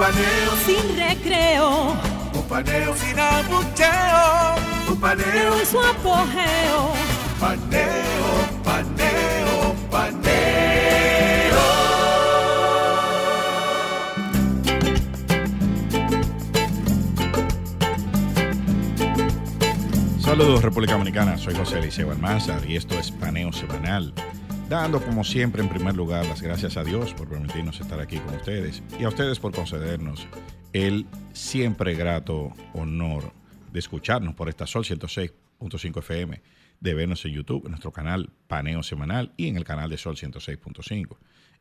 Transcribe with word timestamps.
Un 0.00 0.06
paneo 0.06 0.56
Sin 0.64 0.96
recreo. 0.96 1.94
Un 2.32 2.42
paneo 2.48 2.96
sin 2.96 3.18
abucheo. 3.18 4.54
Un 4.88 4.98
paneo 4.98 5.60
En 5.60 5.66
su 5.66 5.78
apogeo. 5.78 6.92
Paneo, 7.38 8.30
paneo, 8.64 9.74
paneo. 9.90 10.40
Saludos 20.18 20.62
República 20.62 20.94
Dominicana, 20.94 21.36
soy 21.36 21.54
José 21.54 21.78
Eliseo 21.78 22.10
Almanzar 22.10 22.64
y 22.64 22.76
esto 22.76 22.98
es 22.98 23.10
Paneo 23.10 23.52
Semanal, 23.52 24.14
dando 24.70 25.02
como 25.04 25.24
siempre 25.24 25.60
en 25.60 25.68
primer 25.68 25.96
lugar 25.96 26.24
las 26.26 26.40
gracias 26.40 26.76
a 26.76 26.84
Dios 26.84 27.12
por 27.12 27.28
permitirnos 27.28 27.80
estar 27.80 27.98
aquí 27.98 28.18
con 28.18 28.36
ustedes 28.36 28.84
y 29.00 29.02
a 29.02 29.08
ustedes 29.08 29.40
por 29.40 29.52
concedernos 29.52 30.28
el 30.72 31.08
siempre 31.32 31.96
grato 31.96 32.52
honor 32.72 33.32
de 33.72 33.80
escucharnos 33.80 34.36
por 34.36 34.48
esta 34.48 34.68
Sol 34.68 34.84
106.5 34.84 35.98
FM, 35.98 36.40
de 36.78 36.94
vernos 36.94 37.24
en 37.24 37.32
YouTube, 37.32 37.64
en 37.64 37.72
nuestro 37.72 37.90
canal 37.90 38.30
Paneo 38.46 38.84
Semanal 38.84 39.32
y 39.36 39.48
en 39.48 39.56
el 39.56 39.64
canal 39.64 39.90
de 39.90 39.98
Sol 39.98 40.14
106.5 40.14 41.16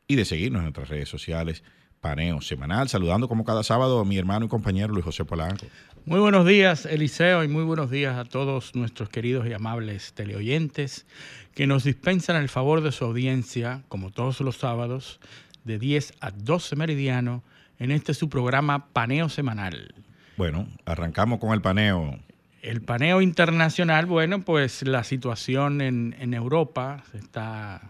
y 0.07 0.15
de 0.15 0.23
seguirnos 0.23 0.59
en 0.59 0.65
nuestras 0.65 0.89
redes 0.89 1.09
sociales 1.09 1.63
Paneo 2.02 2.41
Semanal, 2.41 2.89
saludando 2.89 3.27
como 3.27 3.43
cada 3.43 3.63
sábado 3.63 4.02
a 4.02 4.05
mi 4.05 4.19
hermano 4.19 4.45
y 4.45 4.49
compañero 4.49 4.93
Luis 4.93 5.05
José 5.05 5.25
Polanco. 5.25 5.65
Muy 6.09 6.19
buenos 6.19 6.47
días, 6.47 6.88
Eliseo, 6.88 7.43
y 7.43 7.47
muy 7.47 7.63
buenos 7.63 7.91
días 7.91 8.17
a 8.17 8.25
todos 8.25 8.73
nuestros 8.73 9.09
queridos 9.09 9.45
y 9.45 9.53
amables 9.53 10.13
teleoyentes 10.13 11.05
que 11.53 11.67
nos 11.67 11.83
dispensan 11.83 12.35
el 12.38 12.49
favor 12.49 12.81
de 12.81 12.91
su 12.91 13.05
audiencia, 13.05 13.83
como 13.89 14.09
todos 14.09 14.41
los 14.41 14.57
sábados, 14.57 15.19
de 15.65 15.77
10 15.77 16.13
a 16.19 16.31
12 16.31 16.75
meridiano, 16.77 17.43
en 17.77 17.91
este 17.91 18.15
su 18.15 18.27
programa 18.27 18.87
Paneo 18.91 19.30
Semanal. 19.30 19.93
Bueno, 20.35 20.67
arrancamos 20.83 21.37
con 21.37 21.53
el 21.53 21.61
paneo. 21.61 22.17
El 22.63 22.81
paneo 22.81 23.21
internacional, 23.21 24.07
bueno, 24.07 24.41
pues 24.41 24.81
la 24.87 25.03
situación 25.03 25.80
en, 25.80 26.15
en 26.19 26.33
Europa 26.33 27.03
se 27.11 27.19
está 27.19 27.87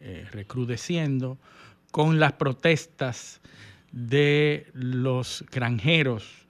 eh, 0.00 0.26
recrudeciendo 0.32 1.36
con 1.90 2.18
las 2.18 2.32
protestas 2.32 3.42
de 3.92 4.68
los 4.72 5.44
granjeros, 5.52 6.47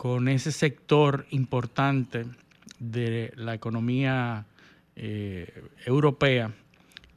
con 0.00 0.28
ese 0.28 0.50
sector 0.50 1.26
importante 1.28 2.24
de 2.78 3.34
la 3.36 3.52
economía 3.52 4.46
eh, 4.96 5.62
europea 5.84 6.54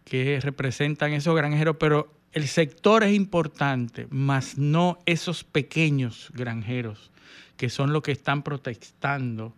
que 0.04 0.38
representan 0.42 1.14
esos 1.14 1.34
granjeros, 1.34 1.78
pero 1.80 2.14
el 2.34 2.46
sector 2.46 3.06
es 3.06 3.14
importante, 3.16 4.06
más 4.10 4.58
no 4.58 5.00
esos 5.06 5.46
pequeños 5.46 6.30
granjeros 6.34 7.10
que 7.56 7.70
son 7.70 7.94
los 7.94 8.04
que 8.04 8.12
están 8.12 8.44
protestando 8.44 9.54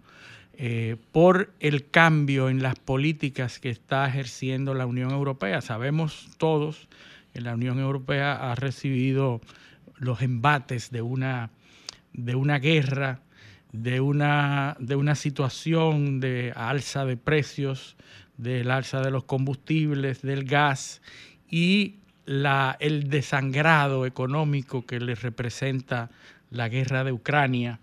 eh, 0.53 0.95
por 1.11 1.51
el 1.59 1.89
cambio 1.89 2.47
en 2.47 2.61
las 2.61 2.77
políticas 2.77 3.57
que 3.57 3.71
está 3.71 4.07
ejerciendo 4.07 4.75
la 4.75 4.85
Unión 4.85 5.09
Europea. 5.09 5.61
Sabemos 5.61 6.29
todos 6.37 6.87
que 7.33 7.41
la 7.41 7.55
Unión 7.55 7.79
Europea 7.79 8.51
ha 8.51 8.53
recibido 8.53 9.41
los 9.97 10.21
embates 10.21 10.91
de 10.91 11.01
una, 11.01 11.49
de 12.17 12.35
una 12.35 12.59
guerra, 12.59 13.19
de 13.71 13.99
una, 13.99 14.75
de 14.79 14.95
una 14.95 15.15
situación 15.15 16.19
de 16.19 16.53
alza 16.55 17.05
de 17.05 17.17
precios, 17.17 17.95
del 18.37 18.71
alza 18.71 19.01
de 19.01 19.11
los 19.11 19.25
combustibles, 19.25 20.21
del 20.21 20.45
gas 20.45 21.01
y 21.49 21.95
la, 22.25 22.77
el 22.79 23.09
desangrado 23.09 24.05
económico 24.05 24.85
que 24.85 24.99
le 24.99 25.15
representa 25.15 26.09
la 26.51 26.69
guerra 26.69 27.03
de 27.03 27.11
Ucrania 27.11 27.79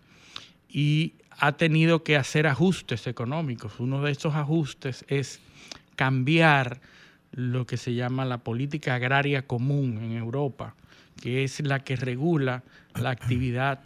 y 0.68 1.14
ha 1.38 1.52
tenido 1.52 2.02
que 2.02 2.16
hacer 2.16 2.46
ajustes 2.46 3.06
económicos. 3.06 3.80
Uno 3.80 4.02
de 4.02 4.12
esos 4.12 4.34
ajustes 4.34 5.04
es 5.08 5.40
cambiar 5.96 6.80
lo 7.32 7.66
que 7.66 7.76
se 7.76 7.94
llama 7.94 8.24
la 8.24 8.38
política 8.38 8.94
agraria 8.94 9.46
común 9.46 9.98
en 10.02 10.12
Europa, 10.12 10.74
que 11.20 11.44
es 11.44 11.60
la 11.60 11.80
que 11.80 11.96
regula 11.96 12.62
la 12.94 13.10
actividad 13.10 13.80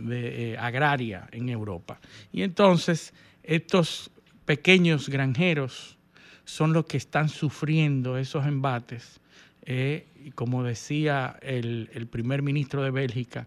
de, 0.00 0.52
eh, 0.52 0.58
agraria 0.58 1.28
en 1.32 1.48
Europa. 1.48 2.00
Y 2.32 2.42
entonces 2.42 3.12
estos 3.42 4.10
pequeños 4.44 5.08
granjeros 5.08 5.96
son 6.44 6.72
los 6.72 6.86
que 6.86 6.96
están 6.96 7.28
sufriendo 7.28 8.18
esos 8.18 8.46
embates. 8.46 9.20
eh, 9.66 10.06
y 10.22 10.32
como 10.32 10.62
decía 10.62 11.38
el, 11.40 11.88
el 11.94 12.06
primer 12.06 12.42
ministro 12.42 12.82
de 12.82 12.90
Bélgica, 12.90 13.46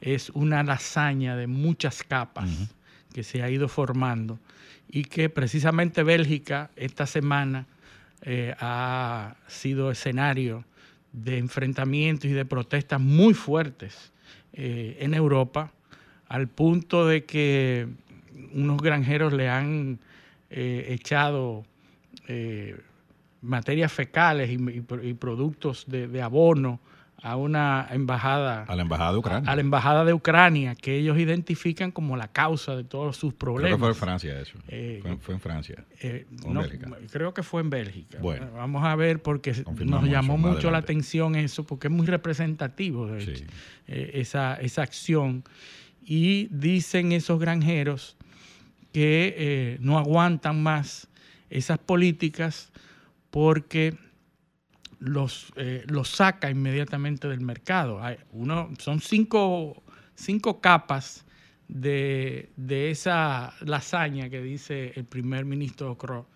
es 0.00 0.30
una 0.30 0.62
lasaña 0.62 1.36
de 1.36 1.46
muchas 1.46 2.02
capas 2.02 2.48
que 3.12 3.22
se 3.22 3.42
ha 3.42 3.50
ido 3.50 3.68
formando 3.68 4.38
y 4.88 5.04
que 5.04 5.28
precisamente 5.28 6.02
Bélgica 6.02 6.70
esta 6.76 7.06
semana 7.06 7.66
eh, 8.22 8.54
ha 8.58 9.36
sido 9.46 9.90
escenario 9.90 10.64
de 11.12 11.38
enfrentamientos 11.38 12.30
y 12.30 12.34
de 12.34 12.44
protestas 12.44 13.00
muy 13.00 13.34
fuertes 13.34 14.12
eh, 14.52 14.96
en 15.00 15.14
Europa, 15.14 15.72
al 16.28 16.48
punto 16.48 17.06
de 17.06 17.24
que 17.24 17.86
unos 18.52 18.80
granjeros 18.80 19.32
le 19.32 19.48
han 19.48 19.98
eh, 20.50 20.86
echado 20.88 21.64
eh, 22.28 22.76
materias 23.42 23.92
fecales 23.92 24.50
y, 24.50 24.54
y 24.54 24.80
pro- 24.80 25.02
y 25.02 25.14
productos 25.14 25.84
de 25.86 26.22
abono 26.22 26.80
a 27.22 27.36
una 27.36 27.86
embajada 27.90 28.62
A 28.64 28.74
la 28.76 28.82
embajada 28.82 29.12
de 29.12 29.18
Ucrania. 29.18 29.50
a 29.50 29.54
la 29.54 29.60
embajada 29.60 30.04
de 30.04 30.12
Ucrania, 30.14 30.74
que 30.74 30.96
ellos 30.96 31.18
identifican 31.18 31.90
como 31.92 32.16
la 32.16 32.28
causa 32.28 32.74
de 32.76 32.84
todos 32.84 33.16
sus 33.16 33.34
Creo 33.34 33.38
problemas. 33.38 33.76
que 33.76 33.78
fue 33.80 33.88
en 33.90 33.94
Francia 33.94 34.40
eso. 34.40 34.58
Eh, 34.68 35.00
fue, 35.02 35.16
fue 35.18 35.34
en 35.34 35.40
Francia. 35.40 35.84
Eh, 36.00 36.26
¿O 36.44 36.48
en 36.48 36.54
no, 36.54 36.60
Bélgica? 36.62 36.90
creo 37.12 37.34
que 37.34 37.42
fue 37.42 37.60
en 37.60 37.70
Bélgica. 37.70 38.18
Bueno. 38.20 38.50
Vamos 38.54 38.84
a 38.84 38.96
ver 38.96 39.20
porque 39.22 39.52
nos 39.84 40.04
llamó 40.08 40.38
mucho 40.38 40.70
la 40.70 40.78
atención 40.78 41.34
eso, 41.34 41.64
porque 41.66 41.88
es 41.88 41.92
muy 41.92 42.06
representativo 42.06 43.06
de 43.06 43.20
Sí. 43.20 43.30
hecho, 43.32 43.44
eh, 43.88 44.10
esa, 44.14 44.54
esa 44.54 44.82
acción. 44.82 45.44
Y 46.02 46.48
dicen 46.50 47.12
esos 47.12 47.38
granjeros 47.38 48.16
que 48.92 49.34
eh, 49.36 49.76
no 49.80 49.98
aguantan 49.98 50.62
más 50.62 51.06
esas 51.50 51.78
políticas 51.78 52.72
porque 53.30 53.94
los, 55.00 55.52
eh, 55.56 55.84
los 55.88 56.08
saca 56.08 56.50
inmediatamente 56.50 57.26
del 57.28 57.40
mercado. 57.40 58.02
Hay 58.02 58.16
uno, 58.32 58.70
son 58.78 59.00
cinco, 59.00 59.82
cinco 60.14 60.60
capas 60.60 61.24
de, 61.68 62.50
de 62.56 62.90
esa 62.90 63.54
lasaña 63.60 64.28
que 64.28 64.40
dice 64.40 64.92
el 64.94 65.04
primer 65.04 65.44
ministro 65.44 65.96
Crow. 65.96 66.26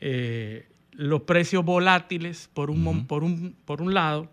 Eh, 0.00 0.68
los 0.92 1.22
precios 1.22 1.64
volátiles, 1.64 2.50
por 2.52 2.70
un, 2.70 3.06
por 3.06 3.22
un, 3.22 3.54
por 3.64 3.82
un 3.82 3.94
lado, 3.94 4.30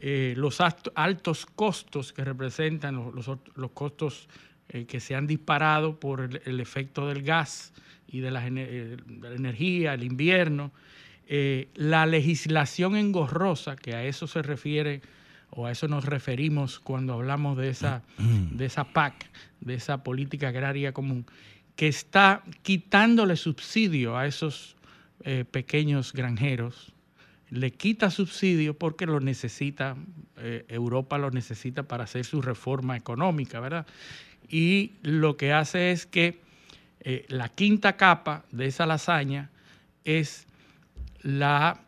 eh, 0.00 0.34
los 0.36 0.60
altos 0.60 1.46
costos 1.46 2.12
que 2.12 2.24
representan 2.24 2.96
los, 2.96 3.38
los 3.54 3.70
costos 3.70 4.28
eh, 4.68 4.84
que 4.84 5.00
se 5.00 5.14
han 5.14 5.26
disparado 5.26 5.98
por 5.98 6.20
el, 6.20 6.42
el 6.44 6.60
efecto 6.60 7.06
del 7.08 7.22
gas 7.22 7.72
y 8.06 8.20
de 8.20 8.30
la, 8.30 8.46
eh, 8.46 8.96
de 9.06 9.30
la 9.30 9.34
energía, 9.34 9.94
el 9.94 10.04
invierno, 10.04 10.72
eh, 11.28 11.68
la 11.74 12.06
legislación 12.06 12.96
engorrosa, 12.96 13.76
que 13.76 13.94
a 13.94 14.04
eso 14.04 14.26
se 14.26 14.42
refiere 14.42 15.02
o 15.50 15.66
a 15.66 15.70
eso 15.70 15.88
nos 15.88 16.04
referimos 16.04 16.80
cuando 16.80 17.14
hablamos 17.14 17.56
de 17.56 17.68
esa, 17.68 18.02
de 18.18 18.64
esa 18.64 18.84
PAC, 18.84 19.30
de 19.60 19.74
esa 19.74 20.02
política 20.02 20.48
agraria 20.48 20.92
común, 20.92 21.26
que 21.76 21.88
está 21.88 22.42
quitándole 22.62 23.36
subsidio 23.36 24.16
a 24.16 24.26
esos 24.26 24.76
eh, 25.24 25.44
pequeños 25.48 26.12
granjeros, 26.12 26.92
le 27.50 27.70
quita 27.70 28.10
subsidio 28.10 28.74
porque 28.74 29.06
lo 29.06 29.20
necesita, 29.20 29.96
eh, 30.38 30.64
Europa 30.68 31.18
lo 31.18 31.30
necesita 31.30 31.84
para 31.84 32.04
hacer 32.04 32.24
su 32.24 32.42
reforma 32.42 32.96
económica, 32.96 33.60
¿verdad? 33.60 33.86
Y 34.48 34.92
lo 35.02 35.36
que 35.36 35.52
hace 35.52 35.92
es 35.92 36.04
que 36.04 36.40
eh, 37.00 37.24
la 37.28 37.48
quinta 37.48 37.96
capa 37.96 38.44
de 38.50 38.66
esa 38.66 38.86
lasaña 38.86 39.50
es 40.04 40.46
la 41.24 41.80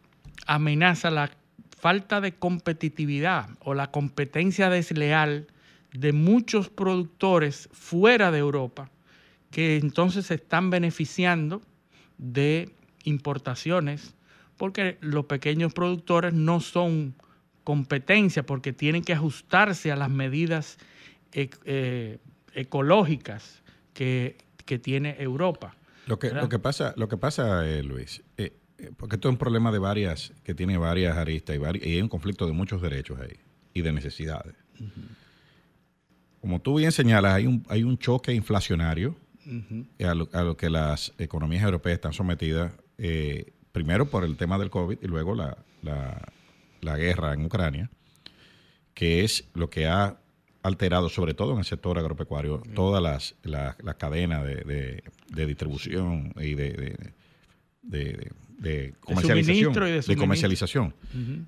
amenaza, 0.47 1.11
la 1.11 1.31
falta 1.79 2.21
de 2.21 2.35
competitividad 2.35 3.50
o 3.61 3.75
la 3.75 3.91
competencia 3.93 4.71
desleal 4.71 5.47
de 5.93 6.12
muchos 6.12 6.69
productores 6.69 7.69
fuera 7.73 8.33
de 8.33 8.38
Europa 8.38 8.91
que 9.50 9.77
entonces 9.77 10.27
se 10.27 10.35
están 10.35 10.71
beneficiando 10.71 11.62
de 12.19 12.71
importaciones 13.05 14.15
porque 14.56 14.97
los 15.00 15.27
pequeños 15.27 15.73
productores 15.75 16.32
no 16.32 16.61
son 16.61 17.15
competencia 17.62 18.44
porque 18.44 18.73
tienen 18.73 19.05
que 19.05 19.12
ajustarse 19.12 19.93
a 19.93 19.97
las 19.97 20.11
medidas 20.11 20.79
eh, 21.32 22.19
ecológicas 22.55 23.62
que, 23.93 24.37
tiene 24.82 25.15
Europa. 25.21 25.77
Lo 26.06 26.19
que, 26.19 26.31
lo 26.31 26.49
que 26.49 26.59
pasa, 26.59 26.93
lo 26.97 27.09
que 27.09 27.17
pasa 27.17 27.65
eh, 27.69 27.85
Luis, 27.85 28.23
eh, 28.37 28.53
porque 28.96 29.17
esto 29.17 29.28
es 29.28 29.32
un 29.32 29.38
problema 29.38 29.73
de 29.73 29.78
varias, 29.78 30.32
que 30.44 30.55
tiene 30.55 30.76
varias 30.78 31.17
aristas 31.17 31.56
y, 31.56 31.64
hay 31.64 32.00
un 32.00 32.08
conflicto 32.08 32.46
de 32.46 32.52
muchos 32.52 32.82
derechos 32.82 33.19
ahí 33.20 33.37
y 33.75 33.82
de 33.82 33.93
necesidades. 33.93 34.55
Como 36.40 36.61
tú 36.61 36.76
bien 36.76 36.93
señalas, 36.93 37.34
hay 37.34 37.46
un, 37.46 37.64
hay 37.69 37.82
un 37.82 37.99
choque 37.99 38.32
inflacionario 38.32 39.17
a, 40.00 40.14
lo, 40.14 40.56
que 40.56 40.70
las 40.70 41.12
economías 41.19 41.64
europeas 41.64 41.94
están 41.94 42.12
sometidas, 42.12 42.73
primero 43.73 44.11
por 44.11 44.25
el 44.25 44.37
tema 44.37 44.58
del 44.58 44.70
COVID 44.70 44.99
y 45.02 45.06
luego 45.06 45.34
la, 45.34 45.56
la 46.81 46.96
guerra 46.96 47.34
en 47.34 47.44
Ucrania, 47.44 47.90
que 48.94 49.25
es 49.25 49.44
lo 49.55 49.69
que 49.69 49.87
ha 49.87 50.19
alterado, 50.62 51.08
sobre 51.08 51.34
todo 51.34 51.52
en 51.52 51.58
el 51.58 51.64
sector 51.64 51.99
agropecuario, 51.99 52.62
todas 52.75 53.02
las, 53.02 53.37
la, 53.43 53.76
cadenas 53.99 54.44
de, 54.44 55.02
distribución 55.46 56.32
y 56.37 56.55
de, 56.55 57.12
de 57.82 58.32
comercialización. 59.00 59.73
De, 59.75 60.17
comercialización. 60.17 60.94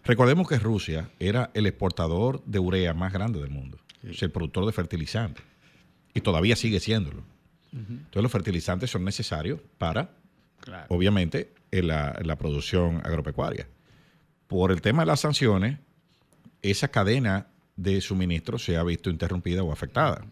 Recordemos 0.04 0.48
que 0.48 0.58
Rusia 0.58 1.10
era 1.18 1.50
el 1.54 1.66
exportador 1.66 2.42
de 2.44 2.58
urea 2.58 2.94
más 2.94 3.12
grande 3.12 3.40
del 3.40 3.50
mundo, 3.50 3.78
es 4.02 4.22
el 4.22 4.30
productor 4.30 4.66
de 4.66 4.72
fertilizantes, 4.72 5.44
y 6.14 6.20
todavía 6.20 6.56
sigue 6.56 6.80
siéndolo. 6.80 7.22
Entonces 7.72 8.22
los 8.22 8.32
fertilizantes 8.32 8.90
son 8.90 9.04
necesarios 9.04 9.60
para, 9.78 10.10
obviamente, 10.88 11.52
la, 11.70 12.18
la 12.22 12.36
producción 12.36 13.02
agropecuaria 13.04 13.66
por 14.48 14.72
el 14.72 14.80
tema 14.80 15.02
de 15.02 15.06
las 15.06 15.20
sanciones, 15.20 15.78
esa 16.62 16.88
cadena 16.88 17.46
de 17.76 18.00
suministro 18.00 18.58
se 18.58 18.76
ha 18.76 18.82
visto 18.82 19.10
interrumpida 19.10 19.62
o 19.62 19.70
afectada. 19.70 20.24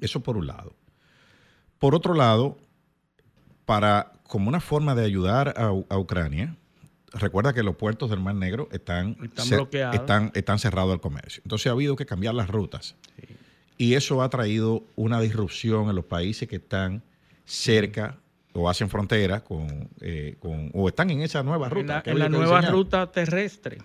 Eso 0.00 0.20
por 0.20 0.36
un 0.36 0.48
lado. 0.48 0.74
Por 1.78 1.94
otro 1.94 2.12
lado, 2.12 2.58
para 3.64 4.12
como 4.32 4.48
una 4.48 4.60
forma 4.60 4.94
de 4.94 5.04
ayudar 5.04 5.52
a, 5.58 5.98
Ucrania, 5.98 6.56
recuerda 7.12 7.52
que 7.52 7.62
los 7.62 7.76
puertos 7.76 8.08
del 8.08 8.20
Mar 8.20 8.34
Negro 8.34 8.66
están, 8.72 9.14
están, 9.92 10.32
están, 10.34 10.58
cerrados 10.58 10.90
al 10.90 11.02
comercio. 11.02 11.42
Entonces 11.44 11.66
ha 11.66 11.72
habido 11.72 11.96
que 11.96 12.06
cambiar 12.06 12.34
las 12.34 12.48
rutas. 12.48 12.96
Y 13.76 13.92
eso 13.92 14.22
ha 14.22 14.30
traído 14.30 14.84
una 14.96 15.20
disrupción 15.20 15.90
en 15.90 15.96
los 15.96 16.06
países 16.06 16.48
que 16.48 16.56
están 16.56 17.02
cerca 17.44 18.16
o 18.54 18.70
hacen 18.70 18.88
frontera 18.88 19.44
eh, 20.00 20.36
con, 20.40 20.70
o 20.72 20.88
están 20.88 21.10
en 21.10 21.20
esa 21.20 21.42
nueva 21.42 21.68
ruta. 21.68 22.02
En 22.06 22.18
la, 22.18 22.30
nueva 22.30 22.62
ruta 22.62 23.12
terrestre. 23.12 23.76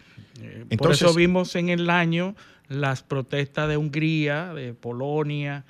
Eh, 0.41 0.77
por 0.77 0.93
eso 0.93 1.13
vimos 1.13 1.57
en 1.57 1.67
el 1.67 1.89
año 1.89 2.37
las 2.69 3.03
protestas 3.03 3.67
de 3.67 3.75
Hungría, 3.75 4.53
de 4.53 4.73
Polonia, 4.73 5.65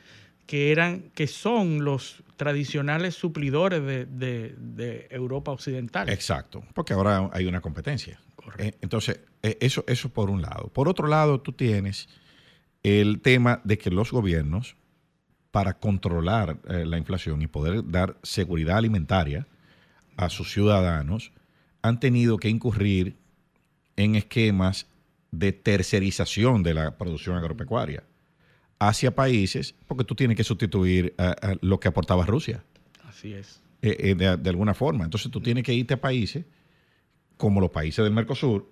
que 0.48 0.72
eran, 0.72 1.12
que 1.14 1.28
son 1.28 1.84
los 1.86 2.24
tradicionales 2.38 3.14
suplidores 3.14 3.84
de, 3.86 5.08
Europa 5.12 5.52
Occidental. 5.52 6.10
Exacto, 6.10 6.64
porque 6.74 6.94
ahora 6.94 7.30
hay 7.34 7.46
una 7.46 7.62
competencia. 7.62 8.20
Eh, 8.58 8.72
entonces, 8.82 9.20
eso, 9.42 9.84
eso 9.88 10.10
por 10.10 10.30
un 10.30 10.42
lado. 10.42 10.70
Por 10.70 10.88
otro 10.88 11.08
lado, 11.08 11.42
tú 11.42 11.52
tienes 11.52 12.08
el 12.82 13.22
tema 13.22 13.62
de 13.66 13.78
que 13.78 13.92
los 13.92 14.12
gobiernos 14.12 14.78
para 15.52 15.74
controlar 15.74 16.60
eh, 16.68 16.86
la 16.86 16.98
inflación 16.98 17.42
y 17.42 17.48
poder 17.48 17.90
dar 17.90 18.18
seguridad 18.24 18.78
alimentaria 18.78 19.48
a 20.16 20.30
sus 20.30 20.52
ciudadanos, 20.52 21.32
han 21.82 22.00
tenido 22.00 22.38
que 22.38 22.50
incurrir 22.50 23.16
en 23.96 24.16
esquemas 24.16 24.88
de 25.32 25.54
tercerización 25.54 26.64
de 26.64 26.74
la 26.74 26.98
producción 26.98 27.38
agropecuaria 27.38 28.04
hacia 28.80 29.16
países, 29.16 29.76
porque 29.88 30.04
tú 30.04 30.16
tienes 30.16 30.38
que 30.38 30.44
sustituir 30.44 31.16
lo 31.62 31.80
que 31.80 31.88
aportaba 31.88 32.26
Rusia. 32.26 32.64
Así 33.08 33.34
es. 33.34 33.62
Eh, 33.82 34.12
eh, 34.12 34.16
de, 34.16 34.50
alguna 34.50 34.74
forma. 34.74 35.06
Entonces 35.06 35.32
tú 35.32 35.42
tienes 35.42 35.64
que 35.64 35.74
irte 35.74 35.94
a 35.94 36.02
países 36.02 36.46
como 37.38 37.62
los 37.62 37.70
países 37.70 38.04
del 38.04 38.14
Mercosur, 38.14 38.70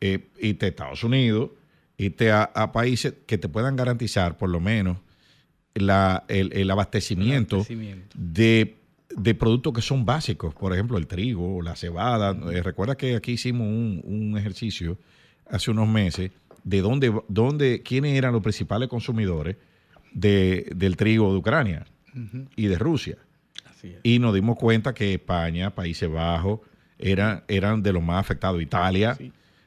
irte 0.00 0.66
a 0.66 0.68
Estados 0.68 1.02
Unidos, 1.04 1.50
irte 1.96 2.30
a 2.30 2.72
países 2.72 3.14
que 3.26 3.38
te 3.38 3.48
puedan 3.48 3.76
garantizar 3.76 4.36
por 4.36 4.50
lo 4.50 4.60
menos 4.60 4.98
el, 5.78 6.70
abastecimiento, 6.70 7.66
De, 8.14 9.34
productos 9.38 9.72
que 9.72 9.82
son 9.82 10.04
básicos, 10.04 10.54
por 10.54 10.72
ejemplo, 10.72 10.98
el 10.98 11.06
trigo, 11.06 11.62
la 11.62 11.76
cebada. 11.76 12.36
Eh, 12.52 12.62
recuerda 12.62 12.96
que 12.96 13.16
aquí 13.16 13.32
hicimos 13.32 13.66
un, 13.66 14.34
ejercicio 14.38 14.98
hace 15.50 15.70
unos 15.70 15.88
meses 15.88 16.30
de 16.68 16.82
dónde, 16.82 17.12
dónde, 17.28 17.82
quiénes 17.82 18.16
eran 18.16 18.32
los 18.32 18.42
principales 18.42 18.88
consumidores 18.88 19.56
del 20.12 20.96
trigo 20.96 21.32
de 21.32 21.38
Ucrania 21.38 21.86
y 22.56 22.66
de 22.66 22.78
Rusia. 22.78 23.16
Y 24.02 24.18
nos 24.18 24.34
dimos 24.34 24.58
cuenta 24.58 24.92
que 24.92 25.14
España, 25.14 25.74
Países 25.74 26.10
Bajos, 26.10 26.60
eran, 26.98 27.44
eran 27.48 27.82
de 27.82 27.92
los 27.92 28.02
más 28.02 28.20
afectados. 28.20 28.60
Italia, 28.60 29.16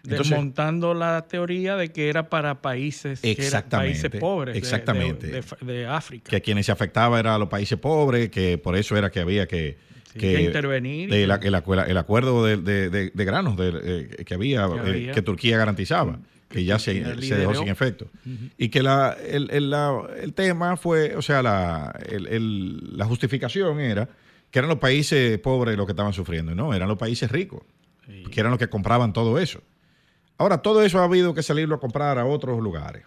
desmontando 0.04 0.94
la 0.94 1.26
teoría 1.28 1.76
de 1.76 1.92
que 1.92 2.10
era 2.10 2.30
para 2.30 2.62
países, 2.62 3.22
países 3.70 4.12
pobres 4.20 4.56
exactamente. 4.56 5.42
De, 5.62 5.88
África. 5.88 6.30
Que 6.30 6.42
quienes 6.42 6.66
se 6.68 6.72
afectaba 6.72 7.20
eran 7.20 7.40
los 7.40 7.50
países 7.50 7.80
pobres, 7.80 8.30
que 8.30 8.58
por 8.58 8.76
eso 8.76 8.96
era 8.98 9.10
que 9.10 9.22
había 9.22 9.48
que, 9.48 9.78
intervenir. 10.14 11.12
el, 11.14 11.32
acuerdo 11.32 12.46
de, 12.46 13.12
granos 13.16 13.56
eh, 13.60 14.24
que, 14.26 14.34
había, 14.34 14.68
eh, 14.86 15.12
que, 15.14 15.22
Turquía 15.22 15.58
garantizaba, 15.58 16.20
que 16.52 16.64
ya 16.64 16.80
se, 16.80 16.94
dejó 16.94 17.56
sin 17.56 17.68
efecto. 17.70 18.08
Y 18.58 18.70
que 18.70 18.84
la, 18.84 19.14
el, 19.14 20.34
tema 20.36 20.78
fue, 20.78 21.16
o 21.16 21.22
sea, 21.22 21.42
la, 21.42 21.98
la 22.10 23.06
justificación 23.06 23.80
era 23.80 24.10
que 24.52 24.60
eran 24.60 24.70
los 24.70 24.80
países 24.80 25.40
pobres 25.40 25.78
los 25.78 25.86
que 25.86 25.94
estaban 25.94 26.14
sufriendo, 26.14 26.54
no, 26.54 26.74
eran 26.74 26.90
los 26.90 26.98
países 26.98 27.32
ricos, 27.32 27.64
que 28.06 28.40
eran 28.40 28.52
los 28.52 28.60
que 28.60 28.70
compraban 28.70 29.14
todo 29.14 29.40
eso. 29.40 29.62
Ahora, 30.38 30.62
todo 30.62 30.84
eso 30.84 31.00
ha 31.00 31.06
habido 31.06 31.34
que 31.34 31.44
salirlo 31.44 31.76
a 31.76 31.80
comprar 31.80 32.18
a 32.20 32.26
otros 32.26 32.60
lugares. 32.62 33.04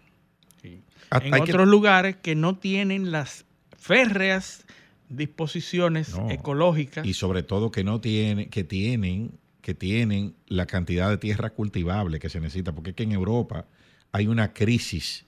En 1.10 1.34
otros 1.34 1.68
lugares 1.68 2.16
que 2.16 2.34
no 2.34 2.56
tienen 2.56 3.12
las 3.12 3.44
férreas 3.78 4.64
disposiciones 5.08 6.14
ecológicas. 6.30 7.06
Y 7.06 7.12
sobre 7.12 7.42
todo 7.42 7.70
que 7.70 7.84
no 7.84 8.00
tienen, 8.00 8.48
que 8.48 8.64
tienen, 8.64 9.38
que 9.64 9.74
tienen 9.74 10.36
la 10.46 10.66
cantidad 10.66 11.10
de 11.10 11.16
tierra 11.16 11.50
cultivable 11.50 12.20
que 12.20 12.28
se 12.28 12.40
necesita, 12.40 12.72
porque 12.72 12.90
es 12.90 12.96
que 12.96 13.02
en 13.02 13.10
Europa 13.10 13.66
hay 14.12 14.28
una 14.28 14.52
crisis 14.52 15.24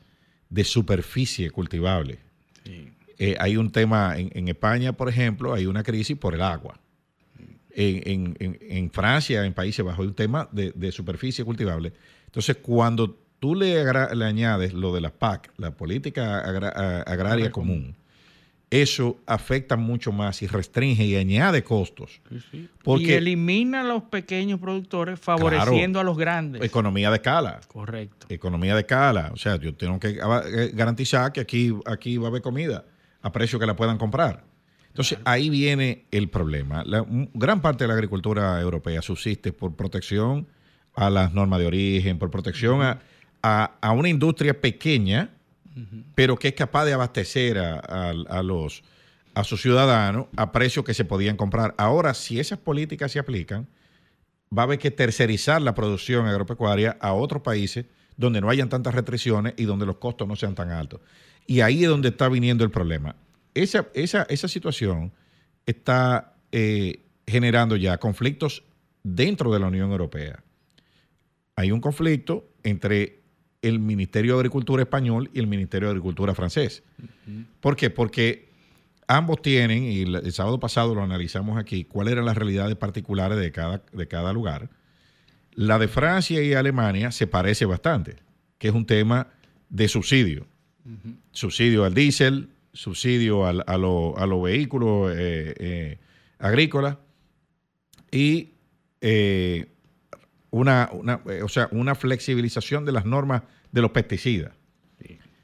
de 0.48 0.62
superficie 0.62 1.50
cultivable. 1.50 2.20
Eh, 3.18 3.34
hay 3.40 3.56
un 3.56 3.72
tema 3.72 4.14
en 4.16 4.46
España, 4.46 4.92
por 4.92 5.08
ejemplo, 5.08 5.54
hay 5.54 5.66
una 5.66 5.82
crisis 5.82 6.16
por 6.16 6.34
el 6.34 6.42
agua 6.42 6.78
en, 7.76 8.90
Francia, 8.90 9.44
en 9.44 9.52
Países 9.52 9.84
Bajos, 9.84 10.00
hay 10.00 10.06
un 10.06 10.14
tema 10.14 10.48
de, 10.52 10.92
superficie 10.92 11.44
cultivable. 11.44 11.92
Entonces, 12.26 12.56
cuando 12.56 13.18
tú 13.38 13.54
le, 13.54 13.84
le, 13.84 14.24
añades 14.24 14.72
lo 14.72 14.94
de 14.94 15.00
la 15.00 15.10
PAC, 15.10 15.52
la 15.58 15.72
Política 15.72 16.40
Agraria 16.40 17.50
Común, 17.50 17.94
eso 18.70 19.18
afecta 19.26 19.76
mucho 19.76 20.10
más 20.12 20.42
y 20.42 20.46
restringe 20.46 21.04
y 21.04 21.16
añade 21.16 21.62
costos. 21.62 22.20
Porque, 22.82 23.04
y 23.04 23.12
elimina 23.12 23.82
a 23.82 23.84
los 23.84 24.02
pequeños 24.04 24.58
productores 24.60 25.20
favoreciendo 25.20 26.00
a 26.00 26.04
los 26.04 26.16
grandes. 26.16 26.62
Economía 26.62 27.10
de 27.10 27.16
escala. 27.16 27.60
Correcto. 27.68 28.26
Economía 28.28 28.74
de 28.74 28.80
escala. 28.80 29.30
O 29.32 29.36
sea, 29.36 29.56
yo 29.56 29.74
tengo 29.74 30.00
que 30.00 30.18
eh, 30.18 30.70
garantizar 30.74 31.32
que 31.32 31.40
aquí, 31.40 31.74
aquí 31.86 32.16
va 32.16 32.26
a 32.26 32.30
haber 32.30 32.42
comida 32.42 32.84
a 33.22 33.32
precio 33.32 33.58
que 33.58 33.66
la 33.66 33.76
puedan 33.76 33.98
comprar. 33.98 34.44
Entonces 34.96 35.18
ahí 35.24 35.50
viene 35.50 36.06
el 36.10 36.30
problema. 36.30 36.82
La, 36.84 37.04
gran 37.34 37.60
parte 37.60 37.84
de 37.84 37.88
la 37.88 37.94
agricultura 37.94 38.58
europea 38.60 39.02
subsiste 39.02 39.52
por 39.52 39.76
protección 39.76 40.46
a 40.94 41.10
las 41.10 41.34
normas 41.34 41.58
de 41.58 41.66
origen, 41.66 42.18
por 42.18 42.30
protección 42.30 42.80
a, 42.82 43.92
una 43.92 44.08
industria 44.08 44.58
pequeña, 44.58 45.35
pero 46.14 46.38
que 46.38 46.48
es 46.48 46.54
capaz 46.54 46.84
de 46.84 46.92
abastecer 46.92 47.58
a, 47.58 48.42
los, 48.42 48.82
a 49.34 49.44
sus 49.44 49.60
ciudadanos 49.60 50.26
a 50.36 50.52
precios 50.52 50.84
que 50.84 50.94
se 50.94 51.04
podían 51.04 51.36
comprar. 51.36 51.74
Ahora, 51.76 52.14
si 52.14 52.40
esas 52.40 52.58
políticas 52.58 53.12
se 53.12 53.18
aplican, 53.18 53.68
va 54.56 54.62
a 54.62 54.64
haber 54.64 54.78
que 54.78 54.90
tercerizar 54.90 55.60
la 55.60 55.74
producción 55.74 56.26
agropecuaria 56.26 56.96
a 57.00 57.12
otros 57.12 57.42
países 57.42 57.86
donde 58.16 58.40
no 58.40 58.48
hayan 58.48 58.68
tantas 58.68 58.94
restricciones 58.94 59.54
y 59.56 59.64
donde 59.64 59.84
los 59.84 59.96
costos 59.96 60.26
no 60.26 60.36
sean 60.36 60.54
tan 60.54 60.70
altos. 60.70 61.00
Y 61.46 61.60
ahí 61.60 61.84
es 61.84 61.90
donde 61.90 62.08
está 62.08 62.28
viniendo 62.28 62.64
el 62.64 62.70
problema 62.70 63.14
esa, 63.56 63.88
esa, 63.94 64.48
situación 64.48 65.12
está 65.64 66.34
eh, 66.52 67.00
generando 67.26 67.76
ya 67.76 67.98
conflictos 67.98 68.62
dentro 69.02 69.52
de 69.52 69.60
la 69.60 69.68
Unión 69.68 69.90
Europea. 69.90 70.42
hay 71.56 71.72
un 71.72 71.80
conflicto 71.80 72.48
entre 72.62 73.22
el 73.68 73.78
Ministerio 73.78 74.34
de 74.34 74.40
Agricultura 74.40 74.82
español 74.82 75.30
y 75.32 75.38
el 75.38 75.46
Ministerio 75.46 75.88
de 75.88 75.92
Agricultura 75.92 76.34
francés. 76.34 76.82
¿Por 77.60 77.76
qué? 77.76 77.90
Porque 77.90 78.48
ambos 79.08 79.42
tienen, 79.42 79.84
y 79.84 80.02
el 80.02 80.32
sábado 80.32 80.58
pasado 80.60 80.94
lo 80.94 81.02
analizamos 81.02 81.58
aquí, 81.58 81.84
cuáles 81.84 82.12
eran 82.12 82.24
las 82.24 82.36
realidades 82.36 82.76
particulares 82.76 83.38
de 83.38 83.52
cada, 83.52 83.82
de 83.92 84.08
cada 84.08 84.32
lugar. 84.32 84.70
La 85.52 85.78
de 85.78 85.88
Francia 85.88 86.42
y 86.42 86.52
Alemania 86.52 87.10
se 87.12 87.26
parece 87.26 87.64
bastante, 87.64 88.16
que 88.58 88.68
es 88.68 88.74
un 88.74 88.86
tema 88.86 89.28
de 89.68 89.88
subsidio. 89.88 90.46
Subsidio 91.32 91.84
al 91.84 91.94
diésel, 91.94 92.50
subsidio 92.72 93.46
a, 93.46 93.78
los 93.78 94.42
vehículos 94.42 95.12
eh, 95.16 95.54
eh, 95.58 95.98
agrícolas 96.38 96.98
y 98.12 98.52
eh, 99.00 99.66
una, 100.50 100.90
o 101.42 101.48
sea, 101.48 101.68
una 101.72 101.94
flexibilización 101.94 102.84
de 102.84 102.92
las 102.92 103.04
normas 103.04 103.42
de 103.76 103.82
los 103.82 103.90
pesticidas. 103.90 104.54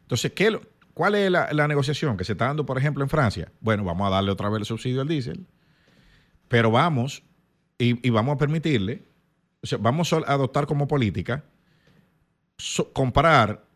Entonces, 0.00 0.32
¿qué, 0.32 0.58
¿cuál 0.94 1.14
es 1.16 1.30
la, 1.30 1.68
negociación 1.68 2.16
que 2.16 2.24
se 2.24 2.32
está 2.32 2.46
dando, 2.46 2.64
por 2.64 2.78
ejemplo, 2.78 3.04
en 3.04 3.10
Francia? 3.10 3.52
Bueno, 3.60 3.84
vamos 3.84 4.06
a 4.06 4.10
darle 4.10 4.30
otra 4.30 4.48
vez 4.48 4.60
el 4.60 4.64
subsidio 4.64 5.02
al 5.02 5.08
diésel, 5.08 5.46
pero 6.48 6.70
vamos 6.70 7.22
y, 7.76 8.08
vamos 8.08 8.36
a 8.36 8.38
permitirle, 8.38 9.02
o 9.62 9.66
sea, 9.66 9.76
vamos 9.76 10.10
a 10.14 10.16
adoptar 10.16 10.66
como 10.66 10.88
política 10.88 11.44
comprar 12.94 13.66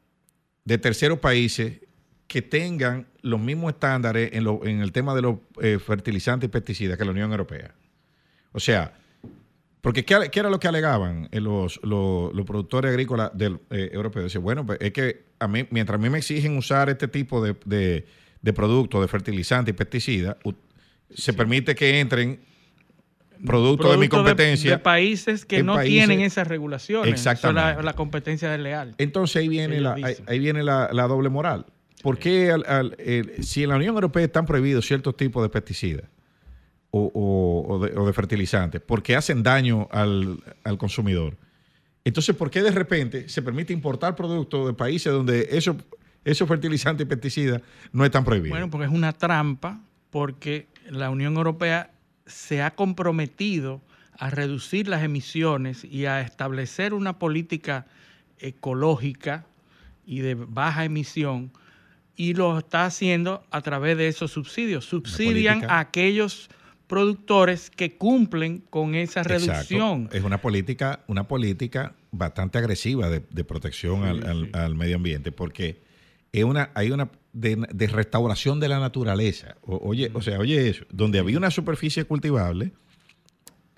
de 0.64 0.78
terceros 0.78 1.18
países 1.18 1.80
que 2.26 2.40
tengan 2.40 3.08
los 3.20 3.38
mismos 3.38 3.74
estándares 3.74 4.30
en, 4.32 4.80
el 4.80 4.90
tema 4.90 5.14
de 5.14 5.20
los 5.20 5.38
eh, 5.60 5.78
fertilizantes 5.78 6.48
y 6.48 6.50
pesticidas 6.50 6.96
que 6.96 7.04
la 7.04 7.10
Unión 7.10 7.30
Europea. 7.30 7.74
O 8.52 8.60
sea, 8.60 8.94
porque 9.80 10.04
¿qué, 10.04 10.30
era 10.32 10.50
lo 10.50 10.58
que 10.58 10.68
alegaban 10.68 11.28
los, 11.32 11.78
productores 12.46 12.90
agrícolas 12.90 13.30
del, 13.34 13.60
eh, 13.70 13.90
europeos? 13.92 14.24
Decían, 14.24 14.42
bueno, 14.42 14.66
pues 14.66 14.78
es 14.80 14.92
que 14.92 15.26
a 15.38 15.48
mí, 15.48 15.66
mientras 15.70 15.98
a 15.98 16.02
mí 16.02 16.10
me 16.10 16.18
exigen 16.18 16.56
usar 16.56 16.88
este 16.88 17.08
tipo 17.08 17.40
de, 17.40 18.04
productos, 18.54 19.00
de 19.00 19.08
fertilizantes 19.08 19.72
y 19.72 19.76
pesticidas, 19.76 20.36
se 21.10 21.32
permite 21.32 21.74
que 21.74 22.00
entren 22.00 22.40
productos 23.44 23.92
de 23.92 23.98
mi 23.98 24.08
competencia. 24.08 24.72
De, 24.72 24.78
países 24.78 25.44
que 25.44 25.62
no 25.62 25.78
tienen 25.80 26.20
esas 26.20 26.48
regulaciones. 26.48 27.12
Exactamente. 27.12 27.82
la, 27.82 27.92
competencia 27.92 28.50
desleal. 28.50 28.94
Entonces 28.98 29.36
ahí 29.36 29.48
viene, 29.48 29.80
la, 29.80 29.94
ahí, 30.26 30.38
viene 30.38 30.62
la, 30.62 30.88
doble 30.88 31.28
moral. 31.28 31.66
¿Por 32.02 32.18
qué 32.18 32.52
si 33.40 33.62
en 33.62 33.70
la 33.70 33.76
Unión 33.76 33.94
Europea 33.94 34.24
están 34.24 34.46
prohibidos 34.46 34.86
ciertos 34.86 35.16
tipos 35.16 35.42
de 35.42 35.48
pesticidas? 35.48 36.04
O, 37.14 38.06
de, 38.06 38.12
fertilizantes, 38.12 38.80
porque 38.80 39.16
hacen 39.16 39.42
daño 39.42 39.88
al, 39.90 40.40
consumidor. 40.78 41.36
Entonces, 42.04 42.36
¿por 42.36 42.50
qué 42.50 42.62
de 42.62 42.70
repente 42.70 43.28
se 43.28 43.42
permite 43.42 43.72
importar 43.72 44.14
productos 44.14 44.66
de 44.66 44.74
países 44.74 45.12
donde 45.12 45.48
esos 45.50 45.76
eso 46.24 46.44
fertilizantes 46.48 47.06
y 47.06 47.08
pesticidas 47.08 47.62
no 47.92 48.04
están 48.04 48.24
prohibidos? 48.24 48.50
Bueno, 48.50 48.68
porque 48.68 48.86
es 48.86 48.92
una 48.92 49.12
trampa, 49.12 49.80
porque 50.10 50.66
la 50.90 51.10
Unión 51.10 51.36
Europea 51.36 51.92
se 52.26 52.62
ha 52.62 52.74
comprometido 52.74 53.80
a 54.18 54.30
reducir 54.30 54.88
las 54.88 55.04
emisiones 55.04 55.84
y 55.84 56.06
a 56.06 56.20
establecer 56.20 56.94
una 56.94 57.18
política 57.18 57.86
ecológica 58.38 59.46
y 60.04 60.20
de 60.20 60.34
baja 60.34 60.84
emisión, 60.84 61.52
y 62.16 62.34
lo 62.34 62.58
está 62.58 62.86
haciendo 62.86 63.44
a 63.50 63.60
través 63.60 63.96
de 63.98 64.08
esos 64.08 64.32
subsidios. 64.32 64.84
Subsidian 64.86 65.64
a 65.70 65.80
aquellos 65.80 66.48
productores 66.86 67.70
que 67.70 67.96
cumplen 67.96 68.62
con 68.70 68.94
esa 68.94 69.22
reducción. 69.22 70.08
Es 70.12 70.22
una 70.22 70.40
política, 70.40 71.00
una 71.06 71.26
política 71.26 71.94
bastante 72.10 72.58
agresiva 72.58 73.10
de, 73.10 73.20
protección 73.44 74.04
al, 74.54 74.74
medio 74.74 74.96
ambiente, 74.96 75.32
porque 75.32 75.82
es 76.32 76.44
una, 76.44 76.70
hay 76.74 76.90
una 76.90 77.10
de, 77.32 77.88
restauración 77.88 78.60
de 78.60 78.68
la 78.68 78.78
naturaleza. 78.78 79.56
oye, 79.62 80.10
o 80.14 80.22
sea, 80.22 80.38
oye 80.38 80.68
eso, 80.68 80.84
donde 80.90 81.18
había 81.18 81.38
una 81.38 81.50
superficie 81.50 82.04
cultivable, 82.04 82.72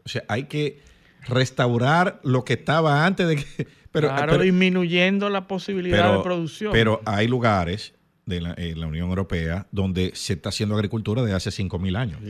o 0.04 0.08
sea, 0.08 0.24
hay 0.28 0.44
que 0.44 0.80
restaurar 1.26 2.20
lo 2.24 2.44
que 2.44 2.54
estaba 2.54 3.04
antes 3.04 3.28
de 3.28 3.36
que. 3.36 3.68
Pero, 3.90 4.08
claro, 4.08 4.38
disminuyendo 4.38 5.30
la 5.30 5.48
posibilidad 5.48 6.14
de 6.14 6.22
producción. 6.22 6.72
Pero 6.72 7.00
hay 7.06 7.26
lugares 7.26 7.94
de 8.26 8.42
la, 8.42 8.54
en 8.58 8.78
la 8.78 8.86
Unión 8.86 9.08
Europea 9.08 9.66
donde 9.72 10.12
se 10.14 10.34
está 10.34 10.50
haciendo 10.50 10.74
agricultura 10.74 11.22
desde 11.22 11.34
hace 11.34 11.50
5.000 11.50 11.96
años. 11.96 12.20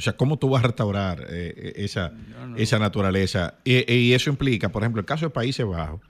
O 0.00 0.02
sea, 0.02 0.14
¿cómo 0.14 0.38
tú 0.38 0.48
vas 0.48 0.64
a 0.64 0.68
restaurar 0.68 1.26
eh, 1.28 1.52
eh, 1.54 1.72
esa, 1.76 2.14
esa 2.56 2.78
naturaleza? 2.78 3.56
Y, 3.64 4.14
eso 4.14 4.30
implica, 4.30 4.70
por 4.70 4.82
ejemplo, 4.82 4.98
el 4.98 5.04
caso 5.04 5.26
de 5.26 5.30
Países 5.30 5.66
Bajos, 5.66 6.00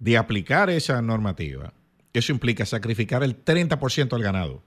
de 0.00 0.16
aplicar 0.16 0.68
esa 0.68 1.00
normativa, 1.00 1.72
eso 2.12 2.32
implica 2.32 2.66
sacrificar 2.66 3.22
el 3.22 3.44
30% 3.44 4.08
del 4.08 4.22
ganado 4.24 4.64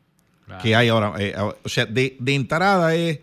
que 0.62 0.78
hay 0.78 0.88
ahora. 0.88 1.14
Eh, 1.20 1.36
o 1.38 1.68
sea, 1.68 1.86
de, 1.86 2.16
entrada 2.26 2.96
es 2.96 3.20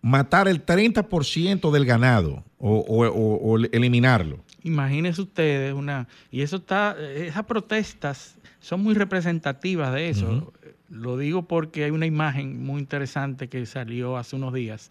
matar 0.00 0.48
el 0.48 0.64
30% 0.64 1.70
del 1.70 1.84
ganado 1.84 2.42
o, 2.56 3.58
eliminarlo. 3.72 4.42
Imagínense 4.62 5.20
ustedes 5.20 5.74
una... 5.74 6.08
Y 6.30 6.40
eso 6.40 6.56
está... 6.56 6.96
Esas 6.98 7.44
protestas 7.44 8.38
son 8.60 8.82
muy 8.82 8.94
representativas 8.94 9.92
de 9.92 10.08
eso. 10.08 10.54
Lo 10.90 11.16
digo 11.16 11.42
porque 11.42 11.84
hay 11.84 11.92
una 11.92 12.06
imagen 12.06 12.64
muy 12.64 12.80
interesante 12.80 13.48
que 13.48 13.64
salió 13.64 14.16
hace 14.16 14.34
unos 14.36 14.52
días 14.52 14.90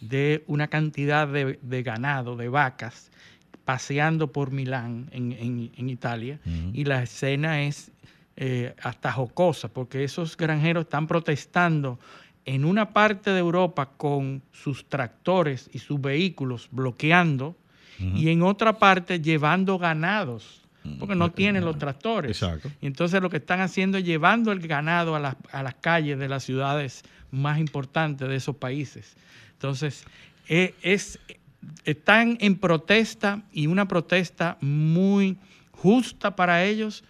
de 0.00 0.44
una 0.48 0.66
cantidad 0.66 1.28
de, 1.28 1.82
ganado, 1.82 2.36
de 2.36 2.48
vacas, 2.48 3.10
paseando 3.64 4.32
por 4.32 4.50
Milán, 4.50 5.08
en, 5.12 5.88
Italia, 5.88 6.40
y 6.72 6.84
la 6.84 7.02
escena 7.02 7.62
es 7.62 7.92
eh, 8.36 8.74
hasta 8.82 9.12
jocosa, 9.12 9.68
porque 9.68 10.04
esos 10.04 10.36
granjeros 10.36 10.84
están 10.84 11.06
protestando 11.06 11.98
en 12.44 12.64
una 12.64 12.92
parte 12.92 13.30
de 13.30 13.38
Europa 13.38 13.90
con 13.96 14.42
sus 14.52 14.88
tractores 14.88 15.70
y 15.72 15.78
sus 15.78 16.00
vehículos 16.00 16.68
bloqueando, 16.70 17.56
y 17.98 18.28
en 18.28 18.42
otra 18.42 18.78
parte 18.78 19.20
llevando 19.20 19.78
ganados 19.78 20.65
porque 20.98 21.14
no 21.14 21.30
tienen 21.32 21.64
los 21.64 21.78
tractores. 21.78 22.30
Exacto. 22.30 22.70
Y 22.80 22.86
entonces 22.86 23.20
lo 23.20 23.30
que 23.30 23.38
están 23.38 23.60
haciendo 23.60 23.98
es 23.98 24.04
llevando 24.04 24.52
el 24.52 24.66
ganado 24.66 25.14
a 25.14 25.20
las, 25.20 25.74
calles 25.80 26.18
de 26.18 26.28
las 26.28 26.44
ciudades 26.44 27.02
más 27.30 27.58
importantes 27.58 28.28
de 28.28 28.36
esos 28.36 28.56
países. 28.56 29.16
Entonces, 29.52 30.04
e, 30.48 30.74
es, 30.82 31.18
están 31.84 32.38
en 32.40 32.56
protesta 32.56 33.42
y 33.52 33.66
una 33.66 33.88
protesta 33.88 34.58
muy 34.60 35.36
justa 35.72 36.36
para 36.36 36.64
ellos 36.64 37.04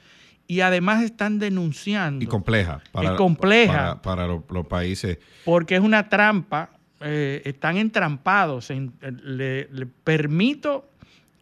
y 0.49 0.61
además 0.61 1.03
están 1.03 1.39
denunciando. 1.39 2.25
Y 2.25 2.29
compleja. 2.29 2.81
Para, 2.93 3.17
compleja. 3.17 4.01
Para, 4.03 4.27
los, 4.27 4.67
países. 4.69 5.19
Porque 5.45 5.75
es 5.77 5.81
una 5.81 6.09
trampa, 6.09 6.71
eh, 7.01 7.43
están 7.45 7.77
entrampados. 7.77 8.71
le, 9.01 9.67
permito 10.05 10.89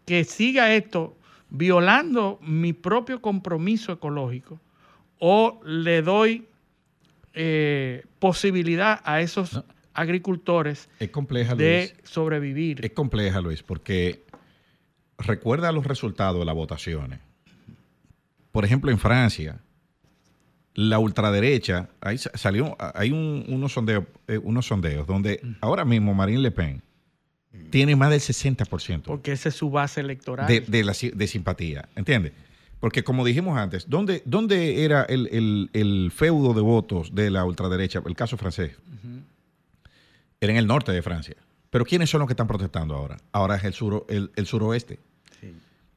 que 0.06 0.24
siga 0.24 0.74
esto 0.74 1.16
violando 1.54 2.38
mi 2.42 2.72
propio 2.72 3.22
compromiso 3.22 3.92
ecológico 3.92 4.60
o 5.20 5.60
le 5.64 6.02
doy 6.02 6.48
eh, 7.32 8.04
posibilidad 8.18 9.00
a 9.04 9.20
esos 9.20 9.62
agricultores 9.94 10.88
de 10.98 11.94
sobrevivir. 12.02 12.84
Es 12.84 12.90
compleja, 12.90 13.40
Luis, 13.40 13.62
porque 13.62 14.24
recuerda 15.16 15.70
los 15.70 15.86
resultados 15.86 16.40
de 16.40 16.44
las 16.44 16.54
votaciones. 16.56 17.20
Por 18.50 18.64
ejemplo, 18.64 18.90
en 18.90 18.98
Francia, 18.98 19.60
la 20.74 20.98
ultraderecha, 20.98 21.88
ahí 22.00 22.18
salió, 22.18 22.76
hay 22.78 23.12
unos, 23.12 23.72
sondeos, 23.72 24.04
eh, 24.26 24.38
unos 24.38 24.66
sondeos 24.66 25.06
donde 25.06 25.40
ahora 25.60 25.84
mismo 25.84 26.14
Marine 26.14 26.40
Le 26.40 26.50
Pen 26.50 26.82
tiene 27.70 27.96
más 27.96 28.10
del 28.10 28.20
60%. 28.20 29.02
Porque 29.02 29.32
esa 29.32 29.48
es 29.48 29.54
su 29.54 29.70
base 29.70 30.00
electoral. 30.00 30.46
De, 30.46 31.26
simpatía, 31.26 31.88
¿entiendes? 31.96 32.32
Porque 32.80 33.02
como 33.02 33.24
dijimos 33.24 33.58
antes, 33.58 33.88
¿dónde, 33.88 34.22
dónde 34.24 34.84
era 34.84 35.04
el, 35.04 36.12
feudo 36.14 36.54
de 36.54 36.60
votos 36.60 37.14
de 37.14 37.30
la 37.30 37.44
ultraderecha? 37.44 38.02
El 38.06 38.14
caso 38.14 38.36
francés. 38.36 38.72
Era 40.40 40.52
en 40.52 40.58
el 40.58 40.66
norte 40.66 40.92
de 40.92 41.02
Francia. 41.02 41.36
Pero 41.70 41.84
¿quiénes 41.84 42.10
son 42.10 42.20
los 42.20 42.28
que 42.28 42.34
están 42.34 42.46
protestando 42.46 42.94
ahora? 42.94 43.16
Ahora 43.32 43.56
es 43.56 43.64
el, 43.64 43.72
sur, 43.72 44.06
el, 44.08 44.46
suroeste. 44.46 45.00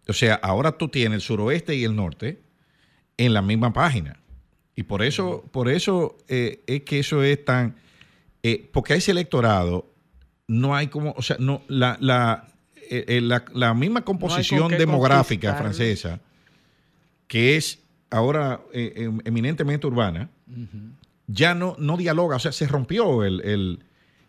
O 0.07 0.13
sea, 0.13 0.35
ahora 0.35 0.77
tú 0.77 0.87
tienes 0.87 1.17
el 1.17 1.21
suroeste 1.21 1.75
y 1.75 1.83
el 1.83 1.95
norte 1.95 2.39
en 3.17 3.33
la 3.33 3.41
misma 3.41 3.73
página. 3.73 4.19
Y 4.75 4.83
por 4.83 5.03
eso, 5.03 5.43
por 5.51 5.69
eso 5.69 6.17
eh, 6.27 6.63
es 6.65 6.83
que 6.83 6.99
eso 6.99 7.21
es 7.23 7.43
tan... 7.43 7.75
Eh, 8.43 8.69
porque 8.71 8.93
ese 8.95 9.11
electorado 9.11 9.91
no 10.47 10.75
hay 10.75 10.87
como, 10.87 11.13
o 11.17 11.21
sea, 11.21 11.37
no, 11.39 11.61
la, 11.67 11.97
la, 11.99 12.47
eh, 12.89 13.05
eh, 13.07 13.21
la, 13.21 13.73
misma 13.73 14.01
composición 14.01 14.69
demográfica 14.69 15.55
francesa, 15.55 16.21
que 17.27 17.57
es 17.57 17.79
ahora 18.09 18.61
eh, 18.73 18.93
em, 18.95 19.19
eminentemente 19.25 19.85
urbana, 19.85 20.29
ya 21.27 21.53
no, 21.53 21.75
no 21.77 21.97
dialoga, 21.97 22.37
o 22.37 22.39
sea, 22.39 22.53
se 22.53 22.67
rompió 22.67 23.25
el, 23.25 23.79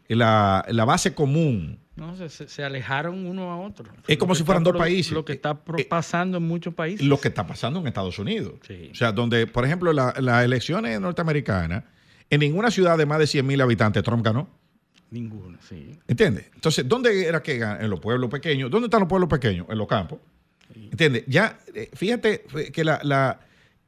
la, 0.08 0.64
la 0.68 0.84
base 0.84 1.14
común. 1.14 1.78
No, 1.94 2.14
se, 2.16 2.28
se, 2.28 2.64
alejaron 2.64 3.26
uno 3.26 3.50
a 3.50 3.58
otro. 3.58 3.90
Es 4.06 4.18
como 4.18 4.36
si 4.36 4.44
fueran 4.44 4.62
dos 4.62 4.76
países. 4.76 5.12
Lo 5.12 5.24
que 5.24 5.32
está 5.32 5.54
pasando 5.88 6.38
en 6.38 6.46
muchos 6.46 6.72
países. 6.74 7.04
Lo 7.04 7.20
que 7.20 7.26
está 7.26 7.44
pasando 7.44 7.80
en 7.80 7.88
Estados 7.88 8.20
Unidos. 8.20 8.54
O 8.90 8.94
sea, 8.94 9.10
donde, 9.10 9.48
por 9.48 9.64
ejemplo, 9.64 9.92
las 9.92 10.44
elecciones 10.44 11.00
norteamericanas, 11.00 11.84
en 12.30 12.40
ninguna 12.40 12.70
ciudad 12.70 12.98
de 12.98 13.06
más 13.06 13.18
de 13.18 13.26
100 13.26 13.46
mil 13.46 13.60
habitantes 13.60 14.02
Trump 14.04 14.24
ganó. 14.24 14.48
Ninguna, 15.10 15.58
sí. 15.66 15.98
¿Entiendes? 16.06 16.50
Entonces, 16.54 16.86
¿dónde 16.86 17.26
era 17.26 17.42
que? 17.42 17.56
En 17.56 17.88
los 17.88 18.00
pueblos 18.00 18.30
pequeños. 18.30 18.70
¿Dónde 18.70 18.86
están 18.86 19.00
los 19.00 19.08
pueblos 19.08 19.28
pequeños? 19.28 19.66
En 19.70 19.78
los 19.78 19.88
campos. 19.88 20.18
¿Entiendes? 20.74 21.24
Ya, 21.26 21.58
eh, 21.74 21.90
fíjate 21.94 22.44
que 22.72 22.84
la, 22.84 23.00
la 23.02 23.40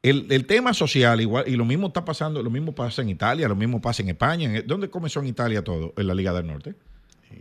el, 0.03 0.45
tema 0.47 0.73
social, 0.73 1.21
igual, 1.21 1.47
y 1.47 1.55
lo 1.55 1.63
mismo 1.63 1.87
está 1.87 2.03
pasando, 2.03 2.41
lo 2.41 2.49
mismo 2.49 2.73
pasa 2.73 3.03
en 3.03 3.09
Italia, 3.09 3.47
lo 3.47 3.55
mismo 3.55 3.79
pasa 3.79 4.01
en 4.01 4.09
España. 4.09 4.61
¿Dónde 4.65 4.89
comenzó 4.89 5.19
en 5.19 5.27
Italia 5.27 5.63
todo? 5.63 5.93
En 5.95 6.07
la 6.07 6.15
Liga 6.15 6.33
del 6.33 6.47
Norte. 6.47 6.73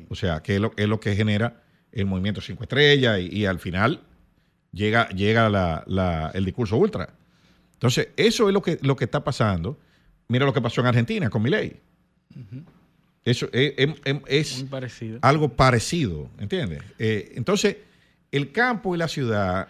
O 0.09 0.15
sea, 0.15 0.43
que 0.43 0.57
es 0.57 0.61
lo, 0.61 0.73
es 0.77 0.87
lo 0.87 1.01
que 1.01 1.17
genera 1.17 1.63
el 1.91 2.07
movimiento 2.07 2.41
Cinco 2.41 2.63
Estrellas 2.65 3.19
y, 3.19 3.47
al 3.47 3.59
final 3.59 4.03
llega, 4.73 5.09
llega 5.09 5.85
el 6.35 6.45
discurso 6.45 6.77
ultra. 6.77 7.15
Entonces, 7.73 8.09
eso 8.17 8.49
es 8.49 8.55
lo 8.55 8.61
que, 8.61 8.79
lo 8.83 8.95
que 8.95 9.07
está 9.07 9.25
pasando. 9.25 9.79
Mira 10.29 10.45
lo 10.45 10.53
que 10.53 10.61
pasó 10.61 10.83
en 10.83 10.89
Argentina 10.89 11.31
con 11.31 11.43
Milei. 11.43 11.81
Eso 13.31 13.49
es, 13.53 14.65
algo 15.21 15.49
parecido, 15.51 16.29
¿entiendes? 16.39 16.83
Eh, 16.99 17.33
entonces, 17.37 17.77
el 18.33 18.53
campo 18.53 18.95
y 18.95 18.99
la 18.99 19.09
ciudad 19.09 19.69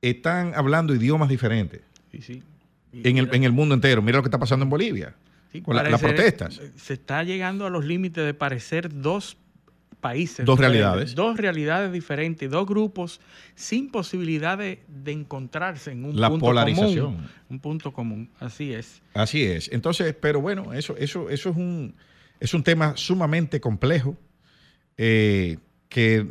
están 0.00 0.54
hablando 0.54 0.94
idiomas 0.94 1.28
diferentes 1.28 1.80
en, 2.12 3.18
el, 3.18 3.28
en, 3.34 3.44
el, 3.44 3.52
mundo 3.52 3.74
entero. 3.74 4.02
Mira 4.02 4.18
lo 4.18 4.22
que 4.22 4.28
está 4.28 4.38
pasando 4.38 4.64
en 4.64 4.70
Bolivia 4.70 5.14
con 5.62 5.76
las 5.76 6.00
protestas. 6.00 6.60
Se 6.76 6.94
está 6.94 7.22
llegando 7.22 7.66
a 7.66 7.70
los 7.70 7.84
límites 7.84 8.24
de 8.24 8.34
parecer 8.34 8.92
dos 8.92 9.36
países. 10.00 10.44
Dos 10.44 10.58
realidades. 10.58 11.14
Dos 11.14 11.38
realidades 11.38 11.92
diferentes, 11.92 12.50
dos 12.50 12.66
grupos 12.66 13.20
sin 13.54 13.90
posibilidad 13.90 14.58
de, 14.58 14.80
encontrarse 15.06 15.92
en 15.92 16.04
un 16.04 16.16
punto 16.16 16.54
común. 16.54 17.28
Un 17.48 17.58
punto 17.60 17.92
común, 17.92 18.30
así 18.40 18.72
es. 18.72 19.00
Así 19.14 19.42
es. 19.44 19.70
Entonces, 19.72 20.14
pero 20.20 20.40
bueno, 20.40 20.74
eso, 20.74 20.96
eso, 20.98 21.30
eso 21.30 21.50
es 21.50 21.56
un, 21.56 21.94
es 22.44 22.52
un 22.52 22.62
tema 22.62 22.94
sumamente 22.94 23.58
complejo 23.58 24.18
eh, 24.98 25.56
que 25.88 26.26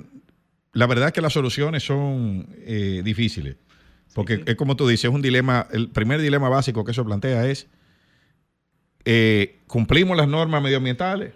la 0.72 0.86
verdad 0.86 1.08
es 1.08 1.14
que 1.14 1.22
las 1.22 1.34
soluciones 1.34 1.82
son 1.82 2.48
eh, 2.60 3.02
difíciles. 3.04 3.56
Porque 4.14 4.44
es 4.46 4.56
como 4.56 4.76
tú 4.76 4.88
dices, 4.88 5.06
es 5.06 5.12
un 5.12 5.24
dilema, 5.24 5.66
el 5.72 5.90
primer 5.90 6.22
dilema 6.22 6.50
básico 6.50 6.86
que 6.86 6.92
eso 6.92 7.04
plantea 7.04 7.48
es, 7.48 7.68
eh, 9.06 9.62
¿cumplimos 9.66 10.16
las 10.16 10.28
normas 10.28 10.62
medioambientales 10.62 11.34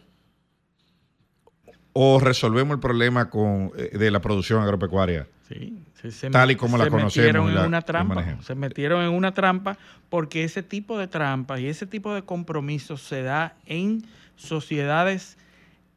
o 1.93 2.19
resolvemos 2.19 2.75
el 2.75 2.79
problema 2.79 3.31
con, 3.31 3.72
de 3.72 4.12
la 4.12 4.22
producción 4.22 4.62
agropecuaria? 4.62 5.27
Sí, 5.48 5.84
tal 6.31 6.51
y 6.51 6.55
como 6.55 6.77
la 6.77 6.88
conocemos. 6.88 7.17
Metieron 7.17 7.50
en 7.50 7.65
una 7.65 7.81
trampa, 7.81 8.38
se 8.43 8.53
metieron 8.53 9.03
en 9.03 9.10
una 9.10 9.34
trampa 9.34 9.75
porque 10.10 10.43
ese 10.43 10.62
tipo 10.62 11.00
de 11.00 11.07
trampas 11.07 11.62
y 11.62 11.67
ese 11.67 11.88
tipo 11.88 12.13
de 12.13 12.22
compromisos 12.22 13.01
se 13.01 13.24
da 13.24 13.55
en 13.65 14.05
sociedades 14.38 15.38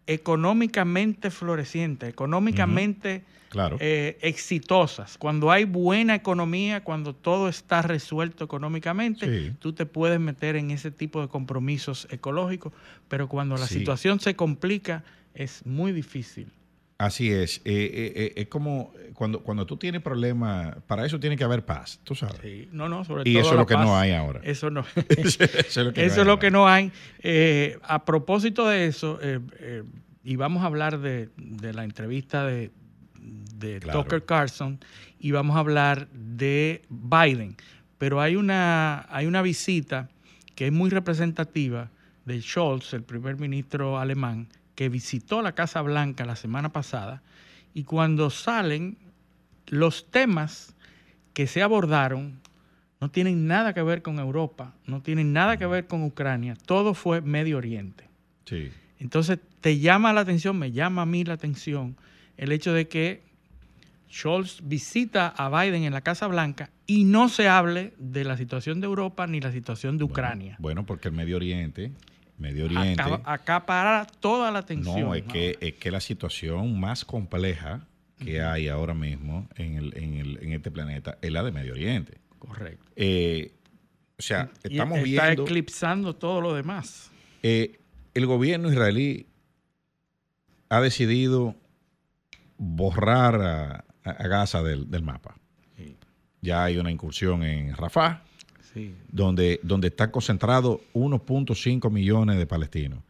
económicamente 0.06 1.30
florecientes, 1.30 2.08
económicamente 2.08 3.22
claro. 3.48 3.76
Eh, 3.80 4.18
exitosas. 4.22 5.18
Cuando 5.18 5.52
hay 5.52 5.64
buena 5.64 6.14
economía, 6.16 6.82
cuando 6.82 7.14
todo 7.14 7.48
está 7.48 7.82
resuelto 7.82 8.44
económicamente, 8.44 9.54
tú 9.60 9.72
te 9.72 9.86
puedes 9.86 10.18
meter 10.18 10.56
en 10.56 10.72
ese 10.72 10.90
tipo 10.90 11.20
de 11.20 11.28
compromisos 11.28 12.08
ecológicos, 12.10 12.72
pero 13.08 13.28
cuando 13.28 13.56
la 13.56 13.66
situación 13.66 14.18
se 14.18 14.34
complica, 14.34 15.04
es 15.34 15.64
muy 15.64 15.92
difícil. 15.92 16.50
Así 17.00 17.32
es. 17.32 17.62
Eh, 17.64 18.12
eh, 18.14 18.32
es 18.36 18.48
como 18.48 18.92
cuando, 19.14 19.40
cuando 19.40 19.64
tú 19.64 19.78
tienes 19.78 20.02
problemas, 20.02 20.76
para 20.86 21.06
eso 21.06 21.18
tiene 21.18 21.36
que 21.36 21.44
haber 21.44 21.64
paz, 21.64 21.98
tú 22.04 22.14
sabes. 22.14 22.68
No, 22.72 22.90
no, 22.90 23.04
sobre 23.04 23.28
y 23.28 23.36
eso 23.38 23.52
es 23.52 23.56
lo 23.56 23.64
que 23.64 23.74
no 23.74 23.96
hay 23.96 24.12
ahora. 24.12 24.40
Eso 24.44 24.68
no. 24.68 24.84
eso 25.08 25.82
es 25.94 26.26
lo 26.26 26.38
que 26.38 26.50
no 26.50 26.68
hay. 26.68 26.92
a 27.82 28.04
propósito 28.04 28.68
de 28.68 28.86
eso, 28.86 29.18
y 30.22 30.36
vamos 30.36 30.62
a 30.62 30.66
hablar 30.66 30.98
de 31.00 31.30
la 31.72 31.84
entrevista 31.84 32.44
de, 32.44 32.70
de 33.60 33.80
Tucker 33.80 34.24
Carlson 34.24 34.78
y 35.18 35.30
vamos 35.30 35.56
a 35.56 35.60
hablar 35.60 36.08
de 36.08 36.82
Biden. 36.88 37.56
Pero 37.98 38.20
hay 38.20 38.36
una, 38.36 39.06
hay 39.10 39.26
una 39.26 39.42
visita 39.42 40.10
que 40.54 40.66
es 40.66 40.72
muy 40.72 40.90
representativa 40.90 41.90
de 42.24 42.40
Scholz, 42.40 42.92
el 42.94 43.02
primer 43.02 43.38
ministro 43.38 43.98
alemán, 43.98 44.48
que 44.80 44.88
visitó 44.88 45.42
la 45.42 45.54
Casa 45.54 45.82
Blanca 45.82 46.24
la 46.24 46.36
semana 46.36 46.72
pasada 46.72 47.20
y 47.74 47.84
cuando 47.84 48.30
salen 48.30 48.96
los 49.66 50.10
temas 50.10 50.74
que 51.34 51.46
se 51.46 51.62
abordaron 51.62 52.40
no 52.98 53.10
tienen 53.10 53.46
nada 53.46 53.74
que 53.74 53.82
ver 53.82 54.00
con 54.00 54.18
Europa, 54.18 54.74
no 54.86 55.02
tienen 55.02 55.34
nada 55.34 55.58
que 55.58 55.66
ver 55.66 55.86
con 55.86 56.02
Ucrania, 56.02 56.56
todo 56.64 56.94
fue 56.94 57.20
Medio 57.20 57.58
Oriente. 57.58 58.08
Sí. 58.46 58.70
Entonces 58.98 59.38
te 59.60 59.78
llama 59.80 60.14
la 60.14 60.22
atención, 60.22 60.58
me 60.58 60.72
llama 60.72 61.02
a 61.02 61.06
mí 61.06 61.24
la 61.24 61.34
atención 61.34 61.94
el 62.38 62.50
hecho 62.50 62.72
de 62.72 62.88
que 62.88 63.22
Scholz 64.10 64.62
visita 64.62 65.28
a 65.28 65.50
Biden 65.50 65.84
en 65.84 65.92
la 65.92 66.00
Casa 66.00 66.26
Blanca 66.26 66.70
y 66.86 67.04
no 67.04 67.28
se 67.28 67.50
hable 67.50 67.92
de 67.98 68.24
la 68.24 68.38
situación 68.38 68.80
de 68.80 68.86
Europa 68.86 69.26
ni 69.26 69.42
la 69.42 69.52
situación 69.52 69.98
de 69.98 70.04
Ucrania. 70.04 70.56
Bueno, 70.58 70.86
porque 70.86 71.08
el 71.08 71.14
Medio 71.14 71.36
Oriente, 71.36 71.92
Medio 72.40 72.64
Oriente. 72.64 73.02
Acá, 73.24 74.06
toda 74.18 74.50
la 74.50 74.60
atención. 74.60 75.00
No, 75.00 75.14
es 75.14 75.22
que, 75.24 75.56
es 75.60 75.74
que 75.74 75.90
la 75.90 76.00
situación 76.00 76.80
más 76.80 77.04
compleja 77.04 77.86
que 78.18 78.42
hay 78.42 78.68
ahora 78.68 78.94
mismo 78.94 79.48
en, 79.54 79.76
el, 79.76 79.96
en, 79.96 80.14
el, 80.14 80.38
en, 80.42 80.52
este 80.52 80.70
planeta 80.70 81.18
es 81.22 81.30
la 81.30 81.42
de 81.42 81.52
Medio 81.52 81.72
Oriente. 81.72 82.18
Correcto. 82.38 82.84
Eh, 82.96 83.52
o 84.18 84.22
sea, 84.22 84.50
estamos 84.62 85.02
viendo. 85.02 85.22
Está 85.22 85.42
eclipsando 85.42 86.16
todo 86.16 86.40
lo 86.40 86.54
demás. 86.54 87.10
Eh, 87.42 87.78
el 88.14 88.26
gobierno 88.26 88.70
israelí 88.70 89.26
ha 90.68 90.80
decidido 90.80 91.54
borrar 92.58 93.40
a, 93.40 93.84
a 94.04 94.28
Gaza 94.28 94.62
del, 94.62 95.02
mapa. 95.02 95.36
Ya 96.42 96.64
hay 96.64 96.78
una 96.78 96.90
incursión 96.90 97.42
en 97.42 97.76
Rafah, 97.76 98.22
donde, 99.10 99.60
donde 99.62 99.88
están 99.88 100.10
concentrados 100.10 100.80
1.5 100.94 101.90
millones 101.90 102.38
de 102.38 102.46
palestinos, 102.46 103.00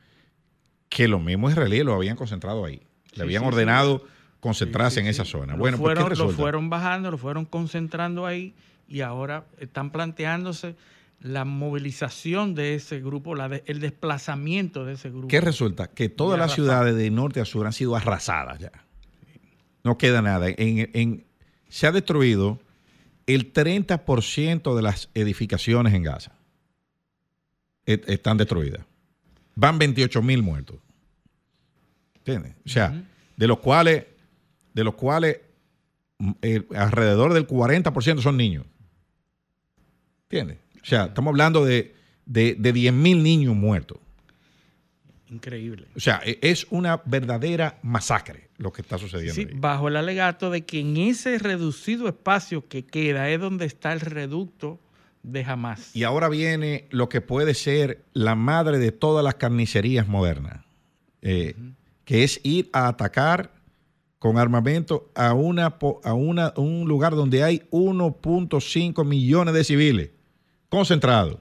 que 0.88 1.08
los 1.08 1.22
mismos 1.22 1.52
israelíes 1.52 1.84
lo 1.84 1.94
habían 1.94 2.16
concentrado 2.16 2.64
ahí. 2.64 2.80
Le 3.14 3.22
habían 3.22 3.44
ordenado 3.44 4.04
concentrarse 4.40 5.00
en 5.00 5.06
esa 5.06 5.24
zona. 5.24 5.54
bueno, 5.54 5.78
pues, 5.78 5.98
fueron, 5.98 6.18
lo 6.18 6.30
fueron 6.30 6.70
bajando, 6.70 7.10
lo 7.10 7.18
fueron 7.18 7.44
concentrando 7.44 8.26
ahí 8.26 8.54
y 8.88 9.00
ahora 9.00 9.44
están 9.58 9.90
planteándose 9.90 10.76
la 11.20 11.44
movilización 11.44 12.54
de 12.54 12.74
ese 12.74 13.00
grupo, 13.00 13.34
la 13.34 13.60
el 13.66 13.80
desplazamiento 13.80 14.84
de 14.84 14.94
ese 14.94 15.10
grupo. 15.10 15.28
¿Qué 15.28 15.40
resulta? 15.40 15.88
Que 15.88 16.08
todas 16.08 16.38
las 16.38 16.54
ciudades 16.54 16.96
de 16.96 17.10
norte 17.10 17.40
a 17.40 17.44
sur 17.44 17.66
han 17.66 17.72
sido 17.72 17.94
arrasadas 17.94 18.58
ya 18.58 18.72
no 19.82 19.98
queda 19.98 20.22
nada. 20.22 20.46
En, 20.48 21.24
se 21.68 21.86
ha 21.86 21.92
destruido 21.92 22.58
el 23.34 23.52
30% 23.52 24.74
de 24.74 24.82
las 24.82 25.08
edificaciones 25.14 25.94
en 25.94 26.02
Gaza. 26.02 26.32
están 27.86 28.36
destruidas. 28.36 28.84
Van 29.54 29.78
28 29.78 30.22
mil 30.22 30.42
muertos. 30.42 30.78
¿Entiendes? 32.14 32.54
O 32.64 32.68
sea, 32.68 33.02
de 33.36 33.46
los 33.46 33.58
cuales, 33.58 34.04
de 34.74 34.84
los 34.84 34.94
cuales 34.94 35.38
mm, 36.18 36.32
alrededor 36.76 37.32
del 37.32 37.46
40% 37.46 38.20
son 38.20 38.36
niños. 38.36 38.64
¿Entiendes? 40.24 40.58
O 40.82 40.86
sea, 40.86 41.06
estamos 41.06 41.32
hablando 41.32 41.64
de, 41.64 41.94
de, 42.26 42.54
de 42.54 42.72
10 42.72 42.92
mil 42.92 43.22
niños 43.22 43.56
muertos. 43.56 43.98
Increíble. 45.30 45.86
O 45.96 46.00
sea, 46.00 46.20
e, 46.24 46.38
es 46.42 46.66
una 46.70 47.00
verdadera 47.04 47.78
masacre 47.82 48.50
lo 48.58 48.72
que 48.72 48.82
está 48.82 48.98
sucediendo. 48.98 49.34
Sí, 49.34 49.46
bajo 49.54 49.88
el 49.88 49.96
alegato 49.96 50.50
de 50.50 50.62
que 50.62 50.80
en 50.80 50.96
ese 50.96 51.38
reducido 51.38 52.08
espacio 52.08 52.66
que 52.68 52.84
queda 52.84 53.30
es 53.30 53.40
donde 53.40 53.64
está 53.64 53.92
el 53.92 54.00
reducto 54.00 54.80
de 55.22 55.44
Hamas. 55.44 55.94
Y 55.94 56.02
ahora 56.04 56.28
viene 56.28 56.86
lo 56.90 57.08
que 57.08 57.20
puede 57.20 57.54
ser 57.54 58.04
la 58.12 58.34
madre 58.34 58.78
de 58.78 58.92
todas 58.92 59.24
las 59.24 59.36
carnicerías 59.36 60.08
modernas, 60.08 60.64
eh, 61.22 61.54
que 62.04 62.24
es 62.24 62.40
ir 62.42 62.68
a 62.72 62.88
atacar 62.88 63.52
con 64.18 64.36
armamento 64.36 65.10
a, 65.14 65.32
una, 65.32 65.76
a 66.04 66.12
una, 66.12 66.52
un 66.56 66.88
lugar 66.88 67.14
donde 67.14 67.42
hay 67.42 67.62
1.5 67.70 69.04
millones 69.04 69.54
de 69.54 69.64
civiles 69.64 70.10
concentrados 70.68 71.38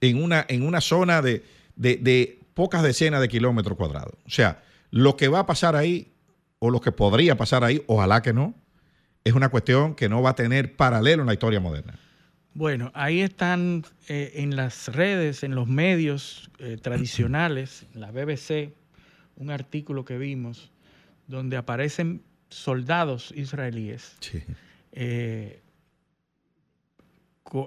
en, 0.00 0.22
una, 0.22 0.44
en 0.48 0.62
una 0.62 0.80
zona 0.80 1.22
de, 1.22 1.44
de 1.76 2.40
pocas 2.56 2.82
decenas 2.82 3.20
de 3.20 3.28
kilómetros 3.28 3.76
cuadrados. 3.76 4.14
O 4.26 4.30
sea, 4.30 4.62
lo 4.90 5.14
que 5.18 5.28
va 5.28 5.40
a 5.40 5.46
pasar 5.46 5.76
ahí, 5.76 6.14
o 6.58 6.70
lo 6.70 6.80
que 6.80 6.90
podría 6.90 7.36
pasar 7.36 7.62
ahí, 7.64 7.82
ojalá 7.86 8.22
que 8.22 8.32
no, 8.32 8.54
es 9.24 9.34
una 9.34 9.50
cuestión 9.50 9.94
que 9.94 10.08
no 10.08 10.22
va 10.22 10.30
a 10.30 10.34
tener 10.34 10.74
paralelo 10.74 11.22
en 11.22 11.26
la 11.26 11.34
historia 11.34 11.60
moderna. 11.60 11.98
Bueno, 12.54 12.90
ahí 12.94 13.20
están 13.20 13.84
eh, 14.08 14.32
en 14.36 14.56
las 14.56 14.88
redes, 14.88 15.42
en 15.42 15.54
los 15.54 15.68
medios 15.68 16.50
eh, 16.58 16.78
tradicionales, 16.80 17.84
la 17.94 18.10
BBC, 18.10 18.72
un 19.36 19.50
artículo 19.50 20.06
que 20.06 20.16
vimos 20.16 20.70
donde 21.26 21.58
aparecen 21.58 22.22
soldados 22.48 23.32
israelíes 23.36 24.16
Sí. 24.20 24.42
eh, 24.92 25.60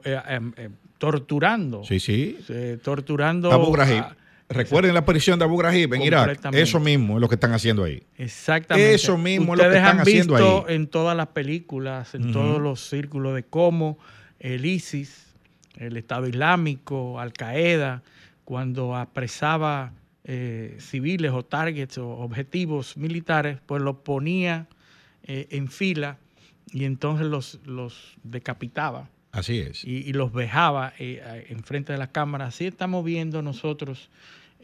em, 0.06 0.54
eh, 0.58 0.70
torturando, 0.98 1.84
Sí, 1.84 2.00
sí. 2.00 2.38
torturando 2.84 3.52
a- 3.52 4.16
Recuerden 4.50 4.96
la 4.96 5.06
prisión 5.06 5.38
de 5.38 5.46
Abu 5.46 5.58
Ghraib 5.58 5.94
en 5.94 6.02
Irak. 6.02 6.40
Eso 6.54 6.80
mismo 6.80 7.16
es 7.18 7.22
lo 7.22 7.30
que 7.30 7.36
están 7.36 7.54
haciendo 7.54 7.84
ahí. 7.84 8.02
Exactamente. 8.18 8.96
Eso 8.96 9.16
mismo 9.18 9.54
es 9.54 9.60
lo 9.60 9.70
que 9.70 9.78
están 9.78 9.98
han 9.98 10.00
haciendo 10.00 10.36
ahí. 10.36 10.76
en 10.76 10.88
todas 10.88 11.16
las 11.16 11.28
películas, 11.28 12.16
en 12.16 12.32
todos 12.32 12.60
los 12.60 12.82
círculos 12.90 13.36
de 13.36 13.44
cómo 13.44 14.00
el 14.40 14.66
ISIS, 14.66 15.28
el 15.78 15.98
Estado 15.98 16.28
Islámico, 16.28 17.20
Al 17.20 17.32
Qaeda, 17.34 18.02
cuando 18.44 18.96
apresaba 18.96 19.94
eh, 20.24 20.76
civiles 20.80 21.32
o 21.32 21.46
targets 21.46 22.00
o 22.00 22.10
objetivos 22.10 22.98
militares, 22.98 23.60
pues 23.68 23.84
los 23.84 23.98
ponía 23.98 24.66
eh, 25.24 25.48
en 25.52 25.68
fila 25.70 26.18
y 26.72 26.86
entonces 26.86 27.28
los, 27.28 27.60
los 27.66 28.16
decapitaba 28.24 29.10
Así 29.32 29.60
es. 29.60 29.84
y, 29.86 29.98
y 29.98 30.14
los 30.14 30.34
vejaba 30.34 30.94
eh, 30.98 31.46
enfrente 31.50 31.94
de 31.94 32.00
la 32.00 32.12
cámara. 32.12 32.48
Así 32.48 32.66
estamos 32.66 33.06
viendo 33.06 33.44
nosotros 33.44 34.10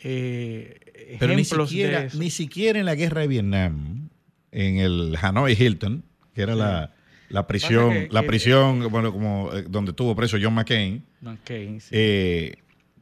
eh, 0.03 1.17
Pero 1.19 1.36
ni 1.36 1.43
siquiera, 1.45 2.01
de 2.01 2.08
eso. 2.08 2.17
ni 2.19 2.29
siquiera 2.29 2.79
en 2.79 2.86
la 2.86 2.95
guerra 2.95 3.21
de 3.21 3.27
Vietnam, 3.27 4.10
en 4.51 4.77
el 4.77 5.15
Hanoi 5.21 5.53
Hilton, 5.53 6.03
que 6.34 6.41
era 6.41 6.55
la, 6.55 6.93
la 7.29 7.47
prisión, 7.47 7.91
que- 7.91 8.08
la 8.12 8.21
que- 8.21 8.27
prisión, 8.27 8.89
bueno, 8.91 9.12
como 9.12 9.51
eh, 9.53 9.63
donde 9.69 9.91
estuvo 9.91 10.15
preso 10.15 10.38
John 10.41 10.53
McCain, 10.53 11.03
McCain, 11.21 11.79
sí. 11.81 11.89
eh, 11.91 12.55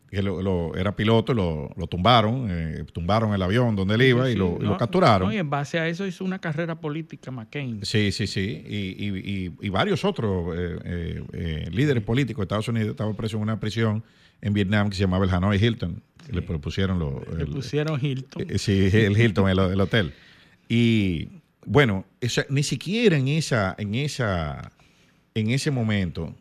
que 0.09 0.21
lo, 0.21 0.43
lo- 0.43 0.75
era 0.75 0.95
piloto, 0.95 1.33
lo, 1.33 1.71
lo 1.75 1.87
tumbaron, 1.87 2.47
eh, 2.49 2.85
tumbaron 2.93 3.33
el 3.33 3.41
avión 3.41 3.75
donde 3.75 3.95
él 3.95 4.03
iba 4.03 4.29
y 4.29 4.35
lo, 4.35 4.57
y 4.59 4.63
lo 4.63 4.71
no, 4.71 4.77
capturaron. 4.77 5.29
no, 5.29 5.33
y 5.33 5.37
en 5.37 5.49
base 5.49 5.79
a 5.79 5.87
eso 5.87 6.05
hizo 6.05 6.23
una 6.23 6.37
carrera 6.39 6.79
política 6.79 7.31
McCain. 7.31 7.83
Sí, 7.83 8.11
sí, 8.11 8.27
sí. 8.27 8.63
Y, 8.67 9.49
y- 9.65 9.69
varios 9.69 10.05
otros 10.05 10.53
eh, 10.55 11.67
líderes 11.71 12.03
políticos 12.03 12.41
de 12.41 12.43
Estados 12.43 12.67
Unidos 12.67 12.91
estaban 12.91 13.15
presos 13.15 13.37
en 13.37 13.41
una 13.43 13.59
prisión 13.59 14.03
en 14.41 14.53
Vietnam 14.53 14.89
que 14.89 14.95
se 14.95 15.01
llamaba 15.01 15.25
el 15.25 15.31
Hanoi 15.31 15.57
Hilton. 15.57 16.03
Le 16.31 16.41
propusieron 16.41 16.99
lo, 16.99 17.21
Le 17.35 17.43
el- 17.43 17.49
pusieron 17.49 17.99
Hilton. 18.03 18.45
eh, 18.49 18.57
Sí, 18.57 18.89
el 18.93 19.17
Hilton, 19.19 19.49
el, 19.49 19.59
el 19.59 19.81
hotel. 19.81 20.13
Y 20.69 21.27
bueno, 21.65 22.05
ni 22.49 22.63
siquiera 22.63 23.17
en 23.17 23.27
esa, 23.27 23.75
en 23.77 23.95
esa, 23.95 24.71
en 25.35 25.49
ese 25.51 25.71
momento 25.71 26.35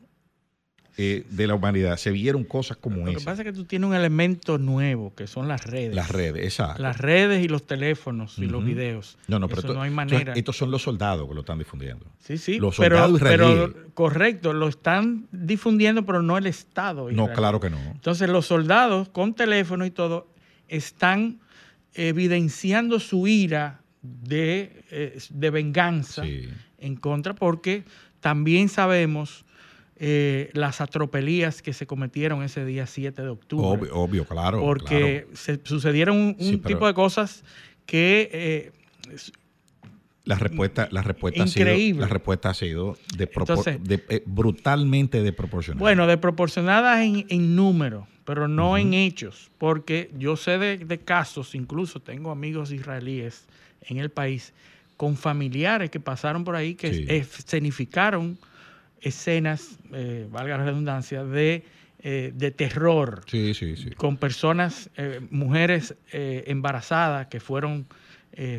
eh, 0.98 1.24
de 1.30 1.46
la 1.46 1.54
humanidad 1.54 1.96
se 1.96 2.10
vieron 2.10 2.44
cosas 2.44 2.76
como 2.76 2.98
Lo 2.98 3.04
que 3.06 3.12
esa. 3.12 3.24
pasa 3.30 3.40
es 3.42 3.46
que 3.46 3.52
tú 3.54 3.64
tienes 3.64 3.88
un 3.88 3.94
elemento 3.94 4.58
nuevo, 4.58 5.14
que 5.14 5.26
son 5.26 5.48
las 5.48 5.64
redes. 5.66 5.94
Las 5.94 6.10
redes, 6.10 6.44
exacto. 6.44 6.82
Las 6.82 6.98
redes 6.98 7.42
y 7.42 7.48
los 7.48 7.66
teléfonos 7.66 8.38
y 8.38 8.46
los 8.46 8.62
videos. 8.64 9.16
no, 9.26 9.38
no, 9.38 9.48
pero 9.48 9.60
Eso 9.60 9.68
esto- 9.68 9.78
no 9.78 9.82
hay 9.82 9.90
manera. 9.90 10.34
estos 10.34 10.56
son 10.56 10.70
los 10.70 10.82
soldados 10.82 11.26
que 11.26 11.34
lo 11.34 11.40
están 11.40 11.58
difundiendo. 11.58 12.04
sí, 12.18 12.36
sí, 12.36 12.58
los 12.58 12.76
pero, 12.76 12.96
soldados 12.98 13.20
pero 13.22 13.52
israelíes. 13.52 13.76
correcto, 13.94 14.52
lo 14.52 14.68
están 14.68 15.26
difundiendo, 15.32 16.04
pero 16.04 16.20
no 16.22 16.36
el 16.36 16.46
Estado. 16.46 17.10
No, 17.10 17.32
claro 17.32 17.58
que 17.58 17.70
no. 17.70 17.78
Entonces 17.78 18.28
los 18.28 18.44
soldados 18.46 19.08
con 19.08 19.34
teléfono 19.34 19.86
y 19.86 19.90
todo 19.90 20.28
están 20.68 21.40
evidenciando 21.94 22.98
su 23.00 23.26
ira 23.26 23.80
de, 24.02 24.84
eh, 24.90 25.18
de 25.30 25.50
venganza 25.50 26.24
Sí. 26.24 26.48
en 26.78 26.96
contra 26.96 27.34
porque 27.34 27.84
también 28.20 28.68
sabemos 28.68 29.44
eh, 30.04 30.50
las 30.54 30.80
atropelías 30.80 31.62
que 31.62 31.72
se 31.72 31.86
cometieron 31.86 32.42
ese 32.42 32.64
día 32.64 32.86
7 32.88 33.22
de 33.22 33.28
octubre. 33.28 33.64
Obvio, 33.64 33.94
obvio, 33.94 34.24
claro. 34.24 34.60
porque 34.60 35.28
se 35.32 35.60
sucedieron 35.62 36.16
un, 36.16 36.26
un 36.26 36.36
Sí, 36.40 36.56
pero- 36.56 36.74
tipo 36.74 36.86
de 36.88 36.94
cosas 36.94 37.44
que 37.86 38.28
eh, 38.32 38.72
La 40.24 40.36
respuesta, 40.36 40.88
la 40.92 41.02
respuesta 41.02 41.42
ha 41.42 41.46
Increíble. 41.46 41.84
sido, 41.94 42.00
la 42.00 42.06
respuesta 42.08 42.50
ha 42.50 42.54
sido 42.54 42.96
de 43.16 43.24
Entonces- 43.32 43.82
de- 43.82 44.04
eh, 44.08 44.22
brutalmente 44.26 45.22
desproporcionada. 45.22 45.80
Bueno, 45.80 46.06
desproporcionadas 46.06 47.00
en, 47.04 47.24
en 47.28 47.56
número, 47.56 48.06
pero 48.24 48.46
no 48.48 48.76
en 48.78 48.94
hechos, 48.94 49.50
porque 49.58 50.10
yo 50.18 50.36
sé 50.36 50.58
de, 50.58 50.78
de 50.78 50.98
casos, 50.98 51.54
incluso 51.56 52.00
tengo 52.00 52.30
amigos 52.30 52.70
israelíes 52.72 53.46
en 53.82 53.98
el 53.98 54.10
país, 54.10 54.52
con 54.96 55.16
familiares 55.16 55.90
que 55.90 55.98
pasaron 56.00 56.44
por 56.44 56.54
ahí 56.56 56.74
que 56.76 56.92
Sí. 56.94 57.04
escenificaron 57.08 58.38
escenas, 59.02 59.78
eh, 59.92 60.26
valga 60.30 60.56
la 60.58 60.64
redundancia, 60.64 61.24
de, 61.24 61.64
eh, 62.00 62.32
de 62.34 62.50
terror, 62.50 63.22
sí, 63.26 63.52
sí, 63.54 63.76
sí. 63.76 63.90
con 63.90 64.16
personas, 64.16 64.90
eh, 64.96 65.20
mujeres 65.30 65.94
embarazadas 66.12 67.26
que 67.26 67.40
fueron 67.40 67.86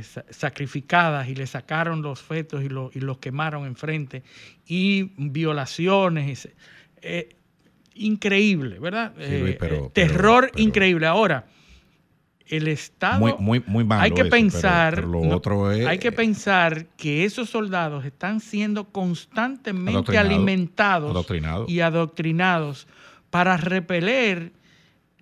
sa- 0.03 0.23
sacrificadas 0.29 1.27
y 1.29 1.33
le 1.35 1.47
sacaron 1.47 2.03
los 2.03 2.21
fetos 2.21 2.63
y, 2.63 2.69
lo- 2.69 2.91
y 2.93 2.99
los 2.99 3.17
quemaron 3.17 3.65
enfrente, 3.65 4.21
y 4.67 5.11
violaciones. 5.17 6.47
increíble, 7.95 8.79
¿verdad? 8.79 9.13
Sí, 9.19 9.39
Luis, 9.39 9.55
pero- 9.59 9.89
terror 9.93 10.41
pero- 10.45 10.53
pero- 10.53 10.63
increíble. 10.63 11.05
Ahora, 11.07 11.45
el 12.47 12.67
Estado... 12.67 13.19
Muy, 13.19 13.33
muy, 13.39 13.63
muy 13.65 13.83
malo 13.83 14.03
hay 14.03 14.11
que 14.11 14.21
eso, 14.21 14.29
pensar, 14.29 14.95
pero 14.95 15.07
lo 15.07 15.21
no, 15.23 15.35
otro 15.37 15.71
es, 15.71 15.85
hay 15.87 15.97
que 15.99 16.11
pensar 16.11 16.85
que 16.97 17.23
esos 17.25 17.49
soldados 17.49 18.05
están 18.05 18.39
siendo 18.39 18.85
constantemente 18.91 20.17
alimentados 20.17 21.11
adoctrinados. 21.11 21.69
y 21.69 21.79
adoctrinados 21.79 22.87
para 23.29 23.57
repeler 23.57 24.51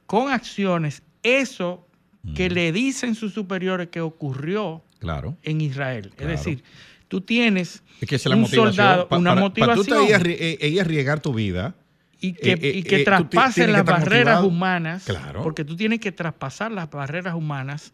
con 0.06 0.32
acciones 0.32 1.04
eso 1.24 1.88
que 2.36 2.50
le 2.50 2.72
dicen 2.72 3.16
sus 3.16 3.34
superiores 3.34 3.88
que 3.90 4.02
ocurrió 4.02 4.84
Claro. 5.00 5.38
en 5.44 5.62
Israel. 5.62 6.12
Claro. 6.16 6.34
Es 6.34 6.40
decir, 6.40 6.64
tú 7.08 7.22
tienes 7.22 7.82
Es 8.00 8.08
que 8.10 8.16
es 8.16 8.26
la 8.28 8.36
un 8.36 8.46
soldado, 8.48 9.08
Pa- 9.08 9.18
una 9.18 9.32
para, 9.32 9.42
motivación 9.42 9.86
Para 9.88 9.98
tú 10.00 10.06
te 10.06 10.10
ir 10.10 10.16
a 10.16 10.58
eh, 10.64 10.68
ir 10.70 10.80
a 10.80 10.84
arriesgar 10.84 11.20
tu 11.20 11.34
vida. 11.34 11.74
Y 12.22 12.34
que, 12.34 12.52
eh, 12.52 12.60
eh, 12.62 12.72
y 12.78 12.84
que 12.84 12.96
eh, 13.02 13.06
tú 13.06 13.24
ti- 13.24 13.30
traspasen 13.30 13.66
que 13.66 13.72
las 13.74 13.84
barreras 13.84 14.36
motivado. 14.42 14.48
humanas, 14.48 15.04
Claro. 15.06 15.42
porque 15.44 15.66
tú 15.66 15.76
tienes 15.76 16.00
que 16.00 16.12
traspasar 16.12 16.72
las 16.72 16.90
barreras 16.90 17.34
humanas 17.36 17.92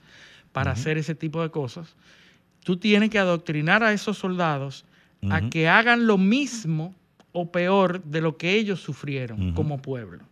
para 0.51 0.71
hacer 0.71 0.97
ese 0.97 1.15
tipo 1.15 1.41
de 1.41 1.49
cosas. 1.49 1.95
Tú 2.63 2.77
tienes 2.77 3.09
que 3.09 3.17
adoctrinar 3.19 3.83
a 3.83 3.93
esos 3.93 4.17
soldados 4.17 4.85
a 5.31 5.49
que 5.49 5.67
hagan 5.67 6.05
lo 6.05 6.17
mismo 6.17 6.93
o 7.31 7.51
peor 7.51 8.03
de 8.03 8.21
lo 8.21 8.37
que 8.37 8.51
ellos 8.53 8.81
sufrieron 8.81 9.53
como 9.53 9.81
pueblo. 9.81 10.23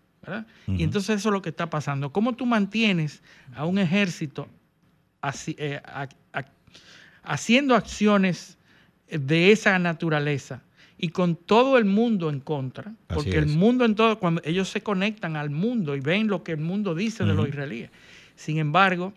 Y 0.67 0.83
entonces 0.83 1.17
eso 1.19 1.29
es 1.29 1.33
lo 1.33 1.41
que 1.41 1.49
está 1.49 1.69
pasando. 1.69 2.11
¿Cómo 2.11 2.33
tú 2.33 2.45
mantienes 2.45 3.21
a 3.55 3.65
un 3.65 3.77
ejército 3.77 4.47
así, 5.21 5.55
eh, 5.59 5.79
a- 5.85 6.09
a- 6.33 6.45
haciendo 7.23 7.75
acciones 7.75 8.57
de 9.09 9.51
esa 9.51 9.77
naturaleza 9.79 10.61
y 10.97 11.09
con 11.09 11.35
todo 11.35 11.77
el 11.77 11.85
mundo 11.85 12.29
en 12.29 12.39
contra, 12.39 12.93
porque 13.07 13.37
el 13.37 13.47
mundo 13.47 13.83
en 13.85 13.95
todo, 13.95 14.17
cuando 14.19 14.41
ellos 14.45 14.69
se 14.69 14.81
conectan 14.81 15.35
al 15.35 15.49
mundo 15.49 15.95
y 15.95 15.99
ven 15.99 16.27
lo 16.27 16.43
que 16.43 16.53
el 16.53 16.59
mundo 16.61 16.95
dice 16.95 17.25
de 17.25 17.33
los 17.33 17.47
israelíes. 17.49 17.89
Sin 18.35 18.57
embargo, 18.59 19.13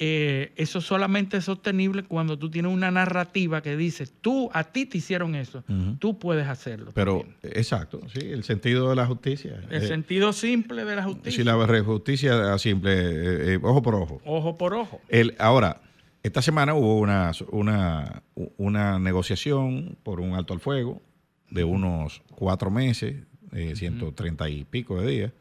eh, 0.00 0.52
eso 0.54 0.80
solamente 0.80 1.38
es 1.38 1.44
sostenible 1.44 2.04
cuando 2.04 2.38
tú 2.38 2.48
tienes 2.50 2.72
una 2.72 2.90
narrativa 2.90 3.62
que 3.62 3.76
dice, 3.76 4.06
tú, 4.20 4.48
a 4.52 4.62
ti 4.64 4.86
te 4.86 4.98
hicieron 4.98 5.34
eso, 5.34 5.64
Ujú. 5.68 5.96
tú 5.98 6.18
puedes 6.18 6.46
hacerlo. 6.46 6.92
Pero, 6.94 7.18
también. 7.20 7.36
exacto, 7.42 8.00
sí, 8.12 8.20
el 8.30 8.44
sentido 8.44 8.90
de 8.90 8.96
la 8.96 9.06
justicia. 9.06 9.60
el 9.70 9.82
Eh, 9.82 9.86
sentido 9.88 10.32
simple 10.32 10.84
de 10.84 10.94
la 10.96 11.02
justicia, 11.02 11.32
si 11.42 11.44
la 11.44 11.82
justicia 11.82 12.58
simple, 12.58 12.92
eh, 12.92 13.54
eh, 13.54 13.58
ojo 13.62 13.82
por 13.82 13.96
ojo. 13.96 14.20
ojo 14.24 14.56
por 14.56 14.74
ojo. 14.74 15.00
El, 15.08 15.34
ahora, 15.40 15.80
esta 16.28 16.42
semana 16.42 16.74
hubo 16.74 16.98
una, 16.98 17.32
una, 17.50 18.22
una 18.56 18.98
negociación 18.98 19.96
por 20.02 20.20
un 20.20 20.34
alto 20.34 20.54
al 20.54 20.60
fuego 20.60 21.02
de 21.50 21.64
unos 21.64 22.22
cuatro 22.30 22.70
meses, 22.70 23.16
eh, 23.52 23.74
130 23.74 24.48
y 24.50 24.64
pico 24.64 25.00
de 25.00 25.06
días, 25.10 25.32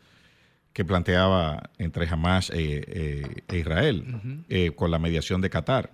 que 0.73 0.85
planteaba 0.85 1.69
entre 1.77 2.07
Hamas 2.07 2.49
eh, 2.51 2.83
eh, 2.87 3.43
e 3.47 3.57
Israel, 3.57 4.43
eh, 4.49 4.71
con 4.75 4.91
la 4.91 4.99
mediación 4.99 5.41
de 5.41 5.49
Qatar. 5.49 5.91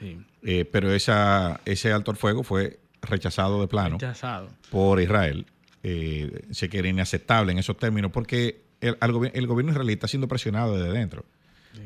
Sí, 0.00 0.18
Eh, 0.42 0.64
pero 0.64 0.92
esa, 0.92 1.60
ese 1.64 1.90
alto 1.92 2.10
al 2.10 2.16
fuego 2.16 2.42
fue 2.42 2.78
rechazado 3.02 3.60
de 3.60 3.66
plano 3.66 3.96
rechazado. 3.98 4.48
por 4.70 5.00
Israel. 5.00 5.46
Eh, 5.82 6.42
se 6.50 6.68
quiere 6.68 6.88
inaceptable 6.88 7.52
en 7.52 7.58
esos 7.58 7.76
términos 7.78 8.10
porque 8.12 8.62
el, 8.80 8.96
el 9.00 9.46
gobierno 9.46 9.72
israelí 9.72 9.94
está 9.94 10.06
siendo 10.08 10.28
presionado 10.28 10.76
desde 10.76 10.92
dentro 10.98 11.24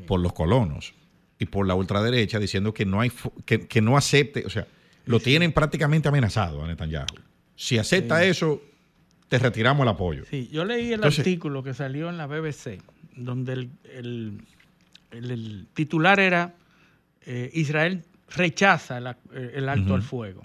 por 0.07 0.21
los 0.21 0.33
colonos 0.33 0.95
y 1.41 1.47
por 1.47 1.67
la 1.67 1.75
ultraderecha 1.75 2.39
diciendo 2.39 2.73
que 2.73 2.85
no 2.87 3.01
hay 3.01 3.11
que, 3.45 3.67
que 3.67 3.81
no 3.81 3.97
acepte, 3.97 4.45
o 4.47 4.51
sea, 4.51 4.67
lo 5.07 5.19
tienen 5.19 5.53
prácticamente 5.53 6.07
amenazado 6.09 6.63
a 6.63 6.69
Netanyahu. 6.69 7.07
Si 7.57 7.79
acepta 7.79 8.23
eso, 8.25 8.63
te 9.29 9.39
retiramos 9.39 9.83
el 9.85 9.89
apoyo. 9.89 10.25
Sí, 10.31 10.49
yo 10.53 10.65
leí 10.65 10.89
el 10.89 10.95
Entonces- 10.95 11.21
artículo 11.21 11.63
que 11.63 11.75
salió 11.75 12.09
en 12.11 12.17
la 12.19 12.27
BBC, 12.27 12.81
donde 13.17 13.55
el, 13.55 13.71
el- 13.93 14.41
el- 15.11 15.31
el 15.31 15.67
titular 15.75 16.21
era 16.21 16.55
eh, 17.27 17.51
Israel 17.55 18.05
rechaza 18.35 18.99
el, 18.99 19.07
eh, 19.09 19.53
el 19.57 19.69
Ujú, 19.81 19.95
al 19.95 20.03
fuego. 20.03 20.43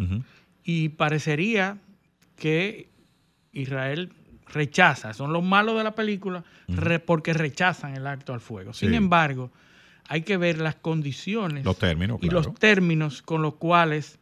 Y 0.64 0.90
parecería 0.90 1.78
que 2.38 2.90
Israel 3.54 4.12
rechaza, 4.48 5.14
son 5.14 5.32
los 5.34 5.44
malos 5.44 5.78
de 5.78 5.84
la 5.84 5.96
película 5.96 6.44
re- 6.68 7.00
porque 7.00 7.34
rechazan 7.34 7.96
el 7.96 8.08
alto 8.08 8.34
al 8.34 8.40
fuego. 8.42 8.74
Sin 8.74 8.90
Sí. 8.90 8.96
embargo, 8.96 9.52
hay 10.08 10.22
que 10.22 10.38
ver 10.38 10.60
las 10.60 10.76
condiciones 10.76 11.64
Los 11.66 11.78
términos, 11.80 12.20
y 12.22 12.28
claro. 12.30 12.46
los 12.50 12.60
términos 12.60 13.22
con 13.22 13.42
los 13.42 13.56
cuales 13.56 14.20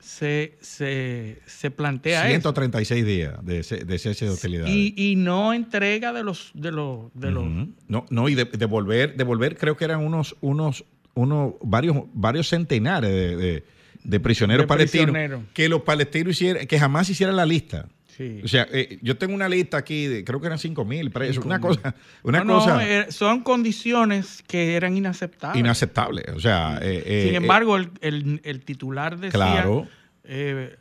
se, 0.00 0.58
se, 0.60 1.40
se 1.46 1.70
plantea 1.70 2.22
eso. 2.24 2.30
136 2.40 3.04
días 3.06 3.34
de, 3.44 3.62
de 3.62 3.98
cese 3.98 4.24
de 4.24 4.30
hostilidades. 4.32 4.72
Y, 4.74 4.94
y 4.96 5.16
no 5.16 5.52
entrega 5.54 6.12
de 6.12 6.24
los 6.24 6.50
de 6.54 6.72
los 6.72 7.12
de 7.14 7.30
los. 7.30 7.44
No, 7.88 8.04
no, 8.10 8.28
y 8.28 8.34
de- 8.34 8.44
devolver, 8.46 9.16
devolver, 9.16 9.56
creo 9.56 9.76
que 9.76 9.84
eran 9.84 10.00
unos, 10.00 10.36
unos, 10.40 10.84
unos 11.14 11.54
varios, 11.62 11.96
varios 12.14 12.48
centenares 12.48 13.10
de, 13.10 13.36
de- 13.36 13.64
de 14.02 14.18
prisioneros 14.18 14.66
palestinos 14.66 15.16
que 15.54 15.68
los 15.68 15.82
palestinos 15.82 16.32
hicieran, 16.32 16.66
que 16.66 16.78
jamás 16.80 17.08
hicieran 17.08 17.36
la 17.36 17.46
lista. 17.46 17.86
Sí. 18.16 18.40
O 18.44 18.48
sea, 18.48 18.66
eh, 18.72 18.98
yo 19.02 19.16
tengo 19.16 19.34
una 19.34 19.48
lista 19.48 19.76
aquí, 19.78 20.06
de, 20.06 20.24
creo 20.24 20.40
que 20.40 20.46
eran 20.46 20.58
5 20.58 20.84
mil 20.84 21.10
presos, 21.10 21.36
Cinco 21.36 21.46
una 21.48 21.58
mil. 21.58 21.66
cosa, 21.68 21.94
una 22.22 22.38
No, 22.38 22.44
no, 22.44 22.54
cosa 22.58 22.88
eh, 22.88 23.06
son 23.10 23.42
condiciones 23.42 24.42
que 24.46 24.74
eran 24.76 24.96
inaceptables. 24.96 25.58
inaceptable. 25.60 26.24
O 26.34 26.40
sea, 26.40 26.78
eh, 26.82 27.02
eh, 27.06 27.22
Sin 27.26 27.34
embargo, 27.34 27.76
el, 27.76 27.90
el- 28.00 28.40
el 28.44 28.60
titular 28.64 29.16
decía, 29.16 29.30
Claro. 29.30 29.86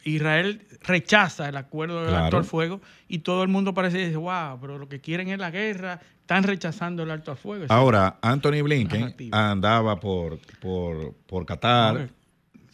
Israel 0.04 0.62
rechaza 0.84 1.50
el 1.50 1.58
acuerdo 1.58 2.00
del 2.02 2.10
Claro. 2.10 2.26
alto 2.26 2.38
al 2.38 2.44
fuego 2.46 2.82
y 3.08 3.20
todo 3.20 3.44
el 3.44 3.50
mundo 3.50 3.74
parece 3.74 3.98
decir, 3.98 4.18
wow, 4.18 4.60
pero 4.60 4.78
lo 4.78 4.88
que 4.88 5.00
quieren 5.02 5.30
es 5.30 5.40
la 5.40 5.52
guerra, 5.52 6.00
están 6.22 6.44
rechazando 6.44 7.04
el 7.04 7.12
alto 7.12 7.32
al 7.32 7.38
fuego. 7.38 7.66
Ahora, 7.70 8.18
Anthony 8.22 8.62
Blinken 8.64 9.02
Narrativa. 9.02 9.52
andaba 9.52 10.00
por, 10.00 10.40
por, 10.60 11.14
por 11.28 11.46
Qatar 11.46 12.10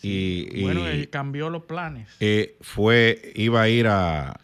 y, 0.02 0.60
y, 0.60 0.62
bueno, 0.62 0.82
cambió 1.10 1.50
los 1.50 1.64
planes. 1.64 2.10
eh, 2.20 2.58
fue, 2.62 3.32
iba 3.36 3.62
a 3.62 3.70
ir 3.70 3.88
a, 3.88 4.40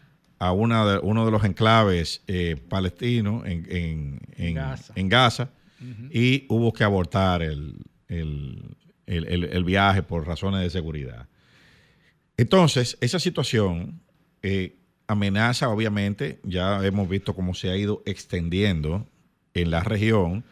a 0.48 0.52
una 0.52 0.86
de- 0.86 1.00
uno 1.00 1.26
de 1.26 1.32
los 1.32 1.44
enclaves 1.44 2.22
eh, 2.28 2.56
palestinos 2.70 3.46
en, 3.46 3.66
en- 3.70 4.20
en- 4.38 4.56
Gaza. 4.56 4.94
en 4.96 5.10
Gaza 5.10 5.50
y 6.12 6.46
hubo 6.50 6.72
que 6.72 6.84
abortar 6.84 7.42
el, 7.42 7.76
el- 8.08 8.76
el- 9.06 9.64
viaje 9.66 10.02
por 10.02 10.26
razones 10.26 10.62
de 10.62 10.70
seguridad. 10.70 11.28
Entonces, 12.38 12.98
esa 13.02 13.20
situación 13.20 14.02
eh, 14.42 14.76
amenaza, 15.08 15.70
obviamente, 15.70 16.40
ya 16.44 16.84
hemos 16.86 17.08
visto 17.10 17.34
cómo 17.36 17.54
se 17.54 17.70
ha 17.70 17.78
ido 17.78 18.02
extendiendo 18.06 19.06
en 19.54 19.72
la 19.72 19.82
región. 19.84 20.44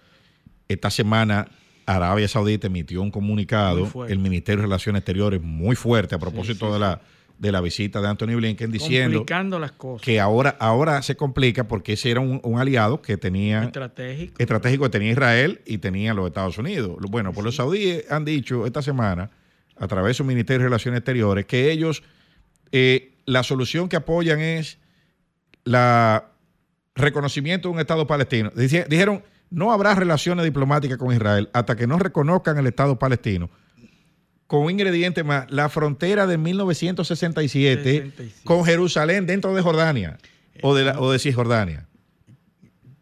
Esta 0.67 0.89
semana 0.89 1.47
Arabia 1.86 2.27
Saudita 2.27 2.67
emitió 2.67 3.01
un 3.01 3.12
comunicado, 3.12 3.86
el 4.08 4.19
Ministerio 4.19 4.58
de 4.62 4.67
Relaciones 4.67 4.99
Exteriores, 4.99 5.41
muy 5.41 5.75
fuerte 5.75 6.15
a 6.15 6.19
propósito 6.19 6.67
sí, 6.67 6.73
de, 6.73 6.80
la, 6.80 7.01
de 7.41 7.51
la 7.51 7.60
visita 7.60 8.01
de 8.01 8.08
Anthony 8.08 8.36
Blinken, 8.36 8.71
diciendo 8.71 9.17
complicando 9.17 9.58
las 9.58 9.71
cosas. 9.71 10.06
que 10.06 10.19
ahora, 10.19 10.56
ahora 10.60 11.01
se 11.01 11.15
complica 11.15 11.67
porque 11.67 11.93
ese 11.93 12.12
era 12.12 12.19
un, 12.19 12.39
un 12.43 12.60
aliado 12.60 13.01
que 13.01 13.17
tenía 13.17 13.63
Estratégico. 13.63 14.36
estratégico 14.38 14.84
que 14.84 14.89
tenía 14.91 15.12
Israel 15.12 15.60
y 15.65 15.80
tenía 15.80 16.13
los 16.13 16.27
Estados 16.27 16.60
Unidos. 16.60 16.97
Bueno, 17.10 17.34
pues 17.34 17.43
los 17.43 17.56
saudíes 17.56 18.10
han 18.12 18.25
dicho 18.25 18.67
esta 18.67 18.84
semana, 18.84 19.32
a 19.75 19.88
través 19.88 20.12
de 20.12 20.13
su 20.13 20.23
Ministerio 20.23 20.60
de 20.60 20.65
Relaciones 20.65 20.99
Exteriores, 20.99 21.47
que 21.47 21.71
ellos, 21.71 22.04
eh, 22.71 23.15
la 23.25 23.41
solución 23.41 23.89
que 23.89 23.95
apoyan 23.95 24.39
es 24.39 24.77
la 25.63 26.27
reconocimiento 26.93 27.69
de 27.69 27.73
un 27.73 27.80
Estado 27.80 28.06
palestino. 28.06 28.51
Dijeron, 28.56 29.23
no 29.49 29.71
habrá 29.71 29.95
relaciones 29.95 30.45
diplomáticas 30.45 30.99
con 30.99 31.12
Israel 31.12 31.49
hasta 31.54 31.75
que 31.75 31.88
no 31.88 31.97
reconozcan 31.97 32.60
el 32.60 32.67
Estado 32.67 32.99
palestino. 32.99 33.49
Con 34.52 34.64
un 34.64 34.72
ingrediente 34.72 35.24
más, 35.24 35.50
la 35.50 35.70
frontera 35.70 36.28
de 36.28 36.38
1967 36.38 37.84
67. 37.84 38.32
con 38.44 38.66
Jerusalén 38.66 39.26
dentro 39.26 39.54
de 39.56 39.62
Jordania 39.62 40.18
o 40.62 40.76
de, 40.76 40.84
la- 40.84 41.00
o 41.00 41.10
de 41.10 41.20
Cisjordania. 41.20 41.88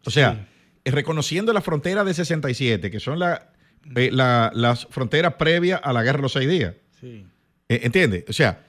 O 0.06 0.10
sea, 0.10 0.46
eh, 0.84 0.92
reconociendo 0.92 1.52
la 1.52 1.60
frontera 1.60 2.04
de 2.04 2.14
67, 2.14 2.88
que 2.92 3.00
son 3.00 3.18
la, 3.18 3.50
eh, 3.96 4.10
la- 4.12 4.52
las 4.54 4.86
fronteras 4.90 5.34
previas 5.34 5.80
a 5.82 5.92
la 5.92 6.04
guerra 6.04 6.18
de 6.18 6.22
los 6.22 6.32
seis 6.34 6.48
días. 6.48 6.74
Sí. 7.00 7.26
Eh, 7.68 7.80
¿Entiendes? 7.82 8.26
O 8.28 8.32
sea, 8.32 8.64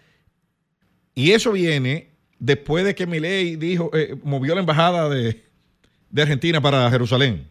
y 1.14 1.34
eso 1.34 1.52
viene 1.52 2.10
después 2.40 2.84
de 2.84 2.96
que 2.96 3.06
Milei 3.06 3.58
dijo, 3.58 3.92
movió 4.24 4.56
la 4.56 4.62
embajada 4.62 5.08
de, 5.08 5.44
de 6.10 6.22
Argentina 6.24 6.60
para 6.62 6.90
Jerusalén. 6.90 7.48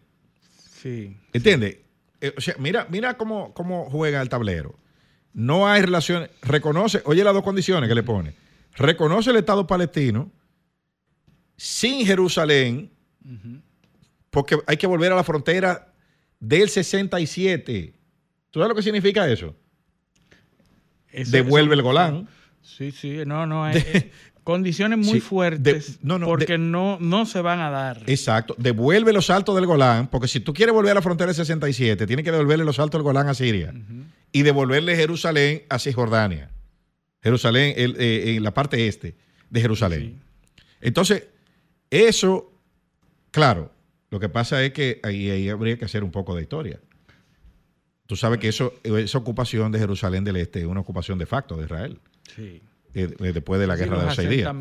Sí. 0.83 1.17
¿Entiendes? 1.33 1.77
O 2.37 2.41
sea, 2.41 2.57
mira, 2.59 2.89
mira 2.91 3.17
cómo, 3.17 3.55
cómo 3.55 3.89
juega 3.91 4.21
el 4.21 4.29
tablero. 4.29 4.77
No 5.33 5.69
hay 5.69 5.83
relaciones. 5.83 6.31
Reconoce, 6.43 7.03
oye 7.05 7.23
las 7.25 7.35
dos 7.35 7.43
condiciones 7.45 7.89
que 7.89 7.95
le 7.95 8.03
pone. 8.03 8.35
Reconoce 8.77 9.31
el 9.31 9.37
Estado 9.37 9.67
palestino 9.67 10.31
sin 11.57 12.05
Jerusalén, 12.07 12.91
porque 14.31 14.59
hay 14.67 14.77
que 14.77 14.87
volver 14.87 15.13
a 15.13 15.17
la 15.17 15.25
frontera 15.25 15.93
del 16.39 16.69
67. 16.71 17.93
¿Tú 18.51 18.59
sabes 18.61 18.69
lo 18.71 18.75
que 18.75 18.83
significa 18.83 19.29
eso? 19.29 19.55
Eso- 21.13 21.31
Devuelve 21.31 21.75
eso- 21.75 21.81
el 21.81 21.83
Golán. 21.83 22.29
Sí, 22.63 22.91
sí, 22.93 23.19
no, 23.27 23.47
no. 23.47 23.69
es- 23.71 23.87
es 23.95 24.07
condiciones 24.45 24.99
muy 24.99 25.15
Sí, 25.15 25.21
fuertes 25.21 25.99
de- 26.01 26.07
no, 26.09 26.19
no, 26.19 26.27
porque 26.27 26.53
de- 26.53 26.59
no, 26.59 26.99
no 27.01 27.27
se 27.27 27.41
van 27.41 27.61
a 27.61 27.71
dar. 27.71 28.03
Exacto. 28.07 28.55
Devuelve 28.59 29.13
los 29.13 29.27
saltos 29.27 29.55
del 29.55 29.67
Golán, 29.67 30.09
porque 30.09 30.29
si 30.29 30.41
tú 30.41 30.53
quieres 30.55 30.75
volver 30.75 30.93
a 30.93 30.95
la 30.95 31.03
frontera 31.03 31.27
del 31.29 31.37
67, 31.37 32.07
tienes 32.07 32.25
que 32.25 32.33
devolverle 32.33 32.65
los 32.65 32.77
saltos 32.77 32.99
del 32.99 33.03
Golán 33.05 33.29
a 33.29 33.35
Siria 33.35 33.73
y 34.33 34.43
devolverle 34.43 34.97
Jerusalén 34.97 35.63
a 35.69 35.79
Cisjordania. 35.79 36.51
Jerusalén, 37.23 37.75
el- 37.77 37.97
eh, 38.01 38.37
en 38.37 38.43
la 38.43 38.55
parte 38.55 38.87
este 38.89 39.17
de 39.51 39.61
Jerusalén. 39.61 40.21
Entonces, 40.81 41.25
eso, 41.91 42.53
claro, 43.31 43.73
lo 44.11 44.19
que 44.21 44.29
pasa 44.29 44.65
es 44.65 44.73
que 44.73 45.01
ahí, 45.03 45.31
ahí 45.31 45.49
habría 45.49 45.77
que 45.77 45.85
hacer 45.85 46.03
un 46.05 46.11
poco 46.11 46.35
de 46.35 46.43
historia. 46.43 46.81
Tú 48.07 48.17
sabes 48.17 48.41
que 48.41 48.49
eso, 48.49 48.75
esa 48.83 49.19
ocupación 49.19 49.71
de 49.71 49.79
Jerusalén 49.79 50.25
del 50.25 50.37
Este 50.37 50.61
es 50.61 50.67
una 50.67 50.81
ocupación 50.81 51.19
de 51.19 51.27
facto 51.27 51.57
de 51.57 51.65
Israel, 51.65 52.01
Sí. 52.35 52.61
eh, 52.95 53.15
eh, 53.21 53.33
después 53.33 53.61
de 53.61 53.67
la 53.67 53.77
Sí, 53.77 53.85
guerra 53.85 54.01
de 54.01 54.07
los 54.07 54.15
seis 54.17 54.29
días. 54.31 54.53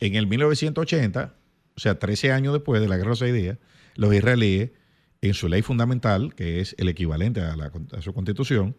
En 0.00 0.14
el 0.14 0.26
1980, 0.26 1.34
o 1.76 1.80
sea, 1.80 1.98
13 1.98 2.32
años 2.32 2.54
después 2.54 2.80
de 2.80 2.88
la 2.88 2.96
guerra 2.96 3.08
de 3.08 3.10
los 3.10 3.18
seis 3.18 3.34
días, 3.34 3.58
los 3.96 4.14
israelíes, 4.14 4.70
en 5.22 5.34
su 5.34 5.48
ley 5.48 5.62
fundamental, 5.62 6.34
que 6.34 6.60
es 6.60 6.74
el 6.78 6.88
equivalente 6.88 7.40
a, 7.40 7.56
la- 7.56 7.72
a 7.96 8.02
su 8.02 8.12
constitución, 8.12 8.74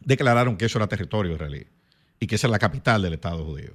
declararon 0.00 0.56
que 0.56 0.66
eso 0.66 0.78
era 0.78 0.86
territorio 0.88 1.32
israelí 1.34 1.66
y 2.20 2.26
que 2.26 2.34
esa 2.36 2.46
es 2.46 2.50
la 2.50 2.58
capital 2.58 3.02
del 3.02 3.14
Estado 3.14 3.44
judío. 3.44 3.72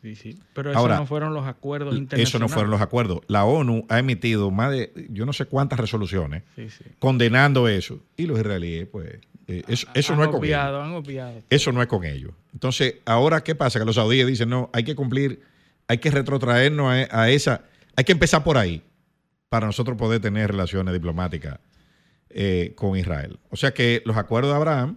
Sí, 0.00 0.16
sí. 0.16 0.38
Pero 0.52 0.70
eso 0.70 0.78
Ahora, 0.80 0.96
no 0.96 1.06
fueron 1.06 1.32
los 1.32 1.46
acuerdos 1.46 1.94
internacionales. 1.96 2.28
Eso 2.28 2.38
no 2.40 2.48
fueron 2.48 2.72
los 2.72 2.80
acuerdos. 2.80 3.20
La 3.28 3.44
ONU 3.44 3.86
ha 3.88 4.00
emitido 4.00 4.50
más 4.50 4.72
de, 4.72 4.92
yo 5.10 5.24
no 5.26 5.32
sé 5.32 5.44
cuántas 5.46 5.78
resoluciones 5.78 6.42
Sí, 6.56 6.68
sí. 6.70 6.84
condenando 6.98 7.68
eso. 7.68 8.00
Y 8.16 8.26
los 8.26 8.36
israelíes, 8.38 8.88
pues, 8.88 9.20
eh, 9.46 9.62
eso, 9.68 9.86
eso 9.94 10.12
han 10.14 10.18
no 10.18 10.24
es 10.24 10.30
con 10.30 10.36
ellos. 10.38 10.40
obviado, 10.40 10.82
han 10.82 10.92
obviado. 10.94 11.40
Eso 11.50 11.70
no 11.70 11.80
es 11.82 11.86
con 11.86 12.04
ellos. 12.04 12.32
Entonces, 12.52 12.96
ahora, 13.04 13.44
¿qué 13.44 13.54
pasa? 13.54 13.78
Que 13.78 13.84
los 13.84 13.94
saudíes 13.94 14.26
dicen, 14.26 14.48
no, 14.48 14.70
hay 14.72 14.82
que 14.82 14.96
cumplir, 14.96 15.40
hay 15.86 15.98
que 15.98 16.10
retrotraernos 16.10 16.90
a, 16.92 17.20
a 17.22 17.30
esa, 17.30 17.62
hay 17.94 18.02
que 18.02 18.12
empezar 18.12 18.42
por 18.42 18.58
ahí 18.58 18.82
para 19.52 19.66
nosotros 19.66 19.98
poder 19.98 20.18
tener 20.18 20.50
relaciones 20.50 20.94
diplomáticas 20.94 21.58
eh, 22.30 22.72
con 22.74 22.96
Israel. 22.96 23.38
O 23.50 23.56
sea 23.56 23.74
que 23.74 24.02
los 24.06 24.16
acuerdos 24.16 24.50
de 24.50 24.56
Abraham 24.56 24.96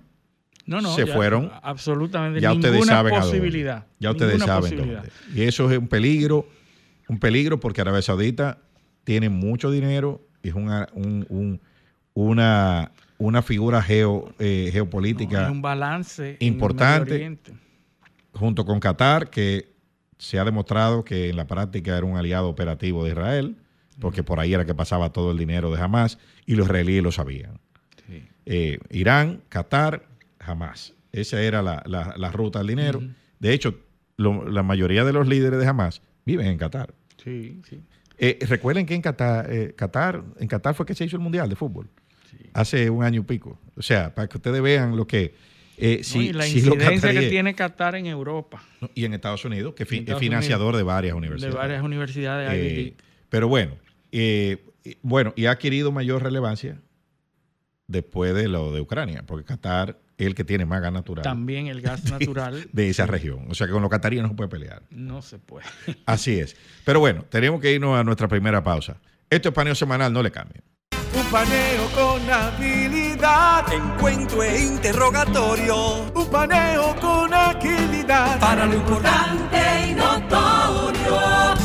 No, 0.66 0.80
no. 0.80 0.96
se 0.96 1.06
ya, 1.06 1.14
fueron. 1.14 1.52
Absolutamente. 1.62 2.40
ya 2.40 2.54
ustedes 2.54 2.86
saben 2.86 3.14
a. 3.16 3.86
Ya 4.00 4.12
ustedes 4.12 4.42
saben 4.42 4.78
dónde. 4.78 5.02
Y 5.36 5.42
eso 5.42 5.70
es 5.70 5.78
un 5.78 5.90
peligro, 5.90 6.48
un 7.10 7.20
peligro 7.20 7.60
porque 7.60 7.82
Arabia 7.82 8.02
Saudita 8.02 8.60
tiene 9.04 9.28
mucho 9.28 9.70
dinero 9.70 10.26
y 10.42 10.48
es 10.48 10.56
una, 10.56 10.88
un- 10.94 11.26
un- 11.28 11.60
una, 12.14 12.94
una 13.18 13.42
figura 13.42 13.82
geo, 13.82 14.34
eh, 14.40 14.68
No, 14.68 14.72
geopolítica 14.72 15.52
un 15.52 15.62
balance 15.62 16.38
importante. 16.40 17.38
Junto 18.32 18.64
con 18.66 18.80
Qatar, 18.80 19.30
que 19.30 19.74
se 20.18 20.40
ha 20.40 20.46
demostrado 20.46 21.04
que 21.04 21.30
en 21.30 21.36
la 21.36 21.46
práctica 21.46 21.98
era 21.98 22.06
un 22.06 22.16
aliado 22.16 22.48
operativo 22.48 23.04
de 23.04 23.10
Israel, 23.12 23.58
porque 24.00 24.24
por 24.24 24.40
ahí 24.40 24.54
era 24.54 24.66
que 24.66 24.74
pasaba 24.76 25.12
todo 25.12 25.32
el 25.32 25.38
dinero 25.38 25.72
de 25.72 25.82
Hamas 25.82 26.18
y 26.46 26.56
los 26.56 26.66
israelíes 26.68 27.04
lo 27.04 27.12
sabían. 27.12 27.60
Sí. 28.08 28.24
Eh, 28.46 28.80
Irán, 28.92 29.42
Qatar, 29.50 30.06
Hamas. 30.40 30.94
Esa 31.12 31.42
era 31.42 31.62
la, 31.62 31.82
la- 31.86 32.14
la 32.18 32.32
ruta 32.32 32.60
del 32.60 32.68
dinero. 32.68 33.02
De 33.40 33.54
hecho, 33.54 33.80
lo- 34.18 34.48
la 34.50 34.64
mayoría 34.64 35.04
de 35.06 35.14
los 35.14 35.28
líderes 35.28 35.60
de 35.60 35.68
Hamas 35.68 36.02
viven 36.26 36.48
en 36.48 36.58
Qatar. 36.58 36.94
Sí, 37.24 37.62
sí. 37.70 37.80
Eh, 38.18 38.40
recuerden 38.48 38.86
que 38.86 38.96
en 38.96 39.02
Qatar, 39.02 39.48
eh, 39.52 39.74
Qatar, 39.76 40.24
en 40.40 40.48
Qatar 40.48 40.74
fue 40.76 40.86
que 40.86 40.94
se 40.96 41.04
hizo 41.06 41.16
el 41.18 41.22
Mundial 41.22 41.50
de 41.50 41.56
Fútbol. 41.56 41.90
Hace 42.54 42.90
un 42.90 43.04
año 43.04 43.22
y 43.22 43.24
pico. 43.24 43.60
O 43.76 43.82
sea, 43.82 44.14
para 44.16 44.28
que 44.30 44.38
ustedes 44.38 44.62
vean 44.62 44.96
lo 44.96 45.06
que... 45.08 45.34
eh, 45.78 45.98
No, 46.00 46.04
si, 46.04 46.20
y 46.30 46.34
la 46.34 46.44
si 46.46 46.60
incidencia 46.60 47.12
que 47.14 47.30
tiene 47.30 47.54
Qatar 47.56 47.96
en 47.96 48.06
Europa, 48.06 48.64
¿no? 48.80 48.90
y 48.96 49.04
en 49.04 49.14
Estados 49.14 49.44
Unidos, 49.44 49.74
que 49.76 49.86
fi- 49.86 50.06
es 50.08 50.18
financiador 50.18 50.78
de 50.78 50.84
varias 50.84 51.14
de 51.14 51.18
universidades. 51.18 51.56
varias 51.56 51.84
universidades 51.84 52.50
Eh, 52.54 52.94
pero 53.30 53.50
bueno, 53.50 53.74
eh, 54.12 54.66
bueno, 55.02 55.34
y 55.36 55.46
ha 55.46 55.52
adquirido 55.52 55.92
mayor 55.92 56.24
relevancia 56.24 56.80
después 57.88 58.34
de 58.34 58.48
lo 58.48 58.72
de 58.72 58.82
Ucrania, 58.82 59.24
porque 59.26 59.46
Qatar 59.46 60.00
es 60.18 60.28
el 60.28 60.36
que 60.36 60.44
tiene 60.44 60.66
más 60.66 60.82
gas 60.82 60.94
natural 60.94 61.24
También 61.24 61.68
el 61.68 61.82
gas 61.82 62.04
natural 62.12 62.68
de 62.72 62.90
esa 62.90 63.06
región. 63.06 63.46
O 63.50 63.56
sea 63.56 63.68
que 63.68 63.74
con 63.74 63.82
los 63.82 63.92
cataríes 63.92 64.24
no 64.24 64.30
se 64.30 64.36
puede 64.36 64.50
pelear. 64.50 64.84
no 64.90 65.22
se 65.22 65.40
puede. 65.40 65.66
Así 66.06 66.40
es. 66.40 66.56
Pero 66.84 67.00
bueno, 67.00 67.26
tenemos 67.30 67.62
que 67.62 67.74
irnos 67.74 67.98
a 68.00 68.04
nuestra 68.04 68.28
primera 68.28 68.64
pausa. 68.64 68.98
Esto 69.30 69.50
es 69.50 69.56
paneo 69.56 69.76
semanal, 69.76 70.14
no 70.14 70.22
le 70.24 70.32
cambien. 70.32 70.64
Un 71.14 71.26
paneo 71.32 71.90
con 71.96 72.30
habilidad. 72.30 73.72
Encuentro 73.74 74.44
e 74.44 74.62
interrogatorio. 74.66 76.12
Un 76.14 76.30
paneo 76.30 76.96
con 77.00 77.34
agilidad. 77.34 78.40
Para 78.40 78.66
lo 78.66 78.76
importante 78.76 79.58
y 79.90 79.94
notorio. 79.96 81.65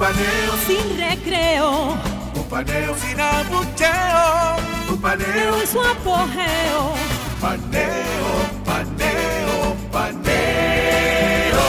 Paneo, 0.00 0.56
sin 0.66 0.98
recreo, 0.98 1.94
un 2.34 2.44
paneo 2.48 2.96
sin 2.96 3.20
abucheo. 3.20 4.56
Un 4.88 4.98
paneo, 4.98 5.60
en 5.60 5.66
su 5.66 5.78
apogeo. 5.78 6.94
paneo, 7.38 8.30
paneo, 8.64 9.76
paneo. 9.92 11.60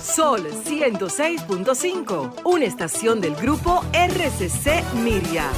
Sol 0.00 0.48
106.5, 0.50 2.32
una 2.42 2.64
estación 2.64 3.20
del 3.20 3.36
grupo 3.36 3.84
RCC 3.92 4.82
Miria. 4.94 5.48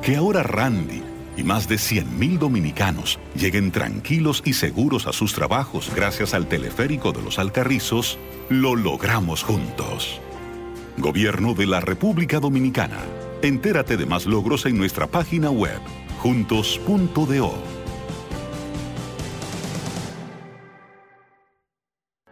Que 0.00 0.16
ahora 0.16 0.42
Randy 0.42 1.09
y 1.36 1.42
más 1.42 1.68
de 1.68 1.76
100.000 1.76 2.38
dominicanos 2.38 3.18
lleguen 3.34 3.70
tranquilos 3.70 4.42
y 4.44 4.54
seguros 4.54 5.06
a 5.06 5.12
sus 5.12 5.34
trabajos 5.34 5.90
gracias 5.94 6.34
al 6.34 6.46
teleférico 6.46 7.12
de 7.12 7.22
los 7.22 7.38
Alcarrizos, 7.38 8.18
lo 8.48 8.76
logramos 8.76 9.42
juntos. 9.42 10.20
Gobierno 10.96 11.54
de 11.54 11.66
la 11.66 11.80
República 11.80 12.40
Dominicana. 12.40 12.98
Entérate 13.42 13.96
de 13.96 14.06
más 14.06 14.26
logros 14.26 14.66
en 14.66 14.76
nuestra 14.76 15.06
página 15.06 15.50
web, 15.50 15.80
juntos.do. 16.18 17.54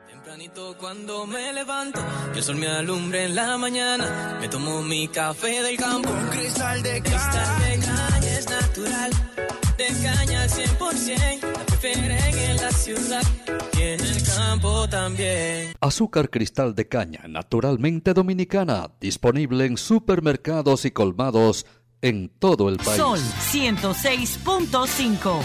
Tempranito 0.07 0.77
cuando 0.77 1.27
me 1.27 1.53
levanto, 1.55 2.01
que 2.33 2.41
el 2.41 2.45
sol 2.45 2.57
me 2.57 2.69
alumbre 2.69 3.25
en 3.25 3.35
la 3.35 3.57
mañana. 3.57 4.37
Me 4.41 4.49
tomo 4.49 4.83
mi 4.83 5.09
café 5.09 5.63
del 5.63 5.77
campo, 5.79 6.11
un 6.11 6.29
cristal 6.29 6.83
de 6.83 7.01
cristal 7.01 7.59
de 7.61 7.79
natural. 8.79 9.11
De 9.77 9.87
caña 10.03 10.43
al 10.43 10.51
100%, 10.51 11.41
la 11.43 11.65
prefieren 11.65 12.39
en 12.39 12.57
la 12.57 12.71
ciudad 12.73 13.23
y 13.77 13.83
en 13.83 14.01
el 14.01 14.23
campo 14.25 14.89
también. 14.89 15.73
Azúcar 15.81 16.31
cristal 16.31 16.75
de 16.75 16.89
caña, 16.89 17.21
naturalmente 17.29 18.13
dominicana, 18.13 18.91
disponible 19.01 19.67
en 19.67 19.77
supermercados 19.77 20.85
y 20.85 20.91
colmados 20.91 21.65
en 22.03 22.29
todo 22.29 22.69
el 22.69 22.79
país. 22.79 22.97
Sol 22.97 23.21
106.5. 23.53 25.41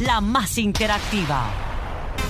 La 0.00 0.20
más 0.20 0.56
interactiva. 0.58 1.67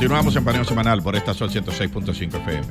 Continuamos 0.00 0.34
en 0.34 0.44
Paneo 0.46 0.64
Semanal 0.64 1.02
por 1.02 1.14
esta 1.14 1.34
Sol 1.34 1.50
106.5 1.50 2.40
FM. 2.40 2.66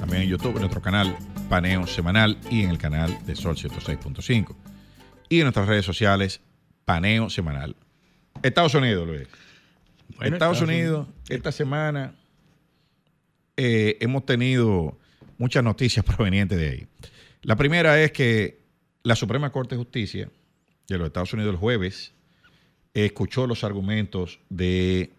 También 0.00 0.22
en 0.22 0.28
YouTube, 0.28 0.54
en 0.54 0.62
nuestro 0.62 0.82
canal 0.82 1.16
Paneo 1.48 1.86
Semanal 1.86 2.36
y 2.50 2.64
en 2.64 2.70
el 2.70 2.78
canal 2.78 3.16
de 3.24 3.36
Sol 3.36 3.54
106.5. 3.54 4.56
Y 5.28 5.36
en 5.36 5.42
nuestras 5.44 5.68
redes 5.68 5.84
sociales, 5.84 6.40
Paneo 6.84 7.30
Semanal. 7.30 7.76
Estados 8.42 8.74
Unidos, 8.74 9.06
Luis. 9.06 9.28
Bueno, 10.16 10.34
Estados, 10.34 10.60
Unidos, 10.60 11.06
esta 11.28 11.52
semana 11.52 12.16
eh, 13.56 13.96
hemos 14.00 14.26
tenido 14.26 14.98
muchas 15.38 15.62
noticias 15.62 16.04
provenientes 16.16 16.58
de 16.58 16.68
ahí. 16.68 16.86
La 17.42 17.54
primera 17.54 18.02
es 18.02 18.10
que 18.10 18.60
la 19.04 19.14
Suprema 19.14 19.52
Corte 19.52 19.76
de 19.76 19.78
Justicia 19.78 20.30
de 20.88 20.98
los 20.98 21.06
Estados 21.06 21.32
Unidos 21.32 21.52
el 21.52 21.60
jueves 21.60 22.12
escuchó 22.92 23.46
los 23.46 23.62
argumentos 23.62 24.40
de, 24.48 25.12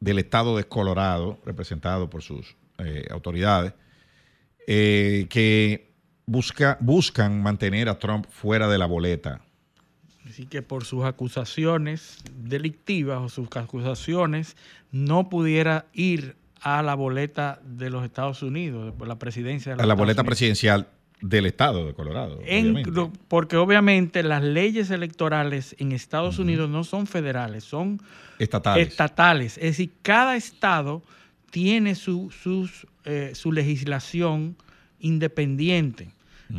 del 0.00 0.18
Estado 0.18 0.56
de 0.56 0.64
Colorado, 0.64 1.38
representado 1.44 2.10
por 2.10 2.22
sus 2.22 2.56
eh, 2.78 3.06
autoridades, 3.10 3.72
eh, 4.66 5.26
que 5.30 5.92
busca, 6.26 6.76
buscan 6.80 7.42
mantener 7.42 7.88
a 7.88 7.98
Trump 7.98 8.26
fuera 8.28 8.68
de 8.68 8.78
la 8.78 8.86
boleta. 8.86 9.40
Así 10.28 10.46
que 10.46 10.60
por 10.60 10.84
sus 10.84 11.04
acusaciones 11.04 12.18
delictivas 12.36 13.20
o 13.22 13.28
sus 13.28 13.48
acusaciones 13.56 14.56
no 14.90 15.28
pudiera 15.28 15.86
ir 15.92 16.36
a 16.60 16.82
la 16.82 16.94
boleta 16.94 17.60
de 17.64 17.90
los 17.90 18.04
Estados 18.04 18.42
Unidos, 18.42 18.92
la 19.06 19.18
presidencia 19.18 19.72
de 19.72 19.76
los 19.76 19.84
A 19.84 19.86
la 19.86 19.92
Estados 19.94 19.98
boleta 19.98 20.22
Unidos. 20.22 20.30
presidencial 20.30 20.88
del 21.20 21.46
Estado 21.46 21.86
de 21.86 21.94
Colorado. 21.94 22.38
En- 22.44 22.64
obviamente. 22.66 22.90
lo- 22.90 23.12
porque 23.28 23.56
obviamente 23.56 24.22
las 24.22 24.42
leyes 24.42 24.90
electorales 24.90 25.74
en 25.78 25.92
Estados 25.92 26.38
Unidos 26.38 26.68
no 26.68 26.84
son 26.84 27.06
federales, 27.06 27.64
son 27.64 28.00
Estatales. 28.38 28.88
estatales. 28.88 29.56
Es 29.58 29.64
decir, 29.64 29.90
cada 30.02 30.36
estado 30.36 31.02
tiene 31.50 31.94
su, 31.94 32.30
sus, 32.30 32.86
eh, 33.04 33.32
su 33.34 33.50
legislación 33.52 34.56
independiente. 35.00 36.10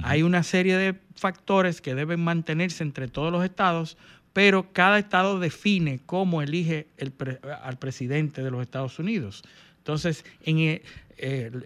Hay 0.04 0.22
una 0.24 0.44
serie 0.44 0.76
de 0.76 0.96
factores 1.16 1.80
que 1.80 1.96
deben 1.96 2.20
mantenerse 2.20 2.84
entre 2.84 3.08
todos 3.08 3.32
los 3.32 3.46
estados, 3.46 3.96
pero 4.34 4.74
cada 4.74 5.00
estado 5.00 5.40
define 5.40 6.00
cómo 6.06 6.42
elige 6.42 6.88
el 6.98 7.12
pre- 7.12 7.40
al 7.64 7.78
presidente 7.78 8.44
de 8.44 8.52
los 8.52 8.62
Estados 8.62 9.00
Unidos. 9.00 9.44
Entonces, 9.78 10.26
en, 10.44 10.58
eh, 10.60 10.82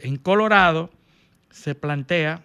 en 0.04 0.18
Colorado 0.18 0.92
se 1.50 1.74
plantea 1.74 2.44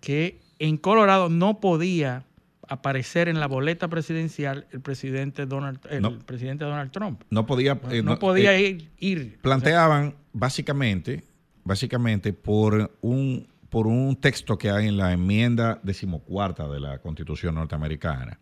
que 0.00 0.40
en 0.58 0.76
Colorado 0.76 1.28
no 1.28 1.60
podía 1.60 2.24
aparecer 2.68 3.28
en 3.28 3.40
la 3.40 3.46
boleta 3.46 3.88
presidencial 3.88 4.66
el 4.72 4.80
presidente 4.80 5.46
Donald, 5.46 5.80
el 5.90 6.02
No. 6.02 6.18
presidente 6.18 6.64
Donald 6.64 6.90
Trump. 6.90 7.22
no 7.30 7.46
podía, 7.46 7.80
eh, 7.90 8.02
no, 8.02 8.18
podía 8.18 8.54
eh, 8.56 8.68
ir, 8.68 8.90
ir. 8.98 9.38
planteaban 9.40 10.14
básicamente, 10.32 11.24
básicamente 11.64 12.32
por 12.34 12.94
un, 13.00 13.48
por 13.70 13.86
un 13.86 14.16
texto 14.16 14.58
que 14.58 14.70
hay 14.70 14.86
en 14.88 14.96
la 14.98 15.12
enmienda 15.12 15.80
decimocuarta 15.82 16.68
de 16.68 16.80
la 16.80 16.98
Constitución 16.98 17.54
norteamericana, 17.54 18.38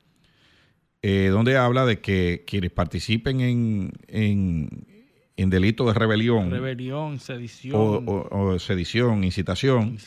eh, 1.02 1.28
donde 1.30 1.56
habla 1.56 1.86
de 1.86 2.00
que 2.00 2.42
quienes 2.46 2.72
participen 2.72 3.40
en, 3.40 3.92
en, 4.08 4.86
en 5.36 5.50
delito 5.50 5.86
de 5.86 5.92
rebelión 5.94 6.50
rebelión, 6.50 7.18
sedición. 7.20 7.76
o, 7.76 7.96
o- 8.06 8.52
o 8.54 8.58
sedición, 8.58 9.22
incitación, 9.24 9.98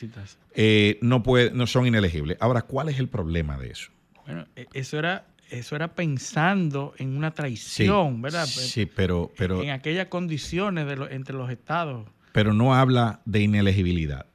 eh, 0.56 0.98
no, 1.02 1.22
puede, 1.24 1.52
no 1.52 1.68
son 1.68 1.86
inelegibles. 1.88 2.38
Ahora, 2.40 2.64
¿cuál 2.64 2.90
es 2.90 2.98
el 3.00 3.08
problema 3.08 3.58
de 3.58 3.70
eso? 3.72 3.92
Bueno, 4.26 4.46
e- 4.56 4.68
eso 4.74 4.98
era, 4.98 5.28
eso 5.52 5.76
era 5.76 5.94
pensando 5.96 6.94
en 6.98 7.16
una 7.16 7.32
traición, 7.32 8.22
¿verdad? 8.22 8.46
Sí, 8.48 8.86
pero, 8.88 9.32
pero, 9.38 9.62
en 9.64 9.70
aquellas 9.70 10.08
condiciones 10.08 10.88
de 10.88 10.96
lo- 10.96 11.10
entre 11.10 11.36
los 11.36 11.50
estados. 11.52 12.08
pero 12.32 12.54
no 12.54 12.74
habla 12.76 13.22
de 13.26 13.42
inelegibilidad. 13.42 14.26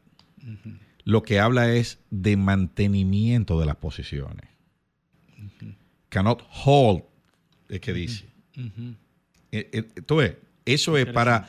Lo 1.05 1.23
que 1.23 1.39
habla 1.41 1.73
es 1.73 1.99
de 2.11 2.37
mantenimiento 2.37 3.59
de 3.61 3.67
las 3.67 3.77
posiciones. 3.77 4.49
Cannot 6.09 6.43
hold, 6.65 7.03
es 7.69 7.81
que 7.81 7.93
dice. 7.93 8.27
Eh, 8.57 9.71
eh, 9.73 9.83
tú 10.07 10.17
ves, 10.17 10.37
eso 10.64 10.96
es 10.96 11.07
para 11.07 11.48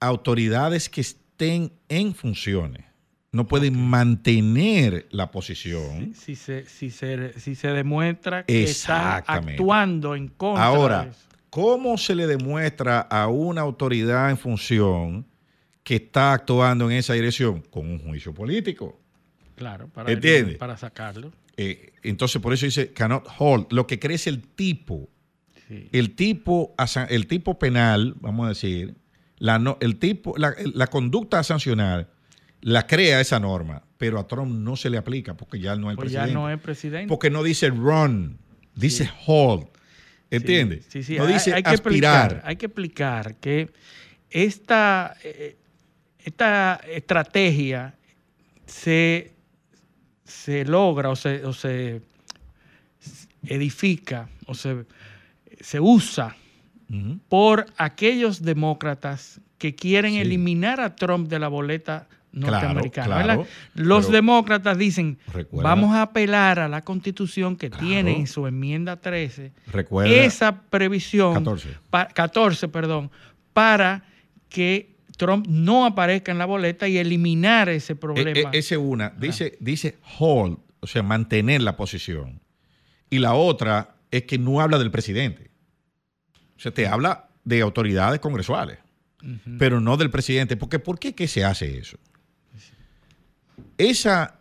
autoridades 0.00 0.88
que 0.88 1.00
estén 1.00 1.72
en 1.88 2.14
funciones. 2.14 2.84
No 3.32 3.46
pueden 3.46 3.80
mantener 3.80 5.06
la 5.10 5.30
posición. 5.30 6.14
Si 6.14 6.34
se, 6.34 6.66
si, 6.66 6.90
se, 6.90 7.38
si 7.38 7.54
se 7.54 7.68
demuestra 7.68 8.44
que 8.44 8.64
Exactamente. 8.64 9.52
actuando 9.52 10.16
en 10.16 10.28
contra 10.28 10.64
Ahora, 10.64 11.04
de 11.04 11.10
eso. 11.10 11.20
¿cómo 11.48 11.96
se 11.96 12.16
le 12.16 12.26
demuestra 12.26 13.00
a 13.00 13.28
una 13.28 13.60
autoridad 13.60 14.30
en 14.30 14.36
función 14.36 15.26
que 15.84 15.96
está 15.96 16.32
actuando 16.32 16.90
en 16.90 16.96
esa 16.96 17.14
dirección? 17.14 17.60
Con 17.70 17.88
un 17.88 18.00
juicio 18.00 18.34
político. 18.34 18.98
Claro, 19.54 19.88
para, 19.88 20.18
para 20.58 20.76
sacarlo. 20.76 21.30
Eh, 21.56 21.92
entonces, 22.02 22.40
por 22.40 22.52
eso 22.52 22.66
dice 22.66 22.92
cannot 22.92 23.28
hold. 23.38 23.66
Lo 23.70 23.86
que 23.86 23.98
crece 23.98 24.30
el 24.30 24.42
tipo. 24.42 25.08
Sí. 25.70 25.88
El 25.92 26.16
tipo, 26.16 26.74
el 27.08 27.26
tipo 27.28 27.56
penal, 27.60 28.14
vamos 28.20 28.46
a 28.46 28.48
decir, 28.48 28.96
la, 29.38 29.60
no- 29.60 29.78
el 29.80 29.98
tipo, 30.00 30.34
la, 30.36 30.52
la 30.74 30.88
conducta 30.88 31.38
a 31.38 31.42
sancionar 31.44 32.10
la 32.60 32.86
crea 32.88 33.20
esa 33.20 33.38
norma, 33.38 33.84
pero 33.96 34.18
a 34.18 34.26
Trump 34.26 34.52
no 34.52 34.74
se 34.74 34.90
le 34.90 34.98
aplica 34.98 35.34
porque 35.36 35.60
ya 35.60 35.76
no 35.76 35.90
es 35.92 35.96
Pues 35.96 36.10
ya 36.10 36.22
presidente. 36.22 36.34
no 36.42 36.50
es 36.50 36.60
presidente. 36.60 37.06
Porque 37.08 37.30
no 37.30 37.42
dice 37.44 37.68
run, 37.70 38.36
dice 38.74 39.08
hold. 39.26 39.68
¿Entiendes? 40.28 40.86
Sí, 40.88 41.02
sí, 41.04 41.16
No 41.16 41.24
hay- 41.26 41.34
dice 41.34 41.54
hay 41.54 41.62
que 41.62 41.70
aspirar. 41.70 42.24
explicar, 42.32 42.48
hay 42.48 42.56
que 42.56 42.66
explicar 42.66 43.36
que 43.36 43.70
esta, 44.28 45.16
eh, 45.24 45.56
esta 46.24 46.80
estrategia 46.88 47.94
se, 48.66 49.32
se 50.24 50.64
logra 50.64 51.10
o 51.10 51.16
se, 51.16 51.44
o 51.46 51.52
se 51.52 52.02
edifica 53.46 54.28
o 54.46 54.54
se, 54.54 54.84
se 55.60 55.80
usa 55.80 56.36
por 57.28 57.66
aquellos 57.76 58.42
demócratas 58.42 59.40
que 59.58 59.74
quieren 59.76 60.12
Sí. 60.14 60.20
eliminar 60.20 60.80
a 60.80 60.96
Trump 60.96 61.28
de 61.28 61.38
la 61.38 61.46
boleta 61.48 62.08
norteamericana. 62.32 63.44
Los 63.74 64.06
pero- 64.06 64.16
demócratas 64.16 64.76
dicen, 64.78 65.18
Recuerda- 65.32 65.68
vamos 65.68 65.94
a 65.94 66.02
apelar 66.02 66.58
a 66.58 66.68
la 66.68 66.82
constitución 66.82 67.56
que 67.56 67.70
Claro. 67.70 67.86
tiene 67.86 68.16
en 68.18 68.26
su 68.26 68.46
enmienda 68.46 68.96
13 68.96 69.52
Recuerda- 69.68 70.12
esa 70.12 70.62
previsión 70.62 71.34
14. 71.34 71.68
pa- 71.90 72.06
14, 72.08 72.68
perdón, 72.68 73.10
para 73.52 74.04
que 74.48 74.96
Trump 75.16 75.46
no 75.48 75.84
aparezca 75.84 76.32
en 76.32 76.38
la 76.38 76.46
boleta 76.46 76.88
y 76.88 76.98
eliminar 76.98 77.68
ese 77.68 77.94
problema. 77.94 78.30
E- 78.30 78.42
e- 78.52 78.58
ese 78.58 78.76
una, 78.78 79.10
dice, 79.10 79.56
dice 79.60 79.98
hold, 80.18 80.58
o 80.80 80.86
sea, 80.86 81.02
mantener 81.02 81.60
la 81.62 81.76
posición. 81.76 82.40
Y 83.10 83.18
la 83.18 83.34
otra 83.34 83.96
es 84.10 84.22
que 84.22 84.38
no 84.38 84.60
habla 84.60 84.78
del 84.78 84.90
presidente. 84.90 85.49
O 86.60 86.62
sea, 86.62 86.72
te 86.74 86.86
habla 86.86 87.30
de 87.42 87.62
autoridades 87.62 88.20
congresuales, 88.20 88.76
pero 89.58 89.80
no 89.80 89.96
del 89.96 90.10
presidente. 90.10 90.58
Porque, 90.58 90.78
¿Por 90.78 90.98
qué 90.98 91.14
que 91.14 91.26
se 91.26 91.42
hace 91.42 91.78
eso? 91.78 91.96
Esa, 93.78 94.38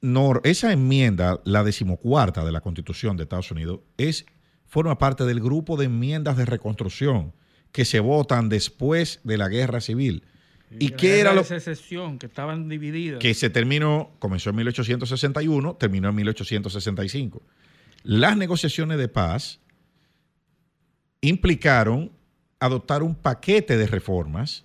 nor- 0.00 0.40
esa 0.44 0.72
enmienda, 0.72 1.42
la 1.44 1.62
decimocuarta 1.62 2.42
de 2.42 2.52
la 2.52 2.62
Constitución 2.62 3.18
de 3.18 3.24
Estados 3.24 3.50
Unidos, 3.50 3.80
es, 3.98 4.24
forma 4.64 4.96
parte 4.96 5.24
del 5.24 5.40
grupo 5.40 5.76
de 5.76 5.84
enmiendas 5.84 6.38
de 6.38 6.46
reconstrucción 6.46 7.34
que 7.70 7.84
se 7.84 8.00
votan 8.00 8.48
después 8.48 9.20
de 9.22 9.36
la 9.36 9.48
guerra 9.48 9.82
civil. 9.82 10.24
¿Y 10.70 10.88
qué 10.92 11.20
era 11.20 11.34
lo 11.34 11.44
secesión, 11.44 12.18
que 12.18 12.24
estaban 12.24 12.66
divididas. 12.70 13.20
que 13.20 13.34
se 13.34 13.50
terminó, 13.50 14.10
comenzó 14.20 14.48
en 14.50 14.56
1861, 14.56 15.74
terminó 15.74 16.08
en 16.08 16.14
1865. 16.14 17.42
Las 18.04 18.38
negociaciones 18.38 18.96
de 18.96 19.08
paz 19.08 19.60
implicaron 21.28 22.10
adoptar 22.60 23.02
un 23.02 23.14
paquete 23.14 23.76
de 23.76 23.86
reformas, 23.86 24.64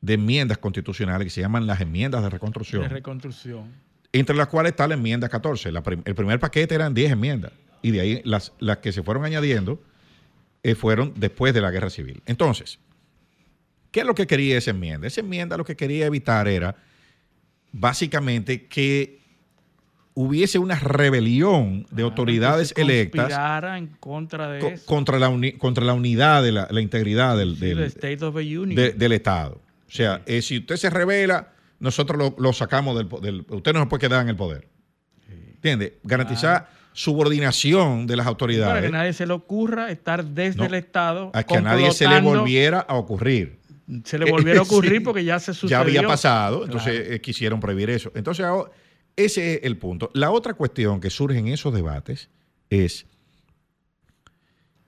de 0.00 0.14
enmiendas 0.14 0.58
constitucionales 0.58 1.26
que 1.26 1.30
se 1.30 1.40
llaman 1.42 1.66
las 1.66 1.80
enmiendas 1.80 2.22
de 2.22 2.30
reconstrucción, 2.30 2.82
de 2.82 2.88
reconstrucción. 2.88 3.64
entre 4.12 4.34
las 4.34 4.46
cuales 4.48 4.70
está 4.72 4.88
la 4.88 4.94
enmienda 4.94 5.28
14. 5.28 5.70
La 5.72 5.82
prim- 5.82 6.02
el 6.04 6.14
primer 6.14 6.38
paquete 6.40 6.74
eran 6.74 6.94
10 6.94 7.12
enmiendas 7.12 7.52
y 7.82 7.90
de 7.90 8.00
ahí 8.00 8.22
las, 8.24 8.52
las 8.58 8.78
que 8.78 8.92
se 8.92 9.02
fueron 9.02 9.24
añadiendo 9.24 9.82
eh, 10.62 10.74
fueron 10.74 11.12
después 11.16 11.52
de 11.54 11.60
la 11.60 11.70
guerra 11.70 11.90
civil. 11.90 12.22
Entonces, 12.26 12.78
¿qué 13.90 14.00
es 14.00 14.06
lo 14.06 14.14
que 14.14 14.26
quería 14.26 14.56
esa 14.58 14.70
enmienda? 14.70 15.06
Esa 15.06 15.20
enmienda 15.20 15.56
lo 15.58 15.64
que 15.64 15.76
quería 15.76 16.06
evitar 16.06 16.48
era 16.48 16.76
básicamente 17.72 18.66
que 18.66 19.19
hubiese 20.14 20.58
una 20.58 20.74
rebelión 20.76 21.86
de 21.90 22.02
autoridades 22.02 22.72
que 22.72 22.82
se 22.84 22.86
electas 22.86 23.32
en 23.78 23.86
contra 24.00 24.50
de 24.50 24.58
co- 24.60 24.68
eso. 24.68 24.86
contra, 24.86 25.18
la 25.18 25.28
uni- 25.28 25.52
contra 25.52 25.84
la 25.84 25.94
unidad, 25.94 26.42
de 26.42 26.52
la, 26.52 26.68
la 26.70 26.80
integridad 26.80 27.36
del, 27.38 27.54
Sí, 27.56 27.66
del- 27.66 27.80
State 27.84 28.24
of 28.24 28.34
the 28.34 28.58
Union. 28.58 28.74
de- 28.74 28.92
del 28.92 29.12
Estado. 29.12 29.60
O 29.88 29.92
sea, 29.92 30.22
eh, 30.26 30.42
si 30.42 30.58
usted 30.58 30.76
se 30.76 30.90
revela, 30.90 31.52
nosotros 31.78 32.18
lo, 32.18 32.34
lo 32.38 32.52
sacamos 32.52 32.96
del. 33.22 33.44
Usted 33.48 33.72
no 33.72 33.80
se 33.80 33.86
puede 33.86 34.00
quedar 34.00 34.22
en 34.22 34.28
el 34.28 34.36
poder. 34.36 34.68
¿Entiende? 35.54 35.98
Garantizar 36.04 36.68
subordinación 36.92 38.06
de 38.06 38.16
las 38.16 38.24
para 38.24 38.30
autoridades 38.30 38.84
que 38.84 38.90
nadie 38.90 39.12
se 39.12 39.26
le 39.26 39.32
ocurra 39.32 39.90
estar 39.90 40.24
desde 40.24 40.58
No, 40.58 40.64
el 40.64 40.74
Estado. 40.74 41.30
a 41.34 41.42
que 41.42 41.56
a 41.56 41.60
nadie 41.60 41.92
se 41.92 42.08
le 42.08 42.20
volviera 42.20 42.80
a 42.80 42.96
ocurrir. 42.96 43.58
Se 44.04 44.18
le 44.18 44.30
volviera 44.30 44.60
a 44.60 44.62
ocurrir 44.70 44.98
Sí. 44.98 45.00
porque 45.00 45.24
ya 45.24 45.38
se 45.38 45.52
sucedió. 45.52 45.70
Ya 45.70 45.80
había 45.80 46.02
pasado, 46.06 46.64
entonces 46.64 47.00
Claro. 47.00 47.14
eh, 47.14 47.20
quisieron 47.20 47.58
prohibir 47.60 47.90
eso. 47.90 48.10
Entonces, 48.14 48.44
ahora, 48.44 48.70
ese 49.16 49.54
es 49.54 49.60
el 49.64 49.76
punto. 49.76 50.10
La 50.14 50.30
otra 50.30 50.54
cuestión 50.54 51.00
que 51.00 51.10
surge 51.10 51.38
en 51.38 51.48
esos 51.48 51.72
debates 51.74 52.28
es 52.70 53.06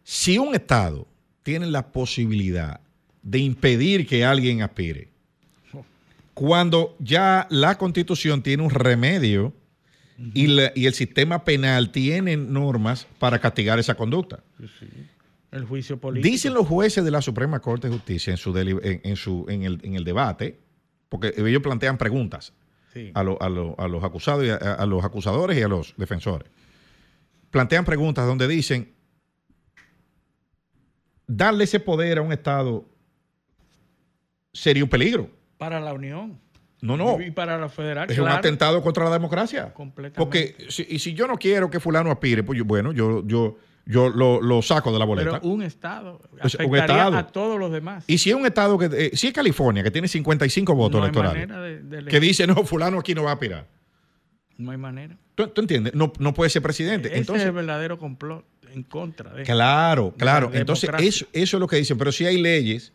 si 0.05 0.39
un 0.39 0.55
Estado 0.55 1.07
tiene 1.43 1.67
la 1.67 1.93
posibilidad 1.93 2.81
de 3.23 3.39
impedir 3.39 4.07
que 4.07 4.25
alguien 4.25 4.63
aspire, 4.63 5.09
cuando 6.35 6.97
ya 6.99 7.47
la 7.51 7.77
Constitución 7.79 8.43
tiene 8.43 8.63
un 8.63 8.71
remedio 8.71 9.53
y, 10.35 10.47
la- 10.49 10.73
y 10.75 10.87
el 10.87 10.95
sistema 10.95 11.45
penal 11.45 11.91
tiene 11.93 12.37
normas 12.37 13.07
para 13.19 13.39
castigar 13.39 13.79
esa 13.79 13.95
conducta. 13.95 14.43
El 15.51 15.65
juicio 15.67 15.99
político. 15.99 16.31
Dicen 16.33 16.55
los 16.55 16.67
jueces 16.67 17.05
de 17.05 17.11
la 17.11 17.21
Suprema 17.21 17.61
Corte 17.61 17.89
de 17.89 17.95
Justicia 17.95 18.31
en, 18.31 18.37
su 18.39 18.57
en, 18.57 19.01
en 19.05 19.17
su, 19.17 19.45
en, 19.49 19.65
el, 19.65 19.79
en 19.83 19.95
el 19.95 20.05
debate, 20.05 20.59
porque 21.11 21.35
ellos 21.37 21.61
plantean 21.63 21.99
preguntas 21.99 22.53
Sí. 22.93 23.11
a, 23.15 23.23
lo- 23.23 23.41
a 23.41 23.49
lo- 23.49 23.75
a 23.79 23.89
los 23.89 24.05
acusados 24.05 24.45
y 24.45 24.51
a, 24.51 24.57
a 24.57 24.87
los 24.87 25.05
acusadores 25.05 25.57
y 25.59 25.63
a 25.63 25.69
los 25.69 25.95
defensores. 25.97 26.49
Plantean 27.51 27.85
preguntas 27.85 28.27
donde 28.27 28.47
dicen 28.49 28.93
darle 31.27 31.65
ese 31.65 31.81
poder 31.81 32.19
a 32.19 32.23
un 32.23 32.33
Estado 32.33 32.85
sería 34.53 34.85
un 34.85 34.91
peligro. 34.91 35.31
Para 35.59 35.81
la 35.81 35.93
Unión. 35.93 36.39
No, 36.81 36.97
no. 36.97 37.21
Y 37.21 37.31
para 37.31 37.57
la 37.59 37.69
federal. 37.69 38.11
Es 38.11 38.19
un 38.19 38.29
atentado 38.29 38.83
contra 38.83 39.05
la 39.05 39.13
democracia. 39.13 39.73
Completamente. 39.73 40.19
Porque 40.19 40.67
si, 40.71 40.85
y 40.89 40.99
si 40.99 41.15
yo 41.15 41.27
no 41.29 41.39
quiero 41.39 41.71
que 41.71 41.79
fulano 41.79 42.11
aspire, 42.11 42.43
pues 42.43 42.59
yo- 42.59 42.65
bueno, 42.65 42.93
yo, 42.93 43.25
yo, 43.27 43.57
yo 43.87 44.09
lo, 44.11 44.41
lo 44.41 44.63
saco 44.63 44.93
de 44.93 44.99
la 44.99 45.05
boleta. 45.05 45.41
Pero 45.41 45.53
un 45.53 45.63
Estado. 45.63 46.21
Sea, 46.21 46.65
un 46.67 46.77
Afectaría 46.77 46.81
Estado. 47.05 47.17
a 47.17 47.27
todos 47.27 47.59
los 47.59 47.73
demás. 47.73 48.05
Y 48.07 48.19
si 48.19 48.31
es 48.31 48.37
un 48.37 48.47
estado 48.47 48.79
que, 48.79 48.89
eh, 48.93 49.11
si 49.15 49.27
es 49.29 49.33
California, 49.33 49.83
que 49.83 49.91
tiene 49.91 50.07
55 50.09 50.75
votos 50.75 51.01
No 51.01 51.07
electorales, 51.07 51.49
manera 51.49 51.61
de- 51.63 52.03
de 52.03 52.11
que 52.11 52.21
dice, 52.21 52.47
no, 52.47 52.65
fulano 52.65 52.99
aquí 53.01 53.15
no 53.15 53.25
va 53.25 53.31
a 53.31 53.35
aspirar. 53.35 53.67
No 54.57 54.71
hay 54.71 54.77
manera. 54.77 55.17
¿Tú, 55.35 55.49
tú 55.49 55.61
entiendes? 55.63 55.95
No, 55.95 56.13
no 56.19 56.33
puede 56.35 56.51
ser 56.51 56.63
presidente. 56.63 57.09
Ese 57.09 57.19
Entonces, 57.19 57.43
es 57.43 57.49
el 57.49 57.55
verdadero 57.55 57.99
complot 57.99 58.45
en 58.73 58.83
contra 58.85 59.33
de. 59.33 59.43
claro, 59.43 60.15
claro. 60.17 60.51
la 60.53 60.61
Entonces, 60.61 60.89
eso, 61.01 61.27
eso 61.33 61.57
es 61.57 61.61
lo 61.61 61.67
que 61.67 61.77
dicen. 61.77 61.99
Pero 61.99 62.13
si 62.13 62.25
hay 62.27 62.41
leyes 62.41 62.93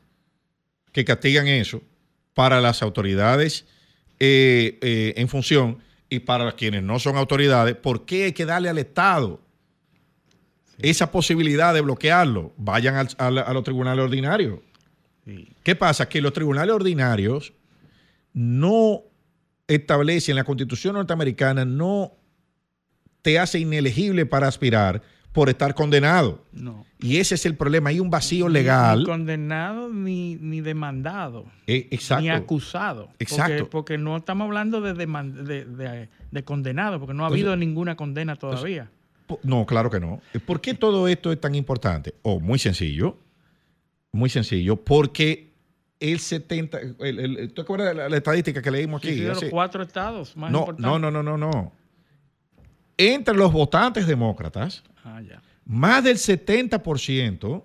que 0.94 1.04
castigan 1.04 1.48
eso 1.48 1.82
para 2.34 2.62
las 2.62 2.82
autoridades 2.82 3.66
eh, 4.20 4.78
eh, 4.82 5.14
en 5.18 5.28
función 5.28 5.80
y 6.10 6.20
para 6.20 6.52
quienes 6.54 6.82
no 6.84 6.98
son 7.00 7.18
autoridades, 7.18 7.76
¿por 7.76 8.06
qué 8.06 8.26
hay 8.26 8.32
que 8.32 8.46
darle 8.46 8.70
al 8.70 8.78
Estado 8.78 9.42
esa 10.80 11.11
posibilidad 11.11 11.73
de 11.73 11.82
bloquearlo? 11.82 12.53
Vayan 12.57 12.95
al- 12.95 13.07
al- 13.17 13.38
a 13.39 13.53
los 13.53 13.63
tribunales 13.63 14.03
ordinarios. 14.03 14.59
Sí. 15.25 15.49
¿Qué 15.63 15.75
pasa? 15.75 16.07
Que 16.07 16.21
los 16.21 16.34
tribunales 16.34 16.73
ordinarios 16.73 17.53
no 18.34 19.01
establecen, 19.67 20.36
la 20.36 20.43
constitución 20.43 20.93
norteamericana 20.95 21.65
no 21.65 22.13
te 23.21 23.39
hace 23.39 23.59
inelegible 23.59 24.25
para 24.25 24.47
aspirar 24.47 25.01
por 25.34 25.49
estar 25.49 25.75
condenado. 25.75 26.45
No. 26.51 26.86
Y 26.99 27.17
ese 27.17 27.36
es 27.36 27.45
el 27.45 27.55
problema. 27.55 27.89
Hay 27.89 27.99
un 27.99 28.09
vacío 28.09 28.47
Ni 28.47 28.53
legal. 28.53 29.03
condenado 29.05 29.89
ni, 29.89 30.36
ni 30.36 30.61
demandado. 30.61 31.45
Eh, 31.67 31.88
exacto. 31.91 32.21
Ni 32.23 32.30
acusado. 32.30 33.09
Exacto. 33.19 33.57
Porque, 33.65 33.71
porque 33.71 33.97
no 33.97 34.17
estamos 34.17 34.45
hablando 34.45 34.82
de, 34.82 34.93
de, 34.93 35.65
de- 35.65 36.09
de 36.32 36.43
condenado, 36.43 36.99
porque 36.99 37.13
no 37.13 37.23
ha 37.23 37.28
Entonces- 37.28 37.43
habido 37.45 37.55
ninguna 37.57 37.95
condena 37.95 38.36
todavía. 38.36 38.89
No, 39.43 39.65
claro 39.65 39.89
que 39.89 39.99
no. 39.99 40.21
¿Por 40.45 40.61
qué 40.61 40.73
todo 40.73 41.07
esto 41.07 41.32
es 41.32 41.39
tan 41.41 41.53
importante? 41.55 42.15
Oh, 42.21 42.39
muy 42.39 42.59
sencillo. 42.59 43.17
Muy 44.11 44.30
sencillo. 44.30 44.78
Porque 44.78 45.51
el 45.99 46.19
70. 46.19 46.80
el- 46.80 47.19
el- 47.19 47.47
¿Tú 47.49 47.55
te 47.55 47.61
acuerdas 47.61 47.89
de 47.89 47.93
la, 47.95 48.09
la 48.09 48.17
estadística 48.17 48.61
que 48.61 48.71
leímos 48.71 48.99
aquí? 49.01 49.13
Sí, 49.13 49.21
de 49.21 49.28
los 49.30 49.38
Hace- 49.38 49.49
cuatro 49.49 49.84
estados 49.84 50.36
más 50.38 50.51
no, 50.51 50.59
importantes. 50.59 50.86
no, 50.91 50.99
no, 50.99 51.11
no, 51.11 51.23
no, 51.23 51.38
no. 51.38 51.71
Entre 52.97 53.36
los 53.36 53.51
votantes 53.51 54.07
demócratas, 54.07 54.84
Ah, 55.03 55.21
ya. 55.21 55.41
más 55.65 56.03
del 56.03 56.17
70% 56.17 57.63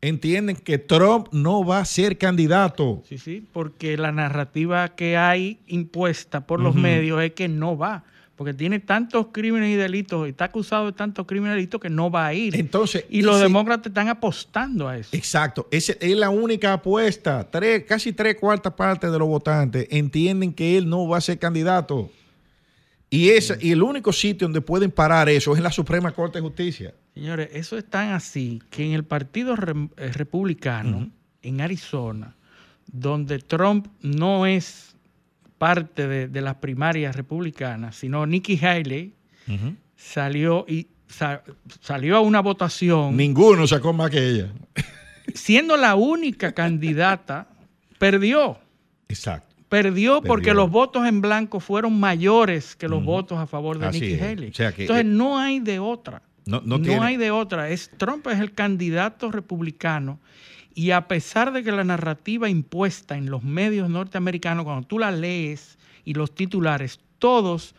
entienden 0.00 0.54
que 0.56 0.78
Trump 0.78 1.28
no 1.32 1.64
va 1.64 1.78
a 1.78 1.84
ser 1.84 2.18
candidato. 2.18 3.02
Sí, 3.08 3.18
sí, 3.18 3.48
porque 3.52 3.96
la 3.96 4.12
narrativa 4.12 4.94
que 4.94 5.16
hay 5.16 5.60
impuesta 5.66 6.46
por 6.46 6.60
los 6.60 6.74
medios 6.74 7.22
es 7.22 7.32
que 7.32 7.48
no 7.48 7.76
va. 7.76 8.04
Porque 8.36 8.52
tiene 8.52 8.80
tantos 8.80 9.28
crímenes 9.32 9.70
y 9.70 9.76
delitos, 9.76 10.26
y 10.26 10.30
está 10.30 10.46
acusado 10.46 10.86
de 10.86 10.92
tantos 10.92 11.24
crímenes 11.24 11.52
y 11.54 11.56
delitos 11.58 11.80
que 11.80 11.88
no 11.88 12.10
va 12.10 12.26
a 12.26 12.34
ir. 12.34 12.56
Entonces, 12.56 13.04
y 13.08 13.22
los 13.22 13.36
ese- 13.36 13.44
demócratas 13.44 13.86
están 13.86 14.08
apostando 14.08 14.88
a 14.88 14.98
eso. 14.98 15.10
Exacto, 15.16 15.68
esa 15.70 15.92
es 16.00 16.16
la 16.16 16.30
única 16.30 16.72
apuesta. 16.72 17.48
Tres, 17.48 17.84
casi 17.84 18.12
tres 18.12 18.34
cuartas 18.34 18.72
partes 18.74 19.12
de 19.12 19.18
los 19.20 19.28
votantes 19.28 19.86
entienden 19.90 20.52
que 20.52 20.76
él 20.76 20.88
no 20.88 21.06
va 21.06 21.18
a 21.18 21.20
ser 21.20 21.38
candidato. 21.38 22.10
Y, 23.08 23.28
esa, 23.28 23.56
y 23.60 23.70
el 23.70 23.82
único 23.84 24.12
sitio 24.12 24.46
donde 24.48 24.60
pueden 24.60 24.90
parar 24.90 25.28
eso 25.28 25.52
es 25.52 25.58
en 25.58 25.62
la 25.64 25.70
Suprema 25.70 26.10
Corte 26.10 26.38
de 26.38 26.42
Justicia. 26.42 26.92
Señores, 27.14 27.50
eso 27.52 27.78
es 27.78 27.88
tan 27.88 28.08
así 28.10 28.60
que 28.70 28.84
en 28.84 28.92
el 28.92 29.04
Partido 29.04 29.54
Re- 29.54 29.88
eh, 29.96 30.10
Republicano, 30.12 31.08
en 31.42 31.60
Arizona, 31.60 32.34
donde 32.90 33.38
Trump 33.38 33.86
no 34.02 34.46
es 34.46 34.93
parte 35.64 36.06
de, 36.06 36.28
de 36.28 36.40
las 36.42 36.56
primarias 36.56 37.16
republicanas, 37.16 37.96
sino 37.96 38.26
Nikki 38.26 38.58
Haley 38.62 39.14
salió 39.96 40.66
y 40.68 40.88
sa- 41.08 41.42
salió 41.80 42.16
a 42.16 42.20
una 42.20 42.40
votación 42.40 43.16
Ninguno 43.16 43.66
sacó 43.66 43.92
más 43.94 44.10
que 44.10 44.18
ella. 44.28 44.48
siendo 45.34 45.76
la 45.76 45.94
única 45.94 46.52
candidata, 46.52 47.48
perdió. 47.98 48.58
Exacto. 49.08 49.54
Perdió 49.70 50.20
porque 50.22 50.52
los 50.54 50.70
votos 50.70 51.06
en 51.06 51.20
blanco 51.22 51.58
fueron 51.60 51.98
mayores 51.98 52.76
que 52.76 52.86
los 52.88 53.02
votos 53.02 53.38
a 53.38 53.46
favor 53.46 53.78
de 53.78 53.86
Así 53.86 54.00
Nikki 54.00 54.12
es. 54.14 54.22
Haley. 54.22 54.50
O 54.50 54.54
sea 54.54 54.72
que, 54.72 54.82
Entonces 54.82 55.04
eh, 55.06 55.08
no 55.08 55.38
hay 55.38 55.60
de 55.60 55.78
otra. 55.78 56.22
No, 56.46 56.60
no 56.64 56.76
No, 56.78 57.02
hay 57.02 57.16
de 57.16 57.30
otra. 57.30 57.70
Es, 57.70 57.90
Trump 57.96 58.26
es 58.26 58.38
el 58.38 58.52
candidato 58.52 59.30
republicano 59.32 60.20
y 60.74 60.90
a 60.90 61.06
pesar 61.08 61.52
de 61.52 61.62
que 61.62 61.72
la 61.72 61.84
narrativa 61.84 62.48
impuesta 62.48 63.16
en 63.16 63.30
los 63.30 63.44
medios 63.44 63.88
norteamericanos, 63.88 64.64
cuando 64.64 64.86
tú 64.86 64.98
la 64.98 65.12
lees 65.12 65.78
y 66.04 66.14
los 66.14 66.34
titulares, 66.34 67.00
todos 67.18 67.74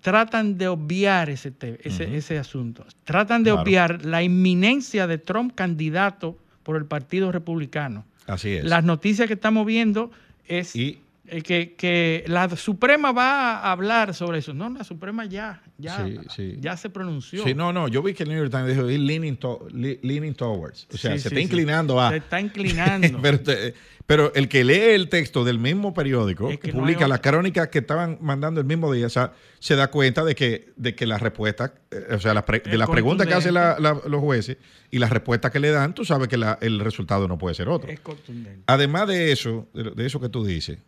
tratan 0.00 0.56
de 0.56 0.68
obviar 0.68 1.30
ese, 1.30 1.52
ese, 1.82 2.38
asunto. 2.38 2.86
Tratan 3.04 3.42
de 3.42 3.50
Claro. 3.50 3.62
obviar 3.62 4.04
la 4.04 4.22
inminencia 4.22 5.06
de 5.06 5.18
Trump 5.18 5.54
candidato 5.54 6.38
por 6.62 6.76
el 6.76 6.84
Partido 6.86 7.32
Republicano. 7.32 8.04
Así 8.26 8.50
es. 8.54 8.64
Las 8.64 8.84
noticias 8.84 9.26
que 9.28 9.34
estamos 9.34 9.66
viendo 9.66 10.10
es 10.46 10.74
Y 10.76 11.00
que, 11.44 11.74
que 11.76 12.24
la 12.28 12.48
Suprema 12.56 13.12
va 13.12 13.58
a 13.58 13.72
hablar 13.72 14.14
sobre 14.14 14.38
eso. 14.38 14.54
No, 14.54 14.70
la 14.70 14.84
Suprema 14.84 15.24
ya, 15.24 15.60
ya, 15.78 16.04
Sí, 16.06 16.18
sí. 16.34 16.56
ya 16.60 16.76
se 16.76 16.88
pronunció. 16.90 17.44
Sí, 17.44 17.54
no, 17.54 17.72
no, 17.72 17.88
yo 17.88 18.02
vi 18.02 18.14
que 18.14 18.22
el 18.22 18.28
New 18.30 18.38
York 18.38 18.50
Times 18.50 18.68
dijo 18.68 18.88
"He's 18.88 18.98
leaning, 19.00 19.36
to- 19.36 19.66
le- 19.72 19.98
leaning 20.02 20.34
towards. 20.34 20.86
O 20.92 20.96
sea, 20.96 21.12
Sí, 21.12 21.18
se 21.20 21.28
está 21.28 21.40
inclinando 21.40 22.00
a. 22.00 22.10
Se 22.10 22.16
está 22.16 22.40
inclinando. 22.40 23.20
pero, 24.06 24.32
el 24.34 24.48
que 24.48 24.62
lee 24.64 24.94
el 24.94 25.08
texto 25.08 25.44
del 25.44 25.58
mismo 25.58 25.92
periódico, 25.92 26.48
Es 26.50 26.58
que 26.58 26.68
que 26.68 26.72
no 26.72 26.80
publica 26.80 27.08
las 27.08 27.20
crónicas 27.20 27.68
que 27.68 27.80
estaban 27.80 28.18
mandando 28.20 28.60
el 28.60 28.66
mismo 28.66 28.92
día, 28.92 29.06
o 29.06 29.10
sea, 29.10 29.32
se 29.58 29.74
da 29.76 29.88
cuenta 29.90 30.24
de 30.24 30.34
que, 30.34 30.72
de 30.76 30.94
que 30.94 31.06
las 31.06 31.20
respuestas, 31.20 31.72
eh, 31.90 32.14
o 32.14 32.20
sea, 32.20 32.32
las 32.32 32.44
pre- 32.44 32.60
de 32.60 32.78
las 32.78 32.88
preguntas 32.88 33.26
que 33.26 33.34
hacen 33.34 33.54
la- 33.54 33.74
contundente. 33.74 34.04
la- 34.06 34.10
los 34.10 34.20
jueces 34.20 34.56
y 34.90 34.98
las 34.98 35.10
respuestas 35.10 35.50
que 35.50 35.58
le 35.60 35.70
dan, 35.70 35.92
tú 35.94 36.04
sabes 36.04 36.28
que 36.28 36.36
la- 36.36 36.58
el 36.62 36.78
resultado 36.80 37.26
no 37.28 37.36
puede 37.36 37.54
ser 37.54 37.68
otro. 37.68 37.90
es 37.90 38.00
contundente. 38.00 38.62
Además 38.66 39.08
de 39.08 39.32
eso, 39.32 39.68
de, 39.74 40.06
eso 40.06 40.20
que 40.20 40.28
tú 40.28 40.44
dices, 40.44 40.78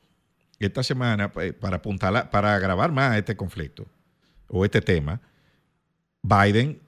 esta 0.60 0.82
semana, 0.82 1.32
eh, 1.40 1.52
para 1.52 1.76
apuntar, 1.76 2.30
para 2.30 2.54
agravar 2.54 2.90
más 2.92 3.16
este 3.16 3.36
conflicto 3.36 3.86
o 4.48 4.64
este 4.64 4.80
tema, 4.80 5.20
Biden, 6.22 6.80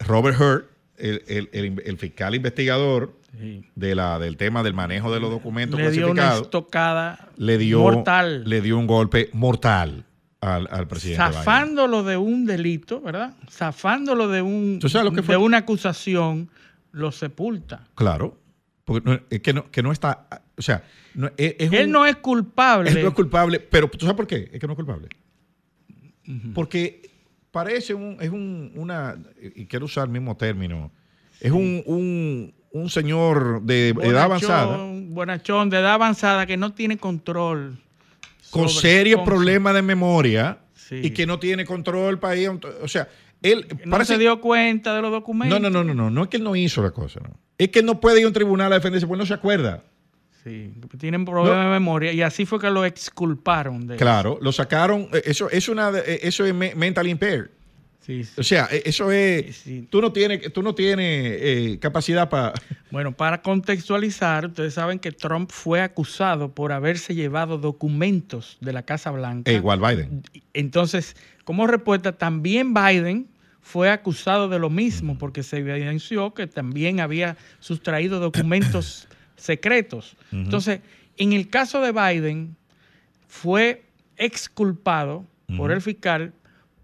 Robert 0.00 0.38
Hurt, 0.40 0.66
el, 0.96 1.22
el- 1.28 1.48
el- 1.52 1.82
el 1.84 1.98
fiscal 1.98 2.34
investigador 2.34 3.16
Sí. 3.38 3.62
de 3.74 3.94
la, 3.94 4.18
del 4.18 4.36
tema 4.38 4.62
del 4.62 4.72
manejo 4.72 5.12
de 5.12 5.20
los 5.20 5.30
documentos 5.30 5.78
Le 5.78 5.90
dio 5.90 6.06
una 6.06 6.14
clasificados, 6.14 6.42
estocada 6.46 7.28
le 7.36 7.58
dio, 7.58 7.80
mortal, 7.80 8.42
le 8.48 8.62
dio 8.62 8.78
un 8.78 8.86
golpe 8.86 9.28
mortal 9.34 10.06
al, 10.40 10.66
al 10.70 10.88
presidente 10.88 11.22
Biden. 11.22 11.34
zafándolo 11.34 12.02
de 12.04 12.16
un 12.16 12.46
delito, 12.46 13.00
¿verdad? 13.02 13.34
Zafándolo 13.50 14.28
de 14.28 14.40
un 14.40 14.78
¿Tú 14.80 14.88
sabes 14.88 15.04
lo 15.04 15.12
que 15.14 15.22
fue? 15.22 15.34
de 15.34 15.42
una 15.42 15.58
acusación, 15.58 16.48
lo 16.90 17.12
sepulta. 17.12 17.86
Claro, 17.94 18.38
porque 18.84 19.08
no- 19.10 19.20
es 19.28 19.40
que 19.40 19.52
no, 19.52 19.70
que 19.70 19.82
no 19.82 19.92
está, 19.92 20.26
o 20.56 20.62
sea, 20.62 20.82
no- 21.14 21.30
es, 21.36 21.54
es 21.58 21.70
Él 21.72 21.86
un- 21.86 21.92
no 21.92 22.06
es 22.06 22.16
culpable. 22.16 22.90
Él 22.90 23.02
no 23.02 23.08
es 23.08 23.14
culpable, 23.14 23.60
pero 23.60 23.88
¿tú 23.90 24.00
sabes 24.06 24.16
por 24.16 24.26
qué? 24.26 24.48
Es 24.52 24.58
que 24.58 24.66
no 24.66 24.72
es 24.72 24.76
culpable. 24.76 25.08
Porque 26.54 27.10
parece 27.50 27.94
un, 27.94 28.16
es 28.20 28.30
un, 28.30 28.72
una, 28.76 29.16
y 29.54 29.66
quiero 29.66 29.86
usar 29.86 30.04
el 30.04 30.10
mismo 30.10 30.36
término, 30.36 30.90
es 31.40 31.50
un, 31.52 31.82
un, 31.86 32.54
un 32.72 32.90
señor 32.90 33.62
de 33.62 33.90
edad 33.90 34.24
avanzada 34.24 34.66
Bonachón, 34.66 35.14
bonachón, 35.14 35.70
de 35.70 35.78
edad 35.78 35.94
avanzada 35.94 36.46
que 36.46 36.56
no 36.56 36.72
tiene 36.74 36.98
control. 36.98 37.78
con 38.50 38.68
serios 38.68 39.22
problemas 39.22 39.74
de 39.74 39.82
memoria 39.82 40.58
Sí. 40.74 41.00
y 41.02 41.10
que 41.10 41.26
no 41.26 41.38
tiene 41.38 41.66
control 41.66 42.18
para 42.18 42.34
ir, 42.36 42.48
un- 42.48 42.60
o 42.82 42.88
sea, 42.88 43.08
él 43.42 43.66
No 43.84 43.90
parece- 43.90 44.14
se 44.14 44.18
dio 44.18 44.40
cuenta 44.40 44.94
de 44.96 45.02
los 45.02 45.10
documentos. 45.10 45.60
no, 45.60 45.68
no, 45.68 45.84
no, 45.84 45.84
no, 45.84 45.94
no, 45.94 46.10
no 46.10 46.22
es 46.22 46.28
que 46.28 46.38
él 46.38 46.44
no 46.44 46.56
hizo 46.56 46.82
la 46.82 46.92
cosa, 46.92 47.20
no. 47.20 47.30
Es 47.58 47.68
que 47.68 47.80
él 47.80 47.84
no 47.86 48.00
puede 48.00 48.20
ir 48.20 48.24
a 48.24 48.28
un 48.28 48.32
tribunal 48.32 48.72
a 48.72 48.76
defenderse 48.76 49.06
porque 49.06 49.18
no 49.20 49.26
se 49.26 49.34
acuerda. 49.34 49.82
Sí, 50.48 50.72
tienen 50.98 51.24
problemas 51.24 51.64
de 51.64 51.70
memoria 51.70 52.12
y 52.12 52.22
así 52.22 52.46
fue 52.46 52.58
que 52.58 52.70
lo 52.70 52.84
exculparon 52.84 53.86
de 53.86 53.96
Claro, 53.96 54.38
lo 54.40 54.50
sacaron, 54.52 55.08
eh, 55.12 55.22
eso 55.26 55.50
es 55.50 55.68
una, 55.68 55.90
eh, 55.98 56.20
eso 56.22 56.44
es 56.46 56.54
me- 56.54 56.74
mental 56.74 57.06
impaired. 57.06 57.50
Sí, 58.00 58.24
sí. 58.24 58.32
O 58.38 58.42
sea, 58.42 58.68
eh, 58.72 58.82
eso 58.86 59.12
es. 59.12 59.54
Sí, 59.56 59.80
sí. 59.80 59.88
Tú 59.90 60.00
no 60.00 60.12
tienes, 60.12 60.50
tú 60.54 60.62
no 60.62 60.74
tienes 60.74 61.06
eh, 61.40 61.78
capacidad 61.80 62.28
para. 62.30 62.54
Bueno, 62.90 63.12
para 63.12 63.42
contextualizar, 63.42 64.46
ustedes 64.46 64.72
saben 64.72 64.98
que 64.98 65.12
Trump 65.12 65.50
fue 65.52 65.82
acusado 65.82 66.54
por 66.54 66.72
haberse 66.72 67.14
llevado 67.14 67.58
documentos 67.58 68.56
de 68.62 68.72
la 68.72 68.82
Casa 68.82 69.10
Blanca. 69.10 69.50
E 69.50 69.54
igual 69.56 69.78
Biden. 69.80 70.22
Entonces, 70.54 71.14
como 71.44 71.66
respuesta, 71.66 72.12
también 72.12 72.72
Biden 72.72 73.28
fue 73.60 73.90
acusado 73.90 74.48
de 74.48 74.58
lo 74.58 74.70
mismo 74.70 75.18
porque 75.18 75.42
se 75.42 75.58
evidenció 75.58 76.32
que 76.32 76.46
también 76.46 77.00
había 77.00 77.36
sustraído 77.60 78.20
documentos 78.20 79.06
secretos. 79.38 80.16
Entonces, 80.32 80.80
en 81.16 81.32
el 81.32 81.48
caso 81.48 81.80
de 81.80 81.92
Biden, 81.92 82.56
fue 83.26 83.84
exculpado 84.16 85.24
por 85.56 85.70
el 85.72 85.80
fiscal 85.80 86.34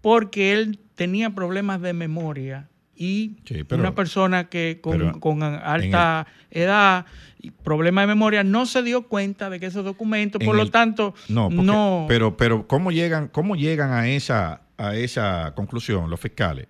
porque 0.01 0.53
él 0.53 0.79
tenía 0.95 1.29
problemas 1.29 1.81
de 1.81 1.93
memoria 1.93 2.67
y 2.95 3.35
Sí, 3.45 3.63
pero- 3.63 3.81
una 3.81 3.93
persona 3.93 4.49
que 4.49 4.79
con, 4.81 5.43
alta 5.43 6.25
edad 6.49 7.05
y 7.41 7.51
problemas 7.51 8.03
de 8.03 8.07
memoria 8.07 8.43
no 8.43 8.65
se 8.65 8.81
dio 8.81 9.03
cuenta 9.07 9.49
de 9.49 9.59
que 9.59 9.65
esos 9.67 9.83
documentos, 9.85 10.39
En 10.41 10.47
por 10.47 10.55
lo 10.55 10.69
tanto, 10.71 11.13
No, 11.27 11.49
porque- 11.49 11.63
no 11.63 12.05
Pero, 12.07 12.37
pero 12.37 12.65
¿cómo 12.67 12.91
llegan, 12.91 13.27
cómo 13.27 13.55
llegan 13.55 13.91
a 13.91 14.07
esa, 14.07 14.61
a 14.77 14.95
esa 14.95 15.53
conclusión 15.55 16.09
los 16.09 16.19
fiscales? 16.19 16.67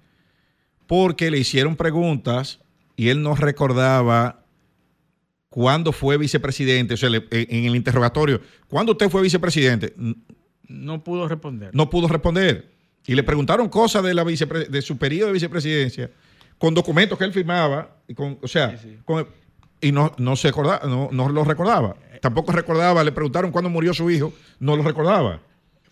Porque 0.88 1.32
le 1.32 1.38
hicieron 1.38 1.76
preguntas 1.76 2.60
y 2.96 3.10
él 3.10 3.22
no 3.22 3.36
recordaba 3.36 4.45
cuándo 5.56 5.94
fue 5.94 6.18
vicepresidente. 6.18 6.96
O 6.96 6.98
sea, 6.98 7.10
le- 7.10 7.26
en 7.32 7.64
el 7.64 7.78
interrogatorio, 7.78 8.42
¿cuándo 8.68 8.92
usted 8.92 9.10
fue 9.10 9.22
vicepresidente? 9.22 9.94
No 10.68 11.02
pudo 11.02 11.30
responder. 11.30 11.70
No 11.74 11.90
pudo 11.90 12.10
responder. 12.10 12.70
Y 13.08 13.16
le 13.16 13.24
preguntaron 13.24 13.70
cosas 13.70 14.04
de, 14.04 14.14
la 14.14 14.26
vicepre- 14.26 14.68
de 14.68 14.82
su 14.82 14.98
periodo 14.98 15.28
de 15.28 15.34
vicepresidencia 15.34 16.12
con 16.58 16.74
documentos 16.74 17.18
que 17.18 17.24
él 17.24 17.32
firmaba. 17.32 17.96
Y 18.06 18.14
con, 18.14 18.38
o 18.42 18.48
sea, 18.50 18.72
Sí, 18.72 18.90
sí. 18.90 18.98
con- 19.06 19.30
y 19.80 19.94
no, 19.94 20.12
no 20.18 20.36
se 20.36 20.50
acordaba, 20.50 20.82
no, 20.90 21.08
no 21.14 21.30
lo 21.30 21.46
recordaba. 21.46 21.96
Tampoco 22.22 22.52
recordaba, 22.52 23.02
le 23.06 23.14
preguntaron 23.14 23.52
cuándo 23.52 23.70
murió 23.70 23.94
su 23.94 24.12
hijo, 24.12 24.34
no 24.60 24.76
lo 24.76 24.84
recordaba. 24.84 25.40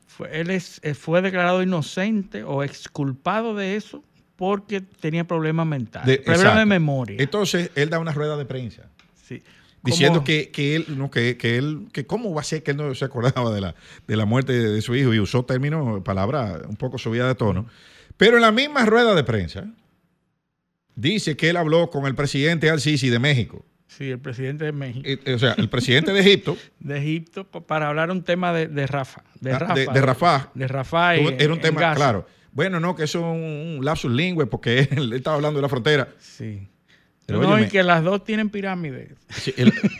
Fue- 0.07 0.41
él 0.41 0.49
es- 0.49 0.81
eh, 0.83 0.93
fue 0.93 1.21
declarado 1.21 1.63
inocente 1.63 2.43
o 2.43 2.63
exculpado 2.63 3.55
de 3.55 3.77
eso 3.77 4.03
porque 4.35 4.81
tenía 4.81 5.23
problemas 5.23 5.65
mentales, 5.67 6.17
problemas 6.19 6.57
de 6.57 6.65
memoria. 6.65 7.15
Entonces, 7.17 7.71
él 7.75 7.89
da 7.89 7.99
una 7.99 8.11
rueda 8.11 8.35
de 8.35 8.43
prensa 8.43 8.89
Sí. 9.37 9.43
diciendo 9.83 10.23
que, 10.23 10.49
que 10.49 10.75
él, 10.77 10.85
no, 10.97 11.11
que, 11.11 11.35
que 11.37 11.57
él, 11.57 11.87
que 11.91 12.05
cómo 12.05 12.33
va 12.33 12.41
a 12.41 12.43
ser 12.45 12.63
que 12.63 12.71
él 12.71 12.77
no 12.77 12.95
se 12.95 13.03
acordaba 13.05 13.53
de 13.53 13.59
la, 13.61 13.75
de 14.07 14.15
la 14.15 14.25
muerte 14.25 14.53
de, 14.53 14.69
de 14.71 14.81
su 14.81 14.95
hijo 14.95 15.13
y 15.13 15.19
usó 15.19 15.43
términos, 15.45 16.01
palabras 16.03 16.61
un 16.69 16.77
poco 16.77 16.97
subida 16.97 17.27
de 17.27 17.35
tono. 17.35 17.67
Pero 18.15 18.37
en 18.37 18.41
la 18.43 18.51
misma 18.51 18.85
rueda 18.85 19.13
de 19.15 19.23
prensa 19.23 19.65
dice 20.95 21.35
que 21.35 21.49
él 21.49 21.57
habló 21.57 21.89
con 21.89 22.05
el 22.05 22.15
presidente 22.15 22.69
Al-Sisi 22.69 23.09
de 23.09 23.19
México. 23.19 23.65
Sí, 23.87 24.09
el 24.09 24.19
presidente 24.19 24.65
de 24.65 24.71
México, 24.71 25.01
Eh, 25.05 25.33
O 25.35 25.39
sea, 25.39 25.53
el 25.57 25.69
presidente 25.69 26.13
de 26.13 26.19
Egipto 26.21 26.57
de 26.79 26.97
Egipto, 26.97 27.43
pa- 27.49 27.61
para 27.61 27.89
hablar 27.89 28.09
un 28.09 28.23
tema 28.23 28.51
de, 28.53 28.67
de 28.67 28.87
Rafa. 28.87 29.23
De 29.39 29.51
Ah, 29.51 29.59
Rafa. 29.59 29.73
de- 29.75 29.85
de 29.87 30.01
Rafah. 30.01 30.51
De 30.53 30.67
Rafa. 30.67 31.17
y- 31.17 31.27
era 31.39 31.53
un 31.53 31.59
tema, 31.61 31.93
claro. 31.93 32.25
Bueno, 32.51 32.79
no, 32.79 32.95
que 32.95 33.03
eso 33.03 33.19
es 33.19 33.25
un, 33.25 33.77
un 33.79 33.85
lapsus 33.85 34.11
lingüe 34.11 34.45
porque 34.45 34.79
él, 34.79 34.87
él 34.97 35.13
estaba 35.13 35.35
hablando 35.35 35.57
de 35.57 35.61
la 35.63 35.69
frontera. 35.69 36.07
Sí. 36.19 36.67
Pero 37.25 37.41
no, 37.41 37.49
óyeme, 37.51 37.67
y 37.67 37.69
que 37.71 37.83
las 37.83 38.03
dos 38.03 38.23
tienen 38.25 38.49
pirámides. 38.49 39.11
sí, 39.29 39.53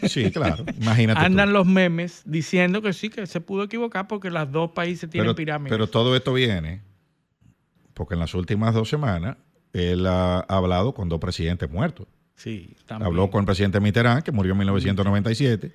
sí, 0.09 0.29
claro, 0.33 0.65
imagínate. 0.81 1.19
tú. 1.21 1.25
Andan 1.25 1.53
los 1.53 1.65
memes 1.65 2.21
diciendo 2.25 2.81
que 2.81 2.91
sí, 2.93 3.09
que 3.09 3.25
se 3.27 3.39
pudo 3.39 3.63
equivocar 3.63 4.07
porque 4.07 4.29
las 4.29 4.51
dos 4.51 4.71
países 4.71 5.09
tienen 5.09 5.27
pero, 5.27 5.35
pirámides. 5.35 5.71
pero 5.71 5.87
todo 5.87 6.15
esto 6.15 6.33
viene 6.33 6.81
porque 7.93 8.15
en 8.15 8.19
las 8.19 8.33
últimas 8.33 8.73
dos 8.73 8.89
semanas 8.89 9.37
él 9.71 10.05
ha 10.07 10.39
hablado 10.41 10.93
con 10.93 11.09
dos 11.09 11.19
presidentes 11.19 11.69
muertos. 11.69 12.07
sí, 12.35 12.75
también. 12.85 13.07
Habló 13.07 13.29
con 13.31 13.41
el 13.41 13.45
presidente 13.45 13.79
Mitterrand, 13.79 14.23
que 14.23 14.31
murió 14.31 14.51
en 14.53 14.57
1997. 14.59 15.71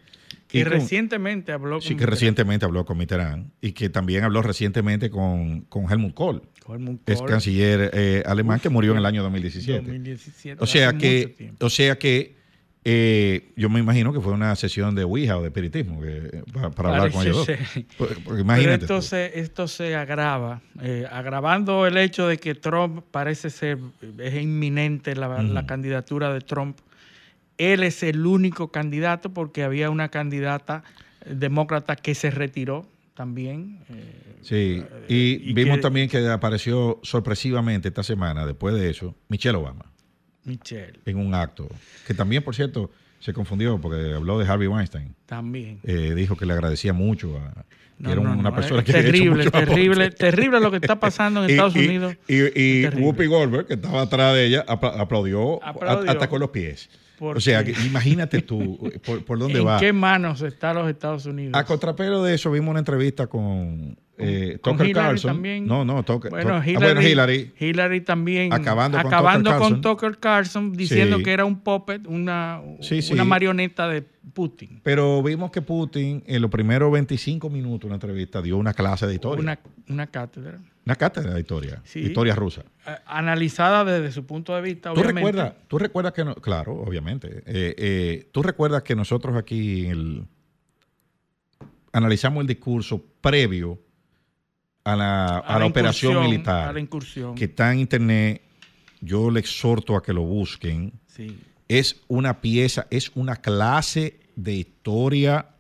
Y 0.51 0.63
con- 0.63 0.73
recientemente 0.73 1.53
habló 1.53 1.81
Sí, 1.81 1.91
con 1.91 1.99
que 1.99 2.07
recientemente 2.07 2.65
habló 2.67 2.85
con 2.85 2.97
Mitterrand 2.99 3.51
y 3.61 3.73
que 3.73 3.89
también 3.91 4.25
habló 4.25 4.43
recientemente 4.43 5.11
con, 5.11 5.63
con 5.63 5.91
Helmut 5.91 6.15
Kohl, 6.15 6.43
Kohl, 6.69 7.29
canciller 7.29 7.91
eh, 7.95 8.23
alemán 8.27 8.61
que 8.61 8.69
murió 8.69 8.93
en 8.93 8.99
el 8.99 9.07
año 9.07 9.23
2017. 9.23 9.79
2017, 9.79 10.63
O 10.63 10.67
sea 10.67 10.93
que, 10.93 11.53
o 11.61 11.71
sea 11.71 11.99
que 11.99 12.37
eh, 12.85 13.51
yo 13.57 13.69
me 13.69 13.81
imagino 13.81 14.13
que 14.13 14.21
fue 14.21 14.33
una 14.33 14.55
sesión 14.57 14.95
de 14.95 15.05
Ouija 15.05 15.37
o 15.37 15.43
de 15.43 15.49
espiritismo 15.49 16.01
que- 16.01 16.43
para, 16.53 16.71
para 16.71 16.89
hablar 16.91 17.11
con 17.11 17.23
ellos 17.23 17.37
dos. 17.39 17.47
ser. 17.47 17.59
Porque- 17.99 18.15
porque 18.15 18.23
Pero 18.25 18.41
imagínate. 18.41 18.85
esto 18.85 19.03
se, 19.03 19.39
esto 19.41 19.69
se 19.69 19.95
agrava, 19.97 20.63
eh, 20.81 21.07
agravando 21.11 21.87
el 21.87 21.97
hecho 21.99 22.29
de 22.29 22.39
que 22.39 22.55
Trump 22.55 23.05
parece 23.11 23.51
ser, 23.51 23.79
es 24.19 24.35
inminente 24.41 25.15
la, 25.17 25.67
candidatura 25.67 26.33
de 26.33 26.41
Trump. 26.41 26.79
Él 27.59 27.83
es 27.83 28.03
el 28.03 28.25
único 28.25 28.71
candidato 28.71 29.35
porque 29.35 29.65
había 29.65 29.91
una 29.91 30.09
candidata 30.11 30.85
eh, 31.27 31.35
demócrata 31.35 31.97
que 31.97 32.15
se 32.15 32.31
retiró 32.31 32.87
también. 33.19 33.81
eh, 33.91 34.37
Sí, 34.43 34.83
y, 35.09 35.51
y 35.51 35.53
vimos 35.53 35.77
que- 35.79 35.83
también 35.83 36.09
que 36.09 36.27
apareció 36.29 37.01
sorpresivamente 37.03 37.89
esta 37.89 38.05
semana, 38.05 38.47
después 38.47 38.75
de 38.77 38.89
eso, 38.89 39.15
Michelle 39.29 39.57
Obama, 39.59 39.85
Michelle. 40.45 41.01
en 41.05 41.17
un 41.19 41.35
acto. 41.35 41.69
Que 42.07 42.15
también, 42.15 42.45
por 42.45 42.55
cierto, 42.55 42.91
se 43.19 43.33
confundió 43.33 43.81
porque 43.81 44.15
habló 44.15 44.39
de 44.39 44.47
Harvey 44.47 44.69
Weinstein. 44.69 45.15
También. 45.27 45.81
Eh, 45.83 46.15
dijo 46.15 46.37
que 46.37 46.47
le 46.47 46.53
agradecía 46.53 46.93
mucho 46.93 47.37
a, 47.37 47.65
No, 47.99 48.13
era 48.13 48.23
no, 48.23 48.33
una 48.33 48.51
no, 48.51 48.55
persona 48.55 48.85
que 48.85 48.93
había 48.93 49.03
hecho 49.03 49.11
terrible, 49.13 49.45
mucho 49.45 49.51
terrible, 49.51 50.05
aporte. 50.05 50.17
terrible 50.17 50.61
lo 50.61 50.71
que 50.71 50.77
está 50.77 51.01
pasando 51.01 51.43
en 51.43 51.51
Y- 51.51 51.53
Estados 51.55 51.75
Unidos. 51.75 52.15
Y, 52.29 52.35
y 52.37 52.83
terrible. 52.83 53.05
Whoopi 53.07 53.27
Goldberg, 53.27 53.67
que 53.67 53.75
estaba 53.75 54.03
atrás 54.03 54.35
de 54.35 54.47
ella, 54.47 54.65
apla- 54.69 54.95
aplaudió, 55.01 55.63
Aplaudió. 55.65 56.09
hasta 56.13 56.29
con 56.29 56.39
los 56.39 56.51
pies. 56.51 56.89
¿Por 57.19 57.37
O 57.37 57.41
sea, 57.41 57.65
que 57.65 57.73
imagínate 57.85 58.43
tú 58.43 58.79
eh, 58.93 58.99
por, 59.05 59.25
por 59.25 59.39
dónde 59.39 59.59
¿En 59.59 59.67
va. 59.67 59.79
qué 59.81 59.93
manos 59.93 60.41
están 60.43 60.77
los 60.77 60.89
Estados 60.89 61.27
Unidos? 61.27 61.53
A 61.55 61.65
contrapelo 61.65 62.23
de 62.23 62.35
eso, 62.35 62.51
vimos 62.51 62.71
una 62.71 62.79
entrevista 62.79 63.27
con, 63.27 63.99
eh, 64.17 64.59
Con 64.61 64.75
Tucker 64.77 64.91
Hillary 64.91 65.07
Carlson. 65.09 65.33
también. 65.33 65.67
No, 65.67 65.85
no, 65.85 66.03
Tucker. 66.05 66.31
Bueno, 66.31 66.55
ah, 66.57 66.63
Hillary, 66.67 66.85
bueno, 66.95 67.03
Hillary. 67.03 67.53
Hillary 67.59 68.01
también 68.03 68.53
Acabando 68.53 68.99
con 68.99 69.07
acabando 69.07 69.51
Tucker 69.51 69.69
con. 69.69 69.81
Tucker 69.81 70.19
Carlson, 70.19 70.73
diciendo 70.73 71.17
Sí. 71.19 71.23
que 71.25 71.33
era 71.33 71.45
un 71.45 71.61
puppet, 71.61 72.07
una, 72.07 72.61
Sí, 72.81 73.03
sí. 73.03 73.13
una 73.13 73.25
marioneta 73.25 73.89
de 73.89 74.03
Putin. 74.33 74.81
Pero 74.85 75.23
vimos 75.23 75.51
que 75.51 75.63
Putin 75.63 76.23
en 76.27 76.43
los 76.43 76.51
primeros 76.51 76.93
25 76.93 77.51
minutos 77.51 77.83
de 77.83 77.89
la 77.89 77.95
entrevista 77.95 78.41
dio 78.43 78.57
una 78.59 78.75
clase 78.75 79.07
de 79.07 79.15
historia. 79.15 79.43
Una, 79.43 79.59
una 79.89 80.07
cátedra. 80.07 80.59
Una 80.89 80.97
cátedra 80.97 81.35
de 81.35 81.41
historia. 81.41 81.83
Sí. 81.85 81.99
Historia 81.99 82.35
rusa. 82.35 82.65
Analizada 83.05 83.85
desde 83.85 84.11
su 84.11 84.25
punto 84.25 84.55
de 84.57 84.63
vista, 84.63 84.95
¿Tú 84.95 85.01
obviamente. 85.01 85.21
recuerdas, 85.33 85.55
tú 85.69 85.79
recuerdas 85.79 86.13
que, 86.15 86.25
no- 86.25 86.35
claro, 86.37 86.73
obviamente, 86.77 87.43
eh, 87.45 87.75
eh, 87.77 88.29
tú 88.33 88.43
recuerdas 88.43 88.83
que 88.85 88.97
nosotros 88.97 89.37
aquí 89.37 89.85
en 89.85 89.91
el- 89.91 90.25
analizamos 91.93 92.41
el 92.41 92.47
discurso 92.47 93.05
previo 93.21 93.79
a 94.85 94.97
la, 94.97 95.27
a 95.41 95.59
la 95.59 95.67
operación 95.67 96.23
militar 96.23 96.71
A 96.71 96.73
la 96.73 96.81
incursión. 96.81 97.35
que 97.35 97.45
está 97.45 97.71
en 97.71 97.81
internet, 97.81 98.41
yo 99.03 99.31
le 99.31 99.41
exhorto 99.41 99.95
a 99.95 100.03
que 100.03 100.15
lo 100.15 100.23
busquen. 100.23 100.95
Sí. 101.07 101.39
Es 101.69 102.01
una 102.09 102.41
pieza, 102.41 102.87
es 102.91 103.13
una 103.15 103.37
clase 103.37 104.21
de 104.37 104.55
historia. 104.55 105.51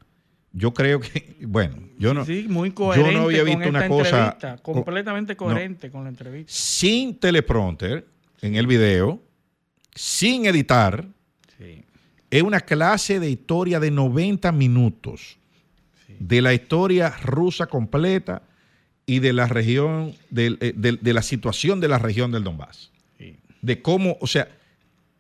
Yo 0.59 0.74
creo 0.74 1.00
que, 1.00 1.36
bueno, 1.46 1.76
yo 1.98 2.12
no, 2.14 2.24
Sí, 2.24 2.46
muy 2.48 2.70
yo 2.76 3.12
no 3.12 3.22
había 3.24 3.40
con 3.40 3.46
visto 3.46 3.68
una 3.68 3.88
cosa 3.88 4.36
completamente 4.62 5.32
no. 5.34 5.36
coherente 5.36 5.90
con 5.90 6.02
la 6.04 6.11
entrevista. 6.11 6.52
sin 6.52 7.14
teleprompter 7.18 8.06
en 8.42 8.54
el 8.56 8.66
video, 8.66 9.20
sin 9.94 10.46
editar. 10.46 11.06
Sí. 11.59 11.82
Es 12.30 12.42
una 12.42 12.61
clase 12.61 13.20
de 13.20 13.30
historia 13.30 13.80
de 13.80 13.90
90 13.90 14.52
minutos 14.52 15.36
de 16.18 16.42
la 16.42 16.52
historia 16.52 17.11
rusa 17.22 17.66
completa 17.66 18.42
y 19.06 19.20
de 19.20 19.32
la 19.32 19.46
región, 19.46 20.14
del- 20.30 20.59
eh, 20.61 20.72
de, 20.76 20.92
de 21.00 21.12
la 21.14 21.22
situación 21.22 21.80
de 21.80 21.88
la 21.88 21.98
región 21.98 22.30
del 22.32 22.42
Donbass. 22.44 22.90
De 23.62 23.80
cómo, 23.82 24.16
o 24.20 24.26
sea, 24.26 24.48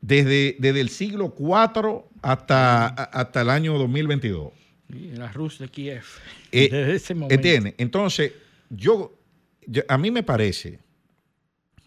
desde, 0.00 0.56
desde 0.60 0.80
el 0.80 0.90
siglo 0.90 1.34
IV 1.38 2.04
hasta, 2.22 2.86
hasta 2.86 3.40
el 3.40 3.50
año 3.50 3.76
2022. 3.78 4.52
La 4.88 5.30
Rus 5.32 5.58
de 5.58 5.68
Kiev. 5.68 6.02
Eh, 6.52 6.68
Desde 6.70 6.94
ese 6.94 7.14
momento. 7.14 7.34
¿Entiendes? 7.34 7.74
Entonces, 7.78 8.32
yo, 8.70 9.12
yo- 9.66 9.82
a 9.88 9.98
mí 9.98 10.10
me 10.10 10.22
parece 10.22 10.78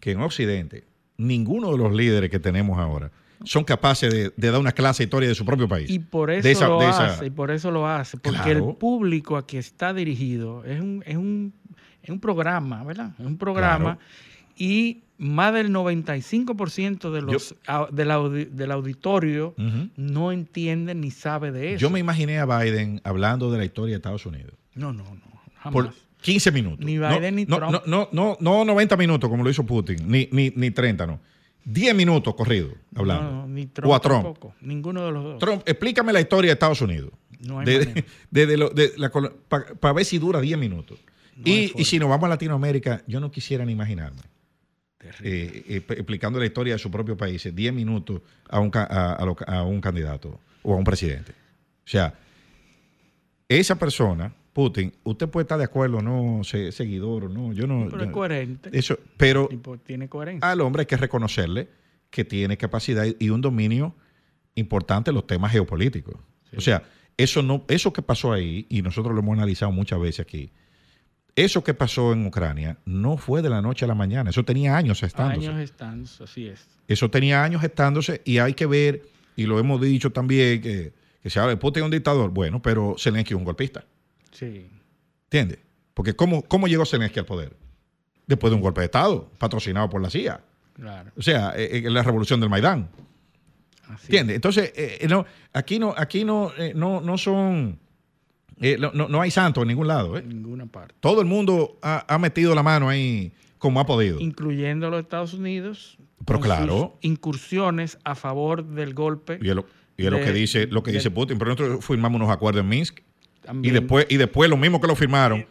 que 0.00 0.12
en 0.12 0.20
Occidente, 0.20 0.84
ninguno 1.16 1.72
de 1.72 1.78
los 1.78 1.92
líderes 1.92 2.30
que 2.30 2.38
tenemos 2.38 2.78
ahora 2.78 3.10
son 3.44 3.64
capaces 3.64 4.12
de, 4.12 4.32
de 4.36 4.50
dar 4.52 4.60
una 4.60 4.70
clase 4.70 5.02
de 5.02 5.06
historia 5.06 5.28
de 5.28 5.34
su 5.34 5.44
propio 5.44 5.66
país. 5.66 5.90
Y 5.90 5.98
por 5.98 6.30
eso 6.30 6.48
esa- 6.48 6.68
lo 6.68 6.80
esa- 6.80 7.06
hace, 7.06 7.26
y 7.26 7.30
por 7.30 7.50
eso 7.50 7.70
lo 7.72 7.88
hace, 7.88 8.16
porque 8.18 8.38
Claro. 8.40 8.68
el 8.70 8.76
público 8.76 9.36
a 9.36 9.46
que 9.46 9.58
está 9.58 9.92
dirigido 9.92 10.64
es 10.64 10.80
un, 10.80 11.02
es 11.04 11.16
un, 11.16 11.52
es 12.04 12.10
un 12.10 12.20
programa, 12.20 12.84
¿verdad? 12.84 13.12
Es 13.18 13.26
un 13.26 13.36
programa 13.36 13.98
y 14.56 15.02
más 15.18 15.54
del 15.54 15.70
95% 15.72 17.10
de 17.12 17.22
los, 17.22 17.54
au- 17.66 17.90
del, 17.90 18.10
audi- 18.10 18.48
del 18.50 18.70
auditorio 18.72 19.54
Ujú. 19.58 19.88
no 19.96 20.32
entiende 20.32 20.94
ni 20.94 21.10
sabe 21.10 21.52
de 21.52 21.74
eso. 21.74 21.80
Yo 21.80 21.90
me 21.90 22.00
imaginé 22.00 22.38
a 22.38 22.46
Biden 22.46 23.00
hablando 23.04 23.50
de 23.50 23.58
la 23.58 23.64
historia 23.64 23.92
de 23.92 23.96
Estados 23.96 24.26
Unidos. 24.26 24.54
No, 24.74 24.92
no, 24.92 25.04
no, 25.04 25.40
jamás. 25.58 25.72
Por 25.72 25.94
15 26.22 26.50
minutos. 26.52 26.84
Ni 26.84 26.94
No, 26.96 27.08
Biden 27.08 27.36
ni 27.36 27.44
no, 27.44 27.56
Trump. 27.56 27.72
No, 27.72 27.82
no, 27.86 28.08
no, 28.12 28.36
no 28.40 28.64
90 28.64 28.96
minutos 28.96 29.28
como 29.30 29.44
lo 29.44 29.50
hizo 29.50 29.64
Putin, 29.64 30.08
ni, 30.10 30.28
ni, 30.32 30.50
ni 30.56 30.70
30, 30.70 31.06
no. 31.06 31.20
10 31.64 31.94
minutos 31.94 32.34
corrido 32.34 32.70
hablando. 32.94 33.30
No, 33.30 33.40
no, 33.42 33.46
ni 33.48 33.66
Trump 33.66 33.90
o 33.90 33.94
a 33.94 34.00
Trump. 34.00 34.24
tampoco. 34.24 34.54
Ninguno 34.60 35.04
de 35.06 35.12
los 35.12 35.22
dos. 35.24 35.38
Trump, 35.38 35.62
explícame 35.66 36.12
la 36.12 36.20
historia 36.20 36.48
de 36.48 36.52
Estados 36.54 36.80
Unidos. 36.80 37.10
No 37.46 37.60
hay 37.60 37.66
lo- 38.56 38.70
de 38.70 38.92
la 38.96 39.10
colo- 39.12 39.32
pa- 39.48 39.64
Para 39.78 39.94
ver 39.94 40.04
si 40.04 40.18
dura 40.18 40.40
10 40.40 40.58
minutos. 40.58 40.98
y, 41.44 41.72
y 41.80 41.84
si 41.84 41.98
nos 42.00 42.08
vamos 42.08 42.24
a 42.26 42.28
Latinoamérica, 42.30 43.02
yo 43.06 43.20
no 43.20 43.30
quisiera 43.30 43.64
ni 43.64 43.72
imaginarme. 43.72 44.20
Eh, 45.22 45.64
eh, 45.68 45.76
explicando 45.88 46.38
la 46.38 46.46
historia 46.46 46.74
de 46.74 46.78
su 46.78 46.90
propio 46.90 47.16
país, 47.16 47.48
10 47.54 47.72
minutos 47.74 48.20
a 48.48 48.60
un, 48.60 48.70
ca- 48.70 48.84
a, 48.90 49.12
a 49.14 49.24
lo- 49.24 49.36
a 49.46 49.62
un 49.62 49.80
candidato 49.80 50.38
o 50.62 50.74
a 50.74 50.76
un 50.76 50.84
presidente. 50.84 51.32
O 51.32 51.88
sea, 51.88 52.14
esa 53.48 53.76
persona, 53.78 54.32
Putin, 54.52 54.92
usted 55.04 55.28
puede 55.28 55.44
estar 55.44 55.58
de 55.58 55.64
acuerdo 55.64 55.98
o 55.98 56.02
no, 56.02 56.44
se- 56.44 56.72
seguidor 56.72 57.24
o 57.24 57.28
no, 57.28 57.52
yo 57.52 57.66
no. 57.66 57.88
Pero 57.90 58.04
es 58.04 58.10
coherente. 58.10 58.70
Eso, 58.72 58.98
pero 59.16 59.48
tiene 59.84 60.08
coherencia. 60.08 60.50
al 60.50 60.60
hombre 60.60 60.80
hay 60.82 60.86
que 60.86 60.96
reconocerle 60.96 61.68
que 62.10 62.24
tiene 62.24 62.56
capacidad 62.56 63.06
y 63.18 63.30
un 63.30 63.40
dominio 63.40 63.94
importante 64.54 65.10
en 65.10 65.14
los 65.14 65.26
temas 65.26 65.52
geopolíticos. 65.52 66.14
O 66.56 66.60
sea, 66.60 66.82
eso 67.16 67.42
no, 67.42 67.64
eso 67.68 67.92
que 67.92 68.02
pasó 68.02 68.32
ahí, 68.32 68.66
y 68.68 68.82
nosotros 68.82 69.14
lo 69.14 69.20
hemos 69.20 69.36
analizado 69.38 69.72
muchas 69.72 69.98
veces 70.00 70.20
aquí, 70.20 70.50
eso 71.36 71.64
que 71.64 71.74
pasó 71.74 72.12
en 72.12 72.26
Ucrania 72.26 72.76
no 72.84 73.16
fue 73.16 73.42
de 73.42 73.50
la 73.50 73.62
noche 73.62 73.84
a 73.84 73.88
la 73.88 73.94
mañana, 73.94 74.30
eso 74.30 74.44
tenía 74.44 74.76
años 74.76 75.02
estándose. 75.02 75.48
Años 75.48 75.60
están, 75.60 76.06
así 76.22 76.48
es. 76.48 76.66
Eso 76.88 77.10
tenía 77.10 77.42
años 77.42 77.64
estándose 77.64 78.20
y 78.24 78.38
hay 78.38 78.54
que 78.54 78.66
ver, 78.66 79.02
y 79.36 79.46
lo 79.46 79.58
hemos 79.58 79.80
dicho 79.80 80.10
también, 80.10 80.60
que, 80.60 80.92
que 81.22 81.30
se 81.30 81.38
habla 81.38 81.50
de 81.50 81.56
Putin 81.56 81.82
es 81.82 81.84
un 81.86 81.90
dictador. 81.90 82.30
Bueno, 82.30 82.60
pero 82.60 82.96
Zelensky 82.98 83.34
es 83.34 83.38
un 83.38 83.44
golpista. 83.44 83.84
Sí. 84.32 84.66
¿Entiendes? 85.24 85.58
Porque 85.94 86.14
¿cómo, 86.14 86.42
¿cómo 86.42 86.66
llegó 86.66 86.84
Zelensky 86.84 87.20
al 87.20 87.26
poder? 87.26 87.56
Después 88.26 88.50
de 88.50 88.56
un 88.56 88.62
golpe 88.62 88.80
de 88.80 88.86
Estado, 88.86 89.30
patrocinado 89.38 89.88
por 89.88 90.02
la 90.02 90.10
CIA. 90.10 90.40
Claro. 90.74 91.12
O 91.16 91.22
sea, 91.22 91.54
eh, 91.56 91.82
eh, 91.84 91.90
la 91.90 92.02
revolución 92.02 92.40
del 92.40 92.48
Maidán. 92.48 92.88
Así 93.88 94.06
¿Entiendes? 94.06 94.36
Entonces, 94.36 94.72
eh, 94.74 95.06
no, 95.08 95.26
aquí 95.52 95.78
no, 95.78 95.94
aquí 95.96 96.24
no, 96.24 96.52
no, 96.74 97.00
no 97.00 97.18
son, 97.18 97.78
eh, 98.62 98.76
no, 98.78 98.92
no- 99.08 99.20
hay 99.20 99.30
santos 99.30 99.62
en 99.62 99.68
ningún 99.68 99.88
lado. 99.88 100.16
¿eh? 100.16 100.20
En 100.20 100.28
ninguna 100.30 100.66
parte. 100.66 100.94
Todo 101.00 101.20
el 101.20 101.26
mundo 101.26 101.78
ha, 101.82 102.04
ha 102.12 102.18
metido 102.18 102.54
la 102.54 102.62
mano 102.62 102.88
ahí 102.88 103.32
como 103.58 103.80
ha 103.80 103.86
podido. 103.86 104.18
Incluyendo 104.20 104.88
los 104.90 105.00
Estados 105.02 105.34
Unidos. 105.34 105.98
Pero 106.24 106.40
claro. 106.40 106.94
sus 107.00 107.04
incursiones 107.10 107.98
a 108.04 108.14
favor 108.14 108.64
del 108.64 108.94
golpe. 108.94 109.38
Y 109.42 109.48
es 109.48 109.54
lo, 109.56 109.66
y 109.96 110.04
es 110.06 110.10
lo 110.10 110.20
que 110.20 110.32
dice, 110.32 110.66
lo 110.68 110.82
que 110.82 110.92
dice 110.92 111.10
Putin. 111.10 111.36
Pero 111.38 111.50
nosotros 111.50 111.84
firmamos 111.84 112.20
unos 112.20 112.30
acuerdos 112.32 112.62
en 112.62 112.68
Minsk 112.68 113.00
y 113.62 113.70
después, 113.70 114.06
y 114.08 114.16
después 114.18 114.48
lo 114.48 114.56
mismo 114.56 114.80
que 114.80 114.86
lo 114.86 114.94
firmaron, 114.94 115.44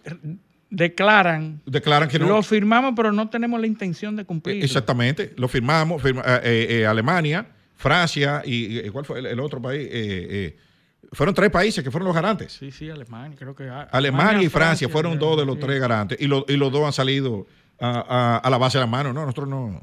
declaran. 0.70 1.62
declaran 1.66 2.08
que 2.10 2.20
no. 2.20 2.28
Lo 2.28 2.42
firmamos, 2.44 2.94
pero 2.96 3.12
no 3.12 3.30
tenemos 3.30 3.60
la 3.60 3.68
intención 3.68 4.16
de 4.16 4.26
cumplir. 4.26 4.64
Exactamente, 4.64 5.34
lo 5.38 5.48
firmamos, 5.48 6.02
firma- 6.02 6.24
eh, 6.26 6.40
eh, 6.44 6.68
eh, 6.82 6.86
Alemania, 6.86 7.48
Francia 7.76 8.42
y, 8.46 8.80
y 8.80 8.90
¿cuál 8.90 9.06
fue 9.06 9.20
el, 9.20 9.26
el 9.26 9.40
otro 9.40 9.62
país? 9.62 9.88
Eh, 9.92 10.28
eh, 10.30 10.58
fueron 11.12 11.36
tres 11.36 11.50
países 11.50 11.84
que 11.84 11.92
fueron 11.92 12.08
los 12.08 12.16
garantes. 12.16 12.54
Sí, 12.54 12.72
sí, 12.72 12.90
Alemania, 12.90 13.38
creo 13.38 13.56
que. 13.56 13.70
Alemania 13.70 14.44
y 14.44 14.50
Francia, 14.50 14.88
fueron 14.90 15.20
dos 15.20 15.38
de 15.38 15.46
los 15.46 15.56
sí. 15.56 15.62
tres 15.62 15.80
garantes 15.80 16.20
y, 16.22 16.28
lo- 16.28 16.46
y 16.48 16.56
los 16.58 16.72
dos 16.72 16.86
han 16.86 16.94
salido 16.94 17.48
a, 17.80 17.90
a- 17.90 18.38
a 18.38 18.50
la 18.50 18.58
base 18.58 18.78
de 18.78 18.84
la 18.84 18.88
mano. 18.88 19.12
No, 19.14 19.22
nosotros 19.22 19.48
no. 19.50 19.82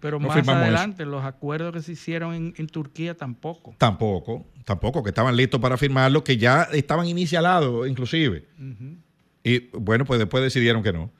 Pero 0.00 0.18
no 0.20 0.26
más 0.28 0.38
eso. 0.38 0.50
adelante, 0.50 1.04
los 1.06 1.24
acuerdos 1.24 1.72
que 1.72 1.82
se 1.82 1.92
hicieron 1.92 2.34
en, 2.34 2.54
en 2.56 2.66
Turquía 2.66 3.16
tampoco. 3.16 3.74
Tampoco, 3.78 4.44
tampoco, 4.64 5.02
que 5.04 5.10
estaban 5.10 5.36
listos 5.36 5.60
para 5.60 5.76
firmarlo, 5.76 6.24
que 6.24 6.36
ya 6.36 6.64
estaban 6.72 7.06
inicialados 7.06 7.86
inclusive. 7.88 8.46
Y 9.44 9.68
bueno, 9.78 10.04
pues 10.04 10.18
después 10.18 10.42
decidieron 10.42 10.82
que 10.82 10.92
no. 10.92 11.10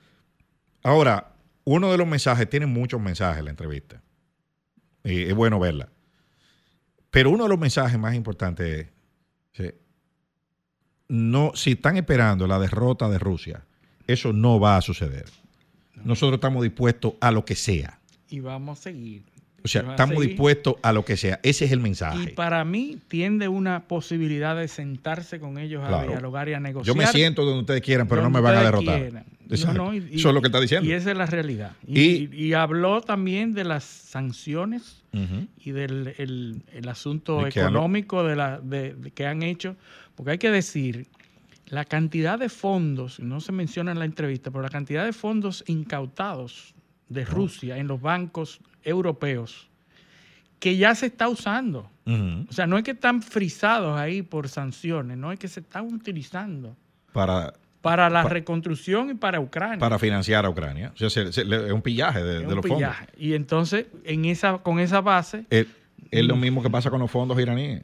Ahora, 0.83 1.29
uno 1.63 1.89
de 1.91 1.97
los 1.97 2.05
mensajes, 2.07 2.49
tiene 2.49 2.65
muchos 2.65 2.99
mensajes 2.99 3.41
la 3.43 3.49
entrevista. 3.51 4.01
Y 5.05 5.23
es 5.23 5.33
bueno 5.33 5.57
verla. 5.59 5.87
Pero 7.11 7.29
uno 7.29 7.43
de 7.43 7.49
los 7.49 7.59
mensajes 7.59 7.97
más 7.99 8.15
importantes 8.15 8.67
es, 8.79 8.87
no, 11.09 11.51
si 11.55 11.71
están 11.73 11.97
esperando 11.97 12.47
la 12.47 12.59
derrota 12.59 13.09
de 13.09 13.19
Rusia, 13.19 13.65
eso 14.07 14.33
no 14.33 14.59
va 14.59 14.77
a 14.77 14.81
suceder. 14.81 15.25
Nosotros 16.03 16.37
estamos 16.37 16.63
dispuestos 16.63 17.13
a 17.21 17.31
lo 17.31 17.45
que 17.45 17.55
sea. 17.55 17.99
Y 18.29 18.39
vamos 18.39 18.79
a 18.79 18.83
seguir. 18.83 19.23
O 19.63 19.67
sea, 19.67 19.83
Y 19.87 19.89
estamos 19.91 20.15
seguir. 20.15 20.29
dispuestos 20.31 20.75
a 20.81 20.91
lo 20.91 21.05
que 21.05 21.15
sea. 21.15 21.39
Ese 21.41 21.65
es 21.65 21.71
el 21.71 21.79
Y 21.79 21.83
mensaje. 21.83 22.29
para 22.31 22.65
mí 22.65 22.97
tiende 23.07 23.47
una 23.47 23.83
posibilidad 23.87 24.57
de 24.57 24.67
sentarse 24.67 25.39
con 25.39 25.57
ellos 25.57 25.81
a 25.85 26.03
dialogar 26.03 26.49
y 26.49 26.53
a 26.53 26.59
negociar. 26.59 26.85
Yo 26.93 26.99
me 27.01 27.07
siento 27.07 27.45
donde 27.45 27.61
ustedes 27.61 27.81
quieran, 27.81 28.07
pero 28.07 28.21
no 28.21 28.29
me 28.29 28.41
van 28.41 28.57
a 28.57 28.63
derrotar. 28.63 29.23
No, 29.47 29.73
no, 29.73 29.93
y- 29.93 30.15
Eso 30.15 30.29
es 30.29 30.33
lo 30.35 30.41
que 30.41 30.47
está 30.47 30.59
diciendo. 30.59 30.89
Y 30.89 30.93
esa 30.93 31.11
es 31.11 31.17
la 31.17 31.25
realidad. 31.27 31.73
Y, 31.87 31.99
Y- 32.01 32.29
y 32.47 32.53
habló 32.53 33.01
también 33.01 33.53
de 33.53 33.63
las 33.63 33.83
sanciones 33.83 35.01
y 35.59 35.71
del 35.71 36.13
el, 36.17 36.63
el 36.73 36.89
asunto 36.89 37.45
económico 37.47 38.23
de 38.23 38.35
la, 38.35 38.59
de, 38.59 38.95
de 38.95 39.11
que 39.11 39.25
han 39.27 39.43
hecho. 39.43 39.75
Porque 40.15 40.31
hay 40.31 40.37
que 40.39 40.49
decir, 40.51 41.07
la 41.67 41.85
cantidad 41.85 42.37
de 42.39 42.49
fondos, 42.49 43.19
no 43.19 43.39
se 43.39 43.51
menciona 43.51 43.91
en 43.91 43.99
la 43.99 44.05
entrevista, 44.05 44.49
pero 44.51 44.61
la 44.63 44.69
cantidad 44.69 45.05
de 45.05 45.13
fondos 45.13 45.63
incautados 45.67 46.73
de 47.09 47.25
Rusia 47.25 47.77
en 47.77 47.87
los 47.87 48.01
bancos 48.01 48.59
europeos 48.83 49.69
que 50.59 50.77
ya 50.77 50.95
se 50.95 51.07
está 51.07 51.27
usando. 51.27 51.89
O 52.05 52.51
sea, 52.53 52.67
no 52.67 52.77
es 52.77 52.83
que 52.83 52.91
están 52.91 53.21
frisados 53.21 53.97
ahí 53.99 54.21
por 54.21 54.49
sanciones, 54.49 55.17
no 55.17 55.31
es 55.31 55.39
que 55.39 55.47
se 55.47 55.61
están 55.61 55.85
utilizando 55.93 56.75
para, 57.13 57.53
para 57.81 58.09
la 58.09 58.23
reconstrucción 58.23 59.09
y 59.11 59.13
para 59.13 59.39
Ucrania. 59.39 59.77
para 59.79 59.97
financiar 59.99 60.45
a 60.45 60.49
Ucrania. 60.49 60.91
O 60.93 60.97
sea, 60.97 61.09
se- 61.09 61.31
se- 61.31 61.45
le- 61.45 61.67
es 61.67 61.71
un 61.71 61.81
pillaje 61.81 62.21
de, 62.23 62.33
Es 62.35 62.41
de 62.41 62.47
un 62.47 62.55
los 62.55 62.65
pillaje. 62.65 63.05
fondos. 63.05 63.21
Y 63.21 63.33
entonces, 63.35 63.85
en 64.03 64.25
esa, 64.25 64.57
con 64.59 64.79
esa 64.79 64.99
base, 65.01 65.45
Es, 65.49 65.67
es 66.11 66.25
lo 66.25 66.35
mismo 66.35 66.61
que 66.61 66.69
pasa 66.69 66.89
con 66.89 66.99
los 66.99 67.09
fondos 67.11 67.39
iraníes. 67.39 67.81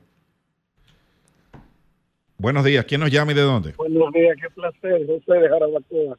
Buenos 2.38 2.66
días, 2.66 2.86
¿quién 2.86 3.02
nos 3.02 3.12
llama 3.12 3.32
y 3.32 3.36
de 3.36 3.42
dónde? 3.42 3.74
Buenos 3.78 4.12
días, 4.14 4.36
qué 4.42 4.50
placer, 4.50 5.06
José 5.08 5.40
de 5.40 5.50
Jarabacoa. 5.50 6.18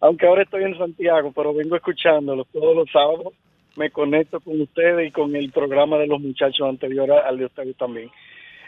Aunque 0.00 0.26
ahora 0.26 0.42
estoy 0.42 0.64
en 0.64 0.76
Santiago, 0.76 1.32
pero 1.34 1.54
vengo 1.54 1.76
escuchándolos 1.76 2.46
todos 2.52 2.76
los 2.76 2.90
sábados. 2.90 3.32
Me 3.76 3.90
conecto 3.90 4.40
con 4.40 4.60
ustedes 4.60 5.08
y 5.08 5.10
con 5.10 5.34
el 5.34 5.50
programa 5.50 5.96
de 5.98 6.06
los 6.06 6.20
muchachos 6.20 6.68
anterior 6.68 7.10
al 7.10 7.38
de 7.38 7.46
ustedes 7.46 7.76
también. 7.76 8.10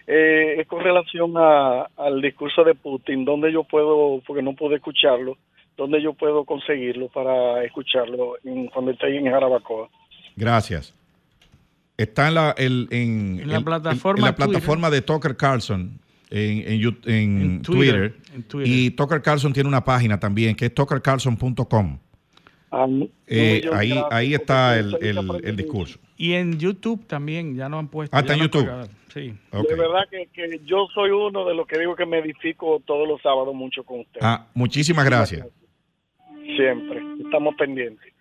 Eh, 0.06 0.56
es 0.60 0.66
con 0.66 0.82
relación 0.82 1.34
a- 1.36 1.86
al 1.96 2.22
discurso 2.22 2.64
de 2.64 2.74
Putin, 2.74 3.24
donde 3.26 3.52
yo 3.52 3.64
puedo, 3.64 4.22
porque 4.26 4.42
no 4.42 4.54
pude 4.54 4.76
escucharlo, 4.76 5.36
donde 5.76 6.02
yo 6.02 6.14
puedo 6.14 6.44
conseguirlo 6.44 7.08
para 7.08 7.62
escucharlo 7.64 8.36
en- 8.44 8.68
cuando 8.68 8.92
esté 8.92 9.14
en 9.14 9.30
Jarabacoa. 9.30 9.88
Gracias. 10.36 10.94
Está 11.98 12.28
en 12.28 12.34
la, 12.34 12.54
el- 12.56 12.88
en, 12.90 13.40
En 13.40 13.48
la 13.50 13.58
el- 13.58 13.64
plataforma 13.64 14.20
en 14.20 14.24
la 14.24 14.34
Twitter. 14.34 14.50
plataforma 14.52 14.90
de 14.90 15.02
Tucker 15.02 15.36
Carlson 15.36 15.98
en, 16.30 16.58
en 16.72 16.98
en 17.06 17.40
En 17.42 17.62
Twitter. 17.62 18.12
Twitter, 18.12 18.34
en 18.34 18.42
Twitter. 18.44 18.72
Y 18.72 18.90
Tucker 18.90 19.22
Carlson 19.22 19.52
tiene 19.52 19.68
una 19.68 19.84
página 19.84 20.18
también 20.20 20.54
que 20.54 20.66
es 20.66 20.74
tuckercarlson.com. 20.74 21.98
Ah, 22.70 22.86
no, 22.86 23.08
Eh, 23.26 23.62
ahí, 23.72 23.94
ahí 24.10 24.34
está 24.34 24.78
el, 24.78 24.96
el- 25.00 25.56
discurso. 25.56 25.98
Y 26.18 26.32
en 26.34 26.58
YouTube 26.58 27.06
también, 27.06 27.54
ya 27.56 27.68
lo 27.68 27.78
han 27.78 27.88
puesto. 27.88 28.14
Ah, 28.14 28.20
está 28.20 28.34
en 28.34 28.40
YouTube. 28.40 28.68
Sí. 29.14 29.32
De 29.52 29.74
verdad 29.74 30.02
que, 30.10 30.28
que 30.32 30.60
yo 30.66 30.86
soy 30.92 31.10
uno 31.10 31.46
de 31.46 31.54
los 31.54 31.66
que 31.66 31.78
digo 31.78 31.96
que 31.96 32.04
me 32.04 32.18
edifico 32.18 32.82
todos 32.84 33.08
los 33.08 33.22
sábados 33.22 33.54
mucho 33.54 33.82
con 33.84 34.00
ustedes. 34.00 34.22
Ah, 34.22 34.46
muchísimas 34.52 35.04
gracias. 35.06 35.46
Siempre. 36.56 37.00
Estamos 37.24 37.54
pendientes. 37.56 38.12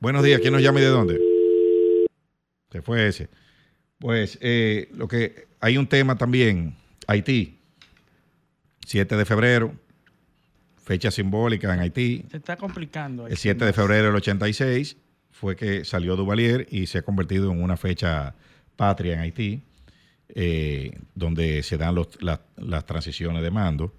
Buenos 0.00 0.22
días, 0.24 0.40
¿quién 0.40 0.52
nos 0.52 0.62
llama 0.62 0.80
y 0.80 0.82
de 0.82 0.88
dónde? 0.88 1.20
Se 2.70 2.82
fue 2.82 3.06
ese. 3.06 3.28
Pues 3.98 4.38
eh, 4.42 4.88
lo 4.94 5.08
que 5.08 5.46
hay 5.66 5.76
un 5.78 5.86
tema 5.86 6.16
también, 6.16 6.74
Haití, 7.06 7.58
7 8.86 9.16
de 9.16 9.24
febrero, 9.24 9.74
fecha 10.82 11.10
simbólica 11.10 11.74
en 11.74 11.80
Haití. 11.80 12.24
Se 12.30 12.36
está 12.36 12.56
complicando. 12.56 13.24
ahí. 13.26 13.32
El 13.32 13.38
7 13.38 13.64
de 13.64 13.72
febrero 13.72 14.06
del 14.06 14.14
86 14.16 14.96
fue 15.32 15.56
que 15.56 15.84
salió 15.84 16.16
Duvalier 16.16 16.66
y 16.70 16.86
se 16.86 16.98
ha 16.98 17.02
convertido 17.02 17.50
en 17.52 17.62
una 17.62 17.76
fecha 17.76 18.34
patria 18.76 19.14
en 19.14 19.20
Haití, 19.20 19.62
eh, 20.28 20.92
donde 21.14 21.62
se 21.62 21.76
dan 21.76 21.94
los- 21.94 22.20
las- 22.22 22.40
las 22.56 22.86
transiciones 22.86 23.42
de 23.42 23.50
mando. 23.50 23.94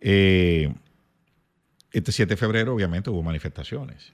Eh, 0.00 0.72
este 1.92 2.12
7 2.12 2.34
de 2.34 2.36
febrero, 2.36 2.74
obviamente, 2.74 3.10
hubo 3.10 3.22
manifestaciones. 3.22 4.12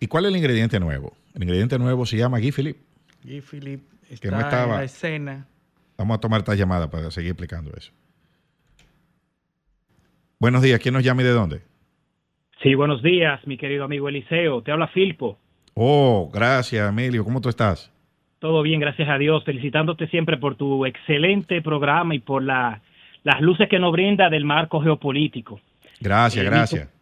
¿Y 0.00 0.06
cuál 0.08 0.24
es 0.26 0.30
el 0.30 0.36
ingrediente 0.36 0.78
nuevo? 0.80 1.16
El 1.34 1.42
ingrediente 1.44 1.78
nuevo 1.78 2.04
se 2.06 2.16
llama 2.16 2.38
Guy 2.38 2.52
Philippe. 2.52 2.80
Y 3.24 3.40
Philip 3.40 3.80
está 4.10 4.20
Que 4.20 4.30
no 4.30 4.36
en 4.40 4.68
la 4.70 4.84
escena. 4.84 5.46
Vamos 5.98 6.16
a 6.16 6.20
tomar 6.20 6.40
esta 6.40 6.54
llamada 6.54 6.90
para 6.90 7.10
seguir 7.10 7.30
explicando 7.30 7.70
eso. 7.76 7.92
Buenos 10.38 10.62
días, 10.62 10.78
¿quién 10.80 10.94
nos 10.94 11.02
llama 11.04 11.22
y 11.22 11.24
de 11.24 11.30
dónde? 11.30 11.60
Sí, 12.62 12.74
buenos 12.74 13.02
días, 13.02 13.40
mi 13.46 13.56
querido 13.56 13.84
amigo 13.84 14.08
Eliseo. 14.08 14.62
Te 14.62 14.72
habla 14.72 14.88
Filpo. 14.88 15.38
Oh, 15.74 16.30
gracias, 16.32 16.88
Emilio. 16.88 17.24
¿Cómo 17.24 17.40
tú 17.40 17.48
estás? 17.48 17.92
Todo 18.38 18.62
bien, 18.62 18.80
gracias 18.80 19.08
a 19.08 19.18
Dios. 19.18 19.44
Felicitándote 19.44 20.06
siempre 20.08 20.36
por 20.36 20.56
tu 20.56 20.84
excelente 20.84 21.62
programa 21.62 22.14
y 22.14 22.18
por 22.18 22.42
la, 22.42 22.82
las 23.24 23.40
luces 23.40 23.68
que 23.68 23.78
nos 23.78 23.92
brinda 23.92 24.28
del 24.28 24.44
marco 24.44 24.80
geopolítico. 24.80 25.60
Gracias, 26.00 26.44
Eh, 26.44 26.48
gracias. 26.48 26.92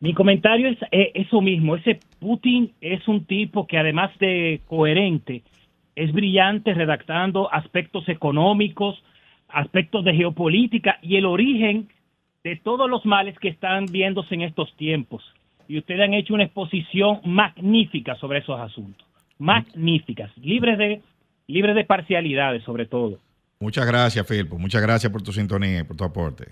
Mi 0.00 0.14
comentario 0.14 0.68
es 0.68 0.78
eh, 0.92 1.12
eso 1.14 1.42
mismo. 1.42 1.76
Ese 1.76 2.00
Putin 2.18 2.72
es 2.80 3.06
un 3.08 3.26
tipo 3.26 3.66
que 3.66 3.76
además 3.76 4.10
de 4.18 4.62
coherente, 4.66 5.42
es 6.00 6.12
brillante 6.12 6.72
redactando 6.72 7.52
aspectos 7.52 8.08
económicos, 8.08 9.02
aspectos 9.48 10.02
de 10.02 10.14
geopolítica 10.14 10.98
y 11.02 11.16
el 11.16 11.26
origen 11.26 11.88
de 12.42 12.56
todos 12.56 12.88
los 12.88 13.04
males 13.04 13.38
que 13.38 13.48
están 13.48 13.84
viéndose 13.84 14.34
en 14.34 14.40
estos 14.40 14.74
tiempos. 14.76 15.22
Y 15.68 15.76
ustedes 15.76 16.00
han 16.00 16.14
hecho 16.14 16.32
una 16.32 16.44
exposición 16.44 17.20
magnífica 17.24 18.14
sobre 18.16 18.38
esos 18.38 18.58
asuntos. 18.58 19.06
Magníficas, 19.38 20.30
libres 20.38 20.78
de, 20.78 21.02
libres 21.46 21.74
de 21.74 21.84
parcialidades 21.84 22.62
sobre 22.64 22.86
todo. 22.86 23.18
Muchas 23.60 23.86
gracias, 23.86 24.26
Filpo. 24.26 24.58
Muchas 24.58 24.80
gracias 24.80 25.12
por 25.12 25.20
tu 25.20 25.32
sintonía 25.32 25.80
y 25.80 25.84
por 25.84 25.98
tu 25.98 26.04
aporte. 26.04 26.46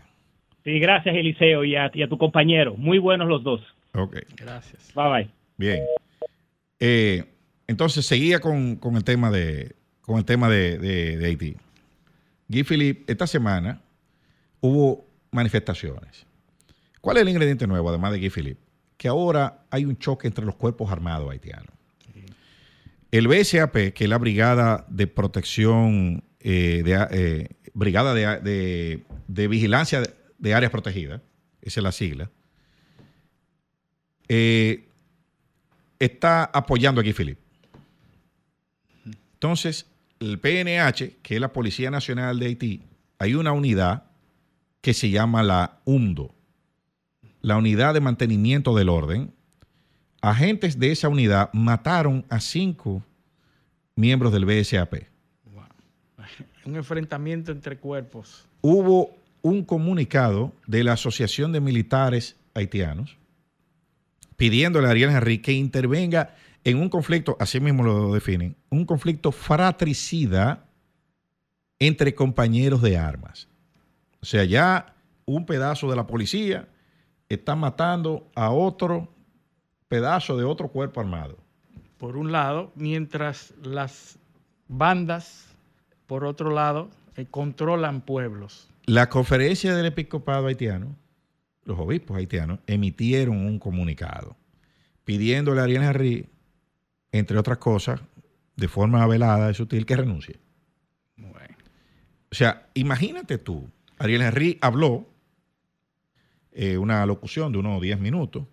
Sí, 0.62 0.78
gracias 0.78 1.16
Eliseo 1.16 1.64
y 1.64 1.74
a, 1.74 1.90
y 1.94 2.02
a 2.02 2.08
tu 2.08 2.18
compañero. 2.18 2.74
Muy 2.76 2.98
buenos 2.98 3.26
los 3.28 3.42
dos. 3.42 3.62
Ok. 3.94 4.18
Gracias. 4.36 4.92
Bye 4.94 5.10
bye. 5.10 5.28
Bien. 5.56 5.80
Eh, 6.78 7.24
entonces 7.68 8.04
seguía 8.04 8.40
con, 8.40 8.74
con 8.76 8.96
el 8.96 9.04
tema 9.04 9.30
de 9.30 9.76
con 10.00 10.18
el 10.18 10.24
tema 10.24 10.48
de, 10.48 10.78
de- 10.78 11.16
de 11.18 11.26
Haití. 11.26 11.56
Guy 12.48 12.64
Philippe, 12.64 13.12
esta 13.12 13.26
semana 13.26 13.82
hubo 14.60 15.06
manifestaciones. 15.30 16.24
¿Cuál 17.02 17.18
es 17.18 17.22
el 17.22 17.28
ingrediente 17.28 17.66
nuevo, 17.66 17.90
además 17.90 18.12
de 18.12 18.18
Guy 18.20 18.30
Philippe? 18.30 18.60
Que 18.96 19.06
ahora 19.08 19.64
hay 19.70 19.84
un 19.84 19.98
choque 19.98 20.26
entre 20.26 20.44
los 20.46 20.54
cuerpos 20.56 20.90
armados 20.90 21.30
haitianos. 21.30 21.68
El 23.10 23.28
BSAP, 23.28 23.92
que 23.92 24.04
es 24.04 24.08
la 24.08 24.16
Brigada 24.18 24.84
de 24.88 25.06
Protección, 25.06 26.24
eh, 26.40 26.82
de, 26.84 27.06
eh, 27.10 27.48
Brigada 27.74 28.14
de, 28.14 28.40
de- 28.40 29.04
de 29.28 29.48
Vigilancia 29.48 30.02
de 30.38 30.54
Áreas 30.54 30.72
Protegidas, 30.72 31.20
esa 31.60 31.80
es 31.80 31.84
la 31.84 31.92
sigla, 31.92 32.30
eh, 34.28 34.88
está 35.98 36.44
apoyando 36.44 37.00
aquí 37.00 37.12
Philip. 37.12 37.38
Entonces, 39.38 39.86
el 40.18 40.40
PNH, 40.40 41.18
que 41.22 41.36
es 41.36 41.40
la 41.40 41.52
Policía 41.52 41.92
Nacional 41.92 42.40
de 42.40 42.46
Haití, 42.46 42.82
hay 43.20 43.34
una 43.34 43.52
unidad 43.52 44.02
que 44.80 44.94
se 44.94 45.10
llama 45.10 45.44
la 45.44 45.78
UMDO, 45.84 46.34
la 47.40 47.56
Unidad 47.56 47.94
de 47.94 48.00
Mantenimiento 48.00 48.74
del 48.74 48.88
Orden. 48.88 49.32
Agentes 50.20 50.80
de 50.80 50.90
esa 50.90 51.08
unidad 51.08 51.50
mataron 51.52 52.24
a 52.30 52.40
cinco 52.40 53.04
miembros 53.94 54.32
del 54.32 54.44
BSAP. 54.44 55.04
Un 56.64 56.74
enfrentamiento 56.74 57.52
entre 57.52 57.78
cuerpos. 57.78 58.44
Hubo 58.60 59.16
un 59.42 59.64
comunicado 59.64 60.52
de 60.66 60.82
la 60.82 60.94
Asociación 60.94 61.52
de 61.52 61.60
Militares 61.60 62.34
Haitianos 62.54 63.16
pidiéndole 64.38 64.86
a 64.86 64.90
Ariel 64.90 65.10
Henry 65.10 65.38
que 65.38 65.52
intervenga 65.52 66.34
en 66.68 66.80
un 66.80 66.90
conflicto, 66.90 67.36
así 67.40 67.60
mismo 67.60 67.82
lo 67.82 68.12
definen, 68.12 68.54
un 68.68 68.84
conflicto 68.84 69.32
fratricida 69.32 70.66
entre 71.78 72.14
compañeros 72.14 72.82
de 72.82 72.98
armas. 72.98 73.48
O 74.20 74.26
sea, 74.26 74.44
ya 74.44 74.94
un 75.24 75.46
pedazo 75.46 75.88
de 75.88 75.96
la 75.96 76.06
policía 76.06 76.68
está 77.28 77.56
matando 77.56 78.30
a 78.34 78.50
otro 78.50 79.08
pedazo 79.88 80.36
de 80.36 80.44
otro 80.44 80.68
cuerpo 80.68 81.00
armado. 81.00 81.38
Por 81.96 82.16
un 82.16 82.32
lado, 82.32 82.70
mientras 82.74 83.54
las 83.62 84.18
bandas, 84.66 85.46
por 86.06 86.24
otro 86.24 86.50
lado, 86.50 86.90
eh, 87.16 87.26
controlan 87.30 88.02
pueblos. 88.02 88.68
La 88.84 89.08
conferencia 89.08 89.74
del 89.74 89.86
episcopado 89.86 90.46
haitiano, 90.46 90.94
los 91.64 91.78
obispos 91.78 92.18
haitianos, 92.18 92.58
emitieron 92.66 93.38
un 93.38 93.58
comunicado 93.58 94.36
pidiéndole 95.04 95.60
a 95.60 95.64
Ariel 95.64 95.82
Henry, 95.82 96.28
entre 97.12 97.38
otras 97.38 97.58
cosas, 97.58 98.00
de 98.56 98.68
forma 98.68 99.06
velada 99.06 99.50
y 99.50 99.54
sutil, 99.54 99.86
que 99.86 99.96
renuncie. 99.96 100.38
O 102.30 102.34
sea, 102.34 102.68
imagínate 102.74 103.38
tú, 103.38 103.70
Ariel 103.98 104.20
Henry 104.20 104.58
habló 104.60 105.08
eh, 106.52 106.76
una 106.76 107.06
locución 107.06 107.52
de 107.52 107.58
unos 107.58 107.80
10 107.80 108.00
minutos. 108.00 108.46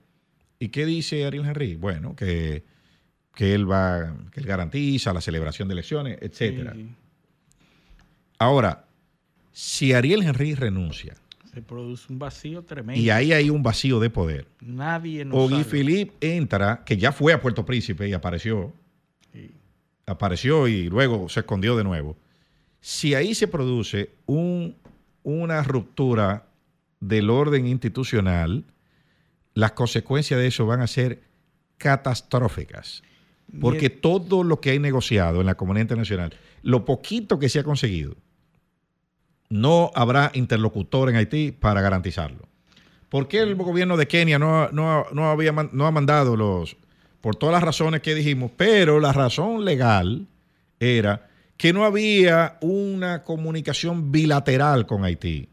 ¿Y 0.59 0.69
qué 0.69 0.85
dice 0.85 1.25
Ariel 1.25 1.45
Henry? 1.45 1.75
Bueno, 1.75 2.15
que, 2.15 2.63
que 3.33 3.53
él 3.53 3.69
va, 3.69 4.15
que 4.31 4.39
él 4.39 4.45
garantiza 4.45 5.13
la 5.13 5.19
celebración 5.19 5.67
de 5.67 5.73
elecciones, 5.73 6.17
etcétera. 6.21 6.73
Sí. 6.73 6.87
Ahora, 8.39 8.85
si 9.51 9.93
Ariel 9.93 10.23
Henry 10.23 10.55
renuncia 10.55 11.15
Se 11.55 11.61
produce 11.61 12.11
un 12.11 12.19
vacío 12.19 12.63
tremendo. 12.63 13.01
y 13.01 13.09
ahí 13.09 13.31
hay 13.31 13.49
un 13.49 13.63
vacío 13.63 13.99
de 14.01 14.09
poder, 14.11 14.45
Nadie 14.59 15.23
nos 15.25 15.51
o. 15.51 15.63
Philippe 15.63 16.13
entra, 16.19 16.83
que 16.85 16.97
ya 16.97 17.11
fue 17.13 17.31
a 17.33 17.41
Puerto 17.41 17.65
Príncipe 17.65 18.07
y 18.09 18.13
apareció, 18.13 18.73
apareció 20.05 20.67
y 20.67 20.89
luego 20.89 21.29
se 21.29 21.39
escondió 21.39 21.75
de 21.77 21.83
nuevo. 21.83 22.17
Si 22.81 23.15
ahí 23.15 23.33
se 23.33 23.47
produce 23.47 24.11
un- 24.25 24.75
una 25.23 25.63
ruptura 25.63 26.45
del 26.99 27.29
orden 27.29 27.65
institucional, 27.67 28.65
las 29.53 29.71
consecuencias 29.71 30.39
de 30.39 30.47
eso 30.47 30.65
van 30.65 30.81
a 30.81 30.87
ser 30.87 31.21
catastróficas. 31.77 33.01
Porque 33.61 33.89
todo 33.89 34.43
lo 34.43 34.59
que 34.59 34.71
hay 34.71 34.79
negociado 34.79 35.39
en 35.39 35.45
la 35.45 35.55
comunidad 35.55 35.83
internacional, 35.83 36.33
lo 36.63 36.83
poquito 36.83 37.39
que 37.39 37.47
se 37.47 37.59
ha 37.59 37.63
conseguido, 37.63 38.15
no 39.49 39.91
habrá 39.95 40.31
interlocutor 40.33 41.09
en 41.09 41.15
Haití 41.17 41.51
para 41.51 41.81
garantizarlo. 41.81 42.47
¿Por 43.09 43.27
qué 43.27 43.39
el 43.39 43.55
gobierno 43.55 43.95
de 43.97 44.07
Kenia 44.07 44.39
no, 44.39 44.69
no- 44.71 45.05
no 45.13 45.29
había, 45.29 45.51
no 45.51 45.85
ha 45.87 45.91
mandado 45.91 46.35
los, 46.35 46.75
por 47.21 47.35
todas 47.35 47.53
las 47.53 47.63
razones 47.63 48.01
que 48.01 48.15
dijimos, 48.15 48.51
pero 48.57 48.99
la 48.99 49.13
razón 49.13 49.63
legal 49.63 50.27
era 50.79 51.27
que 51.57 51.71
no 51.71 51.85
había 51.85 52.57
una 52.61 53.21
comunicación 53.23 54.11
bilateral 54.11 54.85
con 54.85 55.05
Haití. 55.05 55.47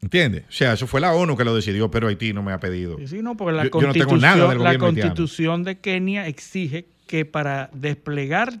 ¿Entiendes? 0.00 0.44
O 0.48 0.52
sea, 0.52 0.74
eso 0.74 0.86
fue 0.86 1.00
la 1.00 1.12
ONU 1.14 1.36
que 1.36 1.44
lo 1.44 1.54
decidió, 1.54 1.90
pero 1.90 2.08
Haití 2.08 2.32
no 2.34 2.42
me 2.42 2.52
ha 2.52 2.60
pedido. 2.60 2.98
Sí, 3.06 3.22
no, 3.22 3.36
porque 3.36 3.52
la 3.56 3.64
Yo- 3.64 3.70
yo 3.80 3.86
no 3.86 3.92
tengo 3.92 4.06
constitución, 4.10 4.20
nada 4.20 4.48
del 4.50 4.62
la 4.62 4.70
haitiano. 4.70 4.86
constitución 4.86 5.64
de 5.64 5.78
Kenia 5.78 6.26
exige 6.28 6.86
que 7.06 7.24
para 7.24 7.70
desplegar 7.72 8.60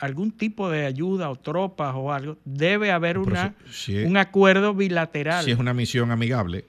algún 0.00 0.30
tipo 0.32 0.70
de 0.70 0.86
ayuda 0.86 1.30
o 1.30 1.36
tropas 1.36 1.92
o 1.96 2.12
algo, 2.12 2.36
debe 2.44 2.90
haber 2.92 3.18
una, 3.18 3.54
si- 3.68 3.92
si 3.92 3.98
es- 3.98 4.06
un 4.06 4.16
acuerdo 4.16 4.74
bilateral. 4.74 5.44
Si 5.44 5.50
es 5.50 5.58
una 5.58 5.74
misión 5.74 6.10
amigable, 6.10 6.64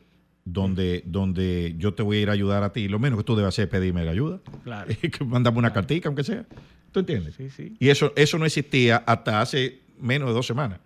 donde, 0.46 1.04
donde 1.06 1.76
yo 1.78 1.94
te 1.94 2.02
voy 2.04 2.18
a 2.18 2.22
ir 2.22 2.30
a 2.30 2.34
ayudar 2.34 2.64
a 2.64 2.72
ti, 2.74 2.88
lo 2.88 2.98
menos 3.00 3.20
que 3.20 3.24
tú 3.24 3.36
debes 3.36 3.50
hacer 3.50 3.66
es 3.66 3.70
pedirme 3.72 4.04
la 4.04 4.12
ayuda. 4.12 4.40
Claro. 4.64 4.88
que 5.02 5.24
mandame 5.26 5.58
una 5.60 5.72
cartica, 5.74 6.10
aunque 6.10 6.24
sea. 6.24 6.46
¿Tú 6.92 7.02
entiendes? 7.02 7.36
Sí, 7.36 7.50
sí. 7.50 7.76
Y 7.80 7.90
eso, 7.90 8.14
eso 8.16 8.38
no 8.40 8.46
existía 8.46 8.98
hasta 9.06 9.42
hace 9.42 9.80
menos 10.00 10.30
de 10.30 10.34
dos 10.34 10.48
semanas. 10.48 10.80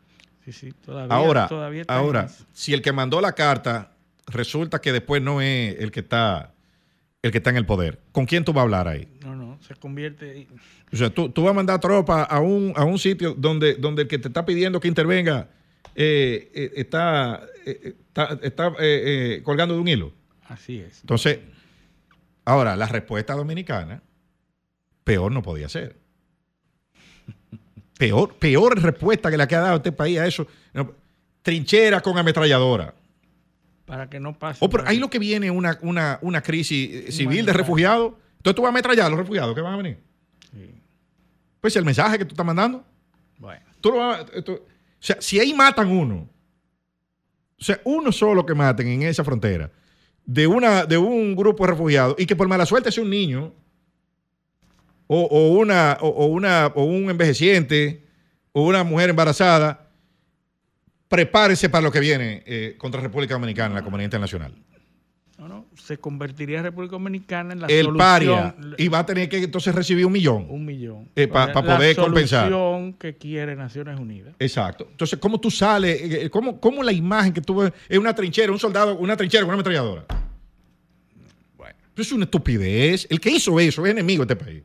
Sí, 0.43 0.51
sí, 0.51 0.73
todavía, 0.85 1.15
ahora, 1.15 1.47
todavía 1.47 1.83
ahora 1.87 2.27
si 2.51 2.73
el 2.73 2.81
que 2.81 2.91
mandó 2.91 3.21
la 3.21 3.31
carta 3.31 3.91
resulta 4.27 4.81
que 4.81 4.91
después 4.91 5.21
no 5.21 5.39
es 5.39 5.79
el 5.79 5.91
que 5.91 6.01
está 6.01 6.49
el 7.21 7.31
que 7.31 7.37
está 7.37 7.51
en 7.51 7.55
el 7.55 7.65
poder, 7.65 8.01
¿con 8.11 8.25
quién 8.25 8.43
tú 8.43 8.51
vas 8.51 8.59
a 8.59 8.63
hablar 8.63 8.89
ahí? 8.89 9.07
No, 9.23 9.32
se 9.66 9.76
convierte. 9.76 10.47
O 10.91 10.95
sea, 10.95 11.09
tú, 11.09 11.30
tú 11.30 11.43
vas 11.43 11.51
a 11.51 11.53
mandar 11.53 11.80
tropa 11.80 12.24
a 12.24 12.39
un, 12.39 12.74
a 12.76 12.84
un 12.84 12.99
sitio 12.99 13.34
donde, 13.34 13.76
donde 13.76 14.03
el 14.03 14.07
que 14.07 14.20
te 14.20 14.28
está 14.28 14.45
pidiendo 14.45 14.80
que 14.80 14.88
intervenga 14.88 15.47
eh, 15.95 16.51
eh, 16.53 16.72
está, 16.76 17.45
eh, 17.66 17.95
está, 18.07 18.39
está, 18.41 18.68
eh, 18.80 19.38
eh, 19.38 19.41
colgando 19.43 19.76
de 19.76 19.82
un 19.82 19.88
hilo. 19.88 20.11
Así 20.47 20.80
es. 20.80 21.01
Entonces, 21.01 21.39
ahora, 22.45 22.76
la 22.76 22.88
respuesta 22.88 23.34
dominicana, 23.34 24.01
peor 25.03 25.32
no 25.32 25.41
podía 25.41 25.70
ser. 25.70 25.95
Peor, 27.97 28.34
peor 28.34 28.82
respuesta 28.82 29.30
que 29.32 29.38
la 29.38 29.47
que 29.47 29.55
ha 29.55 29.61
dado 29.61 29.78
este 29.78 29.91
país 29.91 30.18
a 30.18 30.28
eso. 30.28 30.47
No, 30.74 30.93
trinchera 31.41 32.01
con 32.01 32.18
ametralladora. 32.18 32.93
Para 33.86 34.09
que 34.09 34.20
no 34.20 34.38
pase. 34.38 34.59
Oh, 34.61 34.70
pero 34.70 34.84
ahí 34.88 34.97
lo 34.97 35.09
que 35.09 35.20
viene 35.20 35.51
una, 35.51 35.78
una, 35.82 36.18
una 36.22 36.41
crisis 36.41 36.89
eh, 37.07 37.11
civil 37.11 37.45
de 37.45 37.53
refugiados. 37.53 38.14
Entonces 38.43 38.55
tú 38.57 38.61
vas 38.63 38.69
a 38.69 38.73
ametrallar 38.73 39.05
a 39.05 39.09
los 39.09 39.19
refugiados 39.19 39.55
que 39.55 39.61
van 39.61 39.73
a 39.73 39.77
venir. 39.77 39.99
Pues 41.61 41.73
el 41.77 41.85
mensaje 41.85 42.17
que 42.17 42.25
tú 42.25 42.33
estás 42.33 42.45
mandando. 42.45 42.83
Bueno. 43.37 43.61
Tú 43.79 43.91
lo 43.91 43.97
vas 43.99 44.19
a- 44.19 44.41
tú- 44.41 44.53
o 44.55 44.65
sea, 44.99 45.15
si 45.21 45.39
ahí 45.39 45.53
matan 45.53 45.89
uno, 45.89 46.27
o 47.57 47.63
sea, 47.63 47.79
uno 47.85 48.11
solo 48.11 48.45
que 48.45 48.53
maten 48.53 48.87
en 48.89 49.03
esa 49.03 49.23
frontera, 49.23 49.71
de, 50.25 50.45
una, 50.45 50.85
de 50.85 50.97
un 50.97 51.35
grupo 51.37 51.65
de 51.65 51.71
refugiados, 51.71 52.15
y 52.19 52.25
que 52.25 52.35
por 52.35 52.49
mala 52.49 52.65
suerte 52.65 52.91
sea 52.91 53.03
un 53.03 53.09
niño, 53.09 53.53
o, 55.07 55.21
o 55.21 55.53
una, 55.57 55.97
o, 56.01 56.07
o 56.09 56.25
una, 56.25 56.67
o 56.75 56.83
un 56.83 57.09
envejeciente, 57.09 58.05
o 58.51 58.65
una 58.65 58.83
mujer 58.83 59.09
embarazada, 59.09 59.89
prepárese 61.07 61.69
para 61.69 61.81
lo 61.83 61.91
que 61.91 61.99
viene 62.01 62.43
eh, 62.45 62.75
contra 62.77 62.99
República 62.99 63.35
Dominicana 63.35 63.69
en 63.69 63.75
la 63.75 63.83
comunidad 63.83 64.05
internacional. 64.07 64.53
Se 65.76 65.97
convertiría 65.97 66.61
República 66.61 66.91
Dominicana 66.93 67.53
en 67.53 67.61
la 67.61 67.67
El 67.67 67.86
solución. 67.86 67.97
paria, 67.97 68.55
y 68.78 68.88
va 68.88 68.99
a 68.99 69.05
tener 69.05 69.28
que 69.28 69.38
entonces 69.38 69.74
recibir 69.74 70.05
un 70.05 70.13
millón. 70.13 70.45
Un 70.49 70.63
millón. 70.65 71.09
Eh, 71.15 71.28
pa- 71.28 71.47
La- 71.47 71.53
pa 71.53 71.63
poder 71.63 71.95
compensar. 71.95 72.49
La 72.51 72.55
solución 72.57 72.93
que 72.93 73.15
quiere 73.15 73.55
Naciones 73.55 73.99
Unidas. 73.99 74.36
Exacto. 74.39 74.88
Entonces, 74.91 75.17
¿cómo 75.19 75.39
tú 75.39 75.49
sales? 75.51 75.99
Eh, 76.01 76.30
¿Cómo, 76.30 76.59
cómo 76.59 76.84
la 76.84 76.91
imagen 76.93 77.34
que 77.34 77.41
tú 77.41 77.55
ves 77.57 77.74
es 77.89 77.97
una 77.97 78.13
trinchera, 78.13 78.51
un 78.51 78.59
soldado, 78.59 78.97
una 78.97 79.17
trinchera 79.17 79.41
con 79.41 79.49
una 79.49 79.55
ametralladora? 79.55 80.05
Bueno. 81.57 81.76
Eso 81.95 82.01
es 82.01 82.11
una 82.11 82.26
estupidez. 82.26 83.07
El 83.09 83.19
que 83.19 83.32
hizo 83.32 83.59
eso 83.59 83.86
es 83.86 83.91
enemigo 83.91 84.26
de 84.26 84.34
este 84.34 84.45
país. 84.45 84.63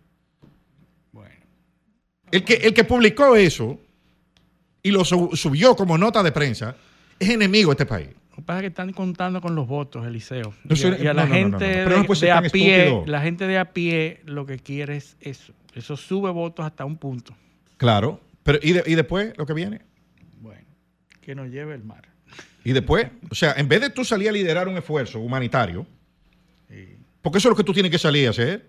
El 2.31 2.45
que, 2.45 2.55
el 2.55 2.75
que 2.75 2.85
publicó 2.85 3.35
eso 3.37 3.81
y 4.83 4.91
lo 4.91 5.03
su- 5.03 5.31
subió 5.35 5.75
como 5.75 5.97
nota 5.97 6.23
de 6.23 6.31
prensa 6.31 6.77
es 7.19 7.31
enemigo 7.31 7.71
de 7.71 7.73
este 7.73 7.87
país. 7.87 8.09
Lo 8.39 8.43
que 8.43 8.47
pasa 8.47 8.59
es 8.59 8.63
que 8.63 8.67
están 8.69 8.93
contando 8.93 9.41
con 9.41 9.57
los 9.57 9.67
votos, 9.67 10.07
Eliseo. 10.07 10.55
No 10.63 10.77
y, 10.77 10.85
a, 10.85 11.03
y 11.03 11.07
a 11.09 11.13
la 11.13 11.27
no, 11.27 11.29
no, 11.29 11.49
no, 11.49 11.59
gente 11.59 11.65
de, 11.67 12.31
a 12.31 12.41
pie, 12.43 12.85
estúpido. 12.87 13.05
la 13.09 13.21
gente 13.21 13.49
de 13.49 13.59
a 13.59 13.73
pie 13.73 14.21
lo 14.27 14.47
que 14.47 14.61
quiere 14.61 14.97
es 14.97 15.17
eso. 15.21 15.53
Eso 15.75 15.97
sube 15.97 16.31
votos 16.31 16.65
hasta 16.65 16.85
un 16.85 16.99
punto. 16.99 17.35
Claro. 17.79 18.21
Pero, 18.45 18.61
¿y, 18.63 18.75
de- 18.75 18.85
y 18.87 18.95
después 18.95 19.33
lo 19.37 19.45
que 19.45 19.55
viene? 19.55 19.81
Bueno, 20.41 20.63
que 21.21 21.35
nos 21.35 21.49
lleve 21.51 21.75
el 21.75 21.83
mar. 21.83 22.05
Y 22.63 22.71
después, 22.75 23.09
o 23.29 23.35
sea, 23.35 23.55
en 23.57 23.67
vez 23.67 23.81
de 23.81 23.91
tú 23.91 24.05
salir 24.05 24.29
a 24.29 24.33
liderar 24.33 24.69
un 24.69 24.77
esfuerzo 24.77 25.19
humanitario, 25.19 25.85
porque 27.21 27.39
eso 27.39 27.49
es 27.49 27.51
lo 27.51 27.57
que 27.57 27.65
tú 27.65 27.73
tienes 27.73 27.91
que 27.91 27.99
salir 27.99 28.29
a 28.29 28.31
hacer, 28.31 28.69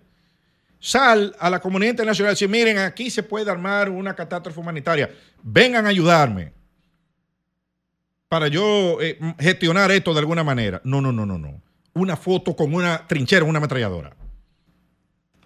sal 0.80 1.36
a 1.38 1.48
la 1.48 1.60
comunidad 1.60 1.90
internacional 1.92 2.32
y 2.32 2.34
decir, 2.34 2.48
miren, 2.48 2.78
aquí 2.78 3.08
se 3.08 3.22
puede 3.22 3.48
armar 3.48 3.88
una 3.88 4.16
catástrofe 4.16 4.58
humanitaria, 4.58 5.10
vengan 5.44 5.86
a 5.86 5.90
ayudarme 5.90 6.58
para 8.30 8.46
yo 8.46 8.98
eh, 9.02 9.18
gestionar 9.40 9.90
esto 9.90 10.14
de 10.14 10.20
alguna 10.20 10.44
manera. 10.44 10.80
No, 10.84 11.00
no, 11.00 11.10
no, 11.10 11.26
no, 11.26 11.36
no. 11.36 11.60
Una 11.94 12.16
foto 12.16 12.54
con 12.54 12.72
una 12.72 13.04
trinchera, 13.08 13.44
una 13.44 13.58
ametralladora. 13.58 14.16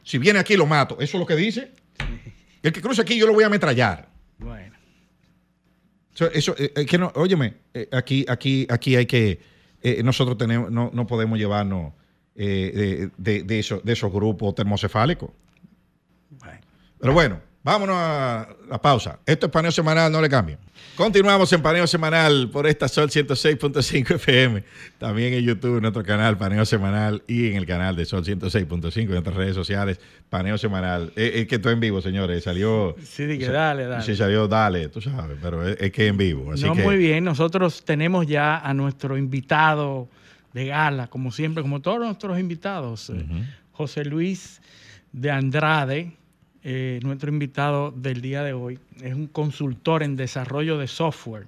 Si 0.03 0.19
viene 0.19 0.39
aquí 0.39 0.55
lo 0.55 0.67
mato. 0.67 0.97
¿Eso 1.01 1.17
es 1.17 1.21
lo 1.21 1.27
que 1.27 1.35
dice? 1.35 1.73
El 2.63 2.73
que 2.75 2.83
cruce 2.83 3.01
aquí 3.01 3.17
yo 3.19 3.27
lo 3.27 3.33
voy 3.33 3.43
a 3.43 3.47
ametrallar. 3.47 4.11
Bueno. 4.37 4.77
So, 6.13 6.31
Eso, 6.31 6.55
eh, 6.59 6.73
eh, 6.77 6.85
que 6.85 6.99
no, 6.99 7.11
óyeme, 7.15 7.55
eh, 7.73 7.89
aquí, 7.91 8.27
aquí, 8.29 8.67
aquí 8.71 8.97
hay 8.97 9.07
que, 9.07 9.41
nosotros 10.05 10.37
tenemos, 10.37 10.71
no, 10.71 10.91
no 10.93 11.07
podemos 11.07 11.39
llevarnos 11.39 11.95
de, 12.35 13.11
de, 13.17 13.59
eso- 13.59 13.81
de 13.83 13.93
esos 13.95 14.13
grupos 14.13 14.55
termocefálicos. 14.55 15.31
Pero 17.01 17.13
bueno, 17.15 17.41
vámonos 17.63 17.97
a 17.99 18.47
la 18.69 18.81
pausa. 18.81 19.21
Esto 19.25 19.47
es 19.47 19.53
paneo 19.53 19.73
semanal, 19.73 20.13
no 20.13 20.21
le 20.21 20.29
cambien. 20.29 20.59
Continuamos 20.97 21.53
en 21.53 21.61
paneo 21.61 21.89
semanal 21.89 22.49
por 22.51 22.69
esta 22.69 22.87
Sol 22.87 23.11
106.5 23.11 24.15
FM. 24.15 24.63
También 24.99 25.35
en 25.35 25.45
YouTube, 25.45 25.77
en 25.77 25.83
nuestro 25.83 26.05
canal 26.05 26.39
Paneo 26.39 26.65
Semanal 26.65 27.25
y 27.27 27.49
en 27.49 27.57
el 27.57 27.67
canal 27.67 27.97
de 27.97 28.05
Sol 28.05 28.25
106.5 28.25 29.01
en 29.01 29.09
nuestras 29.11 29.35
redes 29.35 29.57
sociales, 29.57 29.99
Paneo 30.31 30.57
Semanal. 30.57 31.13
Es, 31.17 31.35
es 31.35 31.47
que 31.49 31.57
estoy 31.57 31.73
en 31.73 31.81
vivo, 31.81 32.01
señores. 32.01 32.45
Salió. 32.45 32.95
Sí, 33.03 33.25
di 33.27 33.39
que 33.39 33.49
dale, 33.49 33.87
dale. 33.87 34.05
Sí, 34.05 34.15
salió, 34.15 34.47
dale, 34.47 34.89
tú 34.89 35.01
sabes, 35.01 35.37
pero 35.43 35.67
es, 35.69 35.77
es 35.81 35.91
que 35.91 36.07
en 36.07 36.17
vivo. 36.17 36.53
Así 36.53 36.65
no, 36.65 36.75
que, 36.75 36.83
muy 36.83 36.97
bien. 36.97 37.25
Nosotros 37.25 37.85
tenemos 37.85 38.29
ya 38.29 38.59
a 38.59 38.73
nuestro 38.73 39.19
invitado 39.19 40.09
de 40.53 40.67
gala, 40.67 41.09
como 41.09 41.33
siempre, 41.33 41.63
como 41.63 41.81
todos 41.81 41.99
nuestros 41.99 42.39
invitados. 42.39 43.11
eh, 43.11 43.25
José 43.73 44.05
Luis 44.05 44.61
de 45.11 45.33
Andrade, 45.33 46.13
eh, 46.67 46.99
nuestro 47.03 47.31
invitado 47.31 47.91
del 47.91 48.23
día 48.23 48.43
de 48.43 48.55
hoy. 48.55 48.79
Es 49.03 49.13
un 49.13 49.27
consultor 49.27 50.03
en 50.03 50.17
desarrollo 50.17 50.79
de 50.79 50.89
software. 50.89 51.47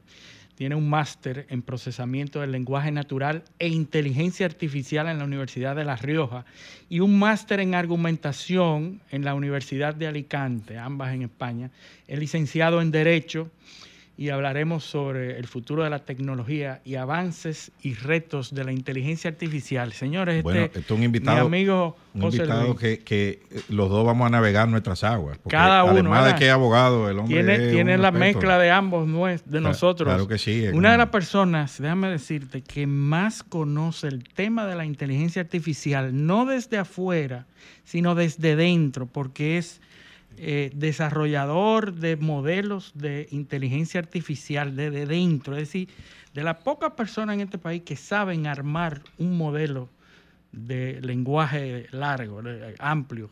Tiene 0.56 0.74
un 0.74 0.90
máster 0.90 1.46
en 1.48 1.62
procesamiento 1.62 2.42
del 2.42 2.52
lenguaje 2.52 2.92
natural 2.92 3.42
e 3.58 3.68
inteligencia 3.68 4.44
artificial 4.44 5.08
en 5.08 5.18
la 5.18 5.24
Universidad 5.24 5.74
de 5.74 5.84
La 5.84 5.96
Rioja 5.96 6.44
y 6.90 7.00
un 7.00 7.18
máster 7.18 7.60
en 7.60 7.74
argumentación 7.74 9.00
en 9.10 9.24
la 9.24 9.34
Universidad 9.34 9.94
de 9.94 10.06
Alicante, 10.06 10.76
ambas 10.76 11.14
en 11.14 11.22
España. 11.22 11.70
Es 12.06 12.18
licenciado 12.18 12.82
en 12.82 12.90
Derecho 12.90 13.50
y 14.18 14.30
hablaremos 14.30 14.84
sobre 14.84 15.38
el 15.38 15.46
futuro 15.46 15.84
de 15.84 15.90
la 15.90 15.98
tecnología 15.98 16.80
y 16.84 16.94
avances 16.94 17.70
y 17.82 17.94
retos 17.94 18.54
de 18.54 18.64
la 18.64 18.72
inteligencia 18.72 19.28
artificial. 19.28 19.92
Señores, 19.92 20.42
Bueno, 20.42 20.64
este, 20.64 20.80
es 20.80 20.90
un 20.90 21.02
invitado, 21.02 21.48
mi 21.48 21.58
amigo 21.58 21.96
un 22.14 22.22
José 22.22 22.38
invitado 22.38 22.64
Luis, 22.68 22.78
que, 22.78 22.98
que 23.00 23.42
eh, 23.50 23.60
los 23.68 23.90
dos 23.90 24.06
vamos 24.06 24.26
a 24.26 24.30
navegar 24.30 24.68
nuestras 24.68 25.04
aguas. 25.04 25.36
porque 25.36 25.54
Cada 25.54 25.84
uno, 25.84 25.92
Además 25.92 26.26
de 26.26 26.34
que 26.36 26.46
es 26.46 26.52
abogado, 26.52 27.10
el 27.10 27.18
hombre 27.18 27.44
tiene, 27.44 27.70
tiene 27.70 27.98
la 27.98 28.10
mezcla 28.10 28.58
de 28.58 28.70
ambos 28.70 29.06
de 29.44 29.60
nosotros. 29.60 30.08
claro 30.08 30.26
que 30.26 30.38
sí, 30.38 30.66
Una 30.72 30.92
de 30.92 30.98
las 30.98 31.10
personas, 31.10 31.78
déjame 31.78 32.08
decirte, 32.08 32.62
que 32.62 32.86
más 32.86 33.42
conoce 33.42 34.08
el 34.08 34.24
tema 34.24 34.66
de 34.66 34.76
la 34.76 34.86
inteligencia 34.86 35.42
artificial, 35.42 36.26
no 36.26 36.46
desde 36.46 36.78
afuera, 36.78 37.46
sino 37.84 38.14
desde 38.14 38.56
dentro, 38.56 39.06
porque 39.06 39.58
es 39.58 39.82
eh, 40.39 40.70
desarrollador 40.74 41.95
de 41.95 42.16
modelos 42.16 42.93
de 42.95 43.26
inteligencia 43.30 44.01
artificial 44.01 44.76
desde 44.76 45.07
dentro, 45.07 45.55
es 45.55 45.61
decir, 45.61 45.89
de 46.34 46.43
las 46.45 46.59
pocas 46.59 46.93
personas 46.93 47.34
en 47.34 47.41
este 47.43 47.59
país 47.59 47.82
que 47.82 47.97
saben 47.97 48.47
armar 48.47 49.01
un 49.18 49.37
modelo 49.39 49.89
de 50.53 51.01
lenguaje 51.03 51.87
largo, 51.93 52.43
de- 52.43 52.74
amplio, 52.78 53.30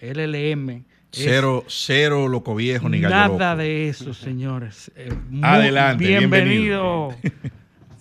LLM. 0.00 0.70
es 0.70 0.84
Cero, 1.12 1.64
cero 1.66 2.28
loco 2.28 2.54
viejo 2.54 2.88
ni 2.88 3.00
gallo 3.00 3.14
Nada 3.14 3.50
loco. 3.54 3.62
de 3.62 3.88
eso, 3.88 4.14
señores. 4.14 4.90
Eh, 4.96 5.12
muy 5.28 5.40
Adelante, 5.42 6.04
bienvenido. 6.06 7.14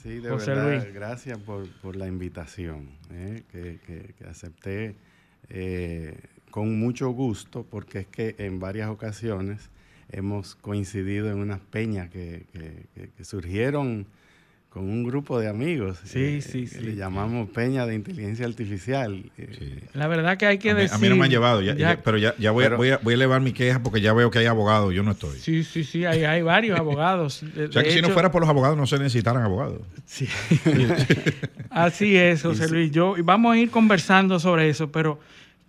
Sí, 0.02 0.20
de 0.20 0.30
José 0.30 0.52
verdad, 0.52 0.82
Luis. 0.84 0.94
gracias 0.94 1.38
por, 1.40 1.68
por 1.82 1.96
la 1.98 2.08
invitación, 2.08 2.90
eh, 3.12 3.44
que, 3.52 3.80
que- 3.86 4.14
que 4.18 4.24
acepté 4.26 4.96
eh, 5.50 6.18
con 6.52 6.80
mucho 6.80 7.10
gusto, 7.10 7.66
porque 7.70 8.00
es 8.00 8.08
que 8.08 8.36
en 8.40 8.60
varias 8.60 8.90
ocasiones 8.90 9.70
hemos 10.12 10.56
coincidido 10.56 11.30
en 11.32 11.38
unas 11.38 11.60
peñas 11.60 12.10
que, 12.10 12.44
que- 12.52 12.86
que- 12.96 13.10
que 13.16 13.24
surgieron 13.26 14.08
con 14.70 14.84
un 14.88 15.04
grupo 15.04 15.40
de 15.40 15.48
amigos. 15.48 16.00
Sí, 16.04 16.20
eh, 16.20 16.42
sí, 16.44 16.62
que 16.62 16.68
sí. 16.68 16.80
Le 16.82 16.96
llamamos 16.96 17.50
peña 17.50 17.88
de 17.88 17.96
inteligencia 17.96 18.46
artificial. 18.46 19.32
eh, 19.38 19.80
La 19.94 20.08
verdad 20.08 20.38
que 20.38 20.46
hay 20.46 20.60
que 20.60 20.70
A 20.72 20.76
mí, 20.76 20.82
decir. 20.82 20.96
a 20.96 21.00
mí 21.00 21.10
no 21.10 21.16
me 21.16 21.26
han 21.26 21.32
llevado, 21.32 21.62
ya- 21.64 21.74
ya- 21.74 21.96
ya- 21.96 22.02
pero 22.04 22.18
ya, 22.20 22.36
ya 22.38 22.52
voy, 22.52 22.66
Pero- 22.66 22.78
voy, 22.78 22.90
a, 22.92 22.98
voy 22.98 23.14
a 23.14 23.16
elevar 23.16 23.42
mi 23.42 23.52
queja 23.52 23.82
porque 23.82 24.00
ya 24.00 24.14
veo 24.14 24.30
que 24.30 24.38
hay 24.40 24.46
abogados, 24.46 24.94
yo 24.94 25.02
no 25.02 25.12
estoy. 25.12 25.40
Sí, 25.40 25.64
sí, 25.64 25.84
sí, 25.84 26.06
hay, 26.06 26.24
hay 26.24 26.44
varios 26.44 26.80
abogados. 26.80 27.44
De- 27.56 27.66
o 27.66 27.72
sea 27.72 27.84
que 27.84 27.92
si 27.92 28.00
no 28.02 28.10
fuera 28.10 28.30
por 28.32 28.42
los 28.42 28.50
abogados 28.50 28.78
no 28.78 28.86
se 28.86 29.00
necesitaran 29.00 29.42
abogados. 29.44 29.82
Sí. 30.06 30.28
Así 31.70 32.16
es, 32.16 32.42
José 32.44 32.70
Luis. 32.70 32.92
Yo, 32.92 33.18
y 33.18 33.22
vamos 33.22 33.54
a 33.54 33.58
ir 33.58 33.70
conversando 33.70 34.40
sobre 34.40 34.70
eso, 34.70 34.92
pero 34.92 35.20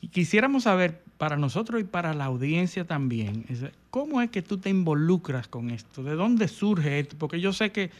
quisiéramos 0.08 0.64
saber 0.64 1.00
para 1.18 1.36
nosotros 1.36 1.80
y 1.80 1.84
para 1.84 2.14
la 2.14 2.24
audiencia 2.24 2.84
también, 2.86 3.44
¿cómo 3.90 4.22
es 4.22 4.30
que 4.30 4.40
tú 4.42 4.58
te 4.58 4.70
involucras 4.70 5.48
con 5.48 5.70
esto? 5.70 6.02
¿De 6.02 6.14
dónde 6.14 6.48
surge 6.48 6.98
esto? 7.00 7.16
Porque 7.18 7.40
yo 7.40 7.52
sé 7.52 7.70
que 7.72 7.90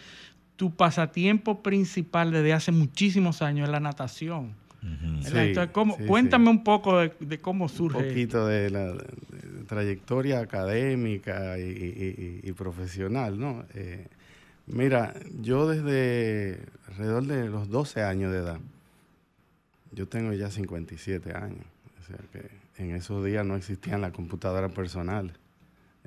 tu 0.56 0.74
pasatiempo 0.74 1.62
principal 1.62 2.32
desde 2.32 2.52
hace 2.52 2.72
muchísimos 2.72 3.42
años 3.42 3.66
es 3.66 3.72
la 3.72 3.80
natación. 3.80 4.54
Entonces, 4.82 5.68
¿cómo- 5.72 5.96
sí, 5.98 6.04
cuéntame 6.06 6.48
un 6.48 6.64
poco 6.64 6.98
de, 6.98 7.12
de 7.20 7.38
cómo 7.38 7.64
un 7.64 7.70
surge. 7.70 7.98
poquito 8.08 8.46
de 8.46 8.70
la 8.70 8.92
de- 8.92 9.04
trayectoria 9.68 10.40
académica 10.40 11.58
y, 11.58 11.62
y- 11.62 12.40
y- 12.44 12.48
y 12.48 12.52
profesional, 12.52 13.38
¿no? 13.38 13.64
Eh, 13.74 14.06
mira, 14.66 15.12
yo 15.42 15.68
desde 15.68 16.60
alrededor 16.88 17.26
de 17.26 17.48
los 17.50 17.68
12 17.68 18.02
años 18.02 18.32
de 18.32 18.38
edad, 18.38 18.58
yo 19.92 20.06
tengo 20.08 20.32
ya 20.32 20.50
57 20.50 21.34
años, 21.36 21.64
sea 22.10 22.18
que 22.32 22.82
en 22.82 22.94
esos 22.94 23.24
días 23.24 23.44
no 23.46 23.56
existían 23.56 24.00
las 24.00 24.12
computadoras 24.12 24.72
personales. 24.72 25.34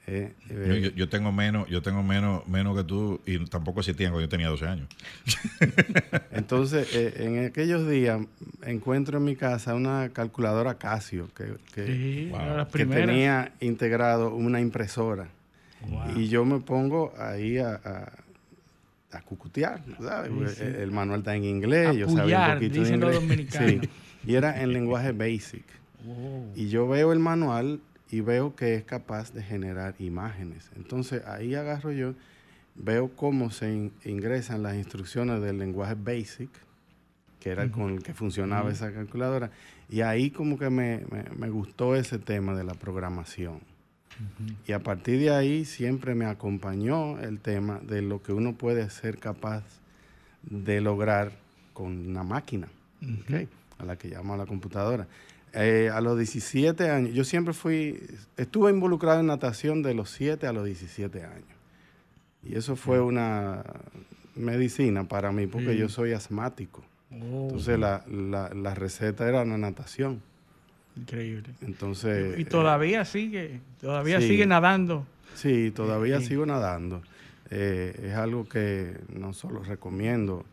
Eh, 0.06 0.34
eh, 0.50 0.66
Yo, 0.68 0.76
yo- 0.76 0.96
yo 0.96 1.08
tengo 1.10 1.32
menos, 1.32 1.70
yo 1.70 1.82
tengo 1.82 2.04
menos, 2.04 2.46
menos 2.48 2.76
que 2.76 2.84
tú 2.84 3.22
y 3.26 3.40
tampoco 3.46 3.80
existían 3.80 4.12
cuando 4.12 4.26
yo 4.26 4.30
tenía 4.30 4.50
12 4.50 4.66
años. 4.68 4.90
Entonces, 6.32 6.94
eh, 6.94 7.14
en 7.20 7.46
aquellos 7.46 7.88
días 7.88 8.20
encuentro 8.66 9.18
en 9.20 9.24
mi 9.24 9.36
casa 9.36 9.76
una 9.76 10.10
calculadora 10.10 10.78
Casio 10.78 11.30
que, 11.34 11.46
que- 11.74 11.86
Sí, 11.86 12.30
tenía 13.08 13.54
integrado 13.62 14.34
una 14.36 14.60
impresora. 14.60 15.28
Y 16.18 16.28
yo 16.30 16.46
me 16.46 16.60
pongo 16.60 17.14
ahí 17.18 17.58
a, 17.58 17.74
a, 17.84 19.18
a 19.18 19.22
cucutear, 19.22 19.84
¿sabes? 20.02 20.32
Sí, 20.32 20.56
sí. 20.56 20.64
El, 20.64 20.76
el 20.76 20.92
manual 20.92 21.20
está 21.20 21.36
en 21.36 21.44
inglés, 21.44 21.88
A 21.90 21.94
yo 21.94 22.08
sabía 22.10 22.38
un 22.40 22.54
poquito 22.56 22.74
de 22.84 22.98
los 22.98 23.24
inglés. 23.24 23.40
Sí, 23.70 23.90
y 24.26 24.36
era 24.36 24.62
en 24.62 24.72
lenguaje 24.74 25.12
basic. 25.12 25.64
Wow. 26.04 26.52
Y 26.56 26.70
yo 26.70 26.88
veo 26.88 27.12
el 27.14 27.20
manual 27.20 27.80
y 28.10 28.22
veo 28.22 28.56
que 28.56 28.76
es 28.76 28.84
capaz 28.84 29.34
de 29.34 29.42
generar 29.44 29.96
imágenes. 30.00 30.70
Entonces 30.76 31.26
ahí 31.26 31.56
agarro 31.56 31.92
yo, 31.92 32.14
veo 32.76 33.10
cómo 33.16 33.52
se 33.52 33.74
in- 33.74 33.94
ingresan 34.06 34.64
las 34.64 34.76
instrucciones 34.76 35.42
del 35.42 35.58
lenguaje 35.60 35.96
BASIC, 35.96 36.50
que 37.40 37.50
era 37.50 37.70
con 37.72 37.94
el 37.94 38.04
que 38.04 38.14
funcionaba 38.14 38.72
esa 38.72 38.94
calculadora, 38.94 39.52
y 39.90 40.02
ahí 40.02 40.30
como 40.32 40.58
que 40.58 40.70
me, 40.70 41.04
me- 41.12 41.26
me 41.38 41.50
gustó 41.50 41.96
ese 41.96 42.20
tema 42.20 42.56
de 42.56 42.64
la 42.64 42.74
programación. 42.74 43.60
Y 44.68 44.74
a 44.74 44.80
partir 44.80 45.20
de 45.20 45.32
ahí 45.32 45.66
siempre 45.66 46.14
me 46.14 46.26
acompañó 46.26 47.20
el 47.20 47.40
tema 47.40 47.80
de 47.80 48.02
lo 48.04 48.22
que 48.22 48.32
uno 48.32 48.54
puede 48.54 48.88
ser 48.92 49.18
capaz 49.18 49.64
de 50.44 50.82
lograr 50.82 51.32
con 51.74 52.10
una 52.10 52.24
máquina, 52.24 52.68
¿ok? 53.02 53.48
a 53.80 53.86
la 53.86 53.96
que 53.98 54.10
llama 54.10 54.38
la 54.38 54.46
computadora. 54.46 55.08
Eh, 55.54 55.90
a 55.94 56.02
los 56.02 56.18
17 56.18 56.90
años, 56.90 57.14
yo 57.14 57.24
siempre 57.24 57.54
fui, 57.54 58.02
estuve 58.38 58.72
involucrado 58.72 59.20
en 59.20 59.28
natación 59.28 59.84
de 59.84 59.94
los 59.94 60.10
7 60.10 60.48
a 60.48 60.54
los 60.54 60.66
17 60.66 61.24
años. 61.24 61.48
Y 62.44 62.56
eso 62.56 62.76
fue 62.76 63.00
una 63.00 63.64
medicina 64.36 65.04
para 65.08 65.32
mí, 65.32 65.46
porque 65.48 65.78
yo 65.78 65.90
soy 65.90 66.14
asmático. 66.14 66.84
Oh. 67.12 67.44
Entonces 67.50 67.78
la, 67.80 68.04
la- 68.10 68.50
la 68.54 68.74
receta 68.74 69.30
era 69.30 69.46
la 69.46 69.58
natación. 69.58 70.22
Increíble. 70.96 71.50
Entonces... 71.62 72.38
Y 72.38 72.42
eh, 72.42 72.46
todavía 72.46 73.06
sigue, 73.06 73.60
todavía 73.80 74.20
sí. 74.22 74.30
sigue 74.30 74.46
nadando. 74.48 75.06
Sí, 75.36 75.72
todavía 75.72 76.20
Sí. 76.20 76.28
sigo 76.28 76.46
nadando. 76.46 77.02
Eh, 77.52 78.08
es 78.08 78.14
algo 78.16 78.48
que 78.50 78.98
no 79.16 79.34
solo 79.34 79.62
recomiendo 79.64 80.46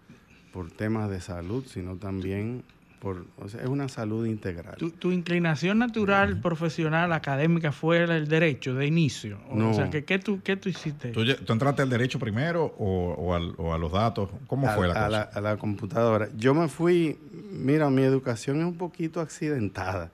por 0.53 0.71
temas 0.71 1.09
de 1.11 1.21
salud, 1.21 1.65
sino 1.67 1.97
también 1.97 2.63
por, 3.01 3.25
o 3.39 3.49
sea, 3.49 3.63
es 3.63 3.67
una 3.67 3.89
salud 3.89 4.27
integral. 4.27 4.77
Tu, 4.77 4.91
tu 4.91 5.11
inclinación 5.11 5.79
natural, 5.79 6.39
profesional, 6.41 7.13
académica 7.15 7.73
fue 7.73 8.05
el 8.05 8.29
derecho 8.29 8.75
de 8.75 8.87
inicio. 8.87 9.41
O, 9.49 9.57
No. 9.57 9.73
sea, 9.75 9.89
¿qué, 9.91 10.05
qué, 10.05 10.19
tú, 10.19 10.41
¿qué 10.45 10.57
tú 10.57 10.69
hiciste? 10.69 11.09
¿Tú, 11.11 11.25
tú 11.25 11.53
entraste 11.53 11.81
al 11.83 11.89
derecho 11.91 12.19
primero 12.19 12.65
o, 12.79 13.15
o 13.15 13.35
al- 13.35 13.55
o 13.57 13.73
a 13.75 13.79
los 13.79 13.91
datos? 13.91 14.29
¿Cómo 14.47 14.69
a, 14.69 14.73
fue 14.73 14.87
la 14.87 14.93
a 14.93 15.07
cosa? 15.07 15.09
la, 15.09 15.21
a 15.23 15.41
la 15.41 15.57
computadora. 15.57 16.29
Yo 16.37 16.55
me 16.55 16.69
fui, 16.69 17.19
mira, 17.51 17.89
mi 17.89 18.03
educación 18.03 18.59
es 18.61 18.67
un 18.67 18.77
poquito 18.77 19.21
accidentada, 19.23 20.11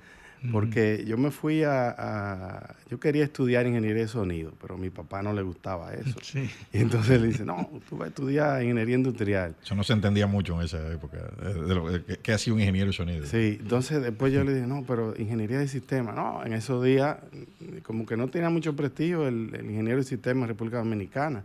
porque 0.53 1.05
yo 1.07 1.17
me 1.19 1.31
fui 1.31 1.63
a, 1.65 1.91
a- 1.99 2.75
yo 2.91 3.01
quería 3.01 3.25
estudiar 3.25 3.67
ingeniería 3.67 4.03
de 4.03 4.09
sonido, 4.09 4.53
pero 4.61 4.75
a 4.75 4.79
mi 4.79 4.91
papá 4.91 5.23
no 5.23 5.33
le 5.33 5.43
gustaba 5.43 5.93
eso. 5.95 6.17
Sí. 6.23 6.49
Y 6.73 6.79
entonces 6.79 7.21
le 7.21 7.29
dice, 7.29 7.45
no, 7.45 7.69
tú 7.89 7.97
vas 7.97 8.07
a 8.07 8.09
estudiar 8.09 8.63
ingeniería 8.63 8.95
industrial. 8.97 9.55
Eso 9.63 9.75
no 9.75 9.83
se 9.85 9.93
entendía 9.93 10.27
mucho 10.27 10.55
en 10.59 10.67
esa 10.67 10.93
época. 10.93 11.19
eh, 11.43 11.55
de 11.67 11.75
lo- 11.75 11.91
de 11.91 12.05
¿Qué, 12.05 12.17
qué 12.19 12.33
hacía 12.33 12.53
un 12.53 12.61
ingeniero 12.61 12.89
de 12.89 12.93
sonido? 12.93 13.27
Sí, 13.27 13.59
entonces 13.61 14.03
después 14.03 14.33
yo 14.33 14.45
le 14.45 14.55
dije, 14.55 14.67
no, 14.67 14.85
pero 14.87 15.15
ingeniería 15.19 15.59
de 15.59 15.69
sistemas. 15.69 16.15
No, 16.15 16.45
en 16.45 16.53
esos 16.53 16.85
días, 16.85 17.17
mm, 17.33 17.79
como 17.83 18.07
que 18.07 18.17
no 18.17 18.29
tenía 18.29 18.51
mucho 18.51 18.77
prestigio 18.77 19.27
el, 19.27 19.55
el 19.55 19.67
ingeniero 19.71 19.99
de 19.99 20.05
sistemas 20.05 20.43
en 20.43 20.49
República 20.49 20.79
Dominicana. 20.79 21.43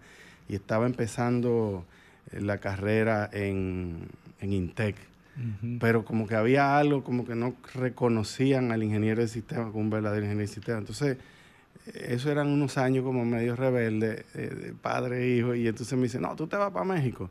Y 0.49 0.55
estaba 0.55 0.85
empezando 0.85 1.85
eh, 2.31 2.41
la 2.41 2.57
carrera 2.59 3.29
en, 3.33 3.99
en 4.41 4.53
Intec. 4.53 4.95
Pero 5.79 6.03
como 6.05 6.27
que 6.27 6.36
había 6.36 6.77
algo, 6.77 7.03
como 7.03 7.25
que 7.25 7.36
no 7.36 7.55
reconocían 7.73 8.71
al 8.71 8.84
ingeniero 8.84 9.21
de 9.21 9.27
sistema 9.27 9.65
como 9.65 9.79
un 9.79 9.89
verdadero 9.89 10.25
ingeniero 10.25 10.47
de 10.47 10.53
sistema. 10.53 10.77
Entonces, 10.79 11.17
eso 11.93 12.32
eran 12.32 12.47
unos 12.47 12.77
años 12.77 13.03
como 13.03 13.25
medio 13.25 13.55
rebelde, 13.55 14.25
eh, 14.36 14.49
de 14.49 14.73
padre 14.73 15.23
e 15.23 15.38
hijo, 15.38 15.55
y 15.55 15.67
entonces 15.67 15.97
me 15.97 16.03
dice, 16.03 16.19
no, 16.19 16.36
tú 16.36 16.47
te 16.47 16.57
vas 16.57 16.71
para 16.71 16.86
México. 16.86 17.29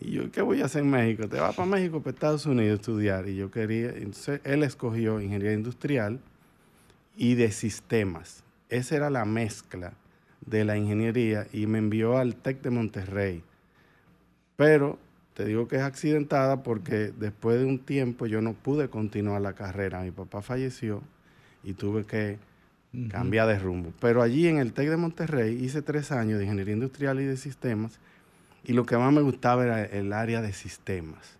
Y 0.00 0.12
yo, 0.12 0.30
¿qué 0.30 0.42
voy 0.42 0.60
a 0.60 0.66
hacer 0.66 0.82
en 0.82 0.90
México? 0.90 1.28
Te 1.28 1.40
vas 1.40 1.54
para 1.54 1.68
México, 1.68 2.00
para 2.00 2.12
Estados 2.12 2.44
Unidos 2.44 2.72
a 2.72 2.80
estudiar. 2.80 3.28
Y 3.28 3.36
yo 3.36 3.50
quería, 3.50 3.90
entonces 3.90 4.40
él 4.44 4.62
escogió 4.62 5.20
ingeniería 5.20 5.54
industrial 5.54 6.20
y 7.16 7.34
de 7.34 7.50
sistemas. 7.50 8.44
Esa 8.68 8.96
era 8.96 9.10
la 9.10 9.24
mezcla 9.24 9.94
de 10.44 10.64
la 10.64 10.76
ingeniería 10.76 11.46
y 11.52 11.66
me 11.66 11.78
envió 11.78 12.18
al 12.18 12.36
TEC 12.36 12.60
de 12.62 12.70
Monterrey. 12.70 13.42
Pero 14.56 14.98
te 15.36 15.44
digo 15.44 15.68
que 15.68 15.76
es 15.76 15.82
accidentada 15.82 16.62
porque 16.62 17.12
después 17.14 17.58
de 17.58 17.66
un 17.66 17.78
tiempo 17.78 18.24
yo 18.24 18.40
no 18.40 18.54
pude 18.54 18.88
continuar 18.88 19.42
la 19.42 19.52
carrera. 19.52 20.00
Mi 20.00 20.10
papá 20.10 20.40
falleció 20.40 21.02
y 21.62 21.74
tuve 21.74 22.06
que 22.06 22.38
cambiar 23.10 23.46
de 23.46 23.58
rumbo. 23.58 23.92
Pero 24.00 24.22
allí 24.22 24.48
en 24.48 24.56
el 24.56 24.72
TEC 24.72 24.88
de 24.88 24.96
Monterrey 24.96 25.62
hice 25.62 25.82
tres 25.82 26.10
años 26.10 26.38
de 26.38 26.44
ingeniería 26.44 26.72
industrial 26.72 27.20
y 27.20 27.26
de 27.26 27.36
sistemas 27.36 28.00
y 28.64 28.72
lo 28.72 28.86
que 28.86 28.96
más 28.96 29.12
me 29.12 29.20
gustaba 29.20 29.64
era 29.64 29.84
el 29.84 30.14
área 30.14 30.40
de 30.40 30.54
sistemas. 30.54 31.36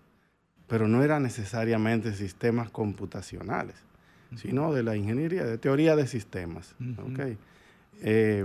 Pero 0.67 0.89
no 0.89 1.03
era 1.03 1.19
necesariamente 1.19 2.13
sistemas 2.13 2.69
computacionales, 2.69 3.77
sino 4.37 4.75
de 4.75 4.83
la 4.83 4.95
ingeniería, 4.95 5.45
de 5.45 5.57
teoría 5.57 5.97
de 5.97 6.07
sistemas. 6.07 6.75
Eh, 8.03 8.45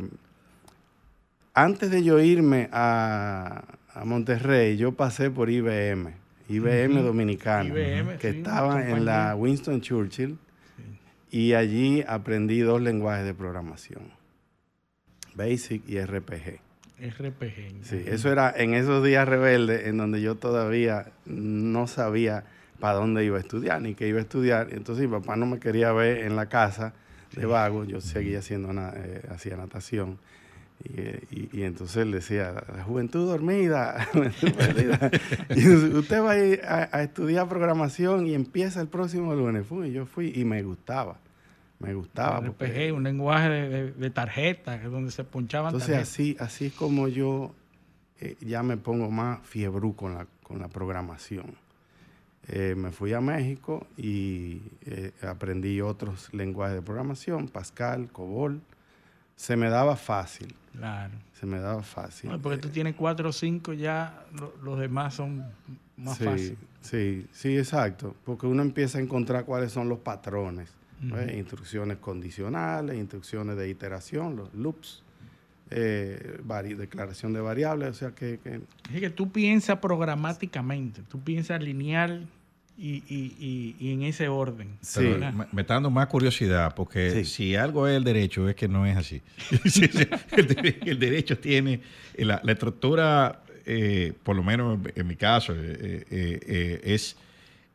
antes 1.53 1.91
de 1.91 2.03
yo 2.03 2.19
irme 2.19 2.69
a, 2.71 3.65
Monterrey, 4.05 4.77
yo 4.77 4.93
pasé 4.93 5.29
por 5.29 5.49
IBM, 5.49 6.13
IBM 6.49 7.01
dominicano, 7.01 7.73
que 8.19 8.29
estaba 8.29 8.87
en 8.87 9.05
la 9.05 9.35
Winston 9.35 9.81
Churchill, 9.81 10.37
y 11.29 11.53
allí 11.53 12.03
aprendí 12.07 12.59
dos 12.59 12.81
lenguajes 12.81 13.25
de 13.25 13.33
programación, 13.33 14.11
Basic 15.33 15.87
y 15.87 15.99
RPG. 15.99 16.59
RPG. 17.01 17.83
Sí, 17.83 18.03
eso 18.05 18.31
era 18.31 18.53
en 18.55 18.73
esos 18.73 19.03
días 19.03 19.27
rebeldes 19.27 19.87
en 19.87 19.97
donde 19.97 20.21
yo 20.21 20.35
todavía 20.35 21.11
no 21.25 21.87
sabía 21.87 22.43
para 22.79 22.95
dónde 22.95 23.23
iba 23.25 23.37
a 23.37 23.39
estudiar 23.39 23.81
ni 23.81 23.95
qué 23.95 24.07
iba 24.07 24.19
a 24.19 24.21
estudiar. 24.21 24.67
Entonces 24.71 25.07
mi 25.07 25.11
papá 25.11 25.35
no 25.35 25.45
me 25.45 25.59
quería 25.59 25.91
ver 25.93 26.19
en 26.19 26.35
la 26.35 26.47
casa 26.47 26.93
de 27.35 27.45
vago, 27.45 27.85
yo 27.85 28.01
seguía 28.01 28.39
haciendo 28.39 28.71
eh, 28.95 29.21
hacía 29.29 29.55
natación. 29.55 30.19
Y, 30.83 31.63
entonces 31.63 31.97
él 31.97 32.11
decía, 32.11 32.63
la 32.75 32.83
juventud 32.83 33.27
dormida, 33.27 34.07
y 35.55 35.69
usted 35.69 36.23
va 36.23 36.31
a 36.31 36.37
ir 36.37 36.61
a, 36.65 37.03
estudiar 37.03 37.47
programación 37.47 38.25
y 38.25 38.33
empieza 38.33 38.81
el 38.81 38.87
próximo 38.87 39.35
lunes. 39.35 39.65
y 39.85 39.91
yo 39.91 40.05
fui 40.05 40.33
y 40.35 40.43
me 40.43 40.63
gustaba. 40.63 41.17
Me 41.79 41.93
gustaba. 41.93 42.39
RPG, 42.39 42.93
un 42.93 43.03
lenguaje 43.03 43.49
de, 43.49 43.91
de, 43.91 44.09
tarjeta, 44.09 44.77
donde 44.77 45.11
se 45.11 45.23
punchaban 45.23 45.73
Entonces 45.73 45.97
así, 45.97 46.35
así 46.39 46.67
es 46.67 46.73
como 46.73 47.07
yo 47.07 47.53
eh, 48.21 48.37
ya 48.41 48.61
me 48.61 48.77
pongo 48.77 49.09
más 49.09 49.39
fiebrú 49.41 49.95
con 49.95 50.13
la, 50.13 50.27
con 50.43 50.59
la 50.59 50.67
programación. 50.67 51.55
Eh, 52.47 52.75
me 52.77 52.91
fui 52.91 53.13
a 53.13 53.21
México 53.21 53.87
y 53.97 54.61
eh, 54.85 55.11
aprendí 55.23 55.81
otros 55.81 56.31
lenguajes 56.31 56.75
de 56.75 56.81
programación, 56.83 57.47
Pascal, 57.47 58.11
COBOL. 58.11 58.61
Se 59.35 59.55
me 59.55 59.69
daba 59.69 59.95
fácil. 59.95 60.53
Claro. 60.75 61.13
Se 61.33 61.45
me 61.45 61.59
daba 61.59 61.81
fácil. 61.81 62.31
porque 62.41 62.57
tú 62.59 62.69
tienes 62.69 62.95
cuatro 62.95 63.29
o 63.29 63.33
cinco, 63.33 63.73
ya 63.73 64.25
los 64.63 64.79
demás 64.79 65.15
son 65.15 65.45
más 65.97 66.17
fáciles. 66.17 66.57
Sí, 66.81 67.27
sí, 67.31 67.57
exacto. 67.57 68.15
Porque 68.23 68.47
uno 68.47 68.61
empieza 68.61 68.97
a 68.97 69.01
encontrar 69.01 69.45
cuáles 69.45 69.71
son 69.71 69.89
los 69.89 69.99
patrones. 69.99 70.73
Instrucciones 71.35 71.97
condicionales, 71.97 72.95
instrucciones 72.95 73.57
de 73.57 73.69
iteración, 73.69 74.35
los 74.35 74.53
loops. 74.53 75.03
Eh, 75.73 76.39
declaración 76.77 77.31
de 77.31 77.39
variables, 77.39 77.89
o 77.89 77.93
sea 77.93 78.11
que, 78.11 78.39
Es 78.93 78.99
que 78.99 79.09
tú 79.09 79.31
piensas 79.31 79.79
programáticamente, 79.79 81.01
tú 81.03 81.21
piensas 81.21 81.63
lineal 81.63 82.27
y, 82.77 83.75
en 83.79 84.03
ese 84.03 84.27
orden. 84.27 84.77
Sí. 84.81 85.01
Me, 85.51 85.61
está 85.61 85.75
dando 85.75 85.89
más 85.89 86.07
curiosidad, 86.07 86.73
porque 86.75 87.25
si 87.25 87.55
algo 87.55 87.87
es 87.87 87.95
el 87.95 88.03
derecho, 88.03 88.49
es 88.49 88.55
que 88.55 88.67
no 88.67 88.85
es 88.85 88.97
así. 88.97 89.21
el, 90.85 90.99
derecho 90.99 91.37
tiene 91.37 91.81
la, 92.17 92.41
estructura, 92.47 93.41
eh, 93.65 94.13
por 94.23 94.35
lo 94.35 94.43
menos 94.43 94.79
en 94.95 95.07
mi 95.07 95.15
caso, 95.15 95.53
eh, 95.55 96.79
es 96.83 97.15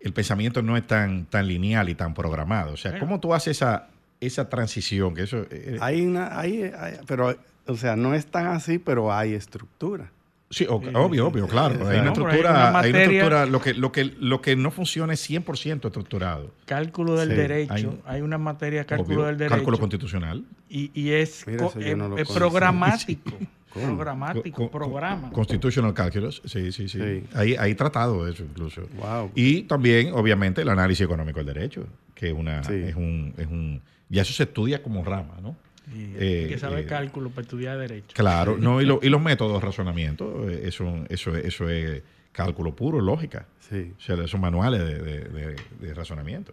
el 0.01 0.13
pensamiento 0.13 0.63
no 0.63 0.77
es 0.77 0.87
tan, 0.87 1.27
tan 1.27 1.49
lineal 1.49 1.89
y 1.89 1.95
tan 1.95 2.15
programado. 2.15 2.75
O 2.75 2.77
sea, 2.77 2.99
¿cómo 2.99 3.19
tú 3.19 3.35
haces 3.35 3.57
esa, 3.57 3.89
esa 4.21 4.49
transición? 4.49 5.15
Que 5.15 5.23
eso, 5.23 5.47
hay 5.81 6.07
una, 6.07 6.39
hay, 6.39 6.71
pero 7.07 7.37
o 7.67 7.77
sea, 7.77 7.97
no 7.97 8.15
es 8.15 8.27
tan 8.27 8.47
así, 8.47 8.79
pero 8.79 9.13
hay 9.13 9.35
estructura. 9.35 10.11
Sí, 10.49 10.65
obvio, 10.69 11.27
obvio, 11.27 11.49
claro. 11.49 11.89
hay, 11.89 11.99
una 11.99 12.11
estructura, 12.11 12.79
hay, 12.79 12.91
una 12.91 13.03
estructura, 13.03 13.47
lo 13.47 13.61
que, 13.61 13.75
lo, 13.75 13.91
que, 13.91 14.05
lo 14.05 14.41
que 14.41 14.55
no 14.55 14.71
funciona 14.71 15.13
es 15.13 15.29
100% 15.29 15.87
estructurado. 15.87 16.53
Cálculo 16.67 17.17
del 17.17 17.31
derecho, 17.31 17.99
hay, 18.05 18.21
una 18.21 18.39
materia 18.39 18.85
cálculo 18.85 19.25
del 19.25 19.39
derecho. 19.39 19.57
Cálculo 19.57 19.79
constitucional. 19.79 20.45
Y, 20.69 20.93
y 20.95 21.11
es, 21.11 21.45
es, 21.49 22.29
programático. 22.33 23.33
Programático, 23.73 24.71
programa. 24.71 25.31
Constitutional 25.33 25.93
Calculus, 25.93 26.41
sí, 26.45 26.71
sí, 26.71 26.89
sí. 26.89 27.25
Ahí, 27.35 27.57
hay 27.59 27.75
tratado 27.75 28.27
eso 28.29 28.45
incluso. 28.45 28.83
Wow. 28.97 29.33
Y 29.35 29.63
también, 29.63 30.13
obviamente, 30.15 30.63
el 30.63 30.69
análisis 30.69 31.05
económico 31.05 31.41
del 31.43 31.53
derecho, 31.53 31.87
que 32.15 32.33
una, 32.33 32.61
es, 32.61 32.95
un, 32.95 33.35
es 33.37 33.47
un... 33.47 33.83
Ya 34.09 34.23
eso 34.23 34.33
se 34.33 34.45
estudia 34.45 34.81
como 34.83 35.05
rama, 35.05 35.35
¿no? 35.43 35.57
Eh, 35.95 36.47
que 36.49 36.59
saber 36.59 36.81
eh, 36.81 36.87
cálculo 36.87 37.31
para 37.31 37.43
estudiar 37.43 37.79
derecho. 37.79 38.09
Claro, 38.15 38.57
no, 38.59 38.83
y, 38.83 38.85
y, 38.85 39.09
los 39.09 39.23
métodos 39.23 39.61
de 39.61 39.67
razonamiento, 39.67 40.49
eh, 40.49 40.63
eso, 40.65 41.05
eso, 41.09 41.37
eso 41.37 41.69
es 41.69 42.03
cálculo 42.33 42.75
puro, 42.75 43.01
lógica. 43.01 43.47
Sí. 43.61 43.93
O 43.97 44.01
sea, 44.01 44.17
esos 44.17 44.41
manuales 44.41 44.81
de, 44.81 45.95
razonamiento. 45.95 46.53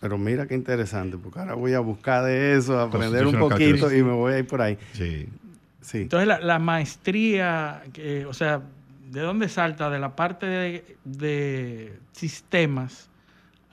Pero 0.00 0.18
mira 0.18 0.46
qué 0.46 0.54
interesante, 0.54 1.16
porque 1.16 1.38
ahora 1.38 1.54
voy 1.54 1.74
a 1.74 1.80
buscar 1.80 2.24
de 2.24 2.56
eso, 2.56 2.78
aprender 2.80 3.26
un 3.26 3.38
poquito 3.38 3.92
y 3.94 4.02
me 4.02 4.12
voy 4.12 4.32
a 4.34 4.38
ir 4.40 4.46
por 4.46 4.60
ahí. 4.60 4.76
Sí. 4.92 5.28
sí. 5.80 5.98
Entonces, 6.02 6.26
la, 6.42 6.58
maestría, 6.58 7.84
o 8.26 8.34
sea, 8.34 8.62
¿de 9.10 9.20
dónde 9.20 9.48
salta? 9.48 9.90
De 9.90 10.00
la 10.00 10.16
parte 10.16 10.46
de, 10.46 10.96
de 11.04 11.92
sistemas 12.10 13.11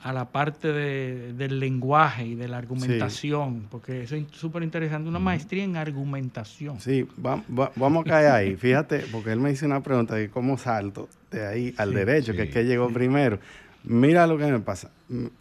a 0.02 0.12
la 0.12 0.26
parte 0.26 0.72
del 0.72 1.60
lenguaje 1.60 2.24
y 2.24 2.34
de 2.34 2.48
la 2.48 2.56
argumentación, 2.58 3.66
porque 3.70 4.02
eso 4.02 4.16
es 4.16 4.24
súper 4.32 4.62
interesante, 4.62 5.08
una 5.08 5.18
maestría 5.18 5.62
en 5.62 5.76
argumentación. 5.76 6.80
Sí, 6.80 7.06
vamos 7.16 8.06
a 8.06 8.08
caer 8.08 8.32
ahí. 8.32 8.56
Fíjate, 8.60 9.04
porque 9.12 9.32
él 9.32 9.40
me 9.40 9.52
hizo 9.52 9.66
una 9.66 9.82
pregunta 9.82 10.14
de 10.14 10.30
cómo 10.30 10.56
salto 10.56 11.08
de 11.30 11.46
ahí 11.46 11.74
al 11.76 11.92
derecho, 11.92 12.32
que 12.32 12.44
es 12.44 12.50
que 12.50 12.64
llegó 12.64 12.88
primero. 12.88 13.38
Mira 13.84 14.26
lo 14.26 14.38
que 14.38 14.46
me 14.46 14.60
pasa. 14.60 14.90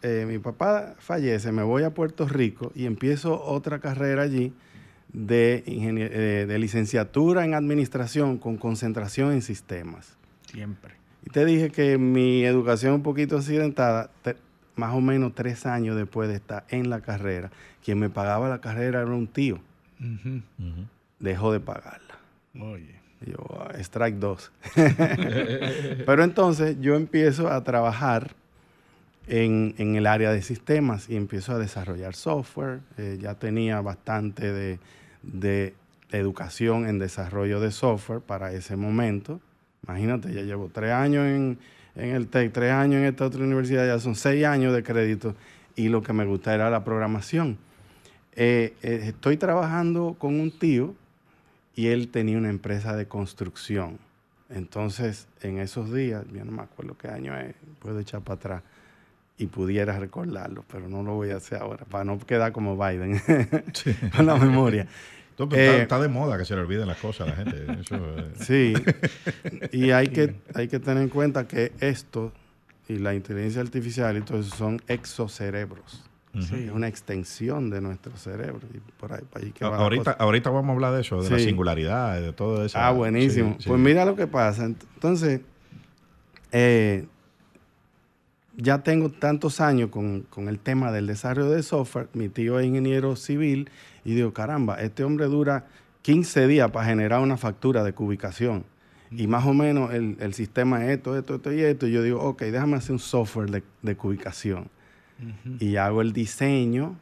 Eh, 0.02 0.26
mi 0.28 0.40
papá 0.40 0.96
fallece, 1.00 1.52
me 1.52 1.64
voy 1.64 1.84
a 1.84 1.94
Puerto 1.94 2.28
Rico 2.28 2.72
y 2.76 2.86
empiezo 2.86 3.42
otra 3.42 3.80
carrera 3.80 4.24
allí 4.24 4.54
de, 5.14 5.64
eh, 5.66 6.46
de 6.48 6.60
licenciatura 6.60 7.46
en 7.46 7.54
administración 7.54 8.38
con 8.38 8.58
concentración 8.58 9.32
en 9.32 9.42
sistemas. 9.42 10.18
Siempre. 10.52 10.96
Y 11.26 11.30
te 11.32 11.46
dije 11.46 11.70
que 11.70 11.98
mi 11.98 12.44
educación 12.44 12.94
un 12.94 13.04
poquito 13.04 13.38
accidentada 13.38 14.10
más 14.80 14.94
o 14.94 15.02
menos 15.02 15.36
tres 15.36 15.66
años 15.66 15.96
después 15.96 16.30
de 16.30 16.36
estar 16.36 16.66
en 16.70 16.90
la 16.90 17.02
carrera, 17.02 17.52
quien 17.84 18.00
me 18.00 18.10
pagaba 18.10 18.50
la 18.50 18.62
carrera 18.62 19.02
era 19.02 19.12
un 19.12 19.28
tío. 19.28 19.60
Dejó 21.20 21.52
de 21.52 21.60
pagarla. 21.60 22.18
Oye. 22.60 23.00
Yo, 23.26 23.36
ah, 23.60 23.74
strike 23.80 24.16
2. 24.16 24.52
Pero 26.06 26.24
entonces 26.24 26.78
yo 26.80 26.96
empiezo 26.96 27.50
a 27.50 27.62
trabajar 27.64 28.32
en, 29.28 29.74
el 29.78 30.08
área 30.08 30.32
de 30.32 30.42
sistemas 30.42 31.10
y 31.10 31.18
empiezo 31.18 31.54
a 31.54 31.58
desarrollar 31.58 32.16
software. 32.16 32.80
Eh, 32.98 33.18
ya 33.22 33.36
tenía 33.36 33.82
bastante 33.82 34.54
de, 34.54 34.80
de 35.22 35.74
educación 36.12 36.88
en 36.88 36.98
desarrollo 36.98 37.60
de 37.60 37.72
software 37.72 38.22
para 38.22 38.54
ese 38.54 38.78
momento. 38.78 39.42
Imagínate, 39.86 40.34
ya 40.34 40.42
llevo 40.42 40.70
tres 40.74 40.92
años 40.92 41.26
en, 41.26 41.60
en 42.00 42.16
el 42.16 42.28
TEC, 42.28 42.52
tres 42.52 42.72
años 42.72 43.02
en 43.02 43.06
esta 43.06 43.26
otra 43.26 43.44
universidad, 43.44 43.86
ya 43.86 44.00
son 44.00 44.16
seis 44.16 44.46
años 44.46 44.74
de 44.74 44.84
crédito 44.84 45.36
y 45.76 45.90
lo 45.90 46.02
que 46.02 46.14
me 46.14 46.26
gusta 46.26 46.54
era 46.54 46.70
la 46.70 46.84
programación. 46.84 47.58
Eh, 48.36 48.74
eh, 48.82 49.02
estoy 49.04 49.38
trabajando 49.38 50.16
con 50.18 50.40
un 50.40 50.52
tío 50.52 50.96
y 51.76 51.88
él 51.88 52.10
tenía 52.10 52.38
una 52.38 52.50
empresa 52.50 52.96
de 52.96 53.08
construcción. 53.08 54.00
Entonces, 54.50 55.28
en 55.42 55.60
esos 55.60 55.94
días, 55.94 56.26
yo 56.34 56.44
no 56.44 56.52
me 56.52 56.64
acuerdo 56.64 56.98
qué 56.98 57.08
año 57.08 57.38
es, 57.38 57.56
puedo 57.80 58.00
echar 58.00 58.22
para 58.22 58.36
atrás 58.36 58.64
y 59.38 59.46
pudiera 59.46 59.98
recordarlo, 59.98 60.66
pero 60.70 60.90
no 60.90 61.04
lo 61.04 61.14
voy 61.16 61.30
a 61.30 61.38
hacer 61.38 61.62
ahora, 61.62 61.86
para 61.86 62.04
no 62.04 62.20
quedar 62.20 62.52
como 62.52 62.76
Biden 62.76 63.22
con 64.16 64.26
la 64.26 64.36
memoria. 64.36 64.88
Eh, 65.52 65.82
está, 65.84 66.00
de 66.00 66.08
moda 66.08 66.38
que 66.38 66.46
se 66.46 66.56
le 66.56 66.62
olviden 66.62 66.88
las 66.88 66.98
cosas 66.98 67.28
a 67.28 67.32
la 67.32 67.36
gente. 67.38 67.66
Sí, 68.40 68.74
y 69.72 69.92
hay 69.92 70.08
que, 70.08 70.36
hay 70.54 70.68
que 70.68 70.80
tener 70.80 71.04
en 71.04 71.10
cuenta 71.10 71.48
que 71.48 71.72
esto 71.80 72.32
y 72.88 72.98
la 72.98 73.14
inteligencia 73.14 73.62
artificial 73.62 74.18
y 74.18 74.22
todo 74.22 74.40
eso 74.40 74.56
son 74.56 74.82
exocerebros. 74.88 76.04
Es 76.34 76.52
una 76.72 76.88
extensión 76.88 77.70
de 77.72 77.82
nuestro 77.82 78.16
cerebro. 78.16 78.60
Y 78.74 78.78
por 79.00 79.12
ahí, 79.14 79.22
por 79.32 79.42
ahí 79.42 79.52
que 79.52 79.66
va 79.66 79.72
la 79.72 79.78
Ahorita, 79.78 80.12
ahorita 80.12 80.50
vamos 80.52 80.70
a 80.70 80.74
hablar 80.74 80.94
de 80.94 81.02
eso, 81.02 81.22
de 81.24 81.30
la 81.30 81.40
Sí. 81.40 81.46
singularidad, 81.46 82.22
de 82.22 82.34
todo 82.34 82.64
eso. 82.64 82.78
Ah, 82.78 82.92
buenísimo. 82.92 83.56
Sí, 83.58 83.64
sí. 83.64 83.70
Pues 83.70 83.80
mira 83.82 84.06
lo 84.06 84.16
que 84.16 84.28
pasa. 84.28 84.66
Entonces, 84.66 85.42
eh, 86.52 87.08
ya 88.58 88.84
tengo 88.84 89.10
tantos 89.10 89.60
años 89.62 89.90
con, 89.90 90.22
con 90.30 90.50
el 90.50 90.60
tema 90.60 90.92
del 90.92 91.08
desarrollo 91.08 91.50
de 91.50 91.64
software. 91.64 92.10
Mi 92.14 92.30
tío 92.30 92.60
es 92.60 92.66
ingeniero 92.68 93.16
civil 93.16 93.70
y 94.10 94.16
digo, 94.16 94.34
caramba, 94.34 94.82
este 94.82 95.04
hombre 95.04 95.28
dura 95.28 95.68
15 96.02 96.48
días 96.48 96.72
para 96.72 96.88
generar 96.88 97.22
una 97.22 97.38
factura 97.38 97.84
de 97.84 97.94
cubicación. 97.94 98.66
Y 99.12 99.28
más 99.28 99.46
o 99.46 99.54
menos 99.54 99.94
el, 99.94 100.18
el 100.20 100.34
sistema 100.34 100.84
es 100.84 100.98
esto, 100.98 101.16
esto, 101.16 101.36
esto 101.36 101.54
y 101.54 101.62
esto. 101.62 101.86
Y 101.86 101.92
yo 101.92 102.02
digo, 102.02 102.20
ok, 102.22 102.42
déjame 102.44 102.78
hacer 102.78 102.94
un 102.94 103.00
software 103.00 103.52
de, 103.52 103.64
de 103.84 103.96
cubicación. 103.96 104.68
Y 105.60 105.76
hago 105.76 106.02
el 106.02 106.12
diseño, 106.12 106.96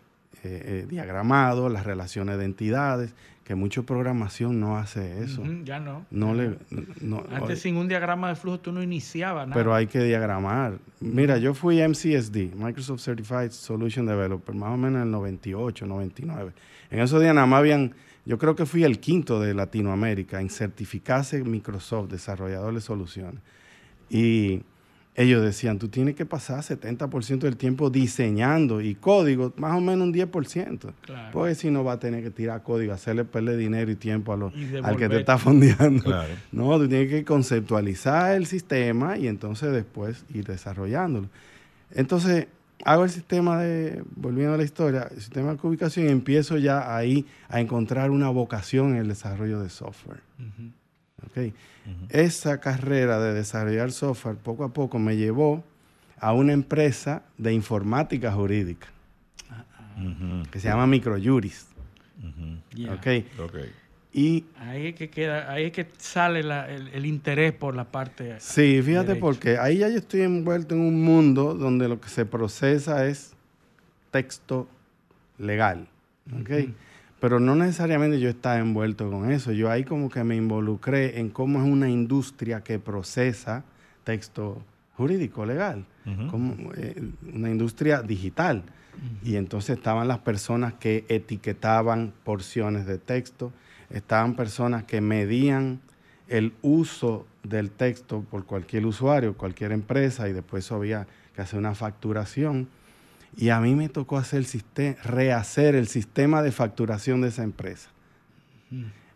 eh, 0.44 0.84
eh, 0.84 0.86
diagramado, 0.90 1.70
las 1.70 1.86
relaciones 1.86 2.38
de 2.38 2.46
entidades, 2.46 3.14
que 3.48 3.56
mucha 3.56 3.82
programación 3.82 4.60
no 4.60 4.76
hace 4.78 5.24
eso. 5.24 5.42
Ya 5.64 5.80
no. 5.80 6.06
No 6.12 6.34
le, 6.34 6.58
no- 7.00 7.24
Antes 7.32 7.62
sin 7.62 7.78
un 7.78 7.88
diagrama 7.88 8.28
de 8.28 8.36
flujo 8.36 8.60
tú 8.60 8.74
no 8.74 8.84
iniciabas 8.84 9.48
nada. 9.48 9.58
pero 9.58 9.74
hay 9.74 9.88
que 9.88 10.04
diagramar. 10.04 10.80
Mira, 11.00 11.38
yo 11.38 11.54
fui 11.54 11.80
MCSD, 11.82 12.54
Microsoft 12.58 13.00
Certified 13.00 13.52
Solution 13.52 14.06
Developer, 14.06 14.54
más 14.54 14.72
o 14.74 14.76
menos 14.76 14.98
en 14.98 15.04
el 15.04 15.12
98, 15.12 15.86
99. 15.86 16.52
En 16.92 17.00
esos 17.00 17.22
días 17.22 17.34
nada 17.34 17.48
más 17.48 17.60
habían, 17.60 17.94
yo 18.26 18.38
creo 18.38 18.54
que 18.54 18.66
fui 18.66 18.84
el 18.84 19.00
quinto 19.00 19.40
de 19.40 19.54
Latinoamérica 19.54 20.42
en 20.42 20.50
certificarse 20.50 21.42
Microsoft, 21.42 22.10
desarrollador 22.12 22.74
de 22.74 22.82
soluciones. 22.82 23.40
Y 24.10 24.62
ellos 25.18 25.44
decían, 25.44 25.80
tú 25.80 25.88
tienes 25.88 26.14
que 26.14 26.28
pasar 26.28 26.60
70% 26.60 27.40
del 27.40 27.58
tiempo 27.58 27.90
diseñando 27.90 28.82
y 28.82 28.94
código, 28.94 29.52
más 29.58 29.76
o 29.76 29.82
menos 29.82 30.08
un 30.08 30.14
10%. 30.14 30.94
Claro. 31.02 31.30
Porque 31.34 31.56
si 31.56 31.72
no 31.72 31.84
va 31.84 31.94
a 31.94 32.00
tener 32.00 32.24
que 32.24 32.30
tirar 32.30 32.62
código, 32.62 32.94
hacerle 32.94 33.26
perder 33.26 33.58
dinero 33.58 33.90
y 33.90 33.96
tiempo 33.96 34.32
a 34.32 34.38
los, 34.38 34.56
Y 34.56 34.78
al 34.78 34.96
que 34.96 35.10
te 35.10 35.18
está 35.20 35.40
fondeando. 35.40 36.04
Claro. 36.04 36.34
No, 36.52 36.78
tú 36.78 36.88
tienes 36.88 37.10
que 37.10 37.26
conceptualizar 37.26 38.36
el 38.36 38.46
sistema 38.46 39.18
y 39.18 39.28
entonces 39.28 39.74
después 39.74 40.24
ir 40.36 40.46
desarrollándolo. 40.46 41.30
Entonces, 41.96 42.46
hago 42.86 43.04
el 43.04 43.10
sistema 43.10 43.60
de, 43.60 44.04
volviendo 44.16 44.54
a 44.54 44.58
la 44.58 44.64
historia, 44.64 45.10
el 45.10 45.20
sistema 45.20 45.56
de 45.56 45.68
ubicación 45.68 46.06
y 46.06 46.10
empiezo 46.10 46.60
ya 46.60 46.96
ahí 46.96 47.26
a 47.50 47.60
encontrar 47.60 48.12
una 48.12 48.30
vocación 48.30 48.92
en 48.92 48.98
el 48.98 49.08
desarrollo 49.08 49.62
de 49.62 49.70
software. 49.72 50.22
¿Ok? 51.26 51.54
Esa 52.10 52.60
carrera 52.60 53.20
de 53.20 53.34
desarrollar 53.34 53.92
software 53.92 54.36
poco 54.36 54.64
a 54.66 54.74
poco 54.74 55.00
me 55.00 55.16
llevó 55.16 55.64
a 56.20 56.34
una 56.34 56.54
empresa 56.54 57.24
de 57.38 57.54
informática 57.54 58.32
jurídica 58.32 58.88
que 60.52 60.60
se 60.60 60.68
llama 60.68 60.86
Microjuris. 60.88 61.68
Ok. 62.90 63.08
Y 64.14 64.46
Ahí 64.60 64.88
es 64.88 64.96
que 64.96 65.10
queda, 65.10 65.52
ahí 65.52 65.66
es 65.66 65.72
que 65.72 65.88
sale 65.98 66.42
la- 66.42 66.70
el, 66.70 66.88
el 66.90 67.06
interés 67.06 67.54
por 67.54 67.76
la 67.76 67.86
parte. 67.86 68.36
Sí, 68.40 68.82
fíjate 68.82 69.08
derecho. 69.10 69.20
porque 69.26 69.58
ahí 69.58 69.78
ya 69.80 69.90
yo 69.90 69.98
estoy 69.98 70.22
envuelto 70.22 70.74
en 70.76 70.82
un 70.82 71.04
mundo 71.04 71.54
donde 71.54 71.88
lo 71.88 72.00
que 72.02 72.10
se 72.10 72.26
procesa 72.26 73.06
es 73.08 73.34
texto 74.12 74.68
legal, 75.38 75.88
¿ok? 76.42 76.50
Pero 77.20 77.40
no 77.40 77.56
necesariamente 77.56 78.20
yo 78.20 78.30
estaba 78.30 78.58
envuelto 78.60 79.10
con 79.10 79.32
eso. 79.32 79.52
Yo 79.52 79.72
ahí 79.72 79.84
como 79.84 80.10
que 80.10 80.24
me 80.24 80.36
involucré 80.36 81.20
en 81.20 81.30
cómo 81.30 81.60
es 81.60 81.66
una 81.66 81.90
industria 81.90 82.62
que 82.62 82.78
procesa 82.80 83.64
texto 84.04 84.62
jurídico 84.96 85.46
legal, 85.46 85.86
como, 86.30 86.74
eh, 86.76 87.12
una 87.34 87.50
industria 87.50 88.02
digital. 88.02 88.64
Y 89.24 89.36
entonces 89.36 89.78
estaban 89.78 90.08
las 90.08 90.20
personas 90.20 90.74
que 90.74 91.06
etiquetaban 91.08 92.14
porciones 92.24 92.86
de 92.88 92.98
texto, 92.98 93.52
estaban 93.92 94.36
personas 94.36 94.86
que 94.86 95.02
medían 95.02 95.80
el 96.28 96.54
uso 96.62 97.28
del 97.44 97.70
texto 97.70 98.26
por 98.30 98.46
cualquier 98.46 98.86
usuario, 98.86 99.38
cualquier 99.38 99.72
empresa, 99.72 100.28
y 100.28 100.34
después 100.34 100.72
había 100.72 101.08
que 101.36 101.42
hacer 101.42 101.60
una 101.60 101.76
facturación. 101.76 102.68
Y 103.36 103.50
a 103.50 103.60
mí 103.60 103.76
me 103.76 103.90
tocó 103.90 104.18
hacer 104.18 104.46
el 104.74 104.96
rehacer 105.04 105.76
el 105.76 105.88
sistema 105.88 106.42
de 106.42 106.52
facturación 106.52 107.22
de 107.22 107.30
esa 107.30 107.44
empresa. 107.44 107.90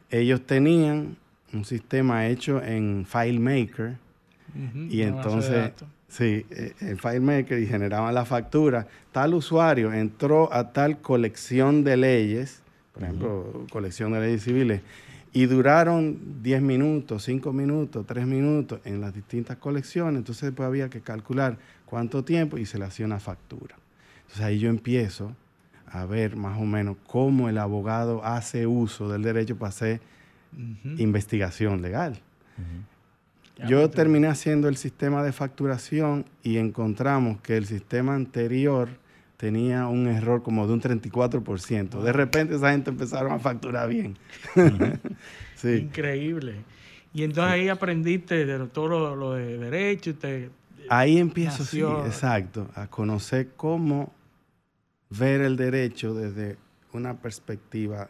Ellos 0.10 0.46
tenían 0.46 1.18
un 1.54 1.66
sistema 1.66 2.28
hecho 2.28 2.62
en 2.62 3.06
FileMaker, 3.06 3.98
y 4.90 5.02
entonces, 5.02 5.72
sí, 6.10 6.46
eh, 6.50 6.74
el 6.82 7.00
FileMaker 7.00 7.58
y 7.60 7.68
generaban 7.68 8.14
la 8.14 8.26
factura. 8.26 8.88
Tal 9.12 9.34
usuario 9.34 9.94
entró 9.94 10.54
a 10.54 10.74
tal 10.74 11.00
colección 11.00 11.84
de 11.84 11.96
leyes, 11.96 12.62
por 12.94 13.04
ejemplo, 13.04 13.66
colección 13.72 14.12
de 14.12 14.20
leyes 14.20 14.44
civiles, 14.44 14.82
y 15.34 15.46
duraron 15.46 16.42
10 16.44 16.62
minutos, 16.62 17.24
5 17.24 17.54
minutos, 17.54 18.06
3 18.06 18.28
minutos 18.28 18.82
en 18.84 19.00
las 19.00 19.14
distintas 19.14 19.58
colecciones. 19.58 20.18
Entonces 20.18 20.44
después 20.44 20.68
había 20.68 20.90
que 20.90 21.00
calcular 21.00 21.58
cuánto 21.86 22.24
tiempo 22.24 22.58
y 22.58 22.66
se 22.66 22.78
le 22.78 22.86
hacía 22.86 23.06
una 23.06 23.20
factura. 23.20 23.76
Entonces 24.32 24.46
ahí 24.46 24.60
yo 24.60 24.70
empiezo 24.70 25.36
a 25.88 26.06
ver 26.06 26.38
más 26.38 26.58
o 26.58 26.64
menos 26.66 26.96
cómo 27.06 27.50
el 27.50 27.58
abogado 27.58 28.24
hace 28.24 28.66
uso 28.66 29.10
del 29.10 29.24
derecho 29.24 29.58
para 29.58 29.70
hacer 29.70 30.00
investigación 30.98 31.82
legal. 31.82 32.18
Yo 33.68 33.90
terminé 33.90 34.28
haciendo 34.28 34.68
el 34.70 34.78
sistema 34.78 35.22
de 35.24 35.32
facturación 35.32 36.26
y 36.44 36.58
encontramos 36.58 37.40
que 37.42 37.58
el 37.58 37.66
sistema 37.68 38.16
anterior 38.16 38.90
tenía 39.38 39.88
un 39.88 40.08
error 40.08 40.42
como 40.44 40.66
de 40.66 40.74
un 40.74 40.82
34%. 40.82 42.02
De 42.02 42.14
repente 42.14 42.56
esa 42.56 42.72
gente 42.72 42.90
empezaron 42.90 43.32
a 43.34 43.40
facturar 43.40 43.88
bien. 43.90 44.18
sí. 45.56 45.74
Increíble. 45.76 46.56
Y 47.14 47.24
entonces 47.24 47.52
ahí 47.54 47.68
aprendiste 47.70 48.46
de 48.46 48.66
todo 48.68 48.88
lo, 48.88 49.16
lo 49.16 49.34
de 49.34 49.58
derecho. 49.58 50.12
y 50.12 50.14
te- 50.14 50.50
Ahí 50.90 51.18
empiezo, 51.20 51.64
sí, 51.64 51.82
nació- 51.82 52.06
exacto, 52.06 52.68
a 52.76 52.88
conocer 52.88 53.50
cómo 53.56 54.12
ver 55.12 55.42
el 55.42 55.58
derecho 55.58 56.14
desde 56.14 56.58
una 56.94 57.18
perspectiva 57.18 58.10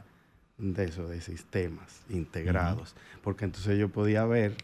de 0.58 0.86
eso, 0.86 1.08
de 1.08 1.20
sistemas 1.22 2.02
integrados. 2.10 2.96
Porque 3.24 3.46
entonces 3.46 3.78
yo 3.78 3.90
podía 3.90 4.26
ver 4.26 4.56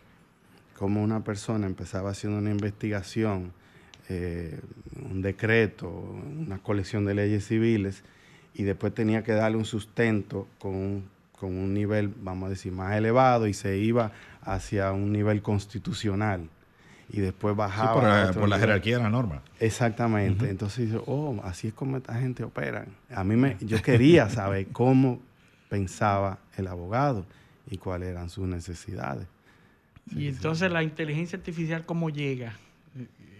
cómo 0.76 1.04
una 1.04 1.24
persona 1.24 1.66
empezaba 1.66 2.12
haciendo 2.12 2.40
una 2.40 2.52
investigación, 2.52 3.52
eh, 4.10 4.60
un 5.10 5.22
decreto, 5.22 5.90
una 5.90 6.60
colección 6.60 7.06
de 7.06 7.16
leyes 7.16 7.48
civiles, 7.48 8.04
y 8.54 8.64
después 8.64 8.94
tenía 8.94 9.24
que 9.24 9.34
darle 9.34 9.58
un 9.58 9.66
sustento 9.66 10.48
con 10.60 10.76
un, 10.76 11.10
con 11.40 11.56
un 11.56 11.74
nivel, 11.74 12.14
vamos 12.22 12.48
a 12.48 12.50
decir, 12.52 12.72
más 12.72 12.96
elevado, 12.96 13.48
y 13.48 13.54
se 13.54 13.78
iba 13.78 14.12
hacia 14.42 14.92
un 14.92 15.12
nivel 15.12 15.42
constitucional. 15.42 16.50
Y 17.10 17.22
después 17.22 17.54
Sí, 17.54 17.58
bajaba. 17.58 17.94
por, 17.94 18.04
la- 18.04 18.34
por 18.34 18.60
jerarquía 18.60 18.98
de 18.98 19.04
la 19.04 19.10
norma. 19.10 19.42
Exactamente. 19.60 20.50
Entonces 20.50 20.90
yo, 20.92 21.04
oh, 21.08 21.40
así 21.44 21.70
es 21.70 21.74
como 21.74 21.98
esta 21.98 22.16
gente 22.16 22.44
opera. 22.44 22.86
A 23.16 23.24
mí 23.24 23.36
me, 23.36 23.56
yo 23.62 23.82
quería 23.82 24.30
saber 24.30 24.68
cómo 24.74 25.20
pensaba 25.70 26.40
el 26.58 26.68
abogado 26.68 27.26
y 27.70 27.78
cuáles 27.78 28.10
eran 28.10 28.30
sus 28.30 28.48
necesidades. 28.48 29.26
y 30.16 30.28
entonces 30.28 30.72
la 30.72 30.84
inteligencia 30.84 31.38
artificial, 31.38 31.86
¿cómo 31.86 32.10
llega? 32.10 32.54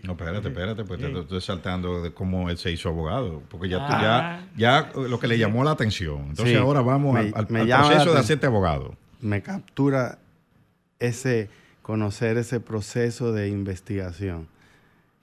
No, 0.04 0.14
espérate, 0.14 0.48
espérate, 0.50 0.84
pues 0.86 1.02
te 1.02 1.10
te 1.10 1.20
estoy 1.20 1.42
saltando 1.42 2.02
de 2.02 2.14
cómo 2.14 2.50
él 2.50 2.58
se 2.58 2.72
hizo 2.72 2.88
abogado. 2.90 3.42
Porque 3.50 3.68
ya, 3.68 3.80
tú- 3.80 3.94
Ah. 3.94 4.42
ya, 4.56 4.92
ya 4.96 5.00
lo 5.08 5.20
que 5.20 5.28
le 5.28 5.38
llamó 5.38 5.64
la 5.66 5.72
atención. 5.72 6.20
Entonces 6.30 6.50
Sí, 6.50 6.56
ahora 6.56 6.82
vamos 6.82 7.14
me- 7.14 7.20
al, 7.20 7.34
al- 7.36 7.48
me 7.50 7.66
proceso 7.66 8.14
de 8.14 8.20
hacerte 8.20 8.46
abogado. 8.46 8.96
Me 9.20 9.42
captura 9.42 10.20
ese, 11.00 11.50
conocer 11.88 12.38
ese 12.38 12.60
proceso 12.60 13.32
de 13.32 13.48
investigación, 13.48 14.48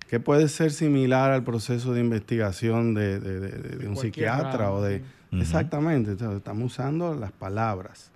que 0.09 0.19
puede 0.19 0.49
ser 0.49 0.73
similar 0.73 1.31
al 1.31 1.45
proceso 1.45 1.93
de 1.93 2.01
investigación 2.01 2.95
de, 2.95 3.21
de- 3.21 3.39
de- 3.41 3.77
de 3.77 3.87
un 3.89 3.97
psiquiatra 3.97 4.57
ramo, 4.57 4.77
o 4.77 4.83
de... 4.83 4.99
sí. 5.31 5.41
Exactamente, 5.41 6.13
entonces, 6.13 6.39
estamos 6.39 6.73
usando 6.73 7.15
las 7.15 7.33
palabras, 7.33 8.11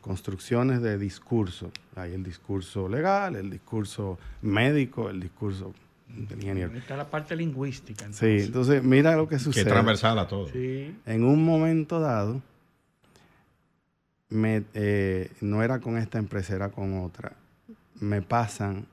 construcciones 0.00 0.80
de 0.80 0.96
discurso. 0.96 1.72
Hay 1.96 2.12
el 2.14 2.22
discurso 2.22 2.88
legal, 2.88 3.34
el 3.36 3.50
discurso 3.50 4.16
médico, 4.42 5.10
el 5.10 5.20
discurso 5.20 5.72
ingeniero. 6.16 6.72
Está 6.76 6.96
la 6.96 7.08
parte 7.10 7.34
lingüística. 7.34 8.06
Sí, 8.12 8.26
entonces 8.42 8.82
mira 8.84 9.16
lo 9.16 9.26
que 9.28 9.36
Que 9.36 9.42
sucede. 9.42 9.62
es 9.62 9.68
transversal 9.68 10.18
a 10.20 10.28
todo. 10.28 10.46
Sí. 10.48 10.94
En 11.06 11.24
un 11.24 11.44
momento 11.44 11.98
dado, 12.00 12.40
me, 14.28 14.62
eh, 14.74 15.30
no 15.40 15.62
era 15.62 15.80
con 15.80 15.96
esta 15.98 16.18
empresa, 16.18 16.54
era 16.54 16.68
con 16.70 16.98
otra. 17.02 17.32
Me 18.02 18.20
pasan 18.20 18.86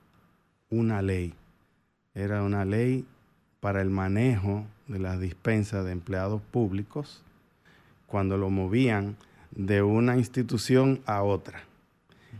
una 0.70 1.02
ley. 1.02 1.34
Era 2.14 2.44
una 2.44 2.64
ley 2.64 3.06
para 3.60 3.82
el 3.82 3.90
manejo 3.90 4.66
de 4.88 5.00
las 5.00 5.20
dispensas 5.20 5.84
de 5.84 5.92
empleados 5.92 6.42
públicos 6.52 7.24
cuando 8.06 8.38
lo 8.38 8.50
movían 8.52 9.16
de 9.52 9.82
una 9.82 10.16
institución 10.16 11.02
a 11.08 11.24
otra. 11.24 11.62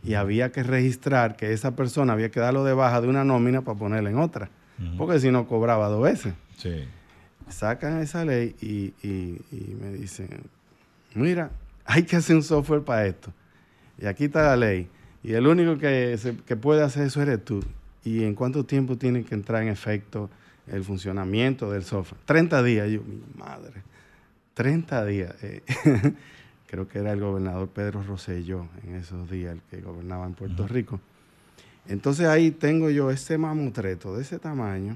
Y 0.04 0.14
había 0.14 0.52
que 0.52 0.62
registrar 0.64 1.36
que 1.36 1.54
esa 1.54 1.76
persona 1.76 2.14
había 2.14 2.30
que 2.30 2.40
darlo 2.40 2.64
de 2.64 2.74
baja 2.74 3.02
de 3.02 3.08
una 3.08 3.24
nómina 3.24 3.62
para 3.62 3.78
ponerla 3.80 4.10
en 4.12 4.20
otra. 4.20 4.50
porque 4.98 5.20
si 5.20 5.30
no 5.32 5.46
cobraba 5.48 5.90
dos 5.90 6.02
veces. 6.04 6.34
Sí. 6.56 6.86
Sacan 7.50 8.00
esa 8.00 8.24
ley 8.24 8.56
y, 8.62 8.94
y- 9.06 9.42
y 9.52 9.76
me 9.82 9.92
dicen, 9.92 10.30
mira, 11.16 11.52
hay 11.84 12.04
que 12.04 12.16
hacer 12.16 12.36
un 12.38 12.44
software 12.44 12.84
para 12.84 13.06
esto. 13.08 13.34
Y 13.98 14.06
aquí 14.06 14.26
está 14.26 14.44
la 14.44 14.56
ley. 14.56 14.88
Y 15.24 15.34
el 15.34 15.48
único 15.48 15.78
que, 15.78 16.18
se- 16.18 16.38
que 16.38 16.56
puede 16.56 16.82
hacer 16.84 17.08
eso 17.08 17.22
eres 17.22 17.44
tú. 17.44 17.62
¿Y 18.04 18.24
en 18.24 18.36
cuánto 18.36 18.64
tiempo 18.66 18.98
tiene 18.98 19.24
que 19.24 19.36
entrar 19.36 19.62
en 19.64 19.70
efecto 19.70 20.30
el 20.68 20.84
funcionamiento 20.84 21.72
del 21.72 21.84
software? 21.84 22.22
30 22.26 22.64
días. 22.64 22.90
Yo, 22.90 23.02
mi 23.04 23.22
madre. 23.38 23.82
30 24.54 25.06
días. 25.06 25.36
eh. 25.44 25.62
Creo 26.68 26.88
que 26.88 27.00
era 27.00 27.12
el 27.14 27.20
gobernador 27.20 27.68
Pedro 27.70 28.04
Rosselló 28.04 28.68
en 28.86 28.96
esos 28.96 29.30
días, 29.30 29.54
el 29.54 29.62
que 29.64 29.82
gobernaba 29.82 30.26
en 30.28 30.34
Puerto 30.34 30.68
Rico. 30.68 31.00
Entonces 31.88 32.28
ahí 32.28 32.52
tengo 32.52 32.92
yo 32.92 33.10
ese 33.10 33.38
mamutreto 33.40 34.16
de 34.16 34.22
ese 34.22 34.38
tamaño 34.38 34.96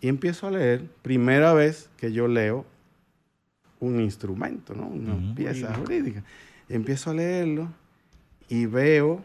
y 0.00 0.06
empiezo 0.08 0.46
a 0.46 0.52
leer, 0.52 0.88
primera 1.02 1.52
vez 1.54 1.90
que 1.96 2.12
yo 2.12 2.28
leo 2.28 2.64
un 3.80 4.00
instrumento, 4.00 4.74
¿no? 4.74 4.86
Una 4.86 5.34
pieza 5.34 5.74
jurídica. 5.74 6.22
Empiezo 6.68 7.10
a 7.10 7.14
leerlo 7.14 7.68
y 8.48 8.66
veo 8.66 9.24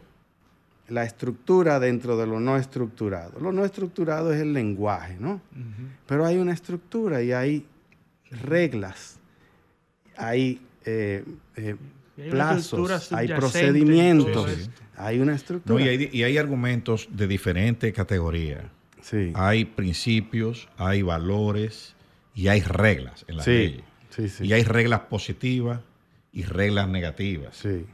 la 0.89 1.03
estructura 1.05 1.79
dentro 1.79 2.17
de 2.17 2.27
lo 2.27 2.39
no 2.39 2.57
estructurado. 2.57 3.39
Lo 3.39 3.51
no 3.51 3.63
estructurado 3.63 4.33
es 4.33 4.41
el 4.41 4.51
lenguaje, 4.53 5.15
¿no? 5.19 5.41
Pero 6.07 6.25
hay 6.25 6.37
una 6.37 6.53
estructura 6.53 7.21
y 7.23 7.31
hay 7.31 7.65
reglas, 8.29 9.19
hay 10.17 10.59
eh, 10.85 11.23
eh, 11.55 11.75
hay 12.17 12.29
plazos, 12.29 13.11
hay 13.13 13.27
procedimientos, 13.29 14.69
hay 14.97 15.19
una 15.19 15.31
No, 15.31 15.35
estructura. 15.37 15.83
y, 15.83 15.87
hay, 15.87 16.09
y 16.11 16.23
hay 16.23 16.37
argumentos 16.37 17.07
de 17.11 17.27
diferentes 17.27 17.93
categorías. 17.93 18.63
Sí. 19.01 19.31
Hay 19.35 19.65
principios, 19.65 20.67
hay 20.77 21.01
valores 21.01 21.95
y 22.35 22.47
hay 22.49 22.61
reglas 22.61 23.25
en 23.27 23.37
la 23.37 23.43
Sí, 23.43 23.49
ley. 23.51 23.83
sí, 24.09 24.29
sí. 24.29 24.45
Y 24.45 24.53
hay 24.53 24.63
reglas 24.63 25.01
positivas 25.01 25.79
y 26.33 26.43
reglas 26.43 26.87
negativas. 26.87 27.57
Sí. 27.57 27.85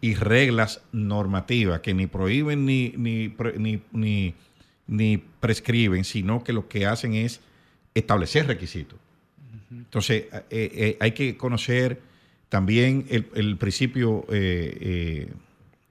Y 0.00 0.14
reglas 0.14 0.82
normativas 0.92 1.80
que 1.80 1.94
ni 1.94 2.06
prohíben 2.06 2.66
ni, 2.66 2.92
ni, 2.96 3.32
ni, 3.58 3.80
ni- 3.92 4.34
ni 4.88 5.18
prescriben, 5.18 6.04
sino 6.04 6.42
que 6.44 6.52
lo 6.52 6.68
que 6.68 6.86
hacen 6.86 7.14
es 7.14 7.40
establecer 7.94 8.46
requisitos. 8.46 8.98
Entonces, 9.70 10.24
eh, 10.32 10.42
eh, 10.50 10.96
hay 11.00 11.12
que 11.12 11.36
conocer 11.36 12.00
también 12.48 13.04
el, 13.08 13.26
el 13.34 13.56
principio, 13.56 14.24
eh, 14.30 14.78
eh, 14.80 15.32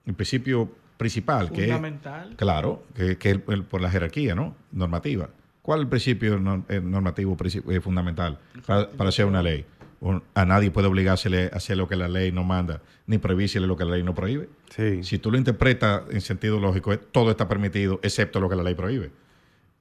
el 0.06 0.14
principio 0.14 0.72
principal, 0.98 1.52
que 1.52 1.62
es, 1.66 1.68
Fundamental. 1.68 2.36
claro, 2.38 2.84
que, 2.96 3.18
que 3.18 3.32
es 3.32 3.36
el- 3.36 3.54
el- 3.54 3.64
por 3.64 3.82
la 3.82 3.90
jerarquía, 3.92 4.34
¿no? 4.36 4.56
Normativa. 4.72 5.30
¿Cuál 5.62 5.80
es 5.80 5.84
el 5.84 5.90
principio 5.90 6.40
nor- 6.40 6.82
normativo 6.84 7.36
princip- 7.36 7.70
eh, 7.70 7.82
fundamental 7.82 8.40
para, 8.66 8.90
para 8.92 9.10
hacer 9.10 9.26
una 9.26 9.42
ley? 9.44 9.66
A 10.36 10.46
nadie 10.46 10.70
puede 10.72 10.88
obligársele 10.88 11.50
a 11.52 11.58
hacer 11.58 11.78
lo 11.78 11.88
que 11.88 11.96
la 11.96 12.08
ley 12.08 12.32
no 12.32 12.44
manda, 12.44 12.82
ni 13.08 13.18
prohibírsele 13.18 13.66
lo 13.66 13.76
que 13.76 13.86
la 13.86 13.92
ley 13.92 14.04
no 14.04 14.14
prohíbe. 14.14 14.50
Sí. 14.70 15.04
Si 15.04 15.18
tú 15.20 15.32
lo 15.32 15.38
interpretas 15.38 16.04
en 16.12 16.22
sentido 16.22 16.60
lógico, 16.60 16.94
es- 16.94 17.00
todo 17.12 17.32
está 17.32 17.48
permitido, 17.48 18.00
excepto 18.04 18.40
lo 18.40 18.48
que 18.50 18.56
la 18.56 18.64
ley 18.64 18.76
prohíbe. 18.76 19.12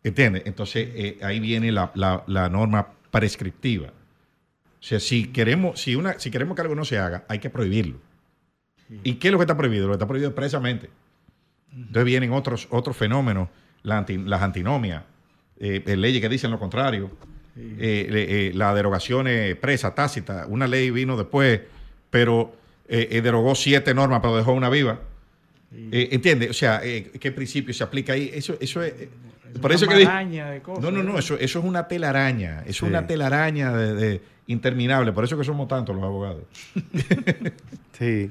¿Entiendes? 0.02 0.42
Entonces, 0.46 0.88
eh, 0.94 1.18
ahí 1.22 1.40
viene 1.40 1.72
la, 1.72 1.90
la- 1.94 2.24
la 2.26 2.48
norma 2.48 2.86
prescriptiva. 3.10 3.88
O 3.88 4.86
sea, 4.86 5.00
si 5.00 5.26
queremos, 5.28 5.80
si, 5.80 5.94
una, 5.96 6.18
si 6.18 6.30
queremos 6.30 6.54
que 6.56 6.62
algo 6.62 6.74
no 6.74 6.84
se 6.84 6.98
haga, 6.98 7.24
hay 7.28 7.38
que 7.38 7.50
prohibirlo. 7.50 7.96
¿Y 9.02 9.14
qué 9.14 9.28
es 9.28 9.32
lo 9.32 9.38
que 9.38 9.44
está 9.44 9.56
prohibido? 9.56 9.86
Lo 9.86 9.92
que 9.92 9.96
está 9.96 10.06
prohibido 10.06 10.30
expresamente. 10.30 10.90
Entonces 11.72 12.04
vienen 12.04 12.32
otros, 12.32 12.68
otros 12.70 12.96
fenómenos, 12.96 13.48
la 13.82 13.98
anti- 13.98 14.18
las 14.18 14.42
antinomias, 14.42 15.02
eh, 15.58 15.82
eh, 15.86 15.96
leyes 15.96 16.20
que 16.20 16.28
dicen 16.28 16.50
lo 16.50 16.58
contrario, 16.58 17.10
eh, 17.56 18.06
eh, 18.10 18.52
la 18.54 18.74
derogación 18.74 19.26
expresa, 19.28 19.94
tácita. 19.94 20.46
Una 20.48 20.66
ley 20.66 20.90
vino 20.90 21.16
después, 21.16 21.60
pero 22.10 22.54
eh, 22.88 23.20
derogó 23.22 23.54
siete 23.54 23.94
normas, 23.94 24.20
pero 24.20 24.36
dejó 24.36 24.52
una 24.52 24.68
viva. 24.70 25.00
¿Entiendes? 25.72 26.50
O 26.50 26.54
sea, 26.54 26.80
¿qué 26.82 27.32
principio 27.32 27.74
se 27.74 27.82
aplica 27.82 28.12
ahí? 28.12 28.30
Eso, 28.32 28.56
eso 28.60 28.82
es... 28.82 28.92
eh, 28.92 29.08
por 29.60 29.70
una 29.70 29.74
eso 29.76 29.86
que 29.88 29.94
de 30.50 30.60
cosas, 30.62 30.82
no, 30.84 30.90
no, 30.90 31.02
no, 31.02 31.18
eso, 31.18 31.36
eso 31.38 31.58
es 31.60 31.64
una 31.64 31.86
telaraña, 31.88 32.62
Sí. 32.64 32.70
es 32.70 32.82
una 32.82 33.06
telaraña 33.06 33.72
de, 33.72 33.94
de- 33.94 34.20
interminable, 34.46 35.12
por 35.12 35.24
eso 35.24 35.38
que 35.38 35.44
somos 35.44 35.68
tantos 35.68 35.94
los 35.96 36.04
abogados. 36.04 36.44
Sí. 37.98 38.30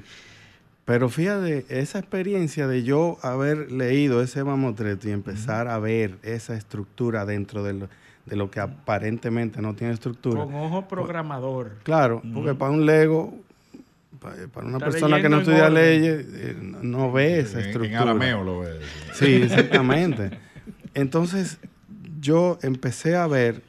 Pero 0.84 1.08
fíjate, 1.08 1.64
esa 1.70 1.98
experiencia 1.98 2.66
de 2.66 2.82
yo 2.82 3.16
haber 3.22 3.72
leído 3.72 4.22
ese 4.22 4.44
mamotreto 4.44 5.08
y 5.08 5.12
empezar 5.12 5.66
a 5.68 5.78
ver 5.78 6.16
esa 6.22 6.54
estructura 6.56 7.24
dentro 7.24 7.62
de 7.64 7.72
lo, 7.72 7.88
de 8.26 8.36
lo 8.36 8.50
que 8.50 8.60
aparentemente 8.60 9.60
no 9.60 9.74
tiene 9.74 9.92
estructura. 9.92 10.44
Con 10.44 10.54
ojo 10.54 10.88
programador. 10.88 11.76
Claro, 11.82 12.22
porque 12.32 12.54
para 12.54 12.70
un 12.70 12.86
Lego, 12.86 13.34
pa- 14.20 14.34
para 14.52 14.66
una 14.66 14.78
Está 14.78 14.90
persona 14.90 15.20
que 15.20 15.28
no 15.28 15.38
estudia 15.40 15.66
orden. 15.66 15.74
leyes, 15.74 16.26
eh, 16.32 16.56
no- 16.82 17.12
ve 17.12 17.40
esa 17.40 17.58
En- 17.58 17.64
en 17.64 17.70
estructura. 17.70 18.00
arameo 18.02 18.42
lo 18.44 18.60
ve. 18.60 18.80
Sí, 19.12 19.26
exactamente. 19.42 20.30
Entonces, 20.94 21.58
yo 22.20 22.58
empecé 22.62 23.16
a 23.16 23.26
ver 23.26 23.62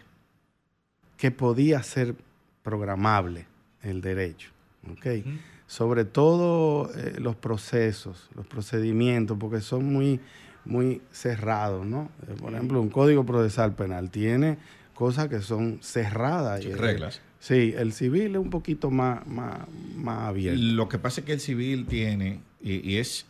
que 1.18 1.32
podía 1.32 1.82
ser 1.84 2.15
programable 2.64 3.45
el 3.82 4.02
derecho. 4.02 4.52
¿ok? 4.91 5.26
Sobre 5.68 6.06
todo 6.06 6.91
eh, 6.95 7.15
los 7.19 7.36
procesos, 7.36 8.30
los 8.36 8.45
procedimientos, 8.45 9.36
porque 9.40 9.61
son 9.61 9.86
muy, 9.91 10.19
muy 10.65 11.01
cerrados, 11.11 11.85
¿no? 11.85 12.09
Eh, 12.27 12.33
por 12.39 12.53
ejemplo, 12.53 12.81
un 12.81 12.89
código 12.89 13.25
procesal 13.25 13.73
penal 13.75 14.09
tiene 14.11 14.57
cosas 14.93 15.27
que 15.27 15.41
son 15.41 15.79
cerradas. 15.81 16.63
Sí, 16.63 16.69
y, 16.69 16.73
reglas. 16.73 17.21
Sí, 17.39 17.73
el 17.77 17.93
civil 17.93 18.31
es 18.35 18.37
un 18.41 18.49
poquito 18.49 18.89
más, 18.89 19.25
más, 19.27 19.59
más 19.95 20.29
abierto. 20.29 20.59
Lo 20.61 20.89
que 20.89 20.97
pasa 20.97 21.21
es 21.21 21.25
que 21.25 21.33
el 21.33 21.39
civil 21.39 21.85
tiene, 21.85 22.39
y, 22.61 22.89
y 22.89 22.97
es, 22.97 23.25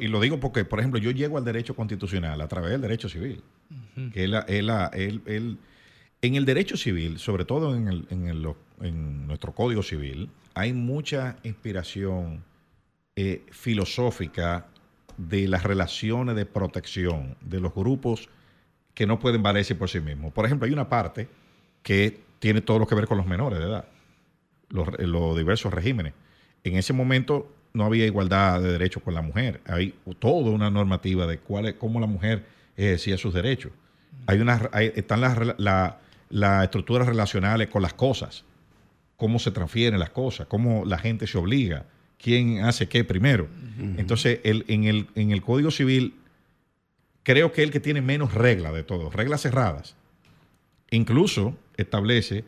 y 0.00 0.08
lo 0.08 0.20
digo 0.20 0.38
porque, 0.40 0.64
por 0.64 0.80
ejemplo, 0.80 1.00
yo 1.00 1.10
llego 1.12 1.38
al 1.38 1.44
derecho 1.44 1.74
constitucional 1.74 2.40
a 2.40 2.48
través 2.48 2.70
del 2.72 2.80
derecho 2.82 3.08
civil. 3.08 3.42
que 4.12 4.24
es 4.24 4.28
la- 4.30 4.40
es 4.40 4.62
la- 4.62 4.90
el- 4.92 5.22
el- 5.26 5.56
en 6.20 6.34
el 6.34 6.44
derecho 6.44 6.76
civil, 6.76 7.18
sobre 7.18 7.44
todo 7.46 7.74
en, 7.74 7.88
el- 7.88 8.06
en 8.10 8.26
el- 8.28 8.46
en 8.82 9.26
nuestro 9.26 9.52
código 9.52 9.82
civil, 9.82 10.28
hay 10.54 10.72
mucha 10.74 11.36
inspiración 11.42 12.44
eh, 13.16 13.42
filosófica 13.50 14.66
de 15.16 15.48
las 15.48 15.62
relaciones 15.64 16.36
de 16.36 16.46
protección 16.46 17.36
de 17.40 17.60
los 17.60 17.74
grupos 17.74 18.28
que 18.94 19.06
no 19.06 19.18
pueden 19.18 19.42
valerse 19.42 19.74
por 19.74 19.88
sí 19.88 20.00
mismos. 20.00 20.32
Por 20.32 20.44
ejemplo, 20.46 20.66
hay 20.66 20.72
una 20.72 20.88
parte 20.88 21.28
que 21.82 22.20
tiene 22.38 22.60
todo 22.60 22.78
lo 22.78 22.86
que 22.86 22.94
ver 22.94 23.06
con 23.06 23.16
los 23.18 23.26
menores 23.26 23.58
de 23.58 23.64
edad, 23.66 23.84
los, 24.68 24.88
los 24.98 25.36
diversos 25.36 25.72
regímenes. 25.72 26.12
En 26.64 26.76
ese 26.76 26.92
momento 26.92 27.52
no 27.72 27.84
había 27.84 28.04
igualdad 28.06 28.60
de 28.60 28.70
derechos 28.72 29.02
con 29.02 29.14
la 29.14 29.22
mujer. 29.22 29.60
Hay 29.66 29.94
toda 30.18 30.50
una 30.50 30.70
normativa 30.70 31.26
de 31.26 31.38
cuál 31.38 31.66
es, 31.66 31.74
cómo 31.74 32.00
la 32.00 32.06
mujer 32.06 32.44
ejercía 32.76 33.16
sus 33.16 33.32
derechos. 33.34 33.72
Hay 34.26 34.38
una, 34.40 34.68
hay- 34.72 34.92
están 34.94 35.20
las 35.20 35.38
la- 35.58 36.64
estructuras 36.64 37.06
relacionales 37.08 37.68
con 37.68 37.82
las 37.82 37.94
cosas, 37.94 38.44
cómo 39.16 39.38
se 39.38 39.50
transfieren 39.50 39.98
las 40.00 40.10
cosas, 40.10 40.46
cómo 40.48 40.84
la 40.84 40.98
gente 40.98 41.26
se 41.26 41.38
obliga, 41.38 41.84
quién 42.22 42.60
hace 42.64 42.88
qué 42.88 43.04
primero. 43.04 43.48
Entonces, 43.96 44.40
el- 44.44 44.64
en, 44.68 44.84
el, 44.84 45.08
en 45.14 45.30
el 45.32 45.42
Código 45.42 45.70
Civil, 45.70 46.14
creo 47.22 47.52
que 47.52 47.62
es 47.62 47.66
el 47.66 47.72
que 47.72 47.80
tiene 47.80 48.00
menos 48.00 48.34
reglas 48.34 48.72
de 48.74 48.82
todos, 48.84 49.12
reglas 49.14 49.40
cerradas. 49.42 49.96
Incluso 50.90 51.56
establece 51.76 52.44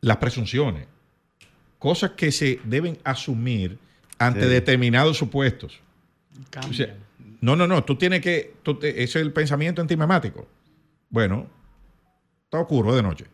las 0.00 0.16
presunciones, 0.16 0.86
cosas 1.78 2.12
que 2.12 2.32
se 2.32 2.60
deben 2.64 2.98
asumir 3.04 3.78
ante 4.18 4.42
Sí. 4.42 4.48
determinados 4.48 5.16
supuestos. 5.16 5.80
Cambia. 6.50 6.70
O 6.70 6.74
sea, 6.74 6.96
no, 7.40 7.54
no, 7.56 7.66
no, 7.66 7.84
tú 7.84 7.96
tienes 7.96 8.20
que, 8.20 8.54
tú 8.62 8.74
te- 8.74 8.90
ese 9.02 9.20
es 9.20 9.24
el 9.26 9.32
pensamiento 9.32 9.80
antimemático. 9.82 10.48
Bueno, 11.10 11.46
está 12.44 12.58
oscuro 12.60 12.94
de 12.96 13.02
noche. 13.02 13.26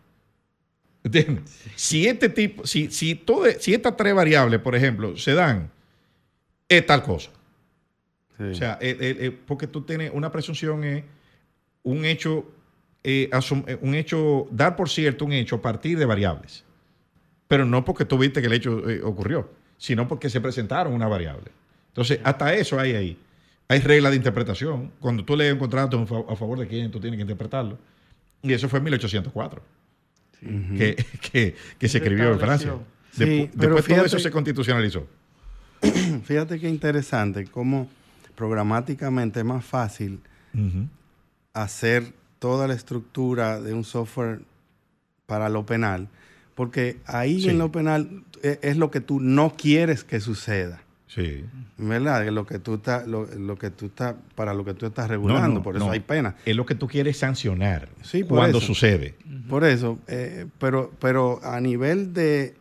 ¿Entiendes? 1.04 1.44
Si 1.76 2.06
este 2.06 2.28
tipo, 2.30 2.66
si, 2.66 2.90
si, 2.90 3.14
todo- 3.14 3.46
si 3.60 3.74
estas 3.74 3.96
tres 3.96 4.14
variables, 4.14 4.58
por 4.60 4.74
ejemplo, 4.74 5.16
se 5.16 5.34
dan, 5.34 5.70
es 6.68 6.84
tal 6.86 7.02
cosa. 7.02 7.30
O 8.40 8.54
sea, 8.54 8.78
eh, 8.80 8.96
eh, 8.98 9.16
eh, 9.20 9.30
porque 9.46 9.66
tú 9.66 9.82
tienes 9.82 10.10
una 10.12 10.32
presunción 10.32 10.82
es 10.82 11.04
un 11.84 12.04
hecho, 12.04 12.50
eh, 13.04 13.30
un 13.82 13.94
hecho, 13.94 14.48
dar 14.50 14.74
por 14.74 14.88
cierto 14.88 15.24
un 15.24 15.32
hecho 15.32 15.56
a 15.56 15.62
partir 15.62 15.98
de 15.98 16.06
variables. 16.06 16.64
Pero 17.46 17.64
no 17.66 17.84
porque 17.84 18.06
tú 18.06 18.18
viste 18.18 18.40
que 18.40 18.46
el 18.48 18.54
hecho 18.54 18.82
ocurrió, 19.04 19.50
sino 19.76 20.08
porque 20.08 20.30
se 20.30 20.40
presentaron 20.40 20.94
una 20.94 21.06
variable. 21.06 21.50
Entonces, 21.88 22.18
hasta 22.24 22.54
eso 22.54 22.80
hay 22.80 22.94
ahí. 22.94 23.18
Hay 23.68 23.80
reglas 23.80 24.12
de 24.12 24.16
interpretación. 24.16 24.90
Cuando 24.98 25.24
tú 25.24 25.36
lees 25.36 25.52
un 25.52 25.58
contrato 25.58 26.02
a 26.28 26.34
favor 26.36 26.58
de 26.58 26.66
quién, 26.66 26.90
tú 26.90 26.98
tienes 26.98 27.18
que 27.18 27.22
interpretarlo. 27.22 27.78
Y 28.42 28.52
eso 28.52 28.68
fue 28.68 28.78
en 28.78 28.84
1804, 28.86 29.62
que, 30.40 30.96
que- 31.32 31.54
que 31.78 31.88
se 31.88 31.98
escribió 31.98 32.32
en 32.32 32.38
Francia. 32.40 32.74
Sí, 33.12 33.48
pero 33.58 33.76
después 33.76 33.96
todo 33.96 34.06
eso 34.06 34.18
se 34.18 34.30
constitucionalizó. 34.30 35.06
Fíjate 36.24 36.58
qué 36.58 36.68
interesante 36.68 37.44
cómo 37.46 37.88
programáticamente 38.34 39.40
es 39.40 39.46
más 39.46 39.64
fácil 39.64 40.20
hacer 41.52 42.12
toda 42.38 42.66
la 42.68 42.74
estructura 42.74 43.60
de 43.60 43.72
un 43.74 43.84
software 43.84 44.40
para 45.26 45.48
lo 45.48 45.64
penal, 45.64 46.08
porque 46.54 46.98
ahí 47.06 47.42
Sí. 47.42 47.48
en 47.50 47.58
lo 47.58 47.70
penal 47.72 48.24
eh, 48.42 48.58
es 48.62 48.76
lo 48.76 48.90
que 48.90 49.00
tú 49.00 49.20
no 49.20 49.54
quieres 49.56 50.04
que 50.04 50.20
suceda. 50.20 50.80
Sí. 51.14 51.44
¿Verdad? 51.78 52.26
Lo 52.30 52.44
que 52.44 52.58
tú 52.58 52.74
estás, 52.74 53.06
lo, 53.06 53.26
lo 53.26 53.56
que 53.56 53.70
tú 53.70 53.86
estás, 53.86 54.16
para 54.34 54.52
lo 54.52 54.64
que 54.64 54.74
tú 54.74 54.86
estás 54.86 55.08
regulando, 55.08 55.58
no, 55.60 55.62
por 55.62 55.76
eso 55.76 55.86
no. 55.86 55.92
hay 55.92 56.00
pena. 56.00 56.34
Es 56.44 56.56
lo 56.56 56.66
que 56.66 56.74
tú 56.74 56.88
quieres 56.88 57.18
sancionar 57.18 57.88
Sí, 58.02 58.24
por 58.24 58.38
cuando 58.38 58.58
eso. 58.58 58.66
sucede. 58.66 59.14
Por 59.48 59.64
eso, 59.64 59.98
eh, 60.08 60.46
pero, 60.58 60.90
pero 61.00 61.40
a 61.44 61.60
nivel 61.60 62.12
de, 62.12 62.56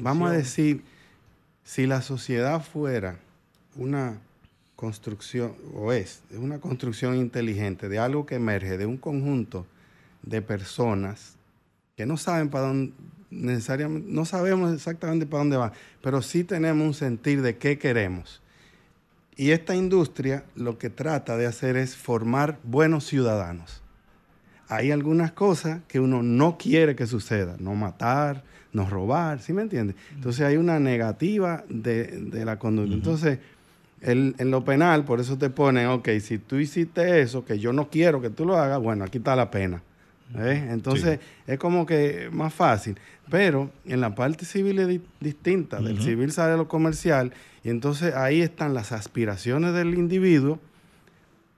vamos 0.00 0.30
a 0.30 0.32
decir, 0.32 0.82
si 1.62 1.86
la 1.86 2.00
sociedad 2.00 2.62
fuera 2.62 3.18
una 3.76 4.18
construcción, 4.76 5.54
o 5.74 5.92
es, 5.92 6.22
es 6.30 6.38
una 6.38 6.58
construcción 6.58 7.16
inteligente 7.16 7.88
de 7.88 7.98
algo 7.98 8.24
que 8.26 8.36
emerge 8.36 8.78
de 8.78 8.86
un 8.86 8.96
conjunto 8.96 9.66
de 10.22 10.40
personas 10.42 11.36
que 11.96 12.06
no 12.06 12.16
saben 12.16 12.48
para 12.48 12.66
dónde, 12.68 12.92
necesariamente, 13.30 14.08
no 14.10 14.24
sabemos 14.24 14.72
exactamente 14.72 15.26
para 15.26 15.40
dónde 15.40 15.56
va, 15.56 15.72
pero 16.02 16.22
sí 16.22 16.44
tenemos 16.44 16.86
un 16.86 16.94
sentir 16.94 17.42
de 17.42 17.56
qué 17.56 17.78
queremos. 17.78 18.40
Y 19.36 19.50
esta 19.50 19.74
industria 19.74 20.44
lo 20.54 20.78
que 20.78 20.90
trata 20.90 21.36
de 21.36 21.46
hacer 21.46 21.76
es 21.76 21.96
formar 21.96 22.58
buenos 22.62 23.04
ciudadanos. 23.04 23.82
Hay 24.68 24.90
algunas 24.92 25.32
cosas 25.32 25.80
que 25.88 26.00
uno 26.00 26.22
no 26.22 26.56
quiere 26.56 26.94
que 26.96 27.06
suceda, 27.06 27.56
no 27.58 27.74
matar, 27.74 28.44
no 28.72 28.88
robar, 28.88 29.40
¿sí 29.40 29.52
me 29.52 29.62
entiendes? 29.62 29.96
Entonces 30.14 30.46
hay 30.46 30.56
una 30.56 30.78
negativa 30.80 31.64
de, 31.68 32.04
de 32.06 32.44
la 32.44 32.58
conducta. 32.58 32.94
Entonces, 32.94 33.38
el- 34.00 34.34
en 34.38 34.50
lo 34.50 34.64
penal, 34.64 35.04
por 35.04 35.20
eso 35.20 35.36
te 35.36 35.50
ponen, 35.50 35.88
ok, 35.88 36.08
si 36.20 36.38
tú 36.38 36.56
hiciste 36.56 37.20
eso, 37.20 37.44
que 37.44 37.58
yo 37.58 37.72
no 37.72 37.88
quiero 37.90 38.20
que 38.20 38.30
tú 38.30 38.44
lo 38.44 38.56
hagas, 38.56 38.80
bueno, 38.80 39.04
aquí 39.04 39.18
está 39.18 39.36
la 39.36 39.50
pena. 39.50 39.82
¿Eh? 40.38 40.68
Entonces, 40.70 41.20
es 41.46 41.58
como 41.58 41.86
que 41.86 42.28
más 42.32 42.52
fácil. 42.52 42.96
Pero 43.30 43.70
en 43.86 44.00
la 44.00 44.14
parte 44.14 44.44
civil 44.44 44.78
es 44.80 44.88
di- 44.88 45.00
distinta. 45.20 45.80
Del 45.80 45.96
civil 46.02 46.32
sale 46.32 46.56
lo 46.56 46.68
comercial 46.68 47.32
y 47.62 47.70
entonces 47.70 48.14
ahí 48.14 48.42
están 48.42 48.74
las 48.74 48.92
aspiraciones 48.92 49.72
del 49.74 49.94
individuo 49.94 50.58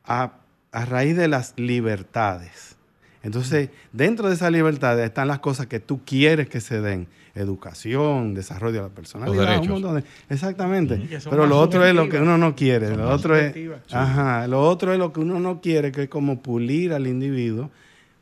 a, 0.05 0.33
a 0.73 0.85
raíz 0.85 1.17
de 1.17 1.29
las 1.29 1.55
libertades. 1.57 2.77
Entonces, 3.23 3.71
dentro 3.93 4.29
de 4.29 4.35
esas 4.35 4.53
libertades 4.53 5.05
están 5.05 5.27
las 5.27 5.41
cosas 5.41 5.67
que 5.67 5.81
tú 5.81 6.01
quieres 6.05 6.49
que 6.49 6.61
se 6.61 6.81
den. 6.81 7.09
Educación, 7.35 8.33
desarrollo 8.35 8.77
de 8.77 8.83
la 8.83 8.95
personalidad, 8.95 9.45
un 9.61 9.69
montón 9.83 9.97
de- 9.97 10.05
exactamente. 10.35 10.95
Pero 11.31 11.47
lo 11.47 11.59
otro 11.61 11.85
es 11.85 11.95
lo 11.95 12.09
que 12.09 12.19
uno 12.21 12.39
no 12.39 12.55
quiere. 12.55 12.97
Lo 12.97 13.11
otro 13.11 13.35
es. 13.37 13.53
Sí. 13.89 13.95
ajá, 13.95 14.47
lo 14.47 14.63
otro 14.63 14.93
es 14.93 14.99
lo 14.99 15.13
que 15.13 15.21
uno 15.21 15.39
no 15.41 15.61
quiere, 15.61 15.93
que 15.93 16.05
es 16.05 16.09
como 16.09 16.41
pulir 16.41 16.93
al 16.95 17.07
individuo 17.07 17.71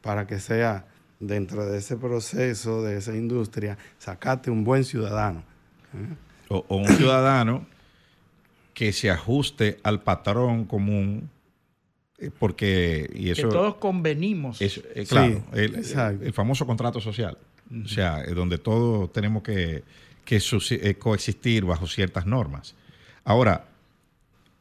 para 0.04 0.26
que 0.26 0.38
sea 0.38 0.86
dentro 1.18 1.64
de 1.66 1.78
ese 1.78 1.96
proceso, 1.96 2.82
de 2.82 2.98
esa 2.98 3.16
industria, 3.16 3.78
sacate 3.98 4.50
un 4.50 4.62
buen 4.62 4.84
ciudadano. 4.84 5.42
¿eh? 5.94 6.14
O, 6.48 6.64
o 6.68 6.76
un 6.76 6.86
ciudadano 6.96 7.66
que 8.74 8.92
se 8.92 9.10
ajuste 9.10 9.78
al 9.82 10.02
patrón 10.02 10.64
común, 10.66 11.30
eh, 12.18 12.30
porque... 12.38 13.08
Y 13.14 13.30
eso, 13.30 13.48
que 13.48 13.54
todos 13.54 13.76
convenimos. 13.76 14.60
eso, 14.60 14.82
eh, 14.94 15.06
claro, 15.08 15.36
Sí, 15.36 15.42
el, 15.60 15.74
exacto. 15.76 16.24
el 16.24 16.32
famoso 16.32 16.66
contrato 16.66 17.00
social. 17.00 17.38
O 17.84 17.88
sea, 17.88 18.20
es 18.22 18.34
donde 18.34 18.58
todos 18.58 19.10
tenemos 19.12 19.42
que, 19.42 19.84
que 20.24 20.36
eh, 20.70 20.94
coexistir 20.96 21.64
bajo 21.64 21.86
ciertas 21.86 22.26
normas. 22.26 22.74
Ahora, 23.24 23.64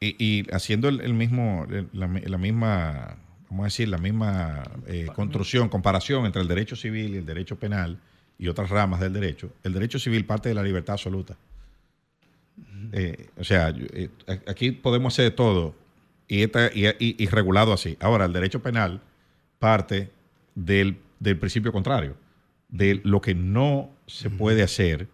y, 0.00 0.16
y 0.24 0.46
haciendo 0.52 0.88
el, 0.88 1.00
el 1.02 1.12
mismo, 1.12 1.66
el- 1.68 1.88
la, 1.92 2.06
mi- 2.08 2.22
la 2.22 2.38
misma, 2.38 3.16
vamos 3.54 3.64
a 3.64 3.66
decir, 3.66 3.88
la 3.88 3.98
misma 3.98 4.64
eh, 4.88 5.06
construcción, 5.14 5.68
comparación 5.68 6.26
entre 6.26 6.42
el 6.42 6.48
derecho 6.48 6.74
civil 6.76 7.14
y 7.14 7.18
el 7.18 7.26
derecho 7.26 7.56
penal 7.56 7.98
y 8.36 8.48
otras 8.48 8.68
ramas 8.68 8.98
del 9.00 9.12
derecho, 9.12 9.52
el 9.62 9.72
derecho 9.72 9.98
civil 10.00 10.24
parte 10.26 10.48
de 10.48 10.54
la 10.56 10.62
libertad 10.62 10.94
absoluta. 10.94 11.36
Eh, 12.92 13.28
o 13.38 13.44
sea, 13.44 13.72
eh, 13.76 14.08
aquí 14.46 14.72
podemos 14.72 15.14
hacer 15.14 15.26
de 15.26 15.30
todo 15.32 15.74
y, 16.28 16.42
y- 16.44 16.48
y- 16.98 17.16
y 17.18 17.26
regulado 17.26 17.72
así. 17.72 17.96
Ahora, 18.00 18.24
el 18.24 18.32
derecho 18.32 18.60
penal 18.62 19.00
parte 19.58 20.10
del, 20.54 20.98
del 21.20 21.38
principio 21.38 21.72
contrario, 21.72 22.16
de 22.68 23.00
lo 23.04 23.20
que 23.20 23.34
no 23.34 23.90
se 24.06 24.30
puede 24.30 24.62
hacer, 24.62 25.08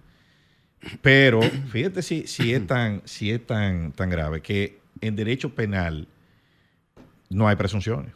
pero 1.03 1.41
fíjate 1.43 2.01
si, 2.03 2.27
si 2.27 2.55
es, 2.55 2.67
tan, 2.67 3.03
si 3.05 3.31
es 3.31 3.47
tan, 3.47 3.93
tan 3.93 4.09
grave 4.11 4.41
que 4.41 4.79
en 5.03 5.15
derecho 5.15 5.55
penal 5.55 6.09
no 7.29 7.47
hay 7.49 7.57
presunciones. 7.57 8.13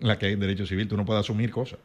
La 0.00 0.18
que 0.18 0.26
hay 0.26 0.32
en 0.34 0.40
derecho 0.40 0.66
civil, 0.66 0.86
tú 0.88 0.96
no 0.96 1.04
puedes 1.04 1.20
asumir 1.20 1.50
cosas. 1.50 1.78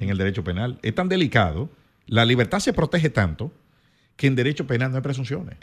En 0.00 0.08
el 0.10 0.18
derecho 0.18 0.42
penal 0.44 0.78
es 0.82 0.94
tan 0.94 1.08
delicado, 1.08 1.70
la 2.06 2.24
libertad 2.24 2.58
se 2.60 2.72
protege 2.72 3.08
tanto 3.10 3.52
que 4.16 4.26
en 4.26 4.34
derecho 4.34 4.66
penal 4.66 4.90
no 4.90 4.96
hay 4.96 5.02
presunciones. 5.02 5.56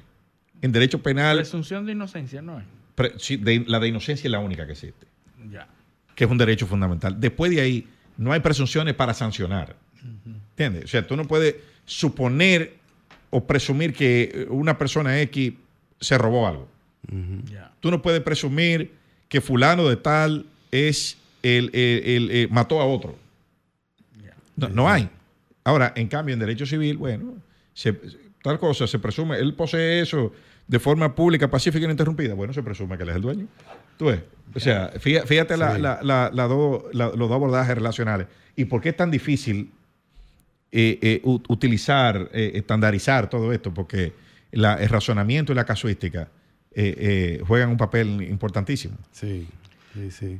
En 0.61 0.71
derecho 0.71 1.01
penal, 1.03 1.37
Presunción 1.37 1.85
de 1.85 1.91
inocencia, 1.91 2.41
¿no 2.41 2.59
es? 2.59 2.65
pre- 2.95 3.13
sí, 3.17 3.35
de- 3.37 3.65
la 3.67 3.79
de 3.79 3.89
inocencia 3.89 4.27
es 4.27 4.31
la 4.31 4.39
única 4.39 4.65
que 4.65 4.71
existe, 4.73 5.07
Ya. 5.51 5.67
que 6.15 6.23
es 6.23 6.29
un 6.31 6.37
derecho 6.37 6.65
fundamental. 6.67 7.19
Después 7.19 7.51
de 7.51 7.61
ahí, 7.61 7.87
no 8.17 8.31
hay 8.31 8.39
presunciones 8.39 8.93
para 8.93 9.13
sancionar. 9.13 9.75
¿Entiendes? 10.51 10.85
O 10.85 10.87
sea, 10.87 11.05
tú 11.07 11.15
no 11.17 11.25
puedes 11.27 11.55
suponer 11.85 12.75
o 13.29 13.45
presumir 13.47 13.93
que 13.93 14.31
eh, 14.33 14.47
una 14.49 14.77
persona 14.77 15.19
X 15.21 15.53
se 15.99 16.17
robó 16.17 16.47
algo. 16.47 16.67
Tú 17.79 17.89
no 17.91 18.01
puedes 18.01 18.21
presumir 18.21 18.91
que 19.27 19.41
fulano 19.41 19.87
de 19.89 19.95
tal 19.97 20.45
es 20.71 21.17
el, 21.43 21.69
el- 21.73 22.03
el- 22.05 22.31
el- 22.31 22.49
mató 22.49 22.81
a 22.81 22.85
otro. 22.85 23.15
No, 24.55 24.69
no 24.69 24.89
hay. 24.89 25.09
Ahora, 25.63 25.93
en 25.95 26.07
cambio, 26.07 26.33
en 26.33 26.39
derecho 26.39 26.65
civil, 26.65 26.97
bueno, 26.97 27.35
se- 27.73 27.97
tal 28.43 28.59
cosa, 28.59 28.87
se 28.87 28.99
presume, 28.99 29.37
él 29.37 29.53
posee 29.53 30.01
eso 30.01 30.31
de 30.67 30.79
forma 30.79 31.13
pública, 31.15 31.49
pacífica 31.49 31.81
y 31.81 31.85
ininterrumpida. 31.85 32.33
Bueno, 32.33 32.53
se 32.53 32.61
presume 32.63 32.97
que 32.97 33.03
él 33.03 33.09
es 33.09 33.15
el 33.15 33.21
dueño. 33.21 33.47
Tú 33.97 34.05
ves. 34.05 34.21
O 34.55 34.59
sea, 34.59 34.91
fíjate, 34.99 35.57
la- 35.57 35.77
la- 35.77 35.99
la- 36.03 36.29
la 36.33 36.47
do- 36.47 36.89
la- 36.93 37.07
los 37.07 37.17
dos 37.29 37.31
abordajes 37.31 37.75
relacionales. 37.75 38.27
¿Y 38.55 38.65
por 38.65 38.81
qué 38.81 38.89
es 38.89 38.97
tan 38.97 39.09
difícil 39.11 39.71
eh, 40.71 40.97
eh, 41.01 41.21
utilizar, 41.23 42.29
eh, 42.33 42.51
estandarizar 42.55 43.29
todo 43.29 43.51
esto? 43.53 43.73
Porque 43.73 44.13
la- 44.51 44.75
el 44.75 44.89
razonamiento 44.89 45.51
y 45.51 45.55
la 45.55 45.65
casuística 45.65 46.29
eh, 46.75 46.95
eh, 47.39 47.43
juegan 47.47 47.69
un 47.69 47.77
papel 47.77 48.21
importantísimo. 48.23 48.97
Sí, 49.11 49.47
sí, 49.93 50.09
sí. 50.11 50.39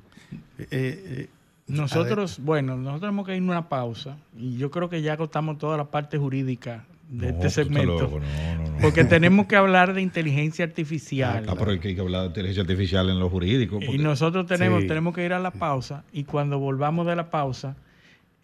Eh, 0.59 0.67
eh, 0.71 1.29
Nosotros, 1.67 2.39
bueno, 2.39 2.75
nosotros 2.77 3.01
tenemos 3.01 3.25
que 3.25 3.35
ir 3.35 3.41
a 3.41 3.45
una 3.45 3.69
pausa 3.69 4.17
y 4.37 4.57
yo 4.57 4.69
creo 4.69 4.89
que 4.89 5.01
ya 5.01 5.13
agotamos 5.13 5.57
toda 5.57 5.77
la 5.77 5.85
parte 5.85 6.17
jurídica 6.17 6.85
de 7.09 7.31
No, 7.31 7.37
este 7.37 7.49
segmento. 7.49 7.99
loco, 8.01 8.19
no, 8.19 8.55
no, 8.63 8.69
no. 8.71 8.77
Porque 8.81 9.03
tenemos 9.05 9.45
que 9.47 9.55
hablar 9.55 9.93
de 9.93 10.01
inteligencia 10.01 10.65
artificial. 10.65 11.45
Ah, 11.47 11.55
pero 11.57 11.71
hay 11.71 11.79
que 11.79 11.97
hablar 11.99 12.21
de 12.21 12.27
inteligencia 12.27 12.61
artificial 12.63 13.09
en 13.09 13.19
lo 13.19 13.29
jurídico. 13.29 13.79
Y 13.81 13.97
nosotros 13.97 14.45
tenemos, 14.45 14.81
Sí. 14.81 14.87
tenemos 14.87 15.13
que 15.15 15.23
ir 15.25 15.31
a 15.33 15.39
la 15.39 15.51
pausa 15.51 16.03
y 16.11 16.23
cuando 16.25 16.59
volvamos 16.59 17.05
de 17.07 17.15
la 17.15 17.29
pausa, 17.29 17.75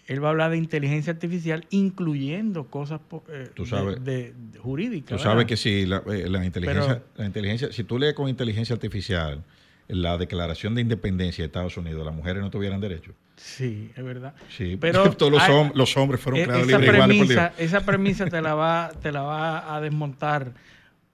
él 0.08 0.24
va 0.24 0.30
a 0.30 0.32
hablar 0.32 0.52
de 0.52 0.58
inteligencia 0.58 1.12
artificial, 1.14 1.66
incluyendo 1.72 2.66
cosas 2.68 3.02
eh, 3.30 3.50
Tú 3.54 3.66
sabes- 3.66 4.04
de, 4.04 4.34
de- 4.34 4.60
jurídicas. 4.60 5.10
Tú 5.10 5.16
¿verdad? 5.16 5.32
sabes 5.32 5.46
que 5.46 5.58
si 5.58 5.86
la, 5.86 5.98
eh, 6.08 6.28
la 6.30 6.46
inteligencia, 6.46 6.88
Pero- 6.96 7.06
la 7.18 7.26
inteligencia, 7.26 7.72
si 7.72 7.84
tú 7.84 8.00
lees 8.00 8.14
con 8.14 8.30
inteligencia 8.30 8.74
artificial 8.74 9.44
la 9.90 10.18
declaración 10.18 10.74
de 10.76 10.82
independencia 10.82 11.42
de 11.42 11.48
Estados 11.48 11.76
Unidos, 11.76 12.06
las 12.06 12.16
mujeres 12.16 12.42
no 12.42 12.50
tuvieran 12.50 12.80
derecho. 12.80 13.12
Sí, 13.36 13.92
es 13.96 14.04
verdad. 14.04 14.34
Sí, 14.56 14.78
pero 14.82 15.12
todos 15.12 15.32
los, 15.34 15.42
hay- 15.42 15.52
hom- 15.54 15.72
los 15.74 15.98
hombres 15.98 16.22
fueron 16.22 16.40
e- 16.42 16.44
creados 16.46 16.68
esa 16.68 16.78
libres 16.78 16.96
iguales 16.96 17.18
por 17.18 17.26
premisa, 17.28 17.54
Dios. 17.58 17.70
esa 17.70 17.86
premisa 17.86 18.26
te 18.30 18.42
la 18.42 18.54
va, 18.56 18.92
te 19.02 19.12
la 19.12 19.22
va 19.24 19.76
a 19.76 19.82
desmontar 19.82 20.54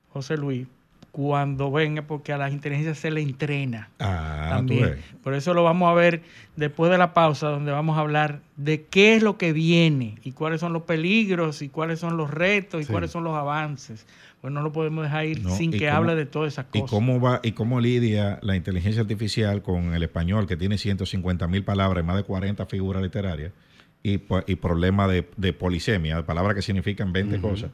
José 0.09 0.37
Luis 0.37 0.67
cuando 1.11 1.71
venga, 1.71 2.01
porque 2.01 2.33
a 2.33 2.37
las 2.37 2.51
inteligencias 2.51 2.97
se 2.97 3.09
le 3.09 3.21
entrena. 3.21 3.89
Ah, 3.99 4.47
también. 4.49 4.97
Por 5.23 5.33
eso 5.33 5.53
lo 5.53 5.63
vamos 5.63 5.89
a 5.89 5.93
ver 5.93 6.23
después 6.57 6.91
de 6.91 6.97
la 6.97 7.13
pausa, 7.13 7.47
donde 7.47 7.71
vamos 7.71 7.97
a 7.97 8.01
hablar 8.01 8.41
de 8.57 8.83
qué 8.83 9.15
es 9.15 9.23
lo 9.23 9.37
que 9.37 9.53
viene 9.53 10.15
y 10.25 10.33
cuáles 10.33 10.59
son 10.59 10.73
los 10.73 10.81
peligros 10.81 11.61
y 11.61 11.69
cuáles 11.69 11.99
son 11.99 12.17
los 12.17 12.29
retos 12.29 12.81
y 12.81 12.83
Sí. 12.83 12.91
cuáles 12.91 13.11
son 13.11 13.23
los 13.23 13.33
avances. 13.33 14.05
Pues 14.45 14.53
no 14.53 14.61
lo 14.61 14.71
podemos 14.71 15.03
dejar 15.03 15.25
ir 15.25 15.41
No, 15.43 15.57
sin 15.57 15.73
y 15.73 15.79
que 15.79 15.85
cómo- 15.87 15.97
hable 15.97 16.13
de 16.15 16.27
todas 16.27 16.53
esas 16.53 16.67
¿Y 16.71 16.81
cosas. 16.81 16.91
cómo 16.91 17.19
va 17.19 17.39
y 17.41 17.53
cómo 17.53 17.79
lidia 17.81 18.37
la 18.43 18.55
inteligencia 18.55 19.01
artificial 19.01 19.63
con 19.63 19.95
el 19.95 20.03
español 20.03 20.45
que 20.45 20.55
tiene 20.55 20.77
150 20.77 21.47
mil 21.47 21.63
palabras 21.63 22.03
y 22.03 22.05
más 22.05 22.15
de 22.15 22.21
40 22.21 22.63
figuras 22.67 23.01
literarias 23.01 23.53
y, 24.03 24.19
po- 24.19 24.43
y 24.45 24.53
problema 24.57 25.07
de, 25.07 25.27
de 25.35 25.51
polisemia, 25.53 26.17
de 26.17 26.21
palabras 26.21 26.53
que 26.53 26.61
significan 26.61 27.11
20 27.11 27.39
Ujú. 27.39 27.49
cosas 27.49 27.71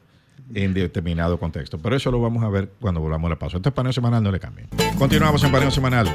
en 0.54 0.72
determinado 0.72 1.38
contexto? 1.38 1.78
Pero 1.78 1.94
eso 1.94 2.10
lo 2.10 2.22
vamos 2.22 2.42
a 2.42 2.48
ver 2.48 2.70
cuando 2.80 3.02
volvamos 3.02 3.26
a 3.28 3.34
la 3.34 3.38
pausa. 3.38 3.58
Esto 3.58 3.68
es 3.68 3.74
paneo 3.74 3.92
semanal, 3.92 4.22
no 4.22 4.32
le 4.32 4.40
cambien. 4.40 4.68
Continuamos 4.98 5.44
en 5.44 5.52
paneo 5.52 5.70
semanal 5.70 6.06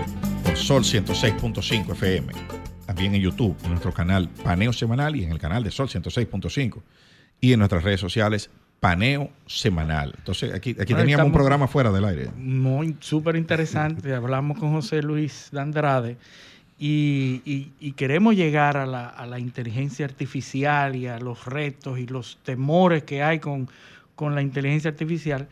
por 0.44 0.56
Sol 0.58 0.82
106.5 0.84 1.92
FM. 1.92 2.34
También 2.88 3.14
en 3.14 3.22
YouTube, 3.22 3.56
en 3.64 3.70
nuestro 3.70 3.92
canal 3.94 4.28
Paneo 4.44 4.74
Semanal 4.74 5.16
y 5.16 5.24
en 5.24 5.32
el 5.34 5.38
canal 5.38 5.64
de 5.64 5.70
Sol 5.70 5.88
106.5. 5.88 6.82
Y 7.42 7.54
en 7.54 7.60
nuestras 7.60 7.84
redes 7.84 8.00
sociales, 8.00 8.50
Paneo 8.80 9.30
Semanal. 9.48 10.14
Entonces, 10.18 10.54
aquí, 10.54 10.72
aquí 10.72 10.94
Bueno, 10.94 11.00
teníamos 11.00 11.26
un 11.28 11.32
programa 11.34 11.68
fuera 11.68 11.92
del 11.92 12.06
aire. 12.06 12.30
Muy 12.38 12.96
súper 13.00 13.36
interesante. 13.36 14.14
Hablamos 14.14 14.60
con 14.60 14.72
José 14.72 15.02
Luis 15.02 15.50
de 15.52 15.60
Andrade 15.62 16.18
y, 16.80 17.42
y- 17.46 17.72
y 17.80 17.92
queremos 17.94 18.36
llegar 18.36 18.78
a 18.78 18.86
la, 18.86 19.08
a 19.10 19.26
la 19.26 19.40
inteligencia 19.40 20.06
artificial 20.06 20.96
y 20.96 21.08
a 21.08 21.20
los 21.20 21.46
retos 21.46 21.98
y 21.98 22.06
los 22.06 22.38
temores 22.44 23.04
que 23.04 23.24
hay 23.24 23.40
con, 23.40 23.68
con 24.16 24.36
la 24.36 24.42
inteligencia 24.44 24.92
artificial, 24.92 25.48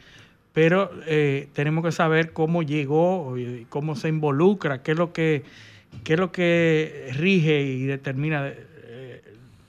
pero 0.54 0.92
eh, 1.08 1.50
tenemos 1.54 1.84
que 1.84 1.92
saber 1.92 2.32
cómo 2.32 2.62
llegó, 2.64 3.38
y 3.38 3.66
cómo 3.70 3.96
se 3.96 4.08
involucra, 4.10 4.84
qué 4.84 4.92
es 4.92 4.98
lo 4.98 5.12
que, 5.14 5.44
qué 6.04 6.14
es 6.14 6.20
lo 6.20 6.32
que 6.32 7.10
rige 7.16 7.62
y 7.64 7.84
determina 7.86 8.48
eh, 8.48 8.52
eh, 8.58 8.66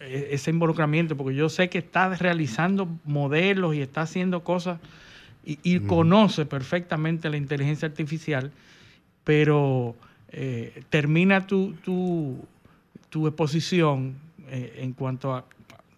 ese 0.06 0.50
involucramiento, 0.50 1.16
porque 1.16 1.34
yo 1.36 1.48
sé 1.48 1.68
que 1.68 1.78
está 1.78 2.14
realizando 2.14 2.88
modelos 3.04 3.74
y 3.74 3.82
está 3.82 4.02
haciendo 4.02 4.42
cosas 4.44 4.78
y, 5.44 5.58
y 5.62 5.80
conoce 5.80 6.46
perfectamente 6.46 7.28
la 7.30 7.36
inteligencia 7.36 7.86
artificial, 7.88 8.50
pero 9.24 9.94
eh, 10.30 10.82
termina 10.90 11.46
tu, 11.46 11.72
tu, 11.84 12.38
tu 13.10 13.26
exposición 13.26 14.14
eh, 14.48 14.78
en 14.82 14.92
cuanto 14.92 15.34
a 15.34 15.44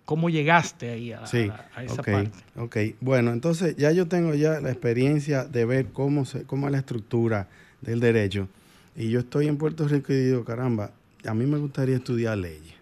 cómo 0.04 0.30
llegaste 0.30 0.90
ahí 0.90 1.12
a, 1.12 1.26
Sí, 1.26 1.48
a- 1.50 1.66
a 1.74 1.84
esa 1.84 2.00
ok, 2.02 2.08
parte. 2.08 2.38
ok. 2.56 2.76
Bueno, 3.00 3.32
entonces 3.32 3.76
ya 3.76 3.92
yo 3.92 4.06
tengo 4.06 4.34
ya 4.34 4.60
la 4.60 4.70
experiencia 4.70 5.44
de 5.44 5.64
ver 5.64 5.86
cómo, 5.92 6.24
se, 6.24 6.44
cómo 6.44 6.66
es 6.66 6.72
la 6.72 6.78
estructura 6.78 7.48
del 7.82 8.00
derecho. 8.00 8.48
Y 8.96 9.10
yo 9.10 9.20
estoy 9.20 9.46
en 9.48 9.58
Puerto 9.58 9.86
Rico 9.86 10.12
y 10.12 10.16
digo, 10.16 10.44
caramba, 10.44 10.92
a 11.26 11.34
mí 11.34 11.46
me 11.46 11.58
gustaría 11.58 11.96
estudiar 11.96 12.38
leyes 12.38 12.74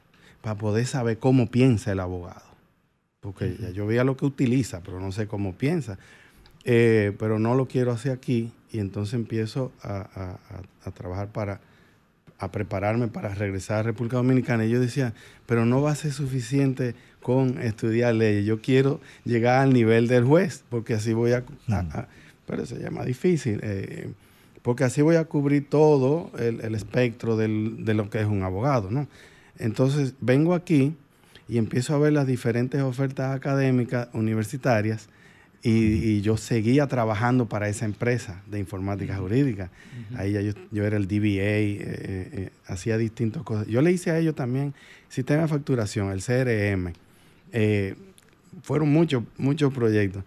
para 0.46 0.56
poder 0.58 0.86
saber 0.86 1.18
cómo 1.18 1.50
piensa 1.50 1.90
el 1.90 1.98
abogado. 1.98 2.44
Porque 3.18 3.56
ya 3.60 3.70
yo 3.70 3.84
veía 3.84 4.04
lo 4.04 4.16
que 4.16 4.26
utiliza, 4.26 4.80
pero 4.80 5.00
no 5.00 5.10
sé 5.10 5.26
cómo 5.26 5.54
piensa. 5.56 5.98
Eh, 6.64 7.12
pero 7.18 7.40
no 7.40 7.56
lo 7.56 7.66
quiero 7.66 7.90
hacer 7.90 8.12
aquí 8.12 8.52
y 8.70 8.78
entonces 8.78 9.14
empiezo 9.14 9.72
a, 9.82 9.96
a- 9.96 10.38
a- 10.54 10.88
a 10.88 10.90
trabajar 10.92 11.32
para 11.32 11.60
a 12.38 12.52
prepararme 12.52 13.08
para 13.08 13.34
regresar 13.34 13.78
a 13.78 13.82
República 13.82 14.18
Dominicana. 14.18 14.64
Y 14.64 14.70
yo 14.70 14.78
decía, 14.78 15.14
pero 15.46 15.66
no 15.66 15.82
va 15.82 15.90
a 15.90 15.94
ser 15.96 16.12
suficiente 16.12 16.94
con 17.20 17.60
estudiar 17.60 18.14
leyes. 18.14 18.46
Yo 18.46 18.60
quiero 18.60 19.00
llegar 19.24 19.62
al 19.62 19.72
nivel 19.72 20.06
del 20.06 20.22
juez, 20.24 20.62
porque 20.68 20.94
así 20.94 21.12
voy 21.12 21.32
a... 21.32 21.42
a- 21.70 21.78
a- 21.80 22.08
pero 22.46 22.66
se 22.66 22.78
llama 22.78 23.04
difícil, 23.04 23.58
eh, 23.64 24.12
porque 24.62 24.84
así 24.84 25.02
voy 25.02 25.16
a 25.16 25.24
cubrir 25.24 25.68
todo 25.68 26.30
el, 26.38 26.60
el 26.60 26.76
espectro 26.76 27.36
del- 27.36 27.84
de 27.84 27.94
lo 27.94 28.08
que 28.10 28.20
es 28.20 28.26
un 28.26 28.44
abogado, 28.44 28.92
¿no? 28.92 29.08
Entonces 29.58 30.14
vengo 30.20 30.54
aquí 30.54 30.94
y 31.48 31.58
empiezo 31.58 31.94
a 31.94 31.98
ver 31.98 32.12
las 32.12 32.26
diferentes 32.26 32.80
ofertas 32.82 33.34
académicas 33.34 34.08
universitarias 34.12 35.08
y, 35.62 35.70
y 35.70 36.20
yo 36.20 36.36
seguía 36.36 36.86
trabajando 36.86 37.46
para 37.46 37.68
esa 37.68 37.84
empresa 37.84 38.42
de 38.50 38.58
informática 38.58 39.16
jurídica. 39.16 39.70
Ahí 40.16 40.32
ya 40.32 40.40
yo, 40.40 40.52
yo 40.70 40.84
era 40.84 40.96
el 40.96 41.08
DBA, 41.08 41.24
eh, 41.24 41.78
eh, 41.80 42.30
eh, 42.32 42.50
hacía 42.66 42.98
distintas 42.98 43.42
cosas. 43.42 43.66
Yo 43.66 43.82
le 43.82 43.90
hice 43.90 44.10
a 44.10 44.18
ellos 44.18 44.34
también 44.34 44.74
sistema 45.08 45.42
de 45.42 45.48
facturación, 45.48 46.10
el 46.10 46.22
CRM. 46.22 46.92
Eh, 47.52 47.94
fueron 48.62 48.90
muchos, 48.90 49.24
muchos 49.38 49.72
proyectos. 49.72 50.24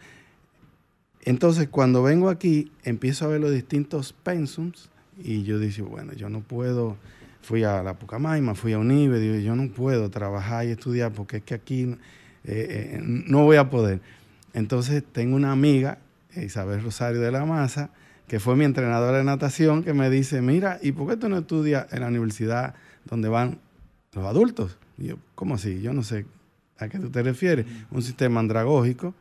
Entonces, 1.21 1.67
cuando 1.67 2.01
vengo 2.01 2.29
aquí, 2.29 2.71
empiezo 2.83 3.25
a 3.25 3.27
ver 3.27 3.41
los 3.41 3.51
distintos 3.51 4.13
pensums 4.13 4.89
y 5.21 5.43
yo 5.43 5.59
dije, 5.59 5.81
bueno, 5.81 6.13
yo 6.13 6.29
no 6.29 6.41
puedo, 6.41 6.97
fui 7.41 7.63
a 7.63 7.81
la 7.83 7.93
Pucamaima, 7.93 8.55
fui 8.55 8.73
a 8.73 8.79
Unive, 8.79 9.19
digo, 9.19 9.35
yo 9.35 9.55
no 9.55 9.69
puedo 9.71 10.09
trabajar 10.09 10.65
y 10.65 10.71
estudiar 10.71 11.11
porque 11.11 11.37
es 11.37 11.43
que 11.43 11.53
aquí 11.53 11.83
eh, 11.83 11.97
eh, 12.45 12.99
no 13.01 13.43
voy 13.43 13.57
a 13.57 13.69
poder. 13.69 14.01
Entonces, 14.53 15.03
tengo 15.11 15.35
una 15.35 15.51
amiga, 15.51 15.99
Isabel 16.35 16.81
Rosario 16.81 17.21
de 17.21 17.31
la 17.31 17.45
Maza, 17.45 17.89
que 18.27 18.39
fue 18.39 18.55
mi 18.55 18.65
entrenadora 18.65 19.17
de 19.17 19.23
natación, 19.23 19.83
que 19.83 19.93
me 19.93 20.09
dice, 20.09 20.41
mira, 20.41 20.79
¿y 20.81 20.91
por 20.91 21.07
qué 21.09 21.17
tú 21.17 21.29
no 21.29 21.37
estudias 21.37 21.91
en 21.91 22.01
la 22.01 22.07
universidad 22.07 22.75
donde 23.05 23.29
van 23.29 23.59
los 24.13 24.25
adultos? 24.25 24.77
Y 24.97 25.07
yo, 25.07 25.15
¿cómo 25.35 25.55
así? 25.55 25.81
Yo 25.81 25.93
no 25.93 26.03
sé 26.03 26.25
a 26.77 26.87
qué 26.87 26.99
tú 26.99 27.09
te 27.09 27.23
refieres. 27.23 27.65
Un 27.91 28.01
sistema 28.01 28.39
andragógico. 28.39 29.13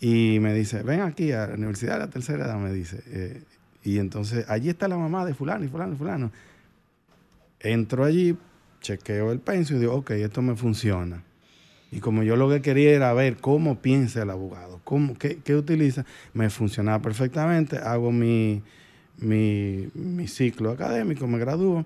Y 0.00 0.38
me 0.40 0.54
dice, 0.54 0.82
ven 0.82 1.00
aquí 1.02 1.32
a 1.32 1.48
la 1.48 1.54
Universidad 1.54 1.94
de 1.94 1.98
la 1.98 2.10
Tercera 2.10 2.46
Edad, 2.46 2.56
me 2.56 2.72
dice. 2.72 3.02
eh, 3.08 3.42
y 3.82 3.98
entonces, 3.98 4.44
allí 4.48 4.68
está 4.68 4.88
la 4.88 4.98
mamá 4.98 5.24
de 5.24 5.34
fulano 5.34 5.64
y 5.64 5.68
fulano 5.68 5.94
y 5.94 5.96
fulano. 5.96 6.30
Entro 7.60 8.04
allí, 8.04 8.36
chequeo 8.80 9.32
el 9.32 9.40
penso 9.40 9.74
y 9.74 9.78
digo, 9.78 9.94
ok, 9.94 10.12
esto 10.12 10.42
me 10.42 10.56
funciona. 10.56 11.22
Y 11.92 12.00
como 12.00 12.22
yo 12.22 12.36
lo 12.36 12.48
que 12.48 12.62
quería 12.62 12.92
era 12.92 13.12
ver 13.12 13.36
cómo 13.36 13.80
piensa 13.80 14.22
el 14.22 14.30
abogado, 14.30 14.80
cómo, 14.84 15.18
qué, 15.18 15.38
qué 15.38 15.56
utiliza, 15.56 16.04
me 16.34 16.48
funcionaba 16.48 17.02
perfectamente. 17.02 17.78
Hago 17.78 18.12
mi, 18.12 18.62
mi, 19.18 19.88
mi 19.94 20.28
ciclo 20.28 20.70
académico, 20.70 21.26
me 21.26 21.38
gradúo. 21.38 21.84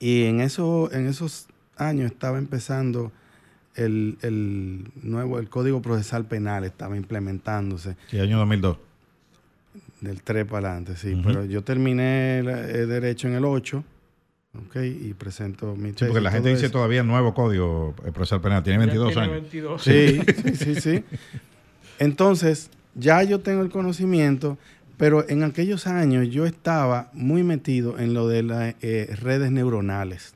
Y 0.00 0.24
en, 0.24 0.40
eso, 0.40 0.90
en 0.92 1.06
esos 1.06 1.46
años 1.76 2.10
estaba 2.10 2.38
empezando 2.38 3.12
el, 3.76 4.18
el 4.22 4.90
nuevo, 5.02 5.38
el 5.38 5.48
Código 5.48 5.80
Procesal 5.80 6.24
Penal 6.24 6.64
estaba 6.64 6.96
implementándose. 6.96 7.96
Sí, 8.08 8.18
año 8.18 8.38
2002. 8.38 8.76
Del 10.00 10.22
3 10.22 10.46
para 10.46 10.70
adelante, 10.70 10.96
sí. 10.96 11.20
Pero 11.22 11.44
yo 11.44 11.62
terminé 11.62 12.40
el, 12.40 12.48
el 12.48 12.88
Derecho 12.88 13.28
en 13.28 13.34
el 13.34 13.44
8, 13.44 13.84
¿ok? 14.54 14.76
Y 14.84 15.14
presento 15.14 15.74
mi 15.76 15.90
Sí, 15.90 15.94
tesis. 15.96 16.08
porque 16.08 16.20
la 16.22 16.30
gente 16.30 16.48
dice 16.50 16.66
eso. 16.66 16.72
todavía 16.72 17.02
nuevo 17.02 17.34
código 17.34 17.94
eh, 18.04 18.12
procesal 18.12 18.40
penal. 18.40 18.62
Tiene 18.62 18.78
22 18.78 19.08
tiene 19.12 19.22
años. 19.22 19.32
22. 19.42 19.82
Sí, 19.82 20.20
sí, 20.56 20.56
sí, 20.74 20.80
sí. 20.80 21.04
Entonces, 21.98 22.70
ya 22.94 23.22
yo 23.22 23.40
tengo 23.40 23.62
el 23.62 23.70
conocimiento, 23.70 24.58
pero 24.96 25.28
en 25.28 25.42
aquellos 25.42 25.86
años 25.86 26.28
yo 26.30 26.46
estaba 26.46 27.10
muy 27.12 27.42
metido 27.42 27.98
en 27.98 28.14
lo 28.14 28.28
de 28.28 28.42
las 28.42 28.74
eh, 28.82 29.14
redes 29.20 29.50
neuronales. 29.50 30.34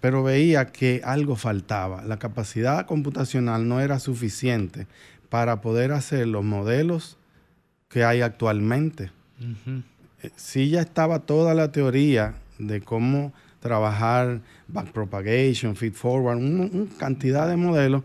Pero 0.00 0.22
veía 0.22 0.68
que 0.68 1.02
algo 1.04 1.36
faltaba. 1.36 2.02
La 2.04 2.18
capacidad 2.18 2.86
computacional 2.86 3.68
no 3.68 3.78
era 3.80 3.98
suficiente 3.98 4.86
para 5.28 5.60
poder 5.60 5.92
hacer 5.92 6.26
los 6.28 6.42
modelos 6.42 7.18
que 7.90 8.04
hay 8.04 8.22
actualmente. 8.22 9.10
Eh, 10.22 10.30
Sí 10.36 10.70
ya 10.70 10.80
estaba 10.80 11.18
toda 11.20 11.52
la 11.52 11.70
teoría 11.72 12.32
de 12.58 12.80
cómo 12.80 13.32
trabajar 13.60 14.40
backpropagation, 14.68 15.74
feed 15.76 15.94
forward, 15.94 16.36
una 16.38 16.86
cantidad 16.98 17.48
de 17.48 17.56
modelos, 17.56 18.02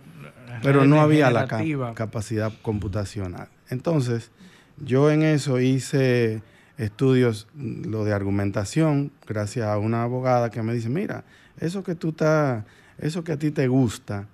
pero 0.61 0.85
no 0.85 1.01
había 1.01 1.29
la 1.31 1.47
ca- 1.47 1.57
capacidad 1.95 2.51
computacional. 2.61 3.49
Entonces, 3.69 4.31
yo 4.77 5.11
en 5.11 5.23
eso 5.23 5.59
hice 5.59 6.41
estudios, 6.77 7.47
mm, 7.55 7.89
lo 7.89 8.05
de 8.05 8.13
argumentación, 8.13 9.11
gracias 9.27 9.67
a 9.67 9.77
una 9.77 10.03
abogada 10.03 10.49
que 10.49 10.63
me 10.63 10.73
dice, 10.73 10.89
mira, 10.89 11.25
eso 11.59 11.83
que 11.83 11.95
tú 11.95 12.09
estás, 12.09 12.63
eso 12.97 13.23
que 13.23 13.33
a 13.33 13.37
ti 13.37 13.51
te 13.51 13.67
gusta 13.67 14.27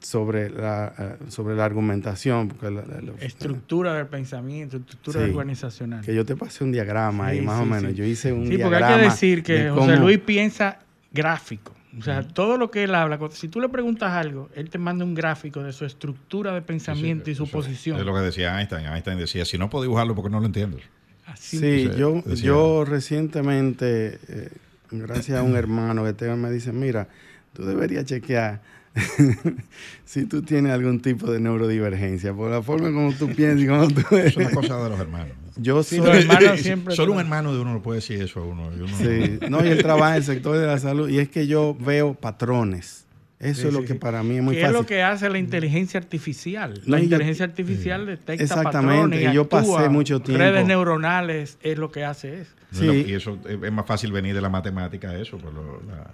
sobre 0.00 0.50
la, 0.50 0.92
eh, 0.98 1.30
sobre 1.30 1.54
la 1.56 1.64
argumentación, 1.64 2.48
porque 2.48 2.70
la- 2.70 2.84
la- 2.84 3.00
la- 3.00 3.12
Estructura 3.20 3.94
del 3.94 4.06
pensamiento, 4.06 4.76
estructura 4.76 5.24
Sí. 5.24 5.30
organizacional. 5.30 6.04
que 6.04 6.14
yo 6.14 6.24
te 6.26 6.36
pasé 6.36 6.62
un 6.64 6.72
diagrama 6.72 7.28
ahí, 7.28 7.38
Sí, 7.40 7.44
más 7.46 7.56
sí, 7.58 7.62
o 7.62 7.66
menos. 7.66 7.90
sí. 7.92 7.96
Yo 7.96 8.04
hice 8.04 8.32
un 8.32 8.42
Sí, 8.46 8.58
porque 8.58 8.58
diagrama. 8.76 8.94
hay 8.94 8.98
que 9.00 9.04
decir 9.10 9.42
que 9.42 9.52
de 9.64 9.70
José 9.70 9.96
Luis 9.96 10.18
piensa 10.18 10.78
gráfico. 11.12 11.74
O 11.98 12.02
sea, 12.02 12.22
todo 12.26 12.56
lo 12.56 12.70
que 12.70 12.84
él 12.84 12.94
habla, 12.94 13.18
si 13.32 13.48
tú 13.48 13.60
le 13.60 13.68
preguntas 13.68 14.10
algo, 14.12 14.48
él 14.54 14.70
te 14.70 14.78
manda 14.78 15.04
un 15.04 15.14
gráfico 15.14 15.62
de 15.62 15.72
su 15.74 15.84
estructura 15.84 16.54
de 16.54 16.62
pensamiento 16.62 17.30
y 17.30 17.34
su 17.34 17.46
posición. 17.50 17.98
Es 17.98 18.06
lo 18.06 18.14
que 18.14 18.20
decía 18.20 18.58
Einstein. 18.58 18.86
Einstein 18.86 19.18
decía, 19.18 19.44
si 19.44 19.58
no 19.58 19.68
puedo 19.68 19.82
dibujarlo, 19.82 20.14
porque 20.14 20.30
no 20.30 20.40
lo 20.40 20.46
entiendo? 20.46 20.78
Así 21.26 21.58
Sí, 21.58 21.90
yo, 21.98 22.22
Decía- 22.24 22.44
yo 22.46 22.84
recientemente, 22.86 24.18
eh, 24.28 24.48
gracias 24.90 25.38
a 25.38 25.42
un 25.42 25.54
hermano 25.54 26.02
que 26.04 26.12
tengo, 26.14 26.36
me 26.36 26.50
dice, 26.50 26.72
mira, 26.72 27.08
tú 27.52 27.62
deberías 27.64 28.04
chequear 28.06 28.60
si 30.04 30.26
tú 30.26 30.42
tienes 30.42 30.72
algún 30.72 31.00
tipo 31.00 31.30
de 31.30 31.40
neurodivergencia, 31.40 32.32
por 32.34 32.50
la 32.50 32.62
forma 32.62 32.92
como 32.92 33.12
tú 33.12 33.28
piensas 33.28 33.62
y 33.62 33.66
como 33.66 33.88
tú 33.88 34.02
eres. 34.16 34.32
Es 34.32 34.36
una 34.36 34.50
cosa 34.50 34.82
de 34.82 34.90
los 34.90 35.00
hermanos. 35.00 35.32
Yo 35.56 35.82
Sí, 35.82 35.96
soy... 35.96 36.06
los 36.06 36.16
hermanos 36.16 36.60
siempre 36.60 36.94
Solo 36.96 37.12
un 37.12 37.20
hermano 37.20 37.52
de 37.54 37.60
uno 37.60 37.72
no 37.74 37.82
puede 37.82 37.98
decir 37.98 38.20
eso 38.22 38.40
a 38.40 38.44
uno. 38.44 38.70
Sí, 38.98 39.38
no, 39.50 39.64
y 39.64 39.68
él 39.68 39.82
trabaja 39.82 40.12
en 40.12 40.16
el 40.18 40.24
sector 40.24 40.56
de 40.56 40.66
la 40.66 40.78
salud 40.78 41.08
y 41.08 41.18
es 41.18 41.28
que 41.28 41.46
yo 41.46 41.76
veo 41.78 42.14
patrones. 42.14 43.06
Eso 43.38 43.62
Sí, 43.62 43.66
es 43.68 43.74
lo 43.74 43.80
sí, 43.80 43.86
que 43.86 43.92
sí. 43.94 43.98
para 43.98 44.22
mí 44.22 44.36
es 44.36 44.42
muy 44.42 44.54
¿Qué 44.54 44.60
fácil. 44.62 44.76
es 44.76 44.80
lo 44.82 44.86
que 44.86 45.02
hace 45.02 45.28
la 45.28 45.38
inteligencia 45.38 45.98
artificial? 45.98 46.74
No, 46.86 46.92
La 46.92 46.98
y 46.98 47.00
yo- 47.00 47.04
inteligencia 47.06 47.44
artificial 47.44 48.06
detecta 48.06 48.42
Exactamente, 48.44 48.94
patrones 48.94 49.30
y 49.32 49.34
yo 49.34 49.48
pasé 49.48 49.88
mucho 49.88 50.20
tiempo- 50.20 50.44
Redes 50.44 50.64
neuronales 50.66 51.58
es 51.60 51.76
lo 51.76 51.90
que 51.90 52.04
hace 52.04 52.42
eso. 52.42 52.52
Sí. 52.70 53.04
Y 53.08 53.12
eso 53.14 53.38
es 53.48 53.72
más 53.72 53.84
fácil 53.84 54.12
venir 54.12 54.32
de 54.34 54.40
la 54.40 54.48
matemática, 54.48 55.14
eso, 55.18 55.38
por 55.38 55.52
lo- 55.52 55.82
la- 55.88 56.10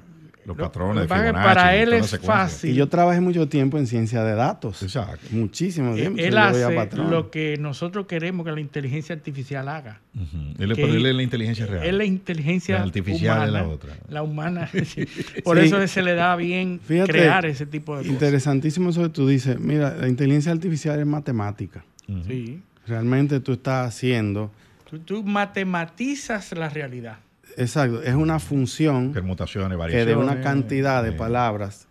los 0.49 0.57
Lo- 0.57 0.65
patrones 0.65 1.09
lo 1.09 1.15
Fibonacci. 1.15 1.45
para 1.47 1.77
él 1.77 1.93
es 1.93 2.19
fácil. 2.21 2.71
Y 2.71 2.75
yo 2.75 2.89
trabajé 2.89 3.21
mucho 3.21 3.49
tiempo 3.49 3.77
en 3.79 3.87
ciencia 3.87 4.25
de 4.25 4.35
datos. 4.35 4.83
Exacto. 4.83 5.27
Muchísimo 5.31 5.95
tiempo. 5.95 6.19
Él 6.21 6.37
hace 6.39 6.89
lo 6.97 7.31
que 7.31 7.57
nosotros 7.59 8.07
queremos 8.07 8.47
que 8.47 8.53
la 8.53 8.61
inteligencia 8.61 9.15
artificial 9.15 9.69
haga. 9.69 10.01
Ujú. 10.17 10.55
Él, 10.59 10.71
es- 10.73 10.77
que 10.79 10.83
pero 10.85 10.95
él 10.97 11.05
es 11.07 11.15
la 11.15 11.23
inteligencia 11.23 11.67
real. 11.67 11.85
Es 11.87 11.93
la 11.95 12.05
inteligencia 12.05 12.79
La 12.79 12.83
artificial 12.85 13.47
es 13.47 13.53
la 13.53 13.61
humana, 13.63 13.75
otra. 13.75 13.93
La 14.09 14.23
humana. 14.23 14.71
Por 15.45 15.59
Sí. 15.61 15.67
eso 15.67 15.87
se 15.87 16.03
le 16.03 16.15
da 16.15 16.35
bien 16.35 16.81
Fíjate, 16.87 17.13
crear 17.13 17.45
ese 17.47 17.67
tipo 17.67 17.93
de 17.93 17.99
cosas. 18.03 18.13
Interesantísimo 18.13 18.91
eso 18.91 19.03
que 19.03 19.11
tú 19.11 19.29
dices. 19.29 19.61
Mira, 19.61 19.95
la 20.01 20.09
inteligencia 20.09 20.51
artificial 20.51 20.99
es 20.99 21.07
matemática. 21.07 21.85
Sí. 22.27 22.63
Realmente 22.87 23.41
tú 23.41 23.53
estás 23.53 23.87
haciendo. 23.89 24.51
Tú, 24.89 24.99
tú 25.01 25.23
matematizas 25.23 26.53
la 26.53 26.71
realidad. 26.71 27.19
Exacto, 27.59 28.03
es 28.03 28.15
una 28.15 28.39
función 28.39 29.13
Permutaciones, 29.13 29.77
que 29.91 30.05
de 30.07 30.15
una 30.17 30.41
cantidad 30.43 31.03
de 31.03 31.09
eh, 31.11 31.13
palabras 31.13 31.87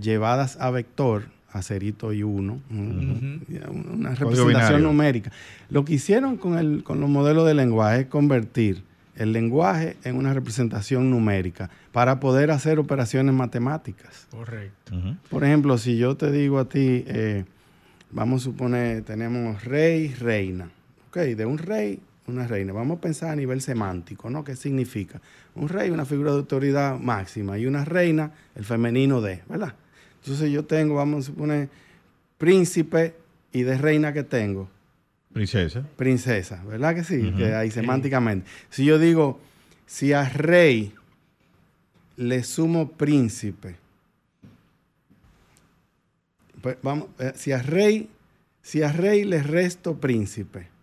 llevadas 0.00 0.56
a 0.60 0.70
vector, 0.70 1.24
a 1.52 1.62
cerito 1.62 2.12
y 2.12 2.22
uno, 2.22 2.60
un- 2.70 3.42
una 3.94 4.14
representación 4.14 4.82
numérica. 4.82 5.30
Lo 5.70 5.84
que 5.84 5.94
hicieron 5.94 6.36
con, 6.36 6.58
el, 6.58 6.82
con 6.82 7.00
los 7.00 7.08
modelos 7.08 7.46
de 7.46 7.54
lenguaje 7.54 8.00
es 8.00 8.06
convertir 8.06 8.82
el 9.14 9.32
lenguaje 9.32 9.96
en 10.04 10.16
una 10.16 10.34
representación 10.34 11.08
numérica 11.10 11.70
para 11.92 12.20
poder 12.20 12.50
hacer 12.50 12.78
operaciones 12.78 13.34
matemáticas. 13.34 14.26
Correcto. 14.30 14.92
Por 15.30 15.44
ejemplo, 15.44 15.78
si 15.78 15.96
yo 15.96 16.16
te 16.16 16.30
digo 16.30 16.58
a 16.58 16.68
ti, 16.68 17.04
eh, 17.06 17.44
vamos 18.10 18.42
a 18.42 18.44
suponer, 18.44 19.02
tenemos 19.04 19.64
rey, 19.64 20.08
reina. 20.14 20.68
Ok, 21.08 21.16
de 21.18 21.46
un 21.46 21.56
rey, 21.56 22.00
una 22.28 22.46
reina. 22.46 22.72
Vamos 22.72 22.98
a 22.98 23.00
pensar 23.00 23.30
a 23.30 23.36
nivel 23.36 23.60
semántico, 23.60 24.30
¿no? 24.30 24.44
¿Qué 24.44 24.56
significa? 24.56 25.20
Un 25.54 25.68
rey, 25.68 25.90
una 25.90 26.04
figura 26.04 26.32
de 26.32 26.38
autoridad 26.38 26.98
máxima, 26.98 27.58
y 27.58 27.66
una 27.66 27.84
reina, 27.84 28.32
el 28.54 28.64
femenino 28.64 29.20
de, 29.20 29.42
¿verdad? 29.48 29.74
Entonces 30.22 30.50
yo 30.50 30.64
tengo, 30.64 30.96
vamos 30.96 31.24
a 31.24 31.26
suponer, 31.26 31.68
príncipe 32.38 33.14
y 33.52 33.62
de 33.62 33.78
reina 33.78 34.12
que 34.12 34.24
tengo, 34.24 34.68
Princesa. 35.32 35.86
princesa, 35.96 36.62
¿verdad 36.64 36.94
que 36.94 37.04
sí? 37.04 37.32
Que 37.36 37.54
ahí 37.54 37.70
semánticamente. 37.70 38.48
Si 38.70 38.84
yo 38.84 38.98
digo, 38.98 39.38
si 39.86 40.12
a 40.12 40.28
rey 40.28 40.94
le 42.16 42.42
sumo 42.42 42.92
príncipe, 42.92 43.76
pues 46.62 46.78
vamos, 46.82 47.08
eh, 47.18 47.32
si 47.36 47.52
a 47.52 47.62
rey, 47.62 48.08
si 48.62 48.82
a 48.82 48.90
rey 48.90 49.24
le 49.24 49.42
resto 49.42 49.98
príncipe 49.98 50.75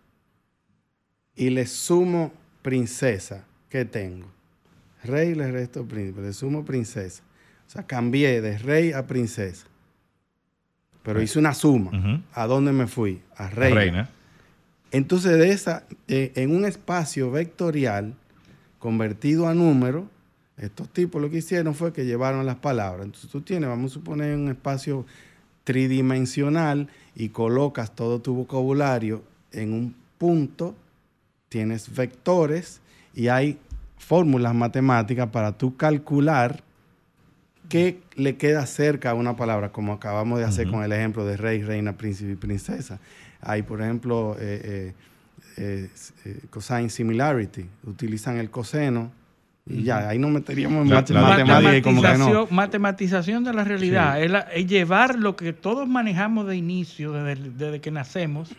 y 1.36 1.50
le 1.50 1.66
sumo 1.66 2.32
princesa, 2.62 3.44
¿qué 3.68 3.84
tengo? 3.84 4.26
Rey 5.02 5.34
le 5.34 5.50
resto 5.50 5.84
príncipe, 5.84 6.22
le 6.22 6.32
sumo 6.32 6.64
princesa. 6.64 7.22
O 7.66 7.70
sea, 7.70 7.82
cambié 7.82 8.40
de 8.40 8.58
rey 8.58 8.92
a 8.92 9.06
princesa. 9.06 9.66
Pero 11.02 11.20
hice 11.20 11.38
una 11.38 11.52
suma. 11.52 12.22
¿A 12.32 12.46
dónde 12.46 12.72
me 12.72 12.86
fui? 12.86 13.20
A 13.36 13.50
reina. 13.50 14.08
Entonces, 14.90 15.36
de 15.36 15.50
esa, 15.50 15.84
eh, 16.08 16.32
en 16.36 16.54
un 16.54 16.64
espacio 16.64 17.30
vectorial 17.30 18.14
convertido 18.78 19.48
a 19.48 19.54
número, 19.54 20.08
estos 20.56 20.88
tipos 20.88 21.20
lo 21.20 21.28
que 21.30 21.38
hicieron 21.38 21.74
fue 21.74 21.92
que 21.92 22.06
llevaron 22.06 22.46
las 22.46 22.56
palabras. 22.56 23.04
Entonces, 23.04 23.28
tú 23.28 23.40
tienes, 23.40 23.68
vamos 23.68 23.90
a 23.90 23.94
suponer, 23.94 24.36
un 24.36 24.48
espacio 24.48 25.04
tridimensional 25.64 26.88
y 27.16 27.30
colocas 27.30 27.94
todo 27.94 28.20
tu 28.20 28.34
vocabulario 28.34 29.22
en 29.52 29.72
un 29.72 29.94
punto, 30.16 30.74
tienes 31.54 31.94
vectores 31.94 32.80
y 33.14 33.28
hay 33.28 33.58
fórmulas 33.96 34.52
matemáticas 34.56 35.28
para 35.28 35.52
tú 35.56 35.76
calcular 35.76 36.64
qué 37.68 38.00
le 38.16 38.36
queda 38.36 38.66
cerca 38.66 39.10
a 39.10 39.14
una 39.14 39.36
palabra, 39.36 39.68
como 39.70 39.92
acabamos 39.92 40.40
de 40.40 40.46
hacer 40.46 40.68
con 40.68 40.82
el 40.82 40.90
ejemplo 40.92 41.24
de 41.24 41.36
rey, 41.36 41.62
reina, 41.62 41.92
príncipe 41.96 42.32
y 42.32 42.34
princesa. 42.34 42.98
Hay, 43.40 43.62
por 43.62 43.80
ejemplo, 43.80 44.36
eh, 44.40 44.60
eh, 44.64 44.94
eh, 45.58 45.90
eh, 46.24 46.40
cosine 46.50 46.90
similarity. 46.90 47.64
Utilizan 47.86 48.38
el 48.38 48.50
coseno 48.50 49.12
y 49.64 49.84
ya, 49.84 50.08
ahí 50.08 50.18
nos 50.18 50.32
meteríamos 50.32 50.82
en 50.82 50.90
La- 50.90 51.04
la- 51.08 51.20
matemática 51.20 51.76
y 51.76 51.82
como 51.82 52.02
que 52.02 52.08
no. 52.08 52.12
matematización, 52.18 52.46
matematización 52.50 53.44
de 53.44 53.54
la 53.54 53.62
realidad. 53.62 54.16
Sí. 54.16 54.24
Es, 54.24 54.30
la- 54.32 54.40
es 54.40 54.66
llevar 54.66 55.16
lo 55.20 55.36
que 55.36 55.52
todos 55.52 55.86
manejamos 55.88 56.48
de 56.48 56.56
inicio, 56.56 57.12
desde, 57.12 57.50
desde 57.50 57.80
que 57.80 57.92
nacemos, 57.92 58.50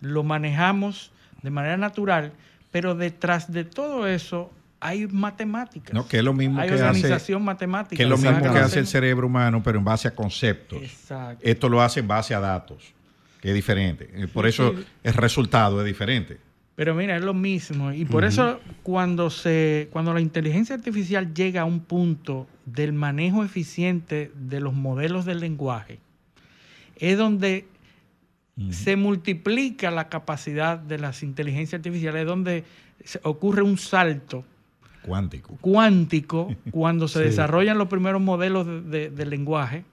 lo 0.00 0.22
manejamos 0.24 1.12
de 1.42 1.50
manera 1.50 1.76
natural, 1.76 2.32
pero 2.70 2.94
detrás 2.94 3.52
de 3.52 3.64
todo 3.64 4.06
eso 4.06 4.50
hay 4.80 5.06
matemáticas. 5.06 5.92
No, 5.92 6.06
que 6.08 6.18
es 6.18 6.24
lo 6.24 6.32
mismo 6.32 6.60
hay 6.60 6.68
que 6.68 6.74
hace, 6.74 6.84
organización 6.84 7.42
matemática. 7.44 7.96
que 7.96 8.02
es 8.04 8.08
lo 8.08 8.16
mismo 8.16 8.30
hace- 8.38 8.50
que 8.50 8.58
hace 8.58 8.78
el 8.78 8.86
cerebro 8.86 9.26
humano, 9.26 9.62
pero 9.62 9.78
en 9.78 9.84
base 9.84 10.08
a 10.08 10.14
conceptos. 10.14 10.80
Exacto. 10.82 11.42
Esto 11.46 11.68
lo 11.68 11.82
hace 11.82 12.00
en 12.00 12.08
base 12.08 12.34
a 12.34 12.40
datos, 12.40 12.94
que 13.40 13.48
es 13.48 13.54
diferente. 13.54 14.10
Eh, 14.14 14.26
Por 14.26 14.46
eso 14.46 14.72
sí. 14.76 14.84
el 15.04 15.14
resultado 15.14 15.80
es 15.80 15.86
diferente. 15.86 16.38
Pero 16.76 16.94
mira, 16.94 17.14
es 17.14 17.22
lo 17.22 17.34
mismo. 17.34 17.92
Y 17.92 18.06
por 18.06 18.22
Ujú. 18.24 18.28
eso 18.28 18.60
cuando, 18.82 19.28
se, 19.28 19.88
cuando 19.92 20.14
la 20.14 20.20
inteligencia 20.22 20.74
artificial 20.74 21.34
llega 21.34 21.60
a 21.60 21.64
un 21.66 21.80
punto 21.80 22.46
del 22.64 22.94
manejo 22.94 23.44
eficiente 23.44 24.32
de 24.34 24.60
los 24.60 24.72
modelos 24.72 25.26
del 25.26 25.40
lenguaje, 25.40 25.98
es 26.96 27.18
donde 27.18 27.66
se 28.70 28.96
multiplica 28.96 29.90
la 29.90 30.08
capacidad 30.08 30.78
de 30.78 30.98
las 30.98 31.22
inteligencias 31.22 31.78
artificiales, 31.78 32.20
es 32.22 32.26
donde 32.26 32.64
se- 33.04 33.20
ocurre 33.24 33.62
un 33.62 33.78
salto 33.78 34.44
Cuántico. 35.02 35.56
cuántico 35.62 36.54
cuando 36.70 37.08
se 37.08 37.20
Sí. 37.20 37.24
desarrollan 37.26 37.78
los 37.78 37.88
primeros 37.88 38.20
modelos 38.20 38.66
de, 38.66 38.80
de- 38.82 39.10
de 39.10 39.26
lenguaje 39.26 39.84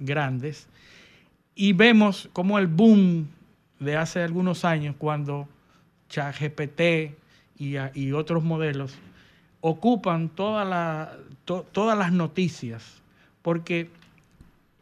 grandes 0.00 0.66
y 1.54 1.72
vemos 1.72 2.28
como 2.32 2.58
el 2.58 2.66
boom 2.66 3.28
de 3.78 3.96
hace 3.96 4.22
algunos 4.22 4.64
años 4.64 4.96
cuando 4.98 5.48
ChatGPT 6.08 6.80
y, 7.58 7.76
y 7.94 8.12
otros 8.12 8.42
modelos 8.42 8.94
ocupan 9.60 10.28
toda 10.28 10.64
la- 10.64 11.16
to- 11.44 11.64
todas 11.72 11.96
las 11.96 12.12
noticias 12.12 13.00
porque 13.42 13.88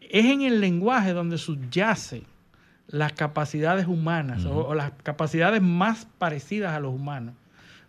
es 0.01 0.25
en 0.25 0.43
el 0.43 0.61
lenguaje 0.61 1.13
donde 1.13 1.37
subyace 1.39 2.23
las 2.89 3.13
capacidades 3.13 3.87
humanas 3.87 4.45
o- 4.45 4.67
o 4.69 4.75
las 4.75 4.93
capacidades 5.03 5.63
más 5.63 6.07
parecidas 6.19 6.75
a 6.75 6.81
los 6.81 6.93
humanos. 6.95 7.35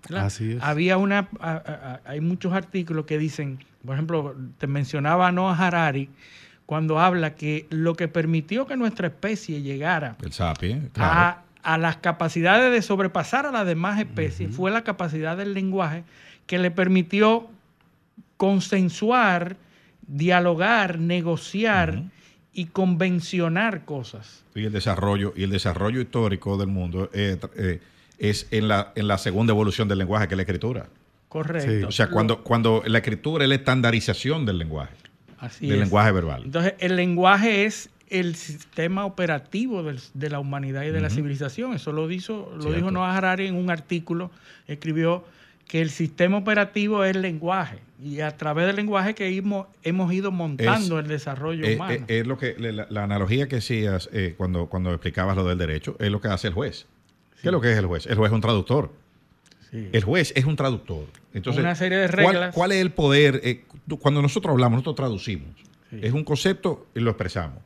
¿verdad? 0.08 0.26
Así 0.28 0.54
es. 0.54 0.64
Había 0.64 0.98
una, 0.98 1.28
a- 1.40 2.00
hay 2.06 2.22
muchos 2.22 2.54
artículos 2.54 3.06
que 3.06 3.18
dicen, 3.18 3.60
por 3.86 3.96
ejemplo, 3.96 4.36
te 4.58 4.68
mencionaba 4.68 5.32
Noah 5.32 5.58
Harari 5.58 6.10
cuando 6.66 7.00
habla 7.00 7.36
que 7.36 7.68
lo 7.70 7.96
que 7.96 8.08
permitió 8.08 8.66
que 8.68 8.78
nuestra 8.78 9.08
especie 9.08 9.62
llegara 9.62 10.16
El 10.24 10.32
sapien, 10.32 10.90
claro. 10.94 11.12
a, 11.64 11.74
a 11.74 11.78
las 11.78 11.98
capacidades 11.98 12.72
de 12.72 12.82
sobrepasar 12.82 13.46
a 13.48 13.52
las 13.52 13.66
demás 13.66 14.00
especies 14.00 14.56
fue 14.56 14.72
la 14.72 14.84
capacidad 14.84 15.36
del 15.38 15.54
lenguaje 15.54 16.04
que 16.48 16.58
le 16.60 16.70
permitió 16.72 17.48
consensuar, 18.38 19.58
dialogar, 20.08 21.00
negociar 21.00 22.04
y 22.56 22.66
convencionar 22.66 23.86
cosas. 23.86 24.44
y 24.56 24.64
el 24.66 24.72
desarrollo 24.72 25.34
y 25.36 25.44
el 25.44 25.50
desarrollo 25.50 26.02
histórico 26.02 26.58
del 26.58 26.68
mundo 26.68 27.10
eh, 27.14 27.38
eh, 27.58 27.82
es 28.18 28.48
en 28.52 28.68
la, 28.70 28.94
en 28.96 29.08
la 29.08 29.18
segunda 29.18 29.52
evolución 29.52 29.88
del 29.88 29.98
lenguaje, 30.00 30.28
que 30.28 30.34
es 30.34 30.38
la 30.38 30.44
escritura. 30.44 30.88
Correcto. 31.30 31.88
O 31.88 31.92
sea, 31.92 32.10
cuando, 32.10 32.44
cuando 32.44 32.82
la 32.86 33.00
escritura 33.00 33.44
es 33.44 33.50
la 33.50 33.56
estandarización 33.56 34.46
del 34.46 34.58
lenguaje, 34.58 34.96
Así 35.38 35.68
del 35.68 35.76
es. 35.76 35.82
lenguaje 35.82 36.12
verbal. 36.14 36.44
Entonces, 36.46 36.74
el 36.80 36.96
lenguaje 36.96 37.66
es 37.66 37.90
el 38.10 38.36
sistema 38.36 39.06
operativo 39.06 39.84
del- 39.84 40.00
de 40.14 40.30
la 40.30 40.40
humanidad 40.40 40.84
y 40.84 40.92
de 40.92 41.02
la 41.02 41.10
civilización. 41.10 41.74
Eso 41.74 41.92
lo, 41.92 42.08
dijo, 42.08 42.52
lo 42.56 42.62
Cierto. 42.62 42.78
dijo 42.78 42.92
Noah 42.92 43.18
Harari 43.18 43.48
en 43.48 43.56
un 43.56 43.70
artículo. 43.70 44.32
Escribió 44.68 45.26
que 45.68 45.82
el 45.82 45.90
sistema 45.90 46.38
operativo 46.38 47.04
es 47.04 47.16
el 47.16 47.22
lenguaje. 47.22 47.80
Y 48.04 48.20
a 48.20 48.36
través 48.38 48.68
del 48.68 48.76
lenguaje 48.76 49.16
que 49.16 49.36
hemos, 49.36 49.68
hemos 49.84 50.14
ido 50.14 50.32
montando 50.32 51.00
Es- 51.00 51.04
el 51.06 51.10
desarrollo 51.10 51.66
Eh, 51.66 51.76
humano. 51.76 51.94
eh, 52.08 52.20
es 52.20 52.28
lo 52.28 52.38
que 52.38 52.56
la, 52.60 52.86
la 52.90 53.04
analogía 53.04 53.48
que 53.48 53.58
hacías 53.58 54.10
eh, 54.14 54.36
cuando, 54.38 54.68
cuando 54.68 54.92
explicabas 54.92 55.36
lo 55.36 55.46
del 55.46 55.58
derecho 55.58 55.96
es 56.00 56.10
lo 56.12 56.22
que 56.22 56.28
hace 56.28 56.48
el 56.50 56.54
juez. 56.54 56.86
¿Qué 57.42 57.48
es 57.50 57.52
lo 57.52 57.62
que 57.62 57.72
es 57.72 57.78
el 57.78 57.86
juez? 57.86 58.06
El 58.06 58.16
juez 58.16 58.30
es 58.32 58.36
un 58.36 58.42
traductor. 58.42 58.92
Sí. 59.72 59.90
El 59.92 60.04
juez 60.04 60.34
es 60.36 60.46
un 60.46 60.56
traductor. 60.56 61.06
Entonces, 61.34 61.62
Una 61.64 61.76
serie 61.76 61.98
de 61.98 62.08
¿cuál- 62.10 62.26
reglas. 62.34 62.54
¿cuál, 62.56 62.72
es 62.72 62.82
el 62.82 62.92
poder? 62.92 63.42
eh, 63.44 63.64
cuando 64.00 64.22
nosotros 64.22 64.52
hablamos, 64.52 64.78
nosotros 64.78 64.96
traducimos. 64.96 65.50
Es 65.92 66.12
un 66.14 66.24
concepto 66.24 66.88
y 66.96 67.00
lo 67.00 67.12
expresamos. 67.12 67.60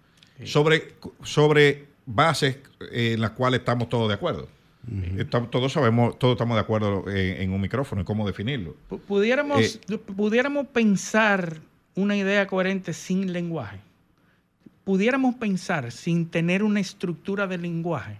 Sobre, 0.46 0.94
sobre 1.24 1.86
bases 2.06 2.60
eh, 2.92 3.14
en 3.14 3.22
las 3.22 3.32
cuales 3.32 3.60
estamos 3.60 3.90
todos 3.90 4.08
de 4.08 4.14
acuerdo. 4.14 4.48
Estamos- 5.18 5.52
todos 5.52 5.74
sabemos, 5.74 6.18
todos 6.18 6.34
estamos 6.34 6.56
de 6.56 6.62
acuerdo 6.62 7.08
en, 7.10 7.42
en 7.42 7.52
un 7.52 7.62
micrófono, 7.62 8.02
en 8.02 8.06
cómo 8.06 8.26
definirlo. 8.26 8.76
Pu- 8.90 9.00
Pudiéramos, 9.00 9.60
Eh, 9.90 9.98
pudiéramos 9.98 10.68
pensar 10.68 11.58
una 11.96 12.16
idea 12.16 12.48
coherente 12.48 12.94
sin 12.94 13.34
lenguaje. 13.34 13.80
Pudiéramos 14.86 15.36
pensar 15.36 15.92
sin 15.92 16.28
tener 16.30 16.64
una 16.64 16.80
estructura 16.80 17.46
de 17.46 17.58
lenguaje. 17.58 18.18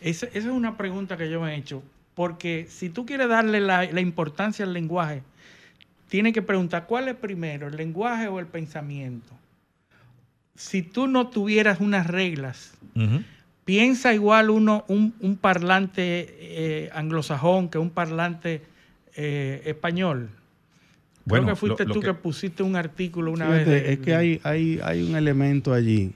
Esa, 0.00 0.26
esa 0.26 0.38
es 0.38 0.46
una 0.46 0.76
pregunta 0.76 1.16
que 1.16 1.30
yo 1.30 1.40
me 1.40 1.54
he 1.54 1.58
hecho. 1.58 1.82
Porque 2.14 2.66
si 2.68 2.88
tú 2.88 3.06
quieres 3.06 3.28
darle 3.28 3.60
la, 3.60 3.84
la 3.84 4.00
importancia 4.00 4.64
al 4.64 4.72
lenguaje, 4.72 5.22
tienes 6.08 6.32
que 6.32 6.42
preguntar 6.42 6.86
cuál 6.86 7.08
es 7.08 7.14
primero, 7.14 7.68
el 7.68 7.76
lenguaje 7.76 8.26
o 8.28 8.40
el 8.40 8.46
pensamiento. 8.46 9.32
Si 10.56 10.82
tú 10.82 11.06
no 11.06 11.28
tuvieras 11.28 11.80
unas 11.80 12.06
reglas, 12.06 12.74
piensa 13.70 14.12
igual 14.12 14.50
uno, 14.50 14.84
un, 14.88 15.14
un 15.20 15.36
parlante 15.36 16.26
eh, 16.40 16.90
anglosajón 16.92 17.68
que 17.68 17.78
un 17.78 17.90
parlante 17.90 18.62
eh, 19.14 19.62
español. 19.64 20.28
Bueno, 21.24 21.44
Creo 21.44 21.54
que 21.54 21.60
fuiste 21.60 21.84
lo- 21.84 21.88
lo 21.90 21.94
tú 21.94 22.00
que- 22.00 22.06
que, 22.08 22.14
pusiste 22.14 22.62
un 22.64 22.74
artículo 22.74 23.30
una 23.30 23.46
Fíjate, 23.46 23.70
vez. 23.70 23.82
de- 23.84 23.92
es 23.92 23.98
que 24.00 24.14
hay, 24.16 24.40
hay, 24.42 24.80
hay 24.82 25.02
un 25.08 25.14
elemento 25.14 25.72
allí. 25.72 26.12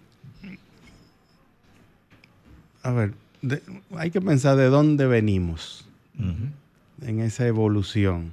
A 2.83 2.91
ver, 2.91 3.13
de- 3.41 3.63
hay 3.97 4.11
que 4.11 4.21
pensar 4.21 4.57
de 4.57 4.67
dónde 4.67 5.07
venimos. 5.07 5.87
en 7.03 7.21
esa 7.21 7.47
evolución. 7.47 8.33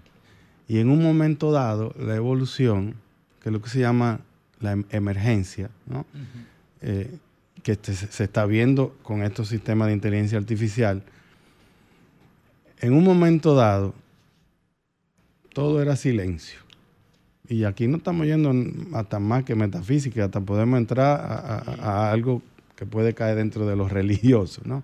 Y 0.67 0.79
en 0.79 0.89
un 0.89 1.01
momento 1.03 1.51
dado, 1.51 1.93
la 1.99 2.15
evolución, 2.15 2.95
que 3.41 3.49
es 3.49 3.53
lo 3.53 3.61
que 3.61 3.69
se 3.69 3.79
llama 3.79 4.19
la 4.61 4.71
em- 4.73 4.85
emergencia, 4.91 5.69
¿no? 5.87 6.05
Eh, 6.81 7.09
que 7.63 7.73
este- 7.73 7.93
se 7.93 8.23
está 8.23 8.45
viendo 8.45 8.95
con 9.03 9.23
estos 9.23 9.47
sistemas 9.49 9.87
de 9.87 9.93
inteligencia 9.93 10.37
artificial, 10.37 11.03
en 12.79 12.93
un 12.93 13.03
momento 13.03 13.53
dado, 13.55 13.93
todo 15.53 15.81
era 15.81 15.95
silencio. 15.95 16.59
Y 17.47 17.65
aquí 17.65 17.87
no 17.87 17.97
estamos 17.97 18.25
yendo 18.25 18.53
hasta 18.93 19.19
más 19.19 19.43
que 19.43 19.55
metafísica, 19.55 20.25
hasta 20.25 20.39
podemos 20.39 20.77
entrar 20.79 21.19
a, 21.19 21.57
a- 21.57 22.07
a 22.07 22.11
algo 22.11 22.41
que 22.75 22.85
puede 22.85 23.13
caer 23.13 23.35
dentro 23.35 23.67
de 23.67 23.75
los 23.75 23.91
religiosos, 23.91 24.65
¿no? 24.65 24.83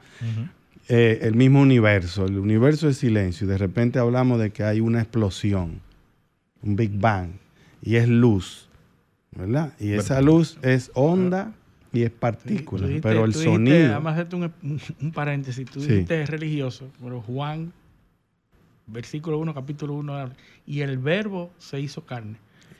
Eh, 0.90 1.20
el 1.24 1.36
mismo 1.36 1.62
universo, 1.62 2.26
el 2.26 2.38
universo 2.38 2.88
es 2.90 2.98
silencio, 2.98 3.45
y 3.45 3.49
de 3.49 3.58
repente 3.58 3.99
hablamos 3.99 4.40
de 4.40 4.52
que 4.52 4.64
hay 4.64 4.80
una 4.82 4.99
explosión, 5.02 5.82
un 6.62 6.76
Big 6.76 6.91
Bang, 6.99 7.32
y 7.82 7.95
es 7.95 8.08
luz, 8.08 8.68
¿verdad? 9.36 9.74
Y 9.80 9.94
esa 9.94 10.22
luz 10.22 10.58
es 10.62 10.91
onda 10.94 11.54
y 11.98 12.03
es 12.03 12.11
partícula, 12.11 12.82
Tú 12.84 12.88
dijiste- 12.88 13.07
pero 13.10 13.26
el 13.26 13.34
tú 13.34 13.40
dijiste, 13.40 13.56
sonido... 13.57 13.91
Vamos 13.94 14.10
a 14.10 14.14
hacerte 14.14 14.36
un, 14.36 15.11
paréntesis. 15.14 15.65
Tú 15.69 15.82
Sí. 15.82 15.88
dijiste 15.91 16.26
religioso, 16.26 16.88
pero 17.03 17.22
Juan, 17.22 17.72
versículo 18.88 19.38
1, 19.40 19.53
capítulo 19.53 19.94
1, 19.95 20.30
y 20.65 20.82
el 20.82 20.98
verbo 20.98 21.52
se 21.57 21.80
hizo 21.80 22.06
carne. 22.06 22.36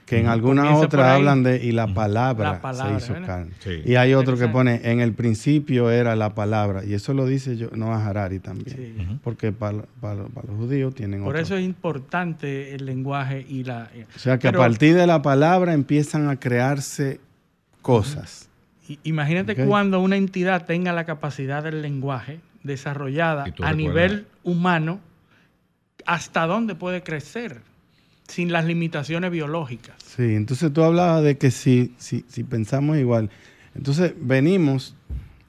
Que 0.06 0.18
en 0.20 0.26
algunas 0.26 0.74
otras 0.78 1.04
hablan 1.06 1.42
de 1.42 1.62
y 1.62 1.70
la 1.72 1.86
palabra, 1.92 2.52
La 2.52 2.60
palabra, 2.62 2.98
se 2.98 3.04
hizo 3.04 3.12
¿verdad? 3.12 3.26
carne. 3.26 3.52
Sí. 3.58 3.82
Y 3.84 3.96
hay 3.96 4.14
otro 4.14 4.38
que 4.38 4.48
pone, 4.48 4.80
en 4.90 5.00
el 5.00 5.12
principio 5.12 5.90
era 5.90 6.16
la 6.16 6.34
palabra. 6.34 6.82
Y 6.82 6.94
eso 6.94 7.12
lo 7.12 7.26
dice 7.26 7.58
yo, 7.58 7.68
Noah 7.76 8.06
Harari 8.06 8.38
también. 8.38 8.74
Sí. 8.74 9.18
Porque 9.22 9.52
para, 9.52 9.82
para- 10.00 10.24
para 10.28 10.46
los 10.48 10.56
judíos 10.56 10.94
tienen 10.94 11.20
Por 11.20 11.34
otro. 11.34 11.42
eso 11.42 11.56
es 11.58 11.62
importante 11.64 12.74
el 12.74 12.86
lenguaje 12.86 13.44
y 13.46 13.64
la... 13.64 13.90
o 14.16 14.18
sea 14.18 14.38
que 14.38 14.48
Pero 14.48 14.62
a 14.62 14.66
partir 14.66 14.94
de 14.94 15.06
la 15.06 15.20
palabra 15.20 15.74
empiezan 15.74 16.30
a 16.30 16.40
crearse 16.40 17.20
cosas. 17.82 18.47
Imagínate 19.04 19.54
cuando 19.66 20.00
una 20.00 20.16
entidad 20.16 20.64
tenga 20.66 20.92
la 20.92 21.04
capacidad 21.04 21.62
del 21.62 21.82
lenguaje 21.82 22.40
desarrollada 22.62 23.42
a 23.44 23.46
recuerdas- 23.46 23.76
nivel 23.76 24.26
humano, 24.44 25.00
¿hasta 26.06 26.46
dónde 26.46 26.74
puede 26.74 27.02
crecer 27.02 27.60
sin 28.26 28.52
las 28.52 28.64
limitaciones 28.64 29.30
biológicas? 29.30 29.96
Sí, 30.04 30.34
entonces 30.34 30.72
tú 30.72 30.82
hablabas 30.82 31.22
de 31.22 31.38
que 31.38 31.50
si, 31.50 31.94
si, 31.98 32.24
si 32.28 32.44
pensamos 32.44 32.96
igual. 32.98 33.30
Entonces 33.74 34.14
venimos 34.20 34.94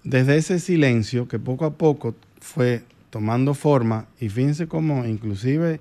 desde 0.03 0.37
ese 0.37 0.59
silencio 0.59 1.27
que 1.27 1.39
poco 1.39 1.65
a 1.65 1.73
poco 1.77 2.15
fue 2.39 2.83
tomando 3.09 3.53
forma 3.53 4.07
y 4.19 4.29
fíjense 4.29 4.67
cómo 4.67 5.05
inclusive 5.05 5.79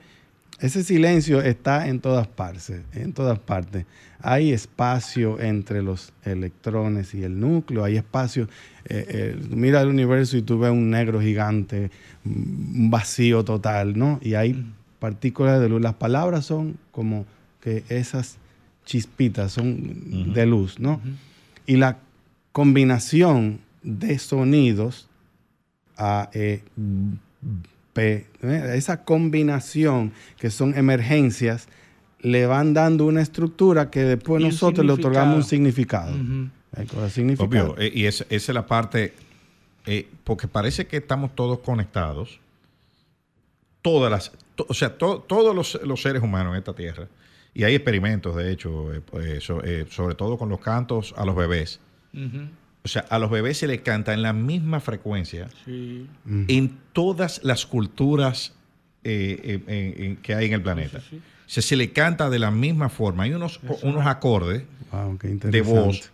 ese 0.60 0.82
silencio 0.82 1.40
está 1.40 1.88
en 1.88 2.00
todas 2.00 2.26
partes, 2.26 2.82
en 2.92 3.12
todas 3.12 3.38
partes. 3.38 3.86
Hay 4.20 4.52
espacio 4.52 5.40
entre 5.40 5.82
los 5.82 6.12
electrones 6.24 7.14
y 7.14 7.22
el 7.22 7.38
núcleo, 7.38 7.84
hay 7.84 7.96
espacio, 7.96 8.48
eh, 8.86 9.06
eh, 9.08 9.40
mira 9.50 9.80
el 9.82 9.88
universo 9.88 10.36
y 10.36 10.42
tú 10.42 10.58
ves 10.58 10.72
un 10.72 10.90
negro 10.90 11.20
gigante, 11.20 11.92
un 12.24 12.90
vacío 12.90 13.44
total, 13.44 13.96
¿no? 13.96 14.18
Y 14.20 14.34
hay 14.34 14.66
partículas 14.98 15.60
de 15.60 15.68
luz. 15.68 15.80
Las 15.80 15.94
palabras 15.94 16.46
son 16.46 16.76
como 16.90 17.24
que 17.60 17.84
esas 17.88 18.38
chispitas 18.84 19.52
son 19.52 20.32
de 20.32 20.46
luz, 20.46 20.80
¿no? 20.80 21.00
Y 21.66 21.76
la 21.76 21.98
combinación 22.50 23.60
de 23.82 24.18
sonidos 24.18 25.08
A, 25.96 26.30
E, 26.32 26.62
¿eh? 27.98 28.26
esa 28.74 29.04
combinación 29.04 30.12
que 30.38 30.50
son 30.50 30.76
emergencias, 30.76 31.68
le 32.20 32.46
van 32.46 32.74
dando 32.74 33.06
una 33.06 33.22
estructura 33.22 33.90
que 33.90 34.00
después 34.02 34.42
nosotros 34.48 34.84
le 34.86 34.92
otorgamos 34.92 35.36
un 35.36 35.44
significado. 35.44 36.12
Obvio, 37.44 37.74
eh, 37.78 37.90
y 37.94 38.04
es- 38.06 38.22
esa 38.28 38.52
es 38.52 38.54
la 38.54 38.66
parte, 38.66 39.12
eh, 39.86 40.08
porque 40.24 40.48
parece 40.48 40.86
que 40.86 40.96
estamos 40.98 41.34
todos 41.34 41.60
conectados, 41.60 42.40
todas 43.82 44.10
las, 44.10 44.32
to- 44.54 44.66
o 44.68 44.74
sea, 44.74 44.96
to- 44.98 45.24
todos 45.26 45.54
los, 45.54 45.80
los 45.84 46.02
seres 46.02 46.22
humanos 46.22 46.52
en 46.52 46.58
esta 46.58 46.74
tierra, 46.74 47.06
y 47.54 47.64
hay 47.64 47.74
experimentos, 47.74 48.36
de 48.36 48.52
hecho, 48.52 48.92
eh, 48.94 49.38
so- 49.40 49.62
eh, 49.64 49.86
sobre 49.90 50.14
todo 50.14 50.36
con 50.36 50.48
los 50.48 50.60
cantos 50.60 51.14
a 51.16 51.24
los 51.24 51.34
bebés. 51.36 51.80
O 52.88 52.90
sea, 52.90 53.04
a 53.10 53.18
los 53.18 53.30
bebés 53.30 53.58
se 53.58 53.66
les 53.66 53.82
canta 53.82 54.14
en 54.14 54.22
la 54.22 54.32
misma 54.32 54.80
frecuencia 54.80 55.48
Sí. 55.66 56.06
en 56.26 56.78
todas 56.94 57.38
las 57.44 57.66
culturas 57.66 58.54
eh, 59.04 59.60
eh, 59.68 60.16
que 60.22 60.34
hay 60.34 60.46
en 60.46 60.54
el 60.54 60.62
planeta. 60.62 61.00
sí. 61.02 61.16
O 61.16 61.50
sea, 61.50 61.62
se 61.62 61.76
le 61.76 61.92
canta 61.92 62.30
de 62.30 62.38
la 62.38 62.50
misma 62.50 62.88
forma. 62.88 63.24
Hay 63.24 63.34
unos, 63.34 63.60
unos 63.82 64.06
acordes 64.06 64.62
Wow, 64.90 65.18
qué 65.18 65.28
de 65.28 65.60
voz 65.60 66.10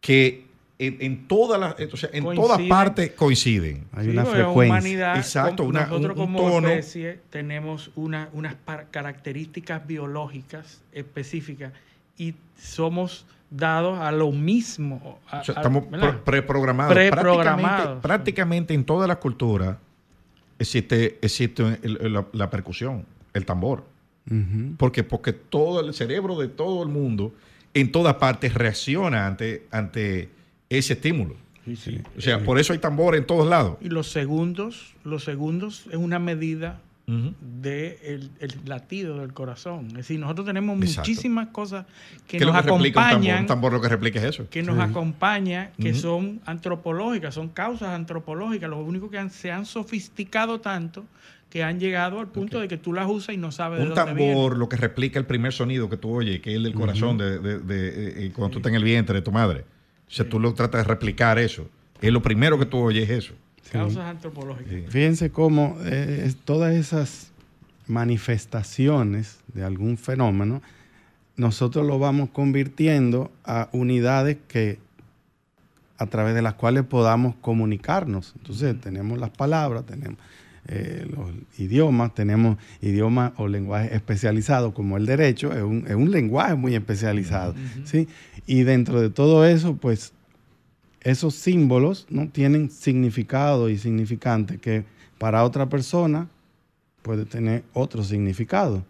que 0.00 0.46
en, 0.78 0.96
en 1.00 1.26
todas 1.28 1.60
las, 1.60 1.92
o 1.92 1.96
sea, 1.98 2.08
en 2.14 2.24
todas 2.34 2.60
partes 2.62 3.10
coinciden. 3.12 3.84
Hay 3.92 4.06
Sí, 4.06 4.10
una 4.12 4.24
frecuencia. 4.24 4.72
humanidad, 4.78 5.16
Exacto, 5.18 5.64
una- 5.64 5.86
nosotros 5.86 6.16
un- 6.16 6.22
un 6.22 6.34
como 6.34 6.38
tono. 6.50 6.68
especie 6.68 7.20
tenemos 7.30 7.90
una- 7.96 8.30
unas 8.32 8.54
par- 8.54 8.86
características 8.90 9.86
biológicas 9.86 10.80
específicas 10.92 11.72
y 12.16 12.34
somos 12.58 13.26
dados 13.50 13.98
a 13.98 14.12
lo 14.12 14.30
mismo. 14.32 15.18
a- 15.30 15.40
O 15.40 15.44
sea, 15.44 15.54
a- 15.54 15.58
estamos 15.58 15.84
preprogramados. 16.24 16.92
Preprogramados. 16.94 18.00
Prácticamente, 18.00 18.02
prácticamente 18.02 18.74
en 18.74 18.84
todas 18.84 19.08
las 19.08 19.18
culturas 19.18 19.76
existe, 20.58 21.18
existe 21.22 21.78
el- 21.82 21.98
el- 22.00 22.12
la, 22.12 22.26
la 22.32 22.50
percusión, 22.50 23.04
el 23.34 23.44
tambor. 23.46 23.84
Ujú. 24.30 24.74
Porque, 24.76 25.04
porque 25.04 25.32
todo 25.32 25.80
el 25.80 25.94
cerebro 25.94 26.36
de 26.38 26.48
todo 26.48 26.82
el 26.82 26.88
mundo, 26.90 27.32
en 27.74 27.90
todas 27.92 28.14
partes, 28.14 28.52
reacciona 28.54 29.26
ante, 29.26 29.66
ante 29.70 30.28
ese 30.68 30.94
estímulo. 30.94 31.34
O 32.16 32.20
sea, 32.20 32.42
por 32.42 32.58
eso 32.58 32.72
hay 32.72 32.78
tambor 32.78 33.14
en 33.14 33.26
todos 33.26 33.46
lados. 33.46 33.76
Y 33.82 33.90
los 33.90 34.10
segundos, 34.10 34.94
los 35.04 35.24
segundos 35.24 35.86
es 35.90 35.96
una 35.96 36.18
medida 36.18 36.80
De 37.08 37.98
el, 38.04 38.30
el 38.40 38.52
latido 38.66 39.18
del 39.20 39.32
corazón. 39.32 39.86
Es 39.88 39.94
decir, 39.94 40.20
nosotros 40.20 40.46
tenemos 40.46 40.76
Exacto. 40.78 41.00
muchísimas 41.08 41.48
cosas 41.48 41.86
que 42.26 42.36
¿Qué 42.36 42.44
es 42.44 42.46
nos 42.46 42.54
acompañan 42.56 43.40
Un 43.40 43.46
tambor 43.46 43.72
lo 43.72 43.80
que 43.80 43.88
replica 43.88 44.18
es 44.18 44.26
eso. 44.26 44.46
que 44.50 44.62
nos 44.62 44.78
acompaña, 44.78 45.70
que 45.80 45.94
son 45.94 46.40
antropológicas, 46.44 47.34
son 47.34 47.48
causas 47.48 47.90
antropológicas, 47.90 48.68
lo 48.68 48.78
único 48.80 49.08
que 49.10 49.18
han- 49.18 49.30
se 49.30 49.50
han 49.50 49.64
sofisticado 49.64 50.60
tanto 50.60 51.06
que 51.48 51.62
han 51.64 51.80
llegado 51.80 52.20
al 52.20 52.28
punto 52.28 52.60
de 52.60 52.68
que 52.68 52.76
tú 52.76 52.92
las 52.92 53.06
usas 53.08 53.34
y 53.34 53.38
no 53.38 53.52
sabes 53.52 53.80
Un 53.80 53.88
de 53.88 53.94
dónde 53.94 54.12
viene. 54.14 54.32
tambor 54.34 54.58
lo 54.58 54.68
que 54.68 54.76
replica 54.76 55.18
el 55.18 55.24
primer 55.24 55.54
sonido 55.54 55.88
que 55.88 55.96
tú 55.96 56.10
oyes, 56.14 56.40
que 56.40 56.50
es 56.50 56.56
el 56.56 56.62
del 56.64 56.74
corazón 56.74 57.16
de, 57.16 57.38
de- 57.38 57.58
de- 57.60 57.88
eh, 57.88 58.26
eh, 58.26 58.32
cuando 58.34 58.52
tú 58.52 58.58
estás 58.58 58.68
en 58.70 58.76
el 58.76 58.84
vientre 58.84 59.14
de 59.14 59.22
tu 59.22 59.32
madre. 59.32 59.64
O 60.06 60.10
sea, 60.10 60.28
tú 60.28 60.38
lo 60.38 60.52
tratas 60.52 60.82
de 60.82 60.88
replicar 60.88 61.38
eso. 61.38 61.66
Es 62.02 62.12
lo 62.12 62.20
primero 62.20 62.58
que 62.58 62.66
tú 62.66 62.76
oyes 62.78 63.08
eso. 63.08 63.32
Causas 63.70 64.04
antropológicas. 64.04 64.90
Fíjense 64.92 65.30
cómo 65.30 65.76
eh, 65.84 66.32
todas 66.44 66.74
esas 66.74 67.30
manifestaciones 67.86 69.38
de 69.48 69.64
algún 69.64 69.96
fenómeno, 69.96 70.62
nosotros 71.36 71.86
lo 71.86 71.98
vamos 71.98 72.30
convirtiendo 72.30 73.30
a 73.44 73.68
unidades 73.72 74.36
que 74.48 74.78
a 75.96 76.06
través 76.06 76.34
de 76.34 76.42
las 76.42 76.54
cuales 76.54 76.84
podamos 76.84 77.34
comunicarnos. 77.40 78.34
Entonces 78.36 78.80
tenemos 78.80 79.18
las 79.18 79.30
palabras, 79.30 79.84
tenemos 79.84 80.18
eh, 80.68 81.06
los 81.10 81.30
idiomas, 81.58 82.14
tenemos 82.14 82.58
idiomas 82.82 83.32
o 83.36 83.48
lenguajes 83.48 83.92
especializados 83.92 84.74
como 84.74 84.96
el 84.96 85.06
derecho, 85.06 85.52
es 85.52 85.62
un, 85.62 85.86
es 85.88 85.94
un 85.94 86.10
lenguaje 86.10 86.54
muy 86.54 86.74
especializado. 86.74 87.54
¿sí? 87.84 88.06
Y 88.46 88.62
dentro 88.62 89.00
de 89.00 89.10
todo 89.10 89.44
eso, 89.44 89.76
pues 89.76 90.12
esos 91.02 91.34
símbolos 91.34 92.06
no 92.10 92.28
tienen 92.28 92.70
significado 92.70 93.68
y 93.68 93.78
significante 93.78 94.58
que 94.58 94.84
para 95.18 95.44
otra 95.44 95.68
persona 95.68 96.28
puede 97.02 97.24
tener 97.24 97.62
otro 97.72 98.02
significado. 98.04 98.84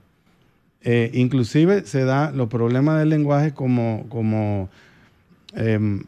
Eh, 0.82 1.10
inclusive 1.14 1.84
se 1.84 2.04
da 2.04 2.30
los 2.30 2.48
problemas 2.48 2.98
del 3.00 3.08
lenguaje 3.10 3.52
como, 3.52 4.06
como 4.08 4.68
em, 5.54 6.04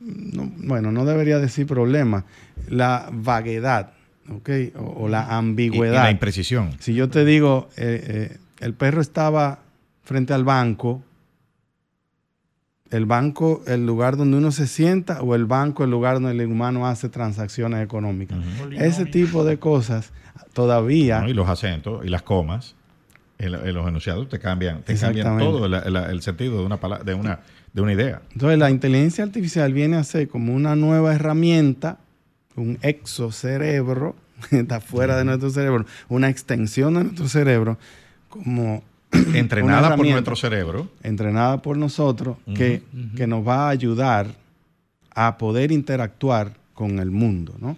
no- 0.00 0.50
bueno, 0.56 0.92
no 0.92 1.04
debería 1.04 1.38
decir 1.38 1.66
problema, 1.66 2.24
la 2.68 3.08
vaguedad, 3.12 3.92
¿ok? 4.30 4.50
O, 4.76 5.04
o 5.04 5.08
la 5.08 5.22
Y, 5.22 5.24
y 5.24 5.34
ambigüedad. 5.34 6.02
la 6.02 6.10
imprecisión. 6.10 6.70
Si 6.80 6.94
yo 6.94 7.08
te 7.08 7.24
digo, 7.24 7.68
eh, 7.76 8.30
eh, 8.32 8.38
el 8.60 8.74
perro 8.74 9.00
estaba 9.00 9.60
frente 10.02 10.32
al 10.34 10.44
banco, 10.44 11.02
el 12.90 13.06
banco, 13.06 13.62
el 13.66 13.86
lugar 13.86 14.16
donde 14.16 14.36
uno 14.36 14.52
se 14.52 14.66
sienta, 14.66 15.22
o 15.22 15.34
el 15.34 15.46
banco, 15.46 15.84
el 15.84 15.90
lugar 15.90 16.20
donde 16.20 16.32
el 16.32 16.50
humano 16.50 16.86
hace 16.86 17.08
transacciones 17.08 17.82
económicas. 17.82 18.38
Ese 18.72 19.06
tipo 19.06 19.44
de 19.44 19.58
cosas 19.58 20.12
todavía. 20.52 21.20
¿no? 21.20 21.28
Y 21.28 21.34
los 21.34 21.48
acentos 21.48 22.04
y 22.04 22.08
las 22.08 22.22
comas 22.22 22.74
en, 23.38 23.52
los 23.52 23.88
enunciados 23.88 24.28
te 24.28 24.38
cambian, 24.38 24.82
te 24.82 24.96
cambian 24.96 25.38
todo 25.38 25.66
el 25.66 26.22
sentido 26.22 26.58
de 26.58 26.66
una, 26.66 26.78
de, 27.04 27.14
una, 27.14 27.40
de 27.72 27.82
una 27.82 27.92
idea. 27.92 28.22
Entonces 28.32 28.58
la 28.58 28.70
inteligencia 28.70 29.24
artificial 29.24 29.72
viene 29.72 29.96
a 29.96 30.04
ser 30.04 30.28
como 30.28 30.54
una 30.54 30.76
nueva 30.76 31.14
herramienta 31.14 31.98
un 32.56 32.78
exocerebro, 32.82 34.16
está 34.50 34.80
fuera 34.80 35.16
de 35.16 35.24
nuestro 35.24 35.50
cerebro, 35.50 35.86
una 36.08 36.28
extensión 36.28 36.94
de 36.94 37.04
nuestro 37.04 37.28
cerebro, 37.28 37.78
como 38.28 38.82
entrenada 39.34 39.96
por 39.96 40.06
nuestro 40.06 40.36
cerebro. 40.36 40.88
Entrenada 41.02 41.62
por 41.62 41.76
nosotros, 41.76 42.36
que, 42.54 42.82
que 43.16 43.26
nos 43.26 43.46
va 43.46 43.66
a 43.66 43.70
ayudar 43.70 44.28
a 45.14 45.38
poder 45.38 45.72
interactuar 45.72 46.54
con 46.74 46.98
el 46.98 47.10
mundo, 47.10 47.54
¿no? 47.60 47.76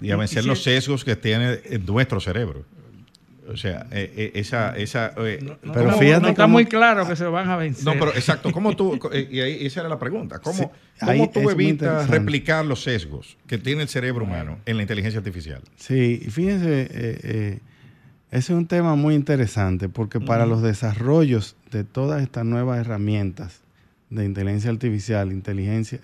Y 0.00 0.10
a 0.10 0.16
vencer 0.16 0.44
los 0.44 0.62
sesgos 0.62 1.04
que 1.04 1.16
tiene 1.16 1.60
nuestro 1.86 2.20
cerebro. 2.20 2.64
O 3.48 3.56
sea, 3.56 3.86
eh, 3.90 4.12
eh, 4.16 4.32
esa... 4.34 4.74
esa 4.76 5.12
eh, 5.18 5.38
pero 5.72 5.92
fíjate 5.98 6.22
no 6.22 6.28
está 6.28 6.46
muy 6.46 6.64
claro 6.64 7.06
que 7.06 7.14
se 7.14 7.24
van 7.24 7.48
a 7.50 7.56
vencer. 7.56 7.84
No, 7.84 7.92
pero 7.92 8.14
exacto. 8.14 8.50
¿Cómo 8.52 8.74
tú, 8.74 8.98
y 9.30 9.40
ahí, 9.40 9.66
esa 9.66 9.80
era 9.80 9.88
la 9.88 9.98
pregunta. 9.98 10.38
¿Cómo, 10.38 10.72
¿cómo 11.00 11.30
tú 11.30 11.50
evitas 11.50 12.08
replicar 12.08 12.64
los 12.64 12.82
sesgos 12.82 13.36
que 13.46 13.58
tiene 13.58 13.82
el 13.82 13.88
cerebro 13.88 14.24
humano 14.24 14.58
en 14.64 14.76
la 14.76 14.82
inteligencia 14.82 15.18
artificial? 15.18 15.62
Sí, 15.76 16.26
fíjense, 16.30 17.60
ese 18.34 18.52
es 18.52 18.58
un 18.58 18.66
tema 18.66 18.96
muy 18.96 19.14
interesante 19.14 19.88
porque 19.88 20.20
para 20.20 20.44
los 20.44 20.60
desarrollos 20.60 21.54
de 21.70 21.84
todas 21.84 22.20
estas 22.20 22.44
nuevas 22.44 22.80
herramientas 22.80 23.60
de 24.10 24.24
inteligencia 24.24 24.70
artificial, 24.70 25.32
inteligencia, 25.32 26.00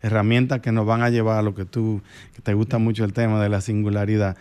herramientas 0.00 0.60
que 0.60 0.72
nos 0.72 0.86
van 0.86 1.02
a 1.02 1.10
llevar 1.10 1.38
a 1.38 1.42
lo 1.42 1.54
que 1.54 1.66
tú, 1.66 2.00
que 2.34 2.40
te 2.40 2.54
gusta 2.54 2.78
mucho 2.78 3.04
el 3.04 3.12
tema 3.12 3.42
de 3.42 3.50
la 3.50 3.60
singularidad, 3.60 4.36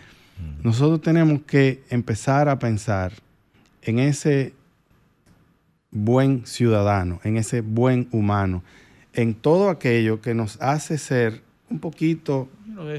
nosotros 0.63 1.01
tenemos 1.01 1.41
que 1.41 1.83
empezar 1.89 2.47
a 2.47 2.59
pensar 2.59 3.11
en 3.81 3.99
ese 3.99 4.53
buen 5.91 6.45
ciudadano, 6.45 7.19
en 7.25 7.35
ese 7.35 7.59
buen 7.59 8.07
humano, 8.11 8.63
en 9.13 9.35
todo 9.35 9.69
aquello 9.69 10.21
que 10.21 10.33
nos 10.33 10.61
hace 10.61 10.97
ser 10.97 11.41
un 11.69 11.79
poquito 11.79 12.49
lo 12.73 12.89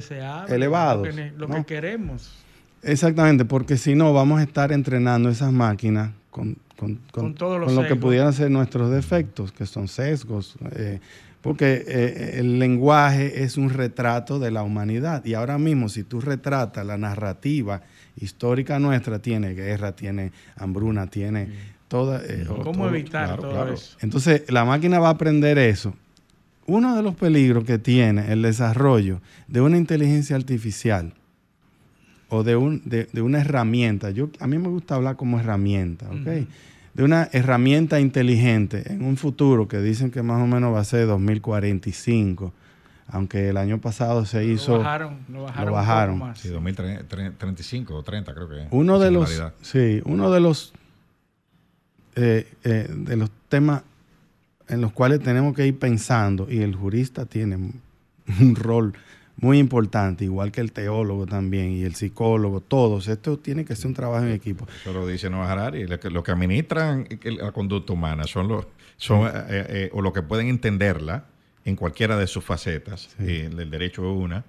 elevados. 0.49 1.09
Lo, 1.37 1.49
que, 1.49 1.65
queremos. 1.65 2.44
Exactamente, 2.85 3.45
porque 3.45 3.77
si 3.77 3.95
no 3.95 4.13
vamos 4.13 4.41
a 4.41 4.43
estar 4.43 4.73
entrenando 4.73 5.31
esas 5.31 5.53
máquinas 5.53 6.11
con, 6.31 6.57
lo 6.81 7.87
que 7.87 7.97
pudieran 7.97 8.33
ser 8.33 8.51
nuestros 8.51 8.91
defectos, 8.91 9.53
que 9.53 9.65
son 9.65 9.89
sesgos, 9.89 10.57
eh, 10.73 11.01
porque 11.41 11.85
eh, 11.87 12.35
el 12.39 12.59
lenguaje 12.59 13.43
es 13.43 13.57
un 13.57 13.71
retrato 13.71 14.39
de 14.39 14.51
la 14.51 14.63
humanidad. 14.63 15.25
Y 15.25 15.35
ahora 15.35 15.59
mismo, 15.59 15.89
si 15.89 16.03
tú 16.03 16.21
retratas 16.21 16.85
la 16.85 16.99
narrativa 16.99 17.83
histórica 18.21 18.79
nuestra, 18.79 19.19
tiene 19.21 19.55
guerra, 19.55 19.93
tiene 19.93 20.33
hambruna, 20.57 21.07
tiene 21.07 21.49
toda... 21.89 22.23
Eh, 22.25 22.47
¿Cómo 22.47 22.89
evitar 22.89 23.39
todo 23.39 23.73
eso? 23.73 23.97
Entonces, 24.01 24.43
la 24.49 24.65
máquina 24.65 24.99
va 24.99 25.09
a 25.09 25.13
aprender 25.13 25.59
eso. 25.59 25.95
Uno 26.67 26.97
de 26.97 27.03
los 27.03 27.15
peligros 27.15 27.65
que 27.65 27.79
tiene 27.79 28.33
el 28.33 28.43
desarrollo 28.43 29.21
de 29.47 29.61
una 29.61 29.77
inteligencia 29.77 30.37
artificial 30.37 31.13
o 32.35 32.43
de, 32.43 32.57
un, 32.57 32.83
de, 32.85 33.09
una 33.23 33.41
herramienta, 33.41 34.11
yo, 34.11 34.29
a 34.41 34.47
mí 34.47 34.59
me 34.59 34.69
gusta 34.69 34.97
hablar 34.97 35.17
como 35.17 35.39
herramienta, 35.39 36.07
¿ok? 36.09 36.47
de 36.95 37.03
una 37.03 37.29
herramienta 37.33 38.01
inteligente 38.01 38.93
en 38.93 39.05
un 39.05 39.17
futuro 39.17 39.67
que 39.67 39.81
dicen 39.81 40.11
que 40.11 40.23
más 40.23 40.41
o 40.41 40.47
menos 40.47 40.75
va 40.75 40.81
a 40.81 40.85
ser 40.85 41.07
2045, 41.07 42.53
aunque 43.09 43.49
el 43.49 43.57
año 43.57 43.81
pasado 43.81 44.25
se 44.25 44.45
hizo... 44.45 44.73
Lo 44.73 44.79
bajaron, 44.79 45.19
lo 45.29 45.73
bajaron. 45.73 46.19
más. 46.19 46.39
Sí, 46.39 46.49
2035 46.49 47.95
o 47.95 48.03
30 48.03 48.35
creo 48.35 48.49
que. 48.49 48.67
Uno 48.71 48.99
de 48.99 49.11
los, 49.11 49.43
sí, 49.61 50.01
uno 50.05 50.31
de 50.31 50.41
los, 50.41 50.73
eh, 52.15 52.49
eh, 52.63 52.89
de 52.89 53.17
los 53.17 53.31
temas 53.49 53.83
en 54.69 54.81
los 54.81 54.93
cuales 54.93 55.21
tenemos 55.21 55.55
que 55.55 55.67
ir 55.67 55.79
pensando, 55.79 56.47
y 56.51 56.63
el 56.63 56.75
jurista 56.75 57.27
tiene 57.27 57.57
un 58.41 58.57
rol 58.57 58.95
muy 59.37 59.59
importante, 59.59 60.25
igual 60.25 60.53
que 60.53 60.61
el 60.61 60.73
teólogo 60.73 61.27
también 61.27 61.73
y 61.73 61.83
el 61.83 61.95
psicólogo, 61.95 62.61
todos. 62.61 63.09
Esto 63.09 63.39
tiene 63.39 63.65
que 63.65 63.75
ser 63.75 63.89
un 63.89 63.95
trabajo 63.95 64.25
en 64.25 64.33
equipo. 64.33 64.67
Eso 64.81 64.93
lo 64.93 65.07
dice 65.07 65.29
Noah 65.29 65.51
Harari. 65.51 65.87
Lo 65.87 65.99
que, 65.99 66.11
lo 66.11 66.23
que 66.23 66.33
administran 66.33 67.07
la 67.25 67.53
conducta 67.53 67.93
humana 67.93 68.25
son 68.25 68.49
los, 68.49 68.67
son, 68.97 69.27
eh, 69.27 69.31
eh, 69.49 69.91
o 69.93 70.03
lo 70.03 70.13
que 70.13 70.23
pueden 70.23 70.49
entenderla 70.49 71.25
en 71.65 71.77
cualquiera 71.77 72.17
de 72.17 72.27
sus 72.27 72.45
facetas. 72.45 73.09
Eh, 73.19 73.51
el 73.51 73.71
derecho 73.71 74.03
es 74.03 74.17
una, 74.17 74.45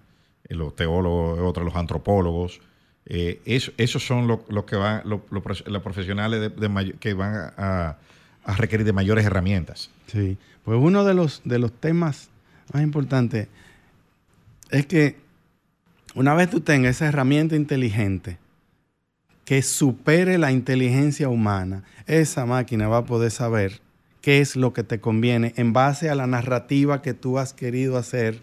los 0.49 0.76
teólogos 0.76 1.40
es 1.40 1.44
otra, 1.44 1.64
los 1.64 1.76
antropólogos. 1.76 2.62
eso, 3.06 3.72
esos 3.78 4.06
son 4.06 4.28
los 4.28 4.66
que 4.66 4.76
van, 4.76 5.02
los 5.06 5.82
profesionales 5.82 6.52
que 6.99 7.14
van 7.14 7.53
a, 7.57 7.98
a, 8.44 8.56
requerir 8.56 8.86
de 8.86 8.94
mayores 8.94 9.26
herramientas. 9.26 9.90
Sí, 10.07 10.38
pues 10.64 10.78
uno 10.80 11.03
de 11.03 11.16
los, 11.16 11.41
de 11.44 11.57
los 11.57 11.72
temas 11.72 12.30
más 12.74 12.84
importantes 12.84 13.48
es 14.70 14.86
que 14.86 15.18
una 16.16 16.34
vez 16.34 16.50
tú 16.50 16.62
tengas 16.62 16.96
esa 16.96 17.08
herramienta 17.08 17.56
inteligente 17.56 18.38
que 19.44 19.62
supere 19.62 20.38
la 20.38 20.52
inteligencia 20.52 21.30
humana, 21.30 21.84
esa 22.08 22.46
máquina 22.46 22.88
va 22.88 23.00
a 23.00 23.06
poder 23.06 23.32
saber 23.32 23.82
qué 24.22 24.40
es 24.40 24.56
lo 24.56 24.74
que 24.74 24.84
te 24.84 25.00
conviene 25.00 25.54
en 25.56 25.72
base 25.72 26.10
a 26.10 26.16
la 26.16 26.26
narrativa 26.26 27.02
que 27.02 27.14
tú 27.14 27.38
has 27.38 27.54
querido 27.54 27.98
hacer 27.98 28.40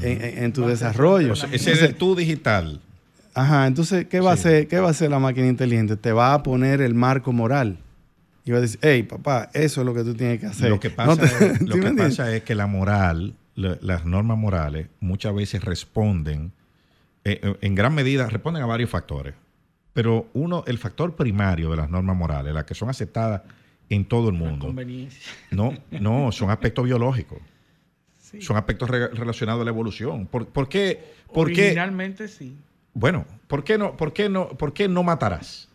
en, 0.00 0.52
tu 0.52 0.66
desarrollo. 0.66 1.32
ese 1.32 1.72
es 1.72 1.82
el 1.82 1.94
tú 1.96 2.14
digital. 2.14 2.80
Ajá, 3.34 3.66
entonces, 3.66 4.06
¿qué 4.06 4.20
va, 4.20 4.30
a 4.30 4.34
hacer, 4.34 4.68
¿qué 4.68 4.78
va 4.78 4.88
a 4.88 4.90
hacer 4.92 5.10
la 5.10 5.18
máquina 5.18 5.48
inteligente? 5.48 5.96
Te 5.96 6.12
va 6.12 6.34
a 6.34 6.42
poner 6.44 6.80
el 6.80 6.94
marco 6.94 7.32
moral. 7.32 7.78
Y 8.44 8.52
va 8.52 8.58
a 8.58 8.60
decir, 8.60 8.78
hey, 8.82 9.02
papá, 9.02 9.50
eso 9.54 9.80
es 9.80 9.86
lo 9.86 9.92
que 9.92 10.04
tú 10.04 10.14
tienes 10.14 10.38
que 10.38 10.46
hacer. 10.46 10.70
Lo 10.70 10.78
que 10.78 10.90
pasa, 10.90 11.22
lo 11.60 11.80
que 11.80 11.90
pasa 11.94 12.34
es 12.34 12.44
que 12.44 12.54
la 12.54 12.68
moral 12.68 13.34
las 13.54 14.04
normas 14.04 14.36
morales 14.36 14.88
muchas 15.00 15.34
veces 15.34 15.64
responden, 15.64 16.52
eh, 17.24 17.40
eh, 17.42 17.56
en 17.60 17.74
gran 17.74 17.94
medida, 17.94 18.28
responden 18.28 18.62
a 18.62 18.66
varios 18.66 18.90
factores. 18.90 19.34
Pero 19.92 20.28
uno, 20.34 20.64
el 20.66 20.78
factor 20.78 21.14
primario 21.14 21.70
de 21.70 21.76
las 21.76 21.88
normas 21.88 22.16
morales, 22.16 22.52
las 22.52 22.64
que 22.64 22.74
son 22.74 22.88
aceptadas 22.88 23.42
en 23.88 24.04
todo 24.04 24.28
el 24.28 24.34
mundo. 24.34 24.74
No, 25.50 25.72
no, 25.90 26.32
son 26.32 26.50
aspectos 26.50 26.84
biológicos. 26.84 27.38
Son 28.40 28.56
aspectos 28.56 28.90
relacionados 28.90 29.62
a 29.62 29.64
la 29.64 29.70
evolución. 29.70 30.26
¿Por, 30.26 30.68
qué? 30.68 31.14
Por 31.32 31.46
Originalmente 31.46 32.26
sí. 32.26 32.56
Bueno, 32.92 33.26
¿por 33.46 33.62
qué 33.62 33.78
no, 33.78 33.96
por 33.96 34.12
qué 34.12 34.28
no, 34.28 34.48
por 34.48 34.72
qué 34.72 34.88
no 34.88 35.04
matarás? 35.04 35.68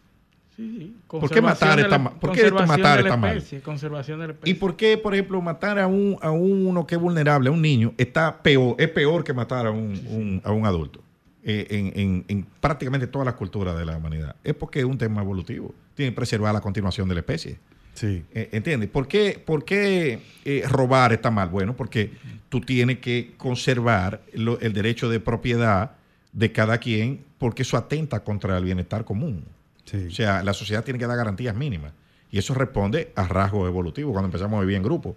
¿Por 1.07 1.30
qué 1.30 1.41
matar 1.41 1.80
está 1.80 1.98
mal? 1.98 2.14
¿Por 2.19 2.31
qué 2.31 2.52
matar 2.52 2.99
está 2.99 3.15
mal? 3.15 3.44
Conservación 3.64 4.19
de 4.19 4.27
la 4.27 4.34
especie. 4.34 4.52
¿Y 4.52 4.56
por 4.57 4.76
qué, 4.76 4.98
por 4.98 5.14
ejemplo, 5.14 5.41
matar 5.41 5.80
a, 5.80 5.88
un, 5.88 6.18
a 6.22 6.31
uno 6.31 6.86
que 6.86 6.95
es 6.95 7.02
vulnerable, 7.02 7.49
a 7.49 7.52
un 7.52 7.61
niño, 7.61 7.94
está 7.98 8.41
peor, 8.41 8.76
es 8.77 8.90
peor 8.90 9.23
que 9.23 9.34
matar 9.34 9.68
a 9.68 9.72
un, 9.72 10.41
a 10.44 10.52
un 10.52 10.65
adulto? 10.65 11.02
Eh, 11.41 11.94
en, 11.95 12.26
en, 12.27 12.45
prácticamente 12.60 13.07
todas 13.07 13.26
las 13.26 13.36
culturas 13.36 13.77
de 13.77 13.86
la 13.86 13.95
humanidad. 13.95 14.36
Es 14.44 14.53
porque 14.53 14.80
es 14.80 14.86
un 14.86 14.98
tema 14.98 15.22
evolutivo. 15.22 15.73
Tiene 15.95 16.11
que 16.11 16.15
preservar 16.15 16.53
la 16.53 16.61
continuación 16.61 17.07
de 17.07 17.15
la 17.15 17.22
especie. 17.22 17.57
Sí. 17.94 18.23
Eh, 18.34 18.49
¿Entiendes? 18.52 18.90
¿Por 18.90 19.07
qué, 19.07 19.41
por 19.44 19.64
qué 19.64 20.19
eh, 20.44 20.64
robar 20.68 21.14
está 21.14 21.31
mal? 21.31 21.49
Bueno, 21.49 21.76
porque 21.76 22.11
tú 22.49 22.60
tienes 22.60 22.99
que 22.99 23.34
conservar 23.38 24.22
el 24.34 24.73
derecho 24.73 25.10
de 25.10 25.22
propiedad 25.22 25.91
de 26.34 26.52
cada 26.52 26.77
quien 26.77 27.23
porque 27.38 27.64
eso 27.64 27.77
atenta 27.77 28.23
contra 28.23 28.57
el 28.57 28.65
bienestar 28.65 29.06
común. 29.06 29.45
O 29.94 30.11
sea, 30.11 30.44
la 30.44 30.53
sociedad 30.53 30.84
tiene 30.84 30.99
que 30.99 31.07
dar 31.07 31.18
garantías 31.18 31.56
mínimas. 31.56 31.94
Y 32.32 32.38
eso 32.38 32.53
responde 32.53 33.11
a 33.16 33.28
rasgos 33.28 33.68
evolutivos 33.68 34.11
cuando 34.11 34.28
empezamos 34.28 34.57
a 34.60 34.61
vivir 34.61 34.76
en 34.76 34.84
grupo. 34.84 35.16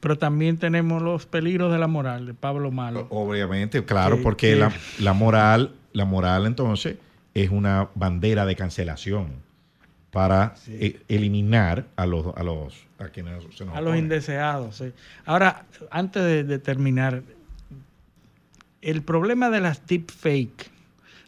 pero 0.00 0.18
también 0.18 0.58
tenemos 0.58 1.00
los 1.00 1.26
peligros 1.26 1.70
de 1.72 1.78
la 1.78 1.86
moral, 1.86 2.26
de 2.26 2.34
Pablo 2.34 2.72
Malo. 2.72 3.06
Obviamente, 3.10 3.84
claro, 3.84 4.20
porque 4.22 4.56
La, 4.98 5.12
moral, 5.12 5.74
la 5.92 6.04
moral 6.04 6.46
entonces 6.46 6.96
es 7.34 7.50
una 7.50 7.88
bandera 7.94 8.44
de 8.44 8.56
cancelación 8.56 9.28
para 10.10 10.54
e, 10.66 11.00
eliminar 11.08 11.84
a 11.94 12.06
los 12.06 12.34
a 12.34 12.42
los 12.42 12.74
a 12.98 13.08
quienes 13.08 13.44
se 13.54 13.64
nos 13.64 13.76
a 13.76 13.80
los 13.80 13.96
indeseados. 13.96 14.82
Ahora, 15.26 15.66
antes 15.90 16.22
de, 16.24 16.42
de 16.42 16.58
terminar, 16.58 17.22
el 18.80 19.02
problema 19.02 19.50
de 19.50 19.60
las 19.60 19.86
deepfake 19.86 20.70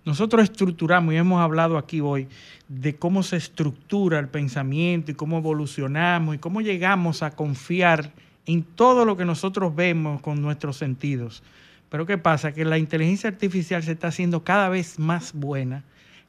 nosotros 0.05 0.45
estructuramos, 0.45 1.15
y 1.15 1.19
hemos 1.19 1.41
hablado 1.41 1.77
aquí 1.77 2.01
hoy, 2.01 2.27
de 2.71 2.95
cómo 2.95 3.25
se 3.25 3.37
estructura 3.37 4.21
el 4.21 4.29
pensamiento 4.29 5.11
y 5.11 5.15
cómo 5.15 5.39
evolucionamos 5.39 6.37
y 6.37 6.39
cómo 6.39 6.61
llegamos 6.61 7.25
a 7.25 7.33
confiar 7.33 8.13
en 8.47 8.63
todo 8.63 9.05
lo 9.05 9.17
que 9.17 9.25
nosotros 9.25 9.75
vemos 9.75 10.23
con 10.23 10.41
nuestros 10.41 10.77
sentidos. 10.77 11.43
Pero 11.89 12.07
¿qué 12.07 12.17
pasa? 12.17 12.53
Que 12.53 12.65
la 12.65 12.79
inteligencia 12.79 13.29
artificial 13.29 13.83
se 13.83 13.91
está 13.91 14.07
haciendo 14.07 14.45
cada 14.45 14.69
vez 14.69 15.01
más 15.01 15.33
buena, 15.33 15.83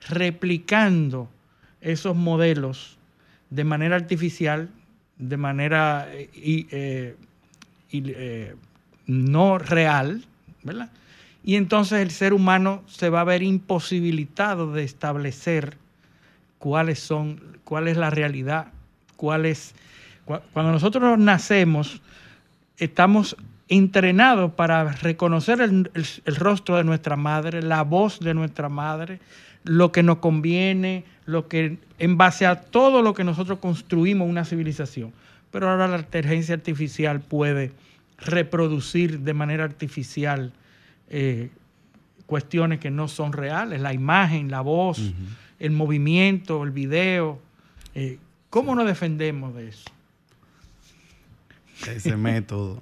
replicando 0.10 1.30
esos 1.80 2.16
modelos 2.16 2.98
de 3.52 3.64
manera 3.64 3.96
artificial, 3.96 4.72
de 5.20 5.38
manera 5.38 6.08
eh, 6.12 6.28
eh, 6.34 7.16
eh, 7.92 8.56
no 9.06 9.60
real, 9.60 10.26
¿verdad? 10.64 10.90
Y 11.44 11.56
entonces 11.56 12.00
el 12.00 12.10
ser 12.10 12.34
humano 12.34 12.82
se 12.88 13.10
va 13.10 13.22
a 13.22 13.26
ver 13.26 13.44
imposibilitado 13.44 14.74
de 14.74 14.84
establecer 14.84 15.78
cuáles 16.62 17.00
son, 17.00 17.42
cuál 17.64 17.88
es 17.88 17.98
la 17.98 18.12
realidad, 18.12 18.68
cuál 19.18 19.46
es... 19.48 19.74
Cuando 20.54 20.72
nosotros 20.72 21.18
nacemos, 21.18 22.04
estamos 22.78 23.36
entrenados 23.68 24.54
para 24.54 24.92
reconocer 24.94 25.60
el, 25.60 25.90
el- 25.96 26.36
rostro 26.36 26.78
de 26.78 26.84
nuestra 26.84 27.16
madre, 27.16 27.64
la 27.64 27.82
voz 27.82 28.20
de 28.20 28.36
nuestra 28.36 28.70
madre, 28.70 29.20
lo 29.64 29.92
que 29.92 30.04
nos 30.04 30.20
conviene, 30.20 31.04
lo 31.26 31.48
que 31.48 31.80
en 31.98 32.18
base 32.18 32.46
a 32.46 32.62
todo 32.62 33.02
lo 33.02 33.16
que 33.16 33.24
nosotros 33.24 33.58
construimos 33.58 34.30
una 34.30 34.46
civilización. 34.46 35.12
Pero 35.50 35.68
ahora 35.68 35.88
la 35.88 35.98
inteligencia 35.98 36.54
artificial 36.54 37.22
puede 37.22 37.72
reproducir 38.20 39.22
de 39.22 39.34
manera 39.34 39.64
artificial 39.64 40.52
eh, 41.10 41.50
cuestiones 42.28 42.80
que 42.80 42.92
no 42.92 43.08
son 43.08 43.34
reales, 43.34 43.82
la 43.82 43.94
imagen, 43.94 44.52
la 44.52 44.62
voz, 44.62 45.00
el 45.62 45.72
movimiento, 45.72 46.64
el 46.64 46.72
video. 46.72 47.40
eh, 47.96 48.18
¿Cómo 48.50 48.76
nos 48.76 48.86
defendemos 48.86 49.56
de 49.56 49.70
eso? 49.70 49.90
Ese 51.88 52.18
método. 52.18 52.82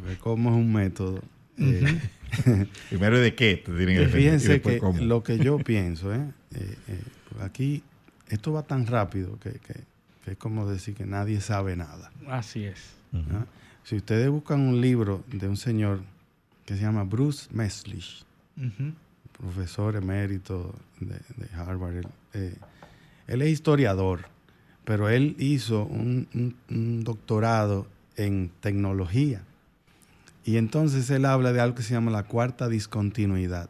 Porque 0.00 0.16
como 0.16 0.50
es 0.50 0.56
un 0.56 0.72
método. 0.72 1.22
eh, 1.58 2.00
Primero, 2.90 3.18
¿de 3.18 3.34
qué 3.34 3.56
te 3.56 3.72
tienen 3.72 3.96
que 3.96 4.00
defender? 4.06 4.40
Fíjense 4.40 4.60
que 4.60 4.78
¿cómo? 4.78 5.00
lo 5.02 5.22
que 5.22 5.38
yo 5.38 5.58
pienso, 5.58 6.14
¿eh? 6.14 6.20
Eh, 6.54 6.76
eh, 6.88 7.02
pues 7.30 7.44
aquí 7.44 7.82
esto 8.28 8.52
va 8.52 8.62
tan 8.64 8.86
rápido 8.86 9.38
que, 9.38 9.52
que- 9.52 9.86
que 10.24 10.32
es 10.32 10.36
como 10.36 10.68
decir 10.68 10.94
que 10.94 11.06
nadie 11.06 11.40
sabe 11.40 11.74
nada. 11.76 12.10
Así 12.26 12.64
es. 12.64 12.90
¿ah? 13.14 13.46
Si 13.84 13.96
ustedes 13.96 14.28
buscan 14.28 14.60
un 14.60 14.80
libro 14.82 15.24
de 15.28 15.48
un 15.48 15.56
señor 15.56 16.02
que 16.66 16.74
se 16.76 16.82
llama 16.82 17.04
Bruce 17.04 17.48
Meslich, 17.52 18.24
Ujú. 18.58 18.92
Profesor 19.38 19.96
emérito 19.96 20.74
de, 21.00 21.14
de 21.36 21.54
Harvard, 21.56 21.96
él, 21.96 22.06
eh, 22.34 22.54
él 23.26 23.42
es 23.42 23.50
historiador, 23.50 24.26
pero 24.84 25.08
él 25.08 25.36
hizo 25.38 25.84
un, 25.84 26.26
un- 26.34 26.56
un 26.70 27.04
doctorado 27.04 27.86
en 28.16 28.50
tecnología. 28.60 29.42
Y 30.44 30.56
entonces 30.56 31.08
él 31.10 31.24
habla 31.26 31.52
de 31.52 31.60
algo 31.60 31.76
que 31.76 31.82
se 31.82 31.92
llama 31.94 32.10
la 32.10 32.22
cuarta 32.24 32.68
discontinuidad, 32.68 33.68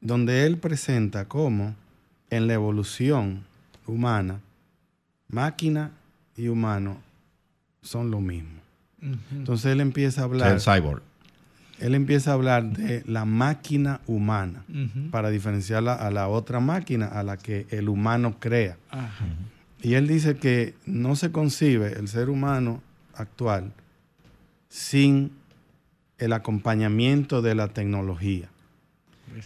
donde 0.00 0.44
él 0.46 0.58
presenta 0.58 1.26
cómo 1.26 1.74
en 2.30 2.46
la 2.46 2.54
evolución 2.54 3.44
humana, 3.86 4.40
máquina 5.28 5.92
y 6.36 6.48
humano 6.48 6.98
son 7.82 8.10
lo 8.10 8.20
mismo. 8.20 8.60
Entonces 9.32 9.66
él 9.72 9.80
empieza 9.80 10.22
a 10.22 10.24
hablar... 10.24 10.52
el 10.54 10.60
cyborg. 10.60 11.02
Él 11.80 11.94
empieza 11.94 12.30
a 12.30 12.34
hablar 12.34 12.64
de 12.64 13.02
la 13.06 13.24
máquina 13.24 14.00
humana 14.06 14.64
para 15.10 15.30
diferenciarla 15.30 15.94
a 15.94 16.10
la 16.10 16.28
otra 16.28 16.60
máquina 16.60 17.06
a 17.06 17.22
la 17.22 17.36
que 17.36 17.66
el 17.70 17.88
humano 17.88 18.36
crea. 18.40 18.76
Ajá. 18.90 19.26
Y 19.80 19.94
él 19.94 20.08
dice 20.08 20.36
que 20.36 20.74
no 20.86 21.14
se 21.14 21.30
concibe 21.30 21.92
el 21.92 22.08
ser 22.08 22.30
humano 22.30 22.82
actual 23.14 23.72
sin 24.68 25.32
el 26.18 26.32
acompañamiento 26.32 27.42
de 27.42 27.54
la 27.54 27.68
tecnología. 27.68 28.48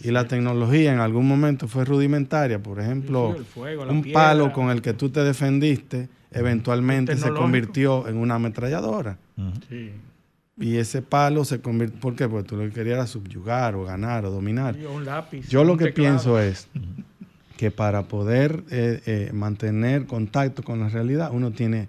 Y 0.01 0.11
la 0.11 0.27
tecnología 0.27 0.91
en 0.91 0.99
algún 0.99 1.27
momento 1.27 1.67
fue 1.67 1.85
rudimentaria. 1.85 2.61
Por 2.61 2.79
ejemplo, 2.79 3.35
fuego, 3.53 3.83
un 3.83 4.01
piedra. 4.01 4.29
palo 4.29 4.53
con 4.53 4.69
el 4.69 4.81
que 4.81 4.93
tú 4.93 5.09
te 5.09 5.23
defendiste 5.23 6.09
eventualmente 6.33 7.15
se 7.15 7.29
convirtió 7.29 8.07
en 8.07 8.17
una 8.17 8.35
ametralladora. 8.35 9.17
Sí. 9.69 9.91
Y 10.57 10.77
ese 10.77 11.01
palo 11.01 11.45
se 11.45 11.61
convirtió. 11.61 11.99
¿Por 11.99 12.15
qué? 12.15 12.27
Porque 12.29 12.47
tú 12.47 12.55
lo 12.57 12.63
que 12.63 12.71
querías 12.71 12.95
era 12.97 13.07
subyugar 13.07 13.75
o 13.75 13.83
ganar 13.85 14.25
o 14.25 14.31
dominar. 14.31 14.75
Sí, 14.75 14.85
o 14.85 14.93
un 14.93 15.05
lápiz, 15.05 15.47
Yo 15.49 15.63
lo 15.63 15.73
un 15.73 15.79
que 15.79 15.85
teclado. 15.85 16.09
pienso 16.11 16.39
es 16.39 16.67
que 17.57 17.71
para 17.71 18.03
poder 18.03 18.63
eh, 18.69 19.01
eh, 19.05 19.31
mantener 19.33 20.05
contacto 20.05 20.63
con 20.63 20.79
la 20.79 20.89
realidad, 20.89 21.29
uno 21.33 21.51
tiene 21.51 21.87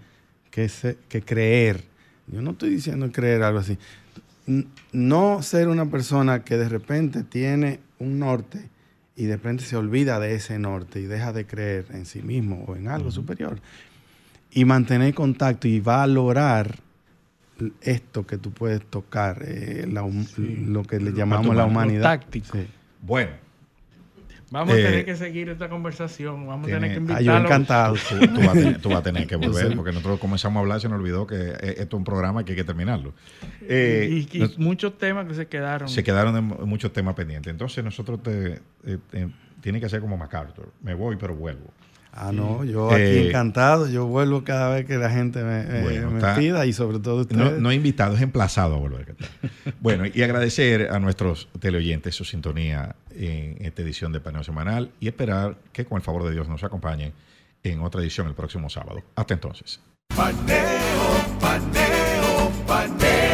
que, 0.50 0.68
se- 0.68 0.96
que 1.08 1.20
creer. 1.22 1.84
Yo 2.26 2.40
no 2.40 2.52
estoy 2.52 2.70
diciendo 2.70 3.10
creer 3.12 3.42
algo 3.42 3.58
así. 3.58 3.76
No 4.92 5.42
ser 5.42 5.68
una 5.68 5.86
persona 5.90 6.44
que 6.44 6.56
de 6.56 6.68
repente 6.68 7.22
tiene 7.22 7.80
un 7.98 8.18
norte 8.18 8.68
y 9.16 9.24
de 9.24 9.36
repente 9.36 9.64
se 9.64 9.76
olvida 9.76 10.18
de 10.20 10.34
ese 10.34 10.58
norte 10.58 11.00
y 11.00 11.04
deja 11.04 11.32
de 11.32 11.46
creer 11.46 11.86
en 11.90 12.04
sí 12.06 12.22
mismo 12.22 12.64
o 12.66 12.76
en 12.76 12.88
algo 12.88 13.10
superior. 13.10 13.58
Y 14.50 14.64
mantener 14.64 15.14
contacto 15.14 15.66
y 15.68 15.80
valorar 15.80 16.78
esto 17.82 18.26
que 18.26 18.36
tú 18.39 18.51
puedes 18.52 18.85
tocar, 18.85 19.43
eh, 19.47 19.86
la 19.90 20.02
lo 20.06 20.82
que 20.82 20.98
le 21.01 21.12
llamamos 21.12 21.55
la 21.55 21.64
humanidad. 21.64 22.02
táctico. 22.02 22.56
Sí. 22.59 22.66
Bueno. 23.02 23.43
Vamos 24.51 24.74
a 24.74 24.78
Eh, 24.78 24.82
tener 24.85 25.05
que 25.05 25.16
seguir 25.16 25.48
esta 25.48 25.68
conversación. 25.68 26.47
Vamos 26.47 26.68
a 26.68 26.70
tener 26.74 26.90
que 26.90 27.12
Ah, 27.12 27.20
yo 27.20 27.32
invitarlos. 27.32 27.44
encantado. 27.51 27.94
Tú, 27.94 28.18
tú 28.28 28.40
vas 28.40 28.48
a 28.48 28.52
tener, 28.52 28.81
tú 28.81 28.89
vas 28.90 28.98
a 28.98 29.02
tener 29.02 29.26
que 29.26 29.36
volver, 29.36 29.68
Sí. 29.70 29.74
porque 29.74 29.90
nosotros 29.90 30.20
comenzamos 30.20 30.59
a 30.59 30.60
hablar 30.60 30.78
y 30.78 30.81
se 30.82 30.89
nos 30.89 31.01
olvidó 31.01 31.26
que 31.26 31.35
eh, 31.36 31.74
esto 31.78 31.97
es 31.97 31.98
un 31.98 32.05
programa 32.05 32.44
que 32.44 32.52
hay 32.52 32.56
que 32.56 32.62
terminarlo. 32.64 33.14
Eh, 33.62 34.09
y, 34.31 34.36
y 34.36 34.40
nos- 34.40 34.59
muchos 34.59 34.97
temas 34.97 35.26
que 35.26 35.35
se 35.35 35.47
quedaron. 35.47 35.89
se 35.89 36.05
quedaron 36.05 36.36
en 36.36 36.68
muchos 36.68 36.93
temas 36.93 37.14
pendientes. 37.14 37.51
Entonces 37.51 37.82
nosotros 37.82 38.22
te, 38.22 38.60
eh, 38.85 38.98
eh, 39.12 39.28
tiene 39.60 39.81
que 39.81 39.86
hacer 39.86 40.01
como 40.01 40.16
MacArthur. 40.16 40.70
Me 40.82 40.94
voy, 40.94 41.16
pero 41.16 41.35
vuelvo. 41.35 41.72
Ah, 42.16 42.30
no, 42.32 42.62
yo 42.64 42.92
aquí 42.92 43.02
Eh, 43.02 43.28
encantado. 43.28 43.88
Yo 43.88 44.06
vuelvo 44.06 44.44
cada 44.44 44.72
vez 44.72 44.86
que 44.86 44.96
la 44.98 45.10
gente 45.10 45.42
me, 45.42 45.64
me- 45.64 45.82
Bueno, 45.82 46.10
me 46.12 46.18
está- 46.18 46.36
pida 46.36 46.64
y 46.64 46.72
sobre 46.72 47.00
todo 47.00 47.22
ustedes. 47.22 47.42
No, 47.42 47.50
no 47.58 47.72
invitado, 47.72 48.14
es 48.14 48.22
emplazado 48.22 48.76
a 48.76 48.78
volver. 48.78 49.16
Bueno, 49.80 50.04
y 50.06 50.22
agradecer 50.22 50.90
a 50.92 51.00
nuestros 51.00 51.48
teleoyentes 51.58 52.14
su 52.14 52.24
sintonía 52.24 52.94
en 53.10 53.56
esta 53.64 53.82
edición 53.82 54.12
de 54.12 54.20
Paneo 54.20 54.44
Semanal 54.44 54.90
y 55.00 55.08
esperar 55.08 55.56
que 55.72 55.84
con 55.84 55.96
el 55.96 56.02
favor 56.02 56.22
de 56.24 56.30
Dios 56.30 56.48
nos 56.48 56.62
acompañen 56.62 57.12
en 57.64 57.80
otra 57.80 58.00
edición 58.00 58.28
el 58.28 58.34
próximo 58.34 58.70
sábado. 58.70 59.02
Hasta 59.16 59.34
entonces. 59.34 59.80
Paneo, 60.14 60.60
paneo, 61.40 62.50
paneo. 62.66 63.34